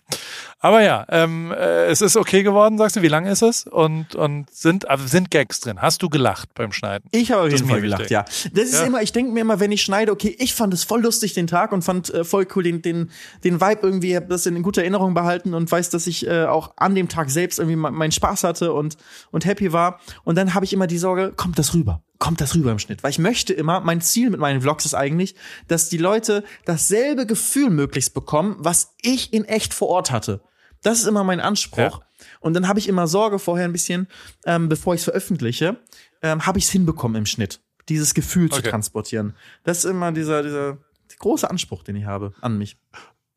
Aber 0.60 0.82
ja, 0.82 1.04
ähm, 1.08 1.52
äh, 1.52 1.86
es 1.86 2.00
ist 2.00 2.16
okay 2.16 2.42
geworden, 2.42 2.78
sagst 2.78 2.96
du. 2.96 3.02
Wie 3.02 3.08
lang 3.08 3.26
ist 3.26 3.42
es? 3.42 3.66
Und, 3.66 4.14
und 4.14 4.50
sind, 4.50 4.86
sind 5.06 5.30
Gags 5.30 5.60
drin? 5.60 5.80
Hast 5.82 6.02
du 6.02 6.08
gelacht 6.08 6.54
beim 6.54 6.72
Schneiden? 6.72 7.08
Ich 7.12 7.32
habe 7.32 7.48
Das 7.48 7.61
jeden 7.62 7.70
Fall 7.70 7.80
gelacht, 7.80 8.10
ja. 8.10 8.24
Das 8.52 8.64
ist 8.64 8.74
Ja. 8.80 8.84
immer, 8.84 9.02
ich 9.02 9.12
denke 9.12 9.32
mir 9.32 9.40
immer, 9.40 9.60
wenn 9.60 9.72
ich 9.72 9.82
schneide, 9.82 10.12
okay, 10.12 10.36
ich 10.38 10.54
fand 10.54 10.72
es 10.74 10.84
voll 10.84 11.02
lustig 11.02 11.34
den 11.34 11.46
Tag 11.46 11.72
und 11.72 11.82
fand 11.82 12.12
äh, 12.12 12.24
voll 12.24 12.46
cool 12.54 12.62
den, 12.62 12.82
den, 12.82 13.10
den 13.44 13.60
Vibe 13.60 13.80
irgendwie, 13.82 14.16
hab 14.16 14.28
das 14.28 14.46
in 14.46 14.62
guter 14.62 14.82
Erinnerung 14.82 15.14
behalten 15.14 15.54
und 15.54 15.70
weiß, 15.70 15.90
dass 15.90 16.06
ich 16.06 16.26
äh, 16.26 16.44
auch 16.44 16.74
an 16.76 16.94
dem 16.94 17.08
Tag 17.08 17.30
selbst 17.30 17.58
irgendwie 17.58 17.76
me- 17.76 17.90
meinen 17.90 18.12
Spaß 18.12 18.44
hatte 18.44 18.72
und, 18.72 18.96
und 19.30 19.44
happy 19.44 19.72
war. 19.72 20.00
Und 20.24 20.36
dann 20.36 20.54
habe 20.54 20.64
ich 20.64 20.72
immer 20.72 20.86
die 20.86 20.98
Sorge, 20.98 21.32
kommt 21.36 21.58
das 21.58 21.74
rüber? 21.74 22.02
Kommt 22.18 22.40
das 22.40 22.54
rüber 22.54 22.70
im 22.70 22.78
Schnitt? 22.78 23.02
Weil 23.02 23.10
ich 23.10 23.18
möchte 23.18 23.52
immer, 23.52 23.80
mein 23.80 24.00
Ziel 24.00 24.30
mit 24.30 24.38
meinen 24.38 24.60
Vlogs 24.60 24.84
ist 24.84 24.94
eigentlich, 24.94 25.34
dass 25.66 25.88
die 25.88 25.98
Leute 25.98 26.44
dasselbe 26.64 27.26
Gefühl 27.26 27.70
möglichst 27.70 28.14
bekommen, 28.14 28.56
was 28.58 28.94
ich 29.02 29.32
in 29.32 29.44
echt 29.44 29.74
vor 29.74 29.88
Ort 29.88 30.10
hatte. 30.12 30.40
Das 30.82 31.00
ist 31.00 31.06
immer 31.06 31.24
mein 31.24 31.40
Anspruch. 31.40 31.78
Ja. 32.00 32.00
Und 32.40 32.54
dann 32.54 32.68
habe 32.68 32.78
ich 32.78 32.88
immer 32.88 33.08
Sorge 33.08 33.38
vorher 33.40 33.64
ein 33.64 33.72
bisschen, 33.72 34.06
ähm, 34.46 34.68
bevor 34.68 34.94
ich 34.94 35.00
es 35.00 35.04
veröffentliche, 35.04 35.78
ähm, 36.22 36.46
habe 36.46 36.58
ich 36.58 36.64
es 36.66 36.70
hinbekommen 36.70 37.16
im 37.16 37.26
Schnitt, 37.26 37.60
dieses 37.88 38.14
Gefühl 38.14 38.50
zu 38.50 38.58
Okay. 38.60 38.70
transportieren. 38.70 39.34
Das 39.64 39.78
ist 39.78 39.84
immer 39.84 40.12
dieser, 40.12 40.42
dieser 40.42 40.78
große 41.18 41.48
Anspruch, 41.48 41.82
den 41.82 41.96
ich 41.96 42.04
habe 42.06 42.32
an 42.40 42.58
mich. 42.58 42.76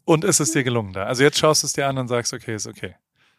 Und 0.06 0.24
ist 0.24 0.40
es 0.40 0.52
dir 0.52 0.64
gelungen 0.64 0.94
da? 0.94 1.06
Also 1.06 1.24
jetzt 1.24 1.38
schaust 1.40 1.64
du 1.64 1.68
es 1.68 1.74
dir 1.74 1.88
an 1.88 1.98
und 1.98 2.08
sagst, 2.08 2.32
okay, 2.34 2.56
ist 2.56 2.68
okay. 2.68 2.96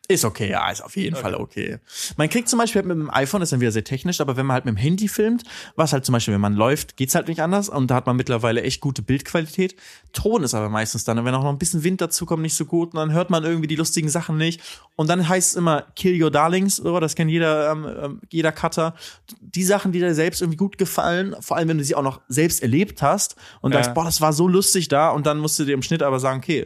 Ist 0.08 0.24
okay, 0.24 0.50
ja, 0.50 0.70
ist 0.70 0.82
auf 0.82 0.96
jeden 0.96 1.14
okay. 1.14 1.22
Fall 1.22 1.34
okay. 1.34 1.78
Man 2.16 2.28
kriegt 2.28 2.48
zum 2.48 2.60
Beispiel 2.60 2.82
mit 2.82 2.96
dem 2.96 3.10
iPhone, 3.10 3.42
ist 3.42 3.52
dann 3.52 3.60
wieder 3.60 3.72
sehr 3.72 3.82
technisch, 3.82 4.20
aber 4.20 4.36
wenn 4.36 4.46
man 4.46 4.54
halt 4.54 4.64
mit 4.64 4.74
dem 4.74 4.78
Handy 4.78 5.08
filmt, 5.08 5.42
was 5.74 5.92
halt 5.92 6.04
zum 6.04 6.12
Beispiel, 6.12 6.34
wenn 6.34 6.40
man 6.40 6.54
läuft, 6.54 6.96
geht's 6.96 7.14
halt 7.16 7.26
nicht 7.26 7.42
anders 7.42 7.68
und 7.68 7.90
da 7.90 7.96
hat 7.96 8.06
man 8.06 8.14
mittlerweile 8.14 8.62
echt 8.62 8.80
gute 8.80 9.02
Bildqualität. 9.02 9.74
Ton 10.12 10.44
ist 10.44 10.54
aber 10.54 10.68
meistens 10.68 11.04
dann, 11.04 11.24
wenn 11.24 11.34
auch 11.34 11.42
noch 11.42 11.50
ein 11.50 11.58
bisschen 11.58 11.82
Wind 11.82 12.00
dazu 12.00 12.24
kommt, 12.24 12.42
nicht 12.42 12.54
so 12.54 12.66
gut 12.66 12.94
und 12.94 13.00
dann 13.00 13.12
hört 13.12 13.30
man 13.30 13.42
irgendwie 13.42 13.66
die 13.66 13.74
lustigen 13.74 14.08
Sachen 14.08 14.36
nicht 14.36 14.60
und 14.94 15.08
dann 15.08 15.28
heißt 15.28 15.50
es 15.50 15.56
immer 15.56 15.82
Kill 15.96 16.22
Your 16.22 16.30
Darlings, 16.30 16.80
oder? 16.80 17.00
Das 17.00 17.16
kennt 17.16 17.30
jeder, 17.30 17.72
ähm, 17.72 17.86
ähm, 18.00 18.20
jeder 18.30 18.52
Cutter. 18.52 18.94
Die 19.40 19.64
Sachen, 19.64 19.90
die 19.90 19.98
dir 19.98 20.14
selbst 20.14 20.40
irgendwie 20.40 20.56
gut 20.56 20.78
gefallen, 20.78 21.34
vor 21.40 21.56
allem 21.56 21.68
wenn 21.68 21.78
du 21.78 21.84
sie 21.84 21.96
auch 21.96 22.02
noch 22.02 22.20
selbst 22.28 22.62
erlebt 22.62 23.02
hast 23.02 23.34
und 23.60 23.72
ja. 23.72 23.78
sagst, 23.78 23.94
boah, 23.94 24.04
das 24.04 24.20
war 24.20 24.32
so 24.32 24.46
lustig 24.46 24.86
da 24.86 25.10
und 25.10 25.26
dann 25.26 25.38
musst 25.38 25.58
du 25.58 25.64
dir 25.64 25.74
im 25.74 25.82
Schnitt 25.82 26.02
aber 26.02 26.20
sagen, 26.20 26.38
okay, 26.38 26.64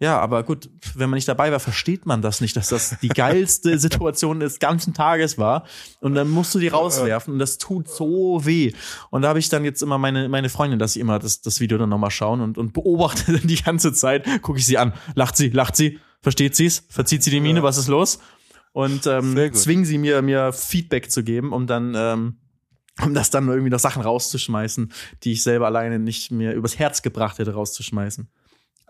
ja, 0.00 0.20
aber 0.20 0.44
gut, 0.44 0.70
wenn 0.94 1.10
man 1.10 1.16
nicht 1.16 1.26
dabei 1.26 1.50
war, 1.50 1.58
versteht 1.58 2.06
man 2.06 2.22
das 2.22 2.40
nicht, 2.40 2.56
dass 2.56 2.68
das 2.68 2.96
die 3.02 3.08
geilste 3.08 3.78
Situation 3.80 4.38
des 4.38 4.60
ganzen 4.60 4.94
Tages 4.94 5.38
war. 5.38 5.64
Und 6.00 6.14
dann 6.14 6.28
musst 6.28 6.54
du 6.54 6.60
die 6.60 6.68
rauswerfen 6.68 7.32
und 7.32 7.40
das 7.40 7.58
tut 7.58 7.88
so 7.88 8.44
weh. 8.44 8.72
Und 9.10 9.22
da 9.22 9.28
habe 9.28 9.40
ich 9.40 9.48
dann 9.48 9.64
jetzt 9.64 9.82
immer 9.82 9.98
meine, 9.98 10.28
meine 10.28 10.50
Freundin, 10.50 10.78
dass 10.78 10.92
sie 10.92 11.00
immer 11.00 11.18
das, 11.18 11.40
das 11.40 11.58
Video 11.58 11.78
dann 11.78 11.88
nochmal 11.88 12.12
schauen 12.12 12.40
und, 12.40 12.58
und 12.58 12.74
beobachte 12.74 13.32
dann 13.32 13.40
die 13.48 13.60
ganze 13.60 13.92
Zeit, 13.92 14.24
gucke 14.42 14.60
ich 14.60 14.66
sie 14.66 14.78
an. 14.78 14.92
Lacht 15.16 15.36
sie, 15.36 15.48
lacht 15.48 15.74
sie, 15.74 15.98
versteht 16.20 16.54
sie's, 16.54 16.84
verzieht 16.88 17.24
sie 17.24 17.30
die 17.30 17.40
Miene, 17.40 17.64
was 17.64 17.76
ist 17.76 17.88
los? 17.88 18.20
Und 18.72 19.04
ähm, 19.08 19.52
zwingen 19.52 19.84
sie 19.84 19.98
mir, 19.98 20.22
mir 20.22 20.52
Feedback 20.52 21.10
zu 21.10 21.24
geben, 21.24 21.52
um 21.52 21.66
dann 21.66 21.94
ähm, 21.96 22.36
um 23.02 23.14
das 23.14 23.30
dann 23.30 23.48
irgendwie 23.48 23.70
noch 23.70 23.78
Sachen 23.78 24.02
rauszuschmeißen, 24.02 24.92
die 25.22 25.32
ich 25.32 25.42
selber 25.42 25.66
alleine 25.66 25.98
nicht 25.98 26.30
mir 26.30 26.52
übers 26.52 26.78
Herz 26.78 27.02
gebracht 27.02 27.38
hätte, 27.38 27.54
rauszuschmeißen. 27.54 28.28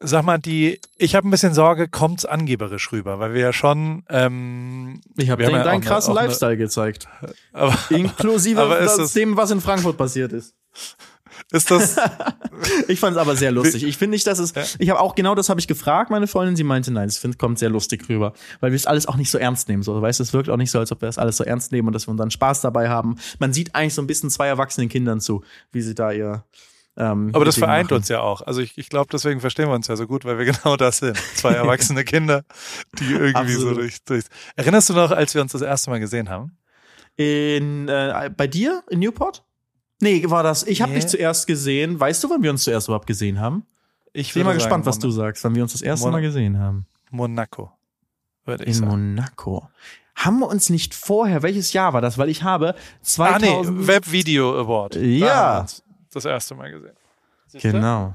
Sag 0.01 0.25
mal, 0.25 0.39
die, 0.39 0.81
ich 0.97 1.15
habe 1.17 1.27
ein 1.27 1.31
bisschen 1.31 1.55
Sorge, 1.55 1.89
kommt's 1.89 2.25
angeberisch 2.25 2.93
rüber, 2.93 3.19
weil 3.19 3.35
wir 3.35 3.41
ja 3.41 3.53
schon. 3.53 4.05
Ähm, 4.09 5.01
ich 5.17 5.31
habe 5.31 5.43
ja 5.43 5.51
deinen 5.51 5.81
krassen 5.81 6.17
eine, 6.17 6.27
Lifestyle 6.27 6.57
gezeigt, 6.57 7.09
aber, 7.53 7.77
inklusive 7.91 8.61
aber 8.61 8.79
das, 8.79 9.13
dem, 9.13 9.37
was 9.37 9.51
in 9.51 9.61
Frankfurt 9.61 9.97
passiert 9.97 10.33
ist. 10.33 10.55
Ist 11.51 11.71
das? 11.71 11.97
ich 12.89 13.01
fand 13.01 13.17
es 13.17 13.21
aber 13.21 13.37
sehr 13.37 13.53
lustig. 13.53 13.85
Ich 13.85 13.97
finde 13.97 14.15
nicht, 14.15 14.27
dass 14.27 14.39
es. 14.39 14.55
Ja. 14.55 14.65
Ich 14.79 14.91
habe 14.91 15.01
auch 15.01 15.15
genau 15.15 15.35
das 15.35 15.49
habe 15.49 15.61
ich 15.61 15.69
gefragt, 15.69 16.11
meine 16.11 16.27
Freundin. 16.27 16.57
Sie 16.57 16.65
meinte, 16.65 16.91
nein, 16.91 17.09
es 17.09 17.25
kommt 17.39 17.59
sehr 17.59 17.71
lustig 17.71 18.09
rüber, 18.09 18.33
weil 18.61 18.73
wir 18.73 18.77
es 18.77 18.87
alles 18.87 19.07
auch 19.07 19.17
nicht 19.17 19.31
so 19.31 19.39
ernst 19.39 19.69
nehmen. 19.69 19.83
So, 19.83 20.01
weißt, 20.01 20.21
es 20.21 20.33
wirkt 20.33 20.51
auch 20.51 20.57
nicht 20.57 20.71
so, 20.71 20.79
als 20.79 20.93
ob 20.93 21.01
wir 21.01 21.09
es 21.09 21.19
alles 21.19 21.37
so 21.37 21.45
ernst 21.45 21.73
nehmen 21.73 21.89
und 21.89 21.95
dass 21.95 22.07
wir 22.07 22.11
unseren 22.11 22.31
Spaß 22.31 22.61
dabei 22.61 22.89
haben. 22.89 23.17
Man 23.39 23.53
sieht 23.53 23.75
eigentlich 23.75 23.95
so 23.95 24.03
ein 24.03 24.07
bisschen 24.07 24.31
zwei 24.31 24.49
erwachsenen 24.49 24.89
Kindern 24.89 25.21
zu, 25.21 25.43
wie 25.73 25.83
sie 25.83 25.95
da 25.95 26.13
ihr 26.13 26.45
ähm, 26.99 27.31
Aber 27.33 27.45
das 27.45 27.57
vereint 27.57 27.91
machen. 27.91 27.99
uns 27.99 28.09
ja 28.09 28.21
auch. 28.21 28.43
Also 28.43 28.61
ich, 28.61 28.77
ich 28.77 28.89
glaube, 28.89 29.09
deswegen 29.13 29.41
verstehen 29.41 29.69
wir 29.69 29.75
uns 29.75 29.87
ja 29.87 29.95
so 29.95 30.09
gut, 30.09 30.25
weil 30.25 30.37
wir 30.37 30.45
genau 30.53 30.77
das 30.77 30.99
sind. 30.99 31.17
Zwei 31.37 31.53
erwachsene 31.53 32.03
Kinder, 32.03 32.43
die 32.99 33.13
irgendwie 33.13 33.53
so 33.53 33.73
durch, 33.73 34.03
durch. 34.05 34.25
Erinnerst 34.57 34.91
du 34.91 34.95
noch, 34.95 35.13
als 35.13 35.33
wir 35.33 35.41
uns 35.41 35.53
das 35.53 35.63
erste 35.63 35.91
Mal 35.91 36.01
gesehen 36.01 36.29
haben? 36.29 36.57
In 37.17 37.89
äh, 37.89 38.31
bei 38.37 38.49
dir 38.49 38.83
in 38.91 38.99
Newport? 38.99 39.45
Nee, 40.01 40.25
war 40.29 40.43
das. 40.43 40.65
Ich 40.65 40.83
habe 40.83 40.93
nee. 40.93 40.99
dich 40.99 41.07
zuerst 41.07 41.47
gesehen. 41.47 42.01
Weißt 42.01 42.23
du, 42.25 42.31
wann 42.31 42.43
wir 42.43 42.51
uns 42.51 42.65
zuerst 42.65 42.89
überhaupt 42.89 43.07
gesehen 43.07 43.41
haben? 43.41 43.65
Ich 44.13 44.35
bin 44.35 44.43
mal 44.43 44.51
sagen, 44.51 44.59
gespannt, 44.59 44.87
was 44.87 44.99
du 44.99 45.11
sagst, 45.11 45.45
wann 45.45 45.55
wir 45.55 45.63
uns 45.63 45.73
das 45.73 45.83
erste 45.83 46.07
Mon 46.07 46.13
Mal 46.15 46.23
gesehen 46.23 46.59
haben. 46.59 46.87
Monaco. 47.11 47.71
Würde 48.45 48.65
ich 48.65 48.71
in 48.71 48.75
sagen. 48.75 48.91
Monaco. 48.91 49.69
Haben 50.17 50.41
wir 50.41 50.49
uns 50.49 50.69
nicht 50.69 50.95
vorher, 50.95 51.45
welches 51.45 51.73
Jahr 51.73 51.93
war 51.93 52.01
das? 52.01 52.19
Weil 52.19 52.29
ich 52.29 52.43
habe 52.43 52.75
2000 53.03 53.45
ah, 53.47 53.71
nee, 53.71 53.87
Web 53.87 54.11
Video 54.11 54.59
Award. 54.59 54.97
Ja 54.97 55.65
das 56.15 56.25
erste 56.25 56.55
Mal 56.55 56.71
gesehen. 56.71 56.97
Siehste? 57.47 57.73
Genau. 57.73 58.13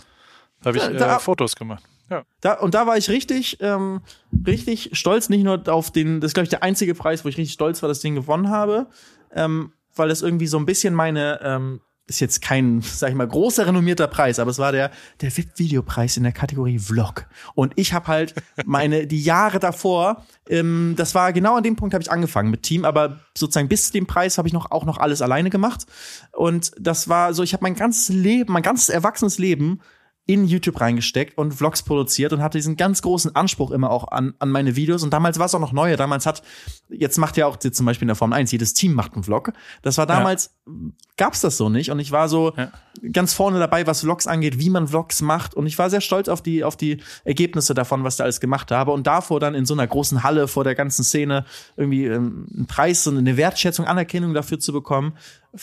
Da 0.61 0.67
habe 0.69 0.77
ich 0.77 0.83
äh, 0.83 0.93
da, 0.93 1.19
Fotos 1.19 1.55
gemacht. 1.55 1.83
Ja. 2.09 2.23
Da, 2.41 2.53
und 2.53 2.73
da 2.73 2.85
war 2.85 2.97
ich 2.97 3.09
richtig, 3.09 3.57
ähm, 3.61 4.01
richtig 4.45 4.91
stolz, 4.93 5.29
nicht 5.29 5.43
nur 5.43 5.67
auf 5.67 5.91
den, 5.91 6.21
das 6.21 6.29
ist, 6.29 6.33
glaube 6.33 6.45
ich, 6.45 6.49
der 6.49 6.63
einzige 6.63 6.95
Preis, 6.95 7.25
wo 7.25 7.29
ich 7.29 7.37
richtig 7.37 7.53
stolz 7.53 7.81
war, 7.81 7.89
das 7.89 8.01
Ding 8.01 8.15
gewonnen 8.15 8.49
habe, 8.49 8.87
ähm, 9.31 9.73
weil 9.95 10.09
das 10.09 10.21
irgendwie 10.21 10.47
so 10.47 10.57
ein 10.57 10.65
bisschen 10.65 10.93
meine 10.93 11.39
ähm, 11.41 11.81
ist 12.05 12.19
jetzt 12.19 12.41
kein, 12.41 12.81
sag 12.81 13.09
ich 13.09 13.15
mal, 13.15 13.27
großer 13.27 13.65
renommierter 13.65 14.07
Preis, 14.07 14.39
aber 14.39 14.51
es 14.51 14.59
war 14.59 14.71
der 14.71 14.91
der 15.21 15.35
VIP-Videopreis 15.35 16.17
in 16.17 16.23
der 16.23 16.33
Kategorie 16.33 16.79
Vlog. 16.79 17.25
Und 17.55 17.73
ich 17.75 17.93
habe 17.93 18.07
halt 18.07 18.35
meine 18.65 19.07
die 19.07 19.23
Jahre 19.23 19.59
davor, 19.59 20.25
ähm, 20.49 20.95
das 20.97 21.15
war 21.15 21.31
genau 21.31 21.55
an 21.55 21.63
dem 21.63 21.75
Punkt 21.75 21.93
habe 21.93 22.01
ich 22.01 22.11
angefangen 22.11 22.51
mit 22.51 22.63
Team, 22.63 22.83
aber 22.83 23.21
sozusagen 23.37 23.69
bis 23.69 23.87
zu 23.87 23.93
dem 23.93 24.05
Preis 24.05 24.37
habe 24.37 24.47
ich 24.47 24.53
noch 24.53 24.71
auch 24.71 24.85
noch 24.85 24.97
alles 24.97 25.21
alleine 25.21 25.49
gemacht. 25.49 25.85
Und 26.33 26.71
das 26.79 27.07
war 27.07 27.33
so, 27.33 27.43
ich 27.43 27.53
habe 27.53 27.63
mein 27.63 27.75
ganzes 27.75 28.09
Leben, 28.09 28.51
mein 28.51 28.63
ganzes 28.63 28.89
erwachsenes 28.89 29.37
Leben 29.37 29.79
in 30.25 30.45
YouTube 30.45 30.79
reingesteckt 30.79 31.37
und 31.37 31.53
Vlogs 31.53 31.83
produziert 31.83 32.31
und 32.31 32.41
hatte 32.41 32.57
diesen 32.57 32.77
ganz 32.77 33.01
großen 33.01 33.35
Anspruch 33.35 33.71
immer 33.71 33.91
auch 33.91 34.07
an, 34.07 34.33
an 34.39 34.51
meine 34.51 34.77
Videos. 34.77 35.03
Und 35.03 35.11
damals 35.11 35.37
war 35.37 35.47
es 35.47 35.55
auch 35.55 35.59
noch 35.59 35.73
neuer. 35.73 35.97
Damals 35.97 36.25
hat, 36.25 36.43
jetzt 36.89 37.17
macht 37.17 37.35
ja 37.35 37.45
auch 37.45 37.57
zum 37.57 37.85
Beispiel 37.85 38.05
in 38.05 38.07
der 38.07 38.15
Formel 38.15 38.37
1, 38.37 38.51
jedes 38.53 38.73
Team 38.73 38.93
macht 38.93 39.15
einen 39.15 39.25
Vlog. 39.25 39.51
Das 39.81 39.97
war 39.97 40.05
damals, 40.05 40.55
ja. 40.65 40.73
gab's 41.17 41.41
das 41.41 41.57
so 41.57 41.67
nicht. 41.67 41.91
Und 41.91 41.99
ich 41.99 42.13
war 42.13 42.29
so 42.29 42.53
ja. 42.55 42.71
ganz 43.11 43.33
vorne 43.33 43.59
dabei, 43.59 43.85
was 43.85 43.99
Vlogs 43.99 44.25
angeht, 44.25 44.59
wie 44.59 44.69
man 44.69 44.87
Vlogs 44.87 45.21
macht. 45.21 45.55
Und 45.55 45.67
ich 45.67 45.77
war 45.77 45.89
sehr 45.89 46.01
stolz 46.01 46.29
auf 46.29 46.41
die, 46.41 46.63
auf 46.63 46.77
die 46.77 47.03
Ergebnisse 47.25 47.73
davon, 47.73 48.05
was 48.05 48.15
da 48.15 48.23
alles 48.23 48.39
gemacht 48.39 48.71
habe. 48.71 48.91
Und 48.91 49.05
davor 49.05 49.41
dann 49.41 49.55
in 49.55 49.65
so 49.65 49.73
einer 49.73 49.87
großen 49.87 50.23
Halle 50.23 50.47
vor 50.47 50.63
der 50.63 50.75
ganzen 50.75 51.03
Szene 51.03 51.43
irgendwie 51.75 52.05
ähm, 52.05 52.47
einen 52.55 52.67
Preis 52.67 53.05
und 53.07 53.17
eine 53.17 53.35
Wertschätzung, 53.35 53.85
Anerkennung 53.85 54.33
dafür 54.33 54.57
zu 54.57 54.71
bekommen, 54.71 55.17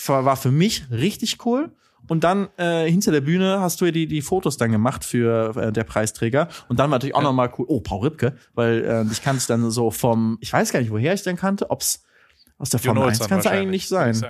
war 0.06 0.36
für 0.36 0.50
mich 0.50 0.84
richtig 0.90 1.46
cool. 1.46 1.72
Und 2.10 2.24
dann 2.24 2.48
äh, 2.56 2.90
hinter 2.90 3.12
der 3.12 3.20
Bühne 3.20 3.60
hast 3.60 3.80
du 3.80 3.84
ja 3.84 3.92
die, 3.92 4.08
die 4.08 4.20
Fotos 4.20 4.56
dann 4.56 4.72
gemacht 4.72 5.04
für 5.04 5.56
äh, 5.56 5.72
der 5.72 5.84
Preisträger. 5.84 6.48
Und 6.68 6.80
dann 6.80 6.90
war 6.90 6.96
natürlich 6.96 7.14
auch 7.14 7.20
ja. 7.20 7.28
nochmal 7.28 7.52
cool, 7.56 7.66
oh, 7.68 7.80
Paul 7.80 8.00
Ripke, 8.00 8.34
weil 8.54 8.84
äh, 8.84 9.12
ich 9.12 9.22
kannte 9.22 9.38
es 9.38 9.46
dann 9.46 9.70
so 9.70 9.92
vom, 9.92 10.36
ich 10.40 10.52
weiß 10.52 10.72
gar 10.72 10.80
nicht, 10.80 10.90
woher 10.90 11.14
ich 11.14 11.22
dann 11.22 11.36
kannte, 11.36 11.70
ob's 11.70 12.02
aus 12.58 12.70
der 12.70 12.80
Formel 12.80 13.04
1 13.04 13.20
kann 13.28 13.38
es 13.38 13.46
eigentlich 13.46 13.70
nicht 13.70 13.88
sein. 13.88 14.20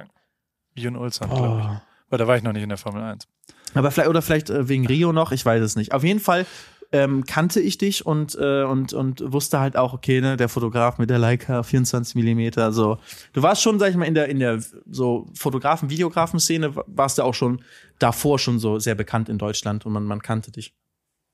Jun 0.74 0.95
Ulsan, 0.95 1.31
oh. 1.31 1.35
glaube 1.35 1.61
ich. 1.61 1.66
Weil 2.11 2.18
da 2.18 2.26
war 2.28 2.37
ich 2.37 2.43
noch 2.43 2.53
nicht 2.53 2.64
in 2.64 2.68
der 2.68 2.76
Formel 2.76 3.03
1. 3.03 3.26
Aber 3.72 3.91
vielleicht, 3.91 4.11
oder 4.11 4.20
vielleicht 4.20 4.51
äh, 4.51 4.68
wegen 4.68 4.87
Rio 4.87 5.14
noch, 5.14 5.33
ich 5.33 5.47
weiß 5.47 5.62
es 5.62 5.74
nicht. 5.74 5.95
Auf 5.95 6.05
jeden 6.05 6.20
Fall 6.20 6.45
ähm, 6.93 7.24
kannte 7.24 7.61
ich 7.61 7.78
dich 7.78 8.05
und, 8.05 8.36
äh, 8.36 8.64
und, 8.64 8.93
und 8.93 9.32
wusste 9.32 9.61
halt 9.61 9.76
auch, 9.76 9.93
okay, 9.93 10.20
ne, 10.20 10.36
der 10.36 10.49
Fotograf 10.49 10.99
mit 10.99 11.09
der 11.09 11.18
Leica 11.18 11.62
24 11.62 12.16
Millimeter, 12.16 12.72
so. 12.72 12.99
Du 13.32 13.43
warst 13.43 13.62
schon, 13.62 13.78
sag 13.78 13.91
ich 13.91 13.97
mal, 13.97 14.07
in 14.07 14.14
der, 14.14 14.28
in 14.28 14.41
der 14.41 14.61
so 14.91 15.26
Fotografen, 15.34 15.91
Videografen-Szene, 15.91 16.74
warst 16.86 17.18
du 17.18 17.22
auch 17.22 17.34
schon 17.34 17.62
davor 17.99 18.38
schon 18.38 18.59
so 18.59 18.78
sehr 18.78 18.95
bekannt 18.95 19.28
in 19.28 19.38
Deutschland 19.38 19.86
und 19.86 19.93
man, 19.93 20.05
man 20.05 20.22
kannte 20.22 20.51
dich. 20.51 20.74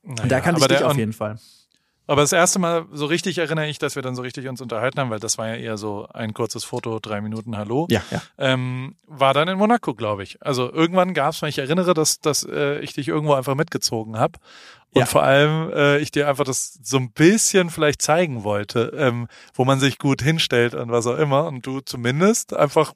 Naja, 0.02 0.22
und 0.22 0.32
da 0.32 0.40
kannte 0.40 0.60
ich 0.60 0.66
dich 0.66 0.84
auf 0.84 0.96
jeden 0.96 1.12
Fall. 1.12 1.38
Aber 2.06 2.20
das 2.20 2.32
erste 2.32 2.58
Mal 2.58 2.86
so 2.92 3.06
richtig 3.06 3.38
erinnere 3.38 3.66
ich, 3.68 3.78
dass 3.78 3.96
wir 3.96 4.02
dann 4.02 4.14
so 4.14 4.22
richtig 4.22 4.48
uns 4.48 4.60
unterhalten 4.60 5.00
haben, 5.00 5.10
weil 5.10 5.18
das 5.18 5.38
war 5.38 5.48
ja 5.48 5.56
eher 5.56 5.76
so 5.76 6.06
ein 6.12 6.34
kurzes 6.34 6.64
Foto, 6.64 7.00
drei 7.00 7.20
Minuten 7.20 7.56
Hallo. 7.56 7.86
Ja, 7.90 8.02
ja. 8.10 8.22
Ähm, 8.38 8.96
war 9.06 9.34
dann 9.34 9.48
in 9.48 9.58
Monaco, 9.58 9.94
glaube 9.94 10.22
ich. 10.22 10.40
Also 10.40 10.72
irgendwann 10.72 11.14
gab 11.14 11.34
es, 11.34 11.42
ich 11.42 11.58
erinnere, 11.58 11.94
dass, 11.94 12.20
dass 12.20 12.44
äh, 12.44 12.78
ich 12.80 12.92
dich 12.94 13.08
irgendwo 13.08 13.34
einfach 13.34 13.54
mitgezogen 13.54 14.18
habe. 14.18 14.38
Und 14.92 15.00
ja. 15.00 15.06
vor 15.06 15.24
allem 15.24 15.70
äh, 15.72 15.98
ich 15.98 16.10
dir 16.10 16.28
einfach 16.28 16.44
das 16.44 16.78
so 16.82 16.96
ein 16.96 17.10
bisschen 17.10 17.70
vielleicht 17.70 18.00
zeigen 18.00 18.44
wollte, 18.44 18.92
ähm, 18.96 19.26
wo 19.54 19.64
man 19.64 19.80
sich 19.80 19.98
gut 19.98 20.22
hinstellt 20.22 20.74
und 20.74 20.90
was 20.90 21.06
auch 21.06 21.18
immer. 21.18 21.46
Und 21.46 21.66
du 21.66 21.80
zumindest 21.80 22.54
einfach 22.54 22.92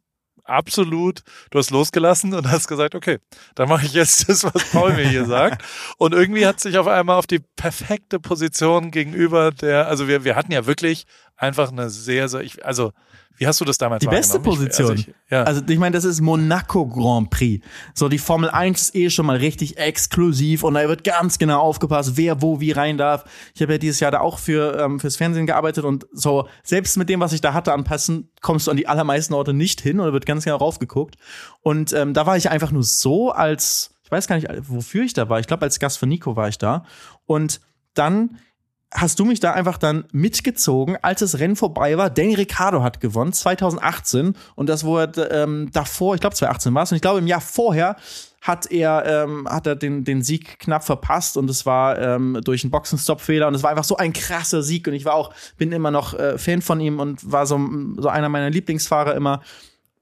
absolut, 0.51 1.23
du 1.51 1.59
hast 1.59 1.71
losgelassen 1.71 2.35
und 2.35 2.51
hast 2.51 2.69
gesagt, 2.69 2.95
okay, 2.95 3.19
dann 3.55 3.69
mache 3.69 3.87
ich 3.87 3.93
jetzt 3.93 4.29
das, 4.29 4.45
was 4.45 4.71
Paul 4.71 4.93
mir 4.95 5.09
hier 5.09 5.25
sagt. 5.25 5.63
Und 5.99 6.13
irgendwie 6.13 6.47
hat 6.47 6.61
sich 6.61 6.79
auf 6.79 6.87
einmal 6.87 7.17
auf 7.17 7.27
die 7.27 7.41
perfekte 7.57 8.19
Position 8.21 8.91
gegenüber 8.91 9.53
der, 9.53 9.89
also 9.89 10.09
wir, 10.09 10.25
wir 10.25 10.37
hatten 10.37 10.53
ja 10.53 10.67
wirklich 10.67 11.07
einfach 11.41 11.73
eine 11.73 11.91
sehr, 11.91 12.29
sehr, 12.29 12.43
ich, 12.43 12.65
also 12.65 12.93
wie 13.37 13.47
hast 13.47 13.59
du 13.59 13.65
das 13.65 13.79
damals 13.79 14.03
Die 14.03 14.07
beste 14.07 14.39
Position. 14.39 14.97
Ich, 14.97 15.07
also, 15.07 15.11
ich, 15.11 15.31
ja. 15.31 15.43
also 15.45 15.63
ich 15.67 15.79
meine, 15.79 15.95
das 15.95 16.05
ist 16.05 16.21
Monaco 16.21 16.87
Grand 16.87 17.31
Prix. 17.31 17.65
So 17.95 18.11
die 18.11 18.19
Formel 18.19 18.51
1 18.51 18.81
ist 18.83 18.95
eh 18.95 19.09
schon 19.09 19.25
mal 19.25 19.39
richtig 19.39 19.79
exklusiv 19.79 20.63
und 20.63 20.75
da 20.75 20.87
wird 20.87 21.05
ganz 21.05 21.39
genau 21.39 21.61
aufgepasst, 21.61 22.19
wer 22.19 22.43
wo 22.43 22.61
wie 22.61 22.73
rein 22.73 22.99
darf. 22.99 23.25
Ich 23.55 23.63
habe 23.63 23.73
ja 23.73 23.79
dieses 23.79 23.99
Jahr 24.01 24.11
da 24.11 24.21
auch 24.21 24.39
für 24.39 24.79
ähm, 24.79 25.01
fürs 25.01 25.17
Fernsehen 25.17 25.47
gearbeitet 25.47 25.85
und 25.85 26.07
so 26.13 26.49
selbst 26.63 26.99
mit 26.99 27.09
dem, 27.09 27.21
was 27.21 27.33
ich 27.33 27.41
da 27.41 27.55
hatte 27.55 27.73
anpassen, 27.73 28.31
kommst 28.43 28.67
du 28.67 28.73
an 28.73 28.77
die 28.77 28.89
allermeisten 28.89 29.33
Orte 29.33 29.55
nicht 29.55 29.81
hin 29.81 29.99
da 29.99 30.13
wird 30.13 30.27
ganz 30.27 30.45
genau 30.45 30.57
raufgeguckt. 30.57 31.17
Und 31.61 31.95
ähm, 31.95 32.13
da 32.13 32.27
war 32.27 32.37
ich 32.37 32.51
einfach 32.51 32.73
nur 32.73 32.83
so 32.83 33.31
als 33.31 33.95
ich 34.05 34.13
weiß 34.13 34.27
gar 34.27 34.37
nicht, 34.37 34.49
wofür 34.69 35.05
ich 35.05 35.15
da 35.15 35.29
war. 35.29 35.39
Ich 35.39 35.47
glaube, 35.47 35.63
als 35.63 35.79
Gast 35.79 35.99
von 35.99 36.09
Nico 36.09 36.35
war 36.35 36.49
ich 36.49 36.59
da. 36.59 36.85
Und 37.27 37.61
dann 37.95 38.39
hast 38.93 39.19
du 39.19 39.25
mich 39.25 39.41
da 39.41 39.53
einfach 39.53 39.79
dann 39.79 40.05
mitgezogen, 40.13 40.97
als 41.03 41.21
das 41.21 41.39
Rennen 41.39 41.57
vorbei 41.57 41.97
war. 41.97 42.11
Danny 42.11 42.35
Ricciardo 42.35 42.83
hat 42.83 43.01
gewonnen, 43.01 43.33
2018. 43.33 44.35
Und 44.57 44.69
das 44.69 44.85
wurde 44.85 45.29
ähm, 45.33 45.71
davor, 45.73 46.15
ich 46.15 46.21
glaube 46.21 46.35
2018 46.35 46.75
war 46.75 46.83
es. 46.83 46.93
Und 46.93 46.97
ich 46.97 47.03
glaube, 47.03 47.21
im 47.21 47.27
Jahr 47.27 47.41
vorher 47.41 47.97
hat 48.41 48.71
er, 48.71 49.05
ähm, 49.07 49.47
hat 49.49 49.67
er 49.67 49.77
den, 49.77 50.05
den 50.05 50.23
Sieg 50.23 50.59
knapp 50.59 50.83
verpasst 50.83 51.37
und 51.37 51.51
es 51.51 51.67
war 51.67 51.99
ähm, 51.99 52.41
durch 52.43 52.65
einen 52.65 52.71
Boxenstopp-Fehler 52.71 53.47
und 53.47 53.55
es 53.55 53.63
war 53.63 53.71
einfach 53.71 53.85
so 53.85 53.99
ein 53.99 54.15
krasser 54.15 54.63
Sieg 54.63 54.89
und 54.89 54.95
ich 54.95 55.05
war 55.05 55.15
auch, 55.15 55.35
bin 55.59 55.73
immer 55.73 55.91
noch 55.91 56.15
äh, 56.15 56.39
Fan 56.39 56.63
von 56.63 56.81
ihm 56.81 57.01
und 57.01 57.31
war 57.31 57.47
so, 57.47 57.61
so 57.99 58.09
einer 58.09 58.31
meiner 58.31 58.49
Lieblingsfahrer 58.49 59.15
immer. 59.15 59.43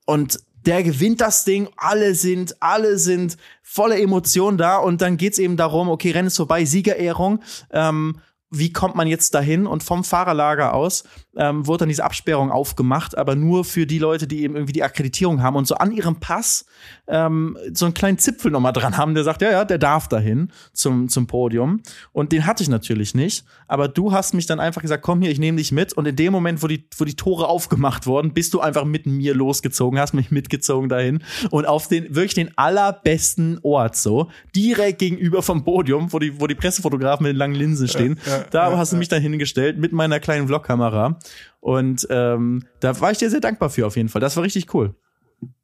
Und 0.07 0.39
der 0.66 0.82
gewinnt 0.82 1.20
das 1.20 1.45
Ding, 1.45 1.68
alle 1.76 2.14
sind, 2.14 2.62
alle 2.62 2.99
sind 2.99 3.36
voller 3.62 3.99
Emotionen 3.99 4.57
da 4.57 4.76
und 4.76 5.01
dann 5.01 5.16
geht's 5.16 5.39
eben 5.39 5.57
darum, 5.57 5.89
okay, 5.89 6.12
Rennen 6.12 6.28
ist 6.28 6.36
vorbei, 6.36 6.64
Siegerehrung. 6.64 7.41
Ähm, 7.72 8.20
wie 8.51 8.72
kommt 8.72 8.94
man 8.94 9.07
jetzt 9.07 9.34
dahin? 9.34 9.66
Und 9.66 9.82
vom 9.82 10.05
Fahrerlager 10.05 10.74
aus 10.74 11.05
ähm, 11.39 11.66
wurde 11.66 11.78
dann 11.78 11.89
diese 11.89 12.05
Absperrung 12.05 12.51
aufgemacht, 12.51 13.16
aber 13.16 13.36
nur 13.36 13.64
für 13.64 13.86
die 13.86 13.99
Leute, 13.99 14.26
die 14.26 14.43
eben 14.43 14.55
irgendwie 14.55 14.72
die 14.72 14.82
Akkreditierung 14.82 15.43
haben 15.43 15.57
und 15.57 15.66
so 15.66 15.76
an 15.76 15.93
ihrem 15.93 16.16
Pass 16.16 16.66
ähm, 17.07 17.57
so 17.72 17.86
einen 17.86 17.95
kleinen 17.95 18.18
Zipfel 18.18 18.51
nochmal 18.51 18.72
dran 18.72 18.97
haben, 18.97 19.14
der 19.14 19.24
sagt, 19.24 19.41
ja, 19.41 19.51
ja, 19.51 19.64
der 19.64 19.78
darf 19.78 20.09
dahin 20.09 20.51
zum, 20.72 21.09
zum 21.09 21.26
Podium. 21.26 21.80
Und 22.12 22.32
den 22.32 22.45
hatte 22.45 22.62
ich 22.62 22.68
natürlich 22.68 23.14
nicht. 23.14 23.45
Aber 23.68 23.89
du 23.89 24.12
hast 24.12 24.34
mich 24.34 24.47
dann 24.47 24.61
einfach 24.61 24.82
gesagt, 24.82 25.03
komm 25.03 25.22
hier, 25.22 25.30
ich 25.30 25.39
nehme 25.39 25.59
dich 25.59 25.72
mit. 25.72 25.93
Und 25.93 26.07
in 26.07 26.16
dem 26.16 26.32
Moment, 26.32 26.62
wo 26.62 26.66
die, 26.66 26.84
wo 26.97 27.05
die 27.05 27.14
Tore 27.14 27.49
aufgemacht 27.49 28.07
wurden, 28.07 28.34
bist 28.34 28.53
du 28.53 28.61
einfach 28.61 28.84
mit 28.84 29.07
mir 29.07 29.34
losgezogen, 29.34 29.99
hast 29.99 30.14
mich 30.14 30.30
mitgezogen 30.30 30.89
dahin. 30.89 31.22
Und 31.51 31.66
auf 31.66 31.89
den, 31.89 32.14
wirklich 32.14 32.34
den 32.34 32.57
allerbesten 32.59 33.61
Ort 33.62 33.97
so, 33.97 34.28
direkt 34.55 34.99
gegenüber 34.99 35.43
vom 35.43 35.64
Podium, 35.64 36.12
wo 36.12 36.18
die, 36.18 36.41
wo 36.41 36.47
die 36.47 36.57
Pressefotografen 36.57 37.24
mit 37.24 37.34
den 37.34 37.39
langen 37.39 37.55
Linsen 37.55 37.89
stehen, 37.89 38.18
ja, 38.26 38.39
ja, 38.39 38.45
da 38.51 38.70
ja, 38.70 38.76
hast 38.76 38.93
du 38.93 38.97
mich 38.97 39.09
dann 39.09 39.22
hingestellt 39.22 39.78
mit 39.78 39.93
meiner 39.93 40.20
kleinen 40.20 40.49
Vlogkamera. 40.49 41.18
Und 41.61 42.07
ähm, 42.11 42.64
da 42.81 43.01
war 43.01 43.11
ich 43.11 43.18
dir 43.18 43.31
sehr 43.31 43.41
dankbar 43.41 43.70
für 43.70 43.87
auf 43.87 43.97
jeden 43.97 44.09
Fall. 44.09 44.20
Das 44.20 44.37
war 44.37 44.45
richtig 44.45 44.72
cool. 44.74 44.95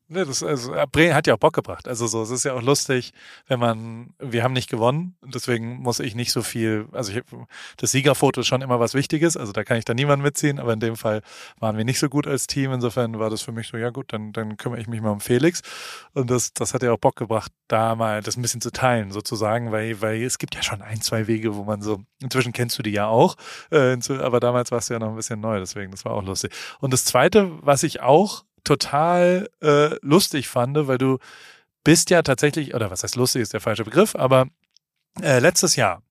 Ne, 0.07 0.27
das, 0.27 0.43
also, 0.43 0.75
Bremen 0.93 1.15
hat 1.15 1.27
ja 1.27 1.33
auch 1.33 1.39
Bock 1.39 1.55
gebracht. 1.55 1.89
Also 1.89 2.07
so, 2.07 2.23
es 2.23 2.29
ist 2.29 2.45
ja 2.45 2.53
auch 2.53 2.61
lustig, 2.61 3.15
wenn 3.47 3.59
man, 3.59 4.13
wir 4.19 4.43
haben 4.43 4.53
nicht 4.53 4.69
gewonnen, 4.69 5.17
deswegen 5.23 5.79
muss 5.81 5.99
ich 5.99 6.15
nicht 6.15 6.31
so 6.31 6.43
viel, 6.43 6.89
also 6.93 7.11
ich, 7.11 7.23
das 7.79 7.93
Siegerfoto 7.93 8.43
ist 8.43 8.47
schon 8.47 8.61
immer 8.61 8.79
was 8.79 8.93
Wichtiges, 8.93 9.39
also 9.39 9.53
da 9.53 9.65
kann 9.65 9.79
ich 9.79 9.87
da 9.87 9.95
niemanden 9.95 10.23
mitziehen, 10.23 10.59
aber 10.59 10.75
in 10.75 10.81
dem 10.81 10.97
Fall 10.97 11.23
waren 11.59 11.79
wir 11.79 11.87
nicht 11.87 11.99
so 11.99 12.11
gut 12.11 12.27
als 12.27 12.47
Team, 12.47 12.73
insofern 12.73 13.19
war 13.19 13.31
das 13.31 13.41
für 13.41 13.53
mich 13.53 13.69
so, 13.69 13.79
ja 13.79 13.89
gut, 13.89 14.13
dann, 14.13 14.35
dann 14.35 14.59
kümmere 14.59 14.79
ich 14.79 14.89
mich 14.89 15.01
mal 15.01 15.11
um 15.11 15.21
Felix 15.21 15.63
und 16.13 16.29
das, 16.31 16.53
das 16.53 16.75
hat 16.75 16.83
ja 16.83 16.93
auch 16.93 16.99
Bock 16.99 17.17
gebracht, 17.17 17.51
da 17.69 17.95
mal 17.95 18.23
das 18.23 18.37
ein 18.37 18.43
bisschen 18.43 18.61
zu 18.61 18.73
teilen 18.73 19.11
sozusagen, 19.11 19.73
weil, 19.73 20.03
weil 20.03 20.23
es 20.23 20.37
gibt 20.37 20.55
ja 20.55 20.63
schon 20.63 20.83
ein, 20.83 21.01
zwei 21.01 21.29
Wege, 21.29 21.57
wo 21.57 21.65
man 21.65 21.81
so, 21.81 22.03
inzwischen 22.21 22.53
kennst 22.53 22.79
du 22.79 22.83
die 22.83 22.93
ja 22.93 23.07
auch, 23.07 23.37
äh, 23.71 23.97
aber 24.19 24.41
damals 24.41 24.71
warst 24.71 24.91
du 24.91 24.95
ja 24.95 25.01
noch 25.01 25.09
ein 25.09 25.17
bisschen 25.17 25.41
neu, 25.41 25.61
deswegen, 25.61 25.93
das 25.93 26.05
war 26.05 26.13
auch 26.13 26.25
lustig. 26.25 26.53
Und 26.81 26.93
das 26.93 27.07
Zweite, 27.07 27.51
was 27.63 27.83
ich 27.85 28.03
auch 28.03 28.45
total 28.65 29.49
äh, 29.62 29.97
lustig 30.03 30.49
fand, 30.49 30.77
weil 30.87 30.99
du 30.99 31.19
bist 31.85 32.11
ja 32.11 32.23
tatsächlich, 32.23 32.75
oder 32.75 32.91
was 32.91 33.03
heißt 33.03 33.17
lustig, 33.17 33.43
ist 33.43 33.53
der 33.53 33.61
falsche 33.61 33.85
Begriff, 33.85 34.17
aber 34.17 34.49
äh, 35.23 35.39
letztes 35.39 35.77
Jahr 35.77 36.03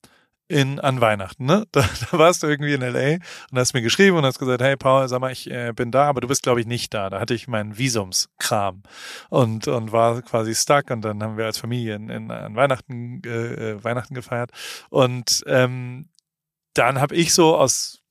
in 0.47 0.79
an 0.79 1.01
Weihnachten, 1.01 1.45
ne? 1.45 1.65
Da, 1.71 1.81
da 1.81 2.17
warst 2.17 2.43
du 2.43 2.47
irgendwie 2.47 2.73
in 2.73 2.81
LA 2.81 3.15
und 3.51 3.57
hast 3.57 3.73
mir 3.73 3.81
geschrieben 3.81 4.17
und 4.17 4.25
hast 4.25 4.39
gesagt, 4.39 4.61
hey 4.61 4.75
Paul, 4.77 5.07
sag 5.07 5.21
mal, 5.21 5.31
ich 5.31 5.49
äh, 5.49 5.71
bin 5.73 5.91
da, 5.91 6.07
aber 6.07 6.21
du 6.21 6.27
bist 6.27 6.43
glaube 6.43 6.61
ich 6.61 6.67
nicht 6.67 6.93
da. 6.93 7.09
Da 7.09 7.19
hatte 7.19 7.33
ich 7.33 7.47
meinen 7.47 7.77
Visumskram 7.77 8.83
und 9.29 9.67
und 9.67 9.91
war 9.91 10.21
quasi 10.21 10.53
stuck 10.53 10.91
und 10.91 11.01
dann 11.01 11.23
haben 11.23 11.37
wir 11.37 11.45
als 11.45 11.57
Familie 11.57 11.95
in, 11.95 12.09
in 12.09 12.31
an 12.31 12.55
Weihnachten 12.55 13.21
äh, 13.25 13.71
äh 13.71 13.83
Weihnachten 13.83 14.13
gefeiert 14.13 14.51
und 14.89 15.43
ähm, 15.47 16.09
dann 16.73 16.99
habe 16.99 17.15
ich 17.15 17.33
so 17.33 17.55
aus 17.55 18.02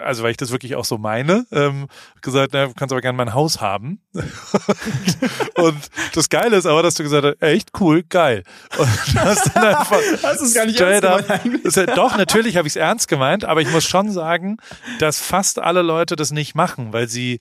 also 0.00 0.22
weil 0.22 0.30
ich 0.30 0.36
das 0.36 0.50
wirklich 0.50 0.76
auch 0.76 0.84
so 0.84 0.98
meine, 0.98 1.46
ähm, 1.52 1.88
gesagt, 2.20 2.52
na, 2.52 2.66
du 2.66 2.74
kannst 2.74 2.92
aber 2.92 3.00
gerne 3.00 3.16
mein 3.16 3.34
Haus 3.34 3.60
haben. 3.60 4.00
und 5.54 5.78
das 6.14 6.28
Geile 6.28 6.56
ist 6.56 6.66
aber, 6.66 6.82
dass 6.82 6.94
du 6.94 7.02
gesagt 7.02 7.24
hast, 7.24 7.42
echt 7.42 7.70
cool, 7.80 8.02
geil. 8.02 8.44
Und 8.78 8.88
hast 9.16 9.54
dann 9.54 9.64
einfach 9.64 10.00
hast 10.22 10.40
du 10.40 10.46
es 10.46 10.54
gar 10.54 10.66
nicht 10.66 10.80
ernst 10.80 11.28
gemeint? 11.28 11.76
Ja, 11.76 11.86
doch, 11.86 12.16
natürlich 12.16 12.56
habe 12.56 12.66
ich 12.66 12.72
es 12.72 12.76
ernst 12.76 13.08
gemeint, 13.08 13.44
aber 13.44 13.60
ich 13.60 13.70
muss 13.70 13.84
schon 13.84 14.10
sagen, 14.10 14.56
dass 14.98 15.20
fast 15.20 15.58
alle 15.58 15.82
Leute 15.82 16.16
das 16.16 16.30
nicht 16.30 16.54
machen, 16.54 16.92
weil 16.92 17.08
sie 17.08 17.40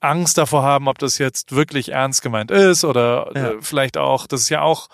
Angst 0.00 0.38
davor 0.38 0.62
haben, 0.62 0.88
ob 0.88 0.98
das 0.98 1.18
jetzt 1.18 1.54
wirklich 1.54 1.92
ernst 1.92 2.22
gemeint 2.22 2.50
ist 2.50 2.84
oder 2.84 3.30
ja. 3.34 3.50
äh, 3.50 3.56
vielleicht 3.60 3.96
auch, 3.96 4.26
das 4.26 4.42
ist 4.42 4.48
ja 4.48 4.62
auch, 4.62 4.88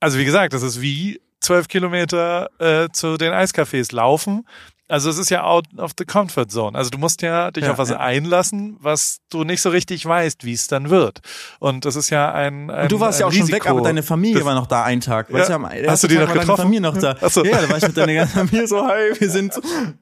also 0.00 0.18
wie 0.18 0.24
gesagt, 0.24 0.52
das 0.52 0.62
ist 0.62 0.80
wie 0.80 1.20
zwölf 1.42 1.68
Kilometer 1.68 2.50
äh, 2.58 2.88
zu 2.92 3.16
den 3.16 3.32
Eiscafés 3.32 3.94
laufen. 3.94 4.46
Also 4.88 5.08
es 5.08 5.18
ist 5.18 5.30
ja 5.30 5.44
out 5.44 5.66
of 5.78 5.92
the 5.98 6.04
comfort 6.04 6.46
zone. 6.48 6.76
Also 6.76 6.90
du 6.90 6.98
musst 6.98 7.22
ja 7.22 7.50
dich 7.50 7.64
ja, 7.64 7.72
auf 7.72 7.78
was 7.78 7.90
ja. 7.90 7.98
einlassen, 7.98 8.76
was 8.80 9.18
du 9.30 9.44
nicht 9.44 9.62
so 9.62 9.70
richtig 9.70 10.04
weißt, 10.04 10.44
wie 10.44 10.52
es 10.52 10.66
dann 10.66 10.90
wird. 10.90 11.20
Und 11.60 11.84
das 11.84 11.96
ist 11.96 12.10
ja 12.10 12.32
ein, 12.32 12.70
ein 12.70 12.82
Und 12.82 12.92
du 12.92 13.00
warst 13.00 13.20
ja 13.20 13.26
auch 13.26 13.30
Risiko. 13.30 13.46
schon 13.46 13.54
weg, 13.54 13.66
aber 13.68 13.80
deine 13.80 14.02
Familie 14.02 14.38
das, 14.38 14.44
war 14.44 14.54
noch 14.54 14.66
da 14.66 14.82
einen 14.84 15.00
Tag. 15.00 15.30
Ja. 15.30 15.48
Ja, 15.48 15.90
Hast 15.90 16.04
du 16.04 16.08
die 16.08 16.16
Tag 16.16 16.28
noch 16.28 16.34
getroffen? 16.34 16.62
Familie 16.62 16.80
noch 16.82 16.98
da. 16.98 17.16
Achso. 17.20 17.44
Ja, 17.44 17.60
da 17.60 17.70
war 17.70 17.78
ich 17.78 17.86
mit 17.86 17.96
deiner 17.96 18.14
ganzen 18.14 18.46
Familie 18.46 18.66
so, 18.66 18.86
hi, 18.86 19.18
wir 19.18 19.30
sind, 19.30 19.58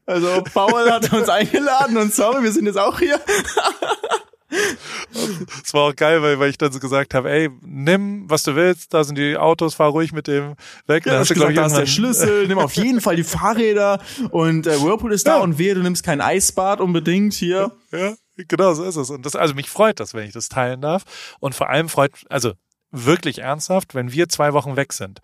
also 0.06 0.42
Paul 0.52 0.90
hat 0.90 1.12
uns 1.12 1.28
eingeladen 1.28 1.96
und 1.96 2.12
sorry, 2.12 2.42
wir 2.42 2.52
sind 2.52 2.66
jetzt 2.66 2.78
auch 2.78 2.98
hier. 2.98 3.20
Es 5.64 5.74
war 5.74 5.82
auch 5.82 5.96
geil, 5.96 6.22
weil, 6.22 6.38
weil 6.38 6.50
ich 6.50 6.58
dann 6.58 6.72
so 6.72 6.78
gesagt 6.78 7.14
habe, 7.14 7.30
ey, 7.30 7.50
nimm, 7.62 8.28
was 8.28 8.42
du 8.42 8.54
willst, 8.54 8.94
da 8.94 9.04
sind 9.04 9.18
die 9.18 9.36
Autos, 9.36 9.74
fahr 9.74 9.90
ruhig 9.90 10.12
mit 10.12 10.26
dem 10.26 10.54
weg. 10.86 11.06
Ja, 11.06 11.18
hast 11.18 11.30
du, 11.30 11.34
gesagt, 11.34 11.56
da 11.56 11.66
ist 11.66 11.76
der 11.76 11.86
Schlüssel, 11.86 12.46
nimm 12.48 12.58
auf 12.58 12.74
jeden 12.74 13.00
Fall 13.00 13.16
die 13.16 13.24
Fahrräder 13.24 14.00
und 14.30 14.66
äh, 14.66 14.80
Whirlpool 14.80 15.12
ist 15.12 15.26
da 15.26 15.36
ja. 15.36 15.42
und 15.42 15.58
wehe, 15.58 15.74
du 15.74 15.82
nimmst 15.82 16.04
kein 16.04 16.20
Eisbad 16.20 16.80
unbedingt 16.80 17.34
hier. 17.34 17.72
Ja, 17.92 18.14
genau 18.36 18.74
so 18.74 18.84
ist 18.84 18.96
es. 18.96 19.10
Und 19.10 19.26
das, 19.26 19.36
also 19.36 19.54
mich 19.54 19.68
freut 19.68 20.00
das, 20.00 20.14
wenn 20.14 20.26
ich 20.26 20.32
das 20.32 20.48
teilen 20.48 20.80
darf. 20.80 21.04
Und 21.40 21.54
vor 21.54 21.70
allem 21.70 21.88
freut, 21.88 22.12
also 22.28 22.52
wirklich 22.90 23.38
ernsthaft, 23.38 23.94
wenn 23.94 24.12
wir 24.12 24.28
zwei 24.28 24.52
Wochen 24.52 24.76
weg 24.76 24.92
sind 24.92 25.20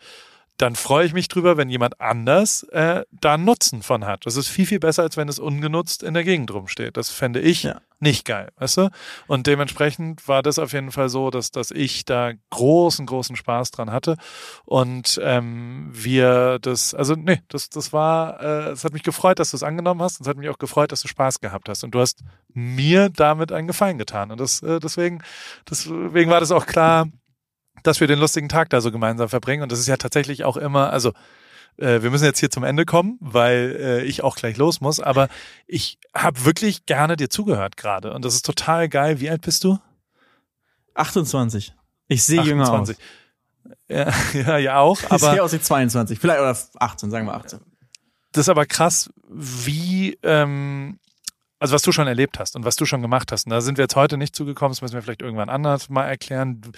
dann 0.57 0.75
freue 0.75 1.05
ich 1.05 1.13
mich 1.13 1.29
drüber, 1.29 1.57
wenn 1.57 1.69
jemand 1.69 2.01
anders 2.01 2.63
äh, 2.65 3.05
da 3.11 3.35
einen 3.35 3.45
Nutzen 3.45 3.83
von 3.83 4.07
hat. 4.07 4.25
Das 4.25 4.37
ist 4.37 4.49
viel, 4.49 4.67
viel 4.67 4.79
besser, 4.79 5.03
als 5.03 5.17
wenn 5.17 5.29
es 5.29 5.39
ungenutzt 5.39 6.03
in 6.03 6.15
der 6.15 6.25
Gegend 6.25 6.53
rumsteht. 6.53 6.97
Das 6.97 7.11
fände 7.11 7.41
ich 7.41 7.65
ja. 7.65 7.81
nicht 8.01 8.25
geil, 8.25 8.49
weißt 8.57 8.79
du? 8.79 8.91
Und 9.27 9.47
dementsprechend 9.47 10.27
war 10.29 10.43
das 10.43 10.59
auf 10.59 10.73
jeden 10.73 10.93
Fall 10.93 11.11
so, 11.11 11.31
dass, 11.31 11.51
dass 11.51 11.71
ich 11.71 12.07
da 12.07 12.33
großen, 12.51 13.05
großen 13.05 13.37
Spaß 13.37 13.71
dran 13.71 13.93
hatte. 13.93 14.17
Und 14.65 15.21
ähm, 15.23 15.91
wir 15.93 16.59
das, 16.61 16.95
also 16.95 17.15
nee, 17.15 17.43
das, 17.49 17.69
das 17.69 17.93
war, 17.93 18.41
äh, 18.41 18.71
es 18.71 18.85
hat 18.85 18.95
mich 18.95 19.03
gefreut, 19.03 19.39
dass 19.39 19.51
du 19.51 19.59
es 19.59 19.63
angenommen 19.63 20.01
hast. 20.01 20.21
Und 20.21 20.27
es 20.27 20.29
hat 20.29 20.39
mich 20.39 20.49
auch 20.49 20.59
gefreut, 20.59 20.91
dass 20.91 21.03
du 21.03 21.09
Spaß 21.09 21.41
gehabt 21.41 21.69
hast. 21.69 21.85
Und 21.85 21.95
du 21.95 22.01
hast 22.01 22.25
mir 22.55 23.11
damit 23.11 23.53
einen 23.53 23.67
Gefallen 23.67 23.99
getan. 23.99 24.31
Und 24.31 24.41
das, 24.41 24.63
äh, 24.63 24.81
deswegen, 24.81 25.23
deswegen 25.69 26.31
war 26.31 26.41
das 26.41 26.51
auch 26.51 26.65
klar, 26.65 27.09
dass 27.87 28.01
wir 28.01 28.07
den 28.07 28.19
lustigen 28.19 28.49
Tag 28.49 28.71
da 28.71 28.81
so 28.81 28.91
gemeinsam 28.91 29.29
verbringen. 29.29 29.63
Und 29.63 29.73
das 29.73 29.79
ist 29.79 29.89
ja 29.89 29.97
tatsächlich 29.97 30.45
auch 30.45 30.57
immer, 30.57 30.91
also 30.93 31.13
äh, 31.77 32.03
wir 32.03 32.11
müssen 32.11 32.25
jetzt 32.25 32.41
hier 32.41 32.51
zum 32.51 32.65
Ende 32.65 32.85
kommen, 32.85 33.19
weil 33.21 33.77
äh, 33.81 34.03
ich 34.05 34.23
auch 34.23 34.37
gleich 34.37 34.57
los 34.57 34.81
muss. 34.81 35.01
Aber 35.01 35.29
ich 35.67 35.99
habe 36.15 36.45
wirklich 36.45 36.87
gerne 36.87 37.17
dir 37.17 37.31
zugehört 37.31 37.77
gerade. 37.77 38.13
Und 38.13 38.25
das 38.25 38.35
ist 38.35 38.47
total 38.47 38.89
geil. 38.89 39.21
Wie 39.21 39.31
alt 39.31 39.43
bist 39.43 39.65
du? 39.65 39.79
28. 40.95 41.75
Ich 42.09 42.25
sehe 42.25 42.43
jünger 42.43 42.73
aus. 42.73 42.95
Ja, 43.89 44.13
ja, 44.33 44.59
ja 44.59 44.79
auch. 44.79 44.99
Aber 45.05 45.15
ich 45.15 45.21
sehe 45.21 45.43
aus 45.43 45.53
wie 45.53 45.61
22. 45.61 46.19
Vielleicht 46.19 46.41
oder 46.41 46.57
18, 46.79 47.11
sagen 47.11 47.27
wir 47.27 47.35
18. 47.35 47.61
Das 48.33 48.43
ist 48.43 48.49
aber 48.49 48.67
krass, 48.67 49.11
wie 49.29 50.19
ähm, 50.23 50.99
also 51.59 51.75
was 51.75 51.83
du 51.83 51.93
schon 51.93 52.07
erlebt 52.07 52.39
hast 52.39 52.57
und 52.57 52.65
was 52.65 52.77
du 52.77 52.85
schon 52.85 53.03
gemacht 53.03 53.33
hast. 53.33 53.47
Und 53.47 53.51
da 53.51 53.61
sind 53.61 53.79
wir 53.79 53.85
jetzt 53.85 53.97
heute 53.97 54.17
nicht 54.17 54.37
zugekommen, 54.37 54.73
das 54.73 54.83
müssen 54.83 54.95
wir 54.95 55.03
vielleicht 55.03 55.23
irgendwann 55.23 55.49
anders 55.49 55.89
mal 55.89 56.05
erklären. 56.05 56.61
Du 56.61 56.71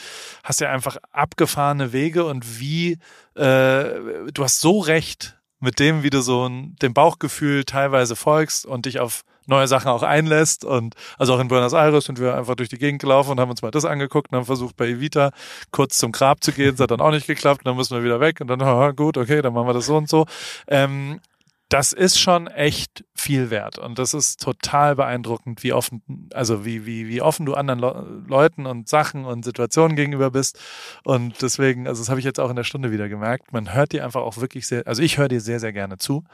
hast 0.45 0.61
ja 0.61 0.70
einfach 0.70 0.97
abgefahrene 1.11 1.93
Wege 1.93 2.24
und 2.24 2.61
wie, 2.61 2.99
äh, 3.35 3.85
du 4.33 4.45
hast 4.45 4.61
so 4.61 4.79
recht 4.79 5.37
mit 5.61 5.79
dem, 5.81 6.03
wie 6.03 6.11
du 6.11 6.20
so 6.20 6.49
ein, 6.49 6.76
dem 6.76 6.95
Bauchgefühl 6.95 7.64
teilweise 7.64 8.14
folgst 8.14 8.64
und 8.64 8.87
dich 8.87 9.01
auf 9.01 9.24
neue 9.49 9.66
Sachen 9.66 9.89
auch 9.89 10.03
einlässt. 10.03 10.64
Und 10.64 10.95
also 11.16 11.35
auch 11.35 11.41
in 11.41 11.49
Buenos 11.49 11.72
Aires 11.72 12.05
sind 12.05 12.20
wir 12.20 12.37
einfach 12.37 12.55
durch 12.55 12.68
die 12.68 12.79
Gegend 12.79 13.01
gelaufen 13.01 13.33
und 13.33 13.41
haben 13.41 13.51
uns 13.51 13.62
mal 13.62 13.70
das 13.70 13.85
angeguckt 13.85 14.31
und 14.31 14.37
haben 14.37 14.45
versucht, 14.45 14.76
bei 14.76 14.89
Evita 14.89 15.33
kurz 15.72 15.99
zum 15.99 16.12
Grab 16.12 16.45
zu 16.45 16.53
gehen. 16.53 16.72
Das 16.72 16.81
hat 16.81 16.91
dann 16.91 17.01
auch 17.01 17.11
nicht 17.11 17.26
geklappt. 17.26 17.61
Und 17.61 17.66
dann 17.66 17.76
müssen 17.76 17.97
wir 17.97 18.05
wieder 18.05 18.20
weg 18.20 18.41
und 18.41 18.47
dann, 18.47 18.97
gut, 18.97 19.16
okay, 19.16 19.43
dann 19.43 19.55
machen 19.55 19.66
wir 19.66 19.74
das 19.74 19.87
so 19.87 19.97
und 19.97 20.09
so. 20.09 20.26
Ähm, 20.68 21.20
das 21.69 21.93
ist 21.93 22.19
schon 22.19 22.47
echt 22.47 23.05
viel 23.14 23.51
wert 23.51 23.79
und 23.79 23.99
das 23.99 24.14
ist 24.14 24.41
total 24.41 24.97
beeindruckend, 24.97 25.62
wie 25.62 25.75
offen, 25.75 26.31
also 26.33 26.64
wie, 26.64 26.87
wie, 26.87 27.09
wie 27.09 27.21
offen 27.21 27.45
du 27.45 27.55
anderen 27.55 27.81
Le 27.81 28.23
Leuten 28.27 28.64
und 28.64 28.89
Sachen 28.89 29.27
und 29.27 29.45
Situationen 29.45 29.95
gegenüber 29.95 30.31
bist. 30.31 30.59
Und 31.05 31.43
deswegen, 31.43 31.87
also 31.87 32.01
das 32.01 32.09
habe 32.09 32.21
ich 32.21 32.25
jetzt 32.25 32.41
auch 32.41 32.49
in 32.49 32.57
der 32.57 32.64
Stunde 32.64 32.91
wieder 32.91 33.09
gemerkt, 33.09 33.53
man 33.53 33.75
hört 33.75 33.93
dir 33.93 34.05
einfach 34.05 34.23
auch 34.23 34.39
wirklich 34.39 34.66
sehr, 34.66 34.87
also 34.87 35.03
ich 35.03 35.19
höre 35.19 35.29
dir 35.29 35.41
sehr, 35.43 35.61
sehr 35.61 35.75
gerne 35.75 35.99
zu. 35.99 36.25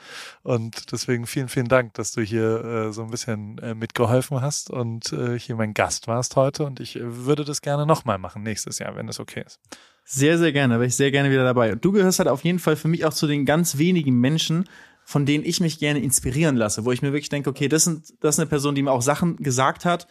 Und 0.42 0.92
deswegen 0.92 1.26
vielen, 1.26 1.48
vielen 1.48 1.68
Dank, 1.68 1.94
dass 1.94 2.12
du 2.12 2.20
hier 2.20 2.64
äh, 2.64 2.92
so 2.92 3.02
ein 3.02 3.10
bisschen 3.10 3.58
äh, 3.58 3.74
mitgeholfen 3.74 4.40
hast 4.40 4.70
und 4.70 5.12
äh, 5.12 5.38
hier 5.38 5.56
mein 5.56 5.74
Gast 5.74 6.06
warst 6.06 6.36
heute. 6.36 6.64
Und 6.64 6.78
ich 6.78 6.98
würde 7.00 7.44
das 7.44 7.60
gerne 7.60 7.86
nochmal 7.86 8.18
machen 8.18 8.44
nächstes 8.44 8.78
Jahr, 8.78 8.94
wenn 8.94 9.08
das 9.08 9.18
okay 9.18 9.42
ist. 9.44 9.58
Sehr, 10.04 10.36
sehr 10.38 10.52
gerne, 10.52 10.74
wäre 10.74 10.86
ich 10.86 10.96
sehr 10.96 11.10
gerne 11.10 11.30
wieder 11.30 11.44
dabei. 11.44 11.72
Und 11.72 11.84
du 11.84 11.90
gehörst 11.90 12.18
halt 12.18 12.28
auf 12.28 12.44
jeden 12.44 12.58
Fall 12.58 12.76
für 12.76 12.88
mich 12.88 13.04
auch 13.04 13.14
zu 13.14 13.26
den 13.26 13.46
ganz 13.46 13.78
wenigen 13.78 14.20
Menschen, 14.20 14.68
von 15.04 15.26
denen 15.26 15.44
ich 15.44 15.60
mich 15.60 15.78
gerne 15.78 16.00
inspirieren 16.00 16.56
lasse, 16.56 16.84
wo 16.84 16.92
ich 16.92 17.02
mir 17.02 17.12
wirklich 17.12 17.28
denke, 17.28 17.50
okay, 17.50 17.68
das, 17.68 17.84
sind, 17.84 18.14
das 18.20 18.36
ist 18.36 18.40
eine 18.40 18.48
Person, 18.48 18.74
die 18.74 18.82
mir 18.82 18.92
auch 18.92 19.02
Sachen 19.02 19.36
gesagt 19.36 19.84
hat, 19.84 20.06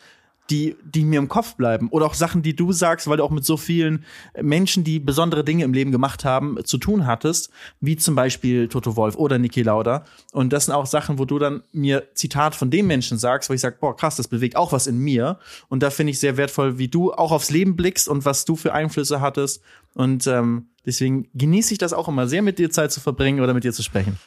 die, 0.49 0.75
die 0.83 1.05
mir 1.05 1.19
im 1.19 1.29
Kopf 1.29 1.55
bleiben. 1.55 1.87
Oder 1.89 2.05
auch 2.05 2.13
Sachen, 2.13 2.41
die 2.41 2.55
du 2.55 2.71
sagst, 2.73 3.07
weil 3.07 3.17
du 3.17 3.23
auch 3.23 3.31
mit 3.31 3.45
so 3.45 3.55
vielen 3.55 4.03
Menschen, 4.41 4.83
die 4.83 4.99
besondere 4.99 5.43
Dinge 5.43 5.63
im 5.63 5.73
Leben 5.73 5.91
gemacht 5.91 6.25
haben, 6.25 6.57
zu 6.65 6.77
tun 6.77 7.07
hattest, 7.07 7.49
wie 7.79 7.95
zum 7.95 8.15
Beispiel 8.15 8.67
Toto 8.67 8.95
Wolf 8.95 9.15
oder 9.15 9.39
Niki 9.39 9.61
Lauda. 9.61 10.03
Und 10.33 10.51
das 10.51 10.65
sind 10.65 10.73
auch 10.73 10.85
Sachen, 10.85 11.17
wo 11.17 11.25
du 11.25 11.39
dann 11.39 11.63
mir 11.71 12.03
Zitat 12.13 12.55
von 12.55 12.69
dem 12.69 12.87
Menschen 12.87 13.17
sagst, 13.17 13.49
wo 13.49 13.53
ich 13.53 13.61
sage, 13.61 13.77
boah, 13.79 13.95
krass, 13.95 14.17
das 14.17 14.27
bewegt 14.27 14.57
auch 14.57 14.73
was 14.73 14.87
in 14.87 14.97
mir. 14.97 15.39
Und 15.69 15.81
da 15.81 15.89
finde 15.89 16.11
ich 16.11 16.19
sehr 16.19 16.35
wertvoll, 16.35 16.77
wie 16.77 16.89
du 16.89 17.13
auch 17.13 17.31
aufs 17.31 17.49
Leben 17.49 17.75
blickst 17.75 18.09
und 18.09 18.25
was 18.25 18.43
du 18.43 18.55
für 18.55 18.73
Einflüsse 18.73 19.21
hattest. 19.21 19.61
Und 19.93 20.27
ähm, 20.27 20.67
deswegen 20.85 21.29
genieße 21.33 21.73
ich 21.73 21.77
das 21.77 21.93
auch 21.93 22.09
immer 22.09 22.27
sehr, 22.27 22.41
mit 22.41 22.59
dir 22.59 22.69
Zeit 22.69 22.91
zu 22.91 22.99
verbringen 22.99 23.39
oder 23.39 23.53
mit 23.53 23.63
dir 23.63 23.73
zu 23.73 23.83
sprechen. 23.83 24.17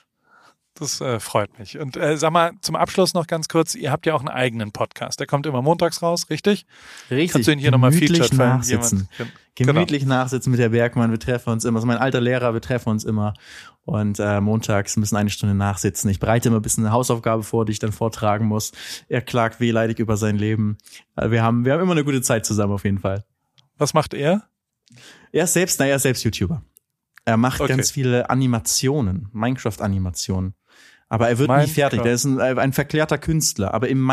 Das 0.79 1.01
äh, 1.01 1.21
freut 1.21 1.59
mich. 1.59 1.79
Und 1.79 1.97
äh, 1.97 2.17
sag 2.19 2.33
mal, 2.33 2.53
zum 2.61 2.77
Abschluss 2.77 3.15
noch 3.15 3.27
ganz 3.27 3.49
kurz, 3.49 3.75
ihr 3.75 3.91
habt 3.91 4.05
ja 4.07 4.15
auch 4.15 4.21
einen 4.21 4.29
eigenen 4.29 4.73
Podcast. 4.73 5.19
Der 5.21 5.27
kommt 5.27 5.47
immer 5.47 5.63
montags 5.63 6.03
raus, 6.03 6.29
richtig? 6.29 6.67
Richtig. 7.11 7.33
Kannst 7.33 7.49
du 7.49 7.53
ihn 7.53 7.59
hier 7.59 7.71
nochmal 7.71 7.93
featured, 7.93 8.33
nachsitzen. 8.35 9.09
jemand- 9.19 9.33
Gemütlich 9.59 10.05
nachsitzen 10.05 10.51
mit 10.51 10.61
der 10.61 10.69
Bergmann. 10.69 11.11
Wir 11.11 11.19
treffen 11.19 11.49
uns 11.49 11.65
immer. 11.65 11.77
Das 11.79 11.85
ist 11.85 11.89
mein 11.89 11.97
alter 11.97 12.21
Lehrer. 12.21 12.53
Wir 12.53 12.61
treffen 12.61 12.91
uns 12.91 13.05
immer. 13.05 13.33
Und 13.87 14.19
äh, 14.21 14.39
montags 14.43 14.99
müssen 14.99 15.17
eine 15.17 15.31
Stunde 15.31 15.55
nachsitzen. 15.55 16.11
Ich 16.11 16.21
bereite 16.21 16.49
immer 16.51 16.59
ein 16.59 16.63
bisschen 16.63 16.85
eine 16.85 16.93
Hausaufgabe 16.93 17.43
vor, 17.43 17.65
die 17.65 17.73
ich 17.73 17.79
dann 17.79 17.93
vortragen 17.93 18.45
muss. 18.45 18.73
Er 19.09 19.23
klagt 19.23 19.59
wehleidig 19.59 19.99
über 19.99 20.19
sein 20.19 20.37
Leben. 20.37 20.77
Äh, 21.17 21.31
wir 21.31 21.43
haben, 21.43 21.65
wir 21.65 21.73
haben 21.73 21.81
immer 21.81 21.93
eine 21.93 22.05
gute 22.05 22.21
Zeit 22.21 22.45
zusammen 22.45 22.75
auf 22.75 22.85
jeden 22.85 22.99
Fall. 22.99 23.25
Was 23.79 23.95
macht 23.95 24.13
er? 24.13 24.43
Er 25.33 25.45
ist 25.45 25.55
selbst, 25.55 25.81
na, 25.81 25.87
er 25.87 25.97
ist 25.97 26.03
selbst 26.03 26.23
YouTuber. 26.25 26.61
Er 27.25 27.39
macht 27.39 27.61
Okay. 27.63 27.75
ganz 27.75 27.91
viele 27.91 28.29
Animationen, 28.29 29.31
Minecraft-Animationen. 29.33 30.53
Aber 31.09 31.29
er 31.29 31.39
wird 31.39 31.49
nie 31.49 31.55
Minecraft. 31.55 31.75
fertig. 31.75 32.03
Der 32.03 32.13
ist 32.15 32.25
ein, 32.25 32.41
äh, 32.41 32.55
ein 32.61 32.73
verklärter 32.73 33.17
Künstler. 33.19 33.73
Aber 33.75 33.89
im 33.89 34.05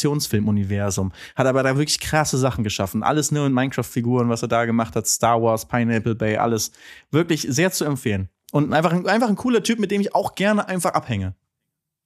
Minecraft-Animationsfilm-Universum 0.00 1.12
hat 1.36 1.46
er 1.46 1.50
aber 1.50 1.62
da 1.62 1.76
wirklich 1.76 2.00
krasse 2.00 2.38
Sachen 2.38 2.64
geschaffen. 2.64 3.02
Alles 3.02 3.30
nur 3.30 3.46
in 3.46 3.52
Minecraft-Figuren, 3.52 4.28
was 4.28 4.42
er 4.42 4.48
da 4.48 4.64
gemacht 4.64 4.96
hat. 4.96 5.06
Star 5.06 5.40
Wars, 5.42 5.66
Pineapple 5.66 6.14
Bay, 6.14 6.36
alles. 6.36 6.72
Wirklich 7.10 7.42
sehr 7.48 7.70
zu 7.70 7.84
empfehlen. 7.84 8.28
Und 8.52 8.72
einfach, 8.72 8.92
ein- 8.92 9.06
einfach 9.06 9.28
ein 9.28 9.36
cooler 9.36 9.62
Typ, 9.62 9.78
mit 9.78 9.90
dem 9.90 10.00
ich 10.00 10.14
auch 10.14 10.34
gerne 10.34 10.66
einfach 10.68 10.92
abhänge. 10.94 11.34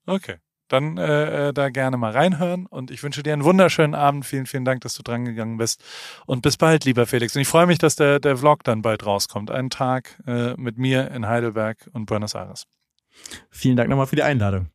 Okay. 0.07 0.37
Dann 0.69 0.97
äh, 0.97 1.49
äh, 1.49 1.53
da 1.53 1.69
gerne 1.69 1.97
mal 1.99 2.13
reinhören 2.13 2.65
und 2.67 2.91
ich 2.91 3.03
wünsche 3.03 3.23
dir 3.23 3.35
einen 3.35 3.45
wunderschönen 3.45 3.95
Abend. 3.95 4.25
Vielen, 4.25 4.47
vielen 4.47 4.65
Dank, 4.65 4.81
dass 4.81 4.95
du 4.95 5.03
dran 5.03 5.25
gegangen 5.27 5.59
bist. 5.59 5.83
Und 6.27 6.41
bis 6.43 6.57
bald, 6.57 6.85
lieber 6.87 7.07
Felix. 7.07 7.35
Und 7.37 7.43
ich 7.43 7.49
freue 7.49 7.67
mich, 7.67 7.79
dass 7.79 7.97
der, 7.97 8.19
der 8.19 8.37
Vlog 8.39 8.65
dann 8.65 8.81
bald 8.81 9.05
rauskommt. 9.05 9.51
Einen 9.51 9.69
Tag 9.71 10.19
äh, 10.27 10.55
mit 10.57 10.79
mir 10.79 11.11
in 11.11 11.27
Heidelberg 11.27 11.89
und 11.93 12.07
Buenos 12.07 12.35
Aires. 12.35 12.67
Vielen 13.51 13.77
Dank 13.77 13.89
nochmal 13.89 14.07
für 14.07 14.17
die 14.17 14.23
Einladung. 14.23 14.71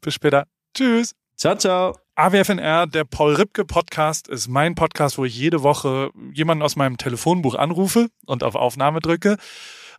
Bis 0.00 0.14
später. 0.14 0.46
Tschüss. 0.74 1.14
Ciao, 1.36 1.56
ciao. 1.56 1.98
AWFNR, 2.14 2.86
der 2.86 3.04
Paul 3.04 3.34
Ripke 3.34 3.64
Podcast, 3.64 4.28
ist 4.28 4.48
mein 4.48 4.74
Podcast, 4.74 5.16
wo 5.16 5.24
ich 5.24 5.36
jede 5.36 5.62
Woche 5.62 6.10
jemanden 6.34 6.62
aus 6.62 6.76
meinem 6.76 6.98
Telefonbuch 6.98 7.54
anrufe 7.54 8.08
und 8.26 8.44
auf 8.44 8.54
Aufnahme 8.54 9.00
drücke. 9.00 9.38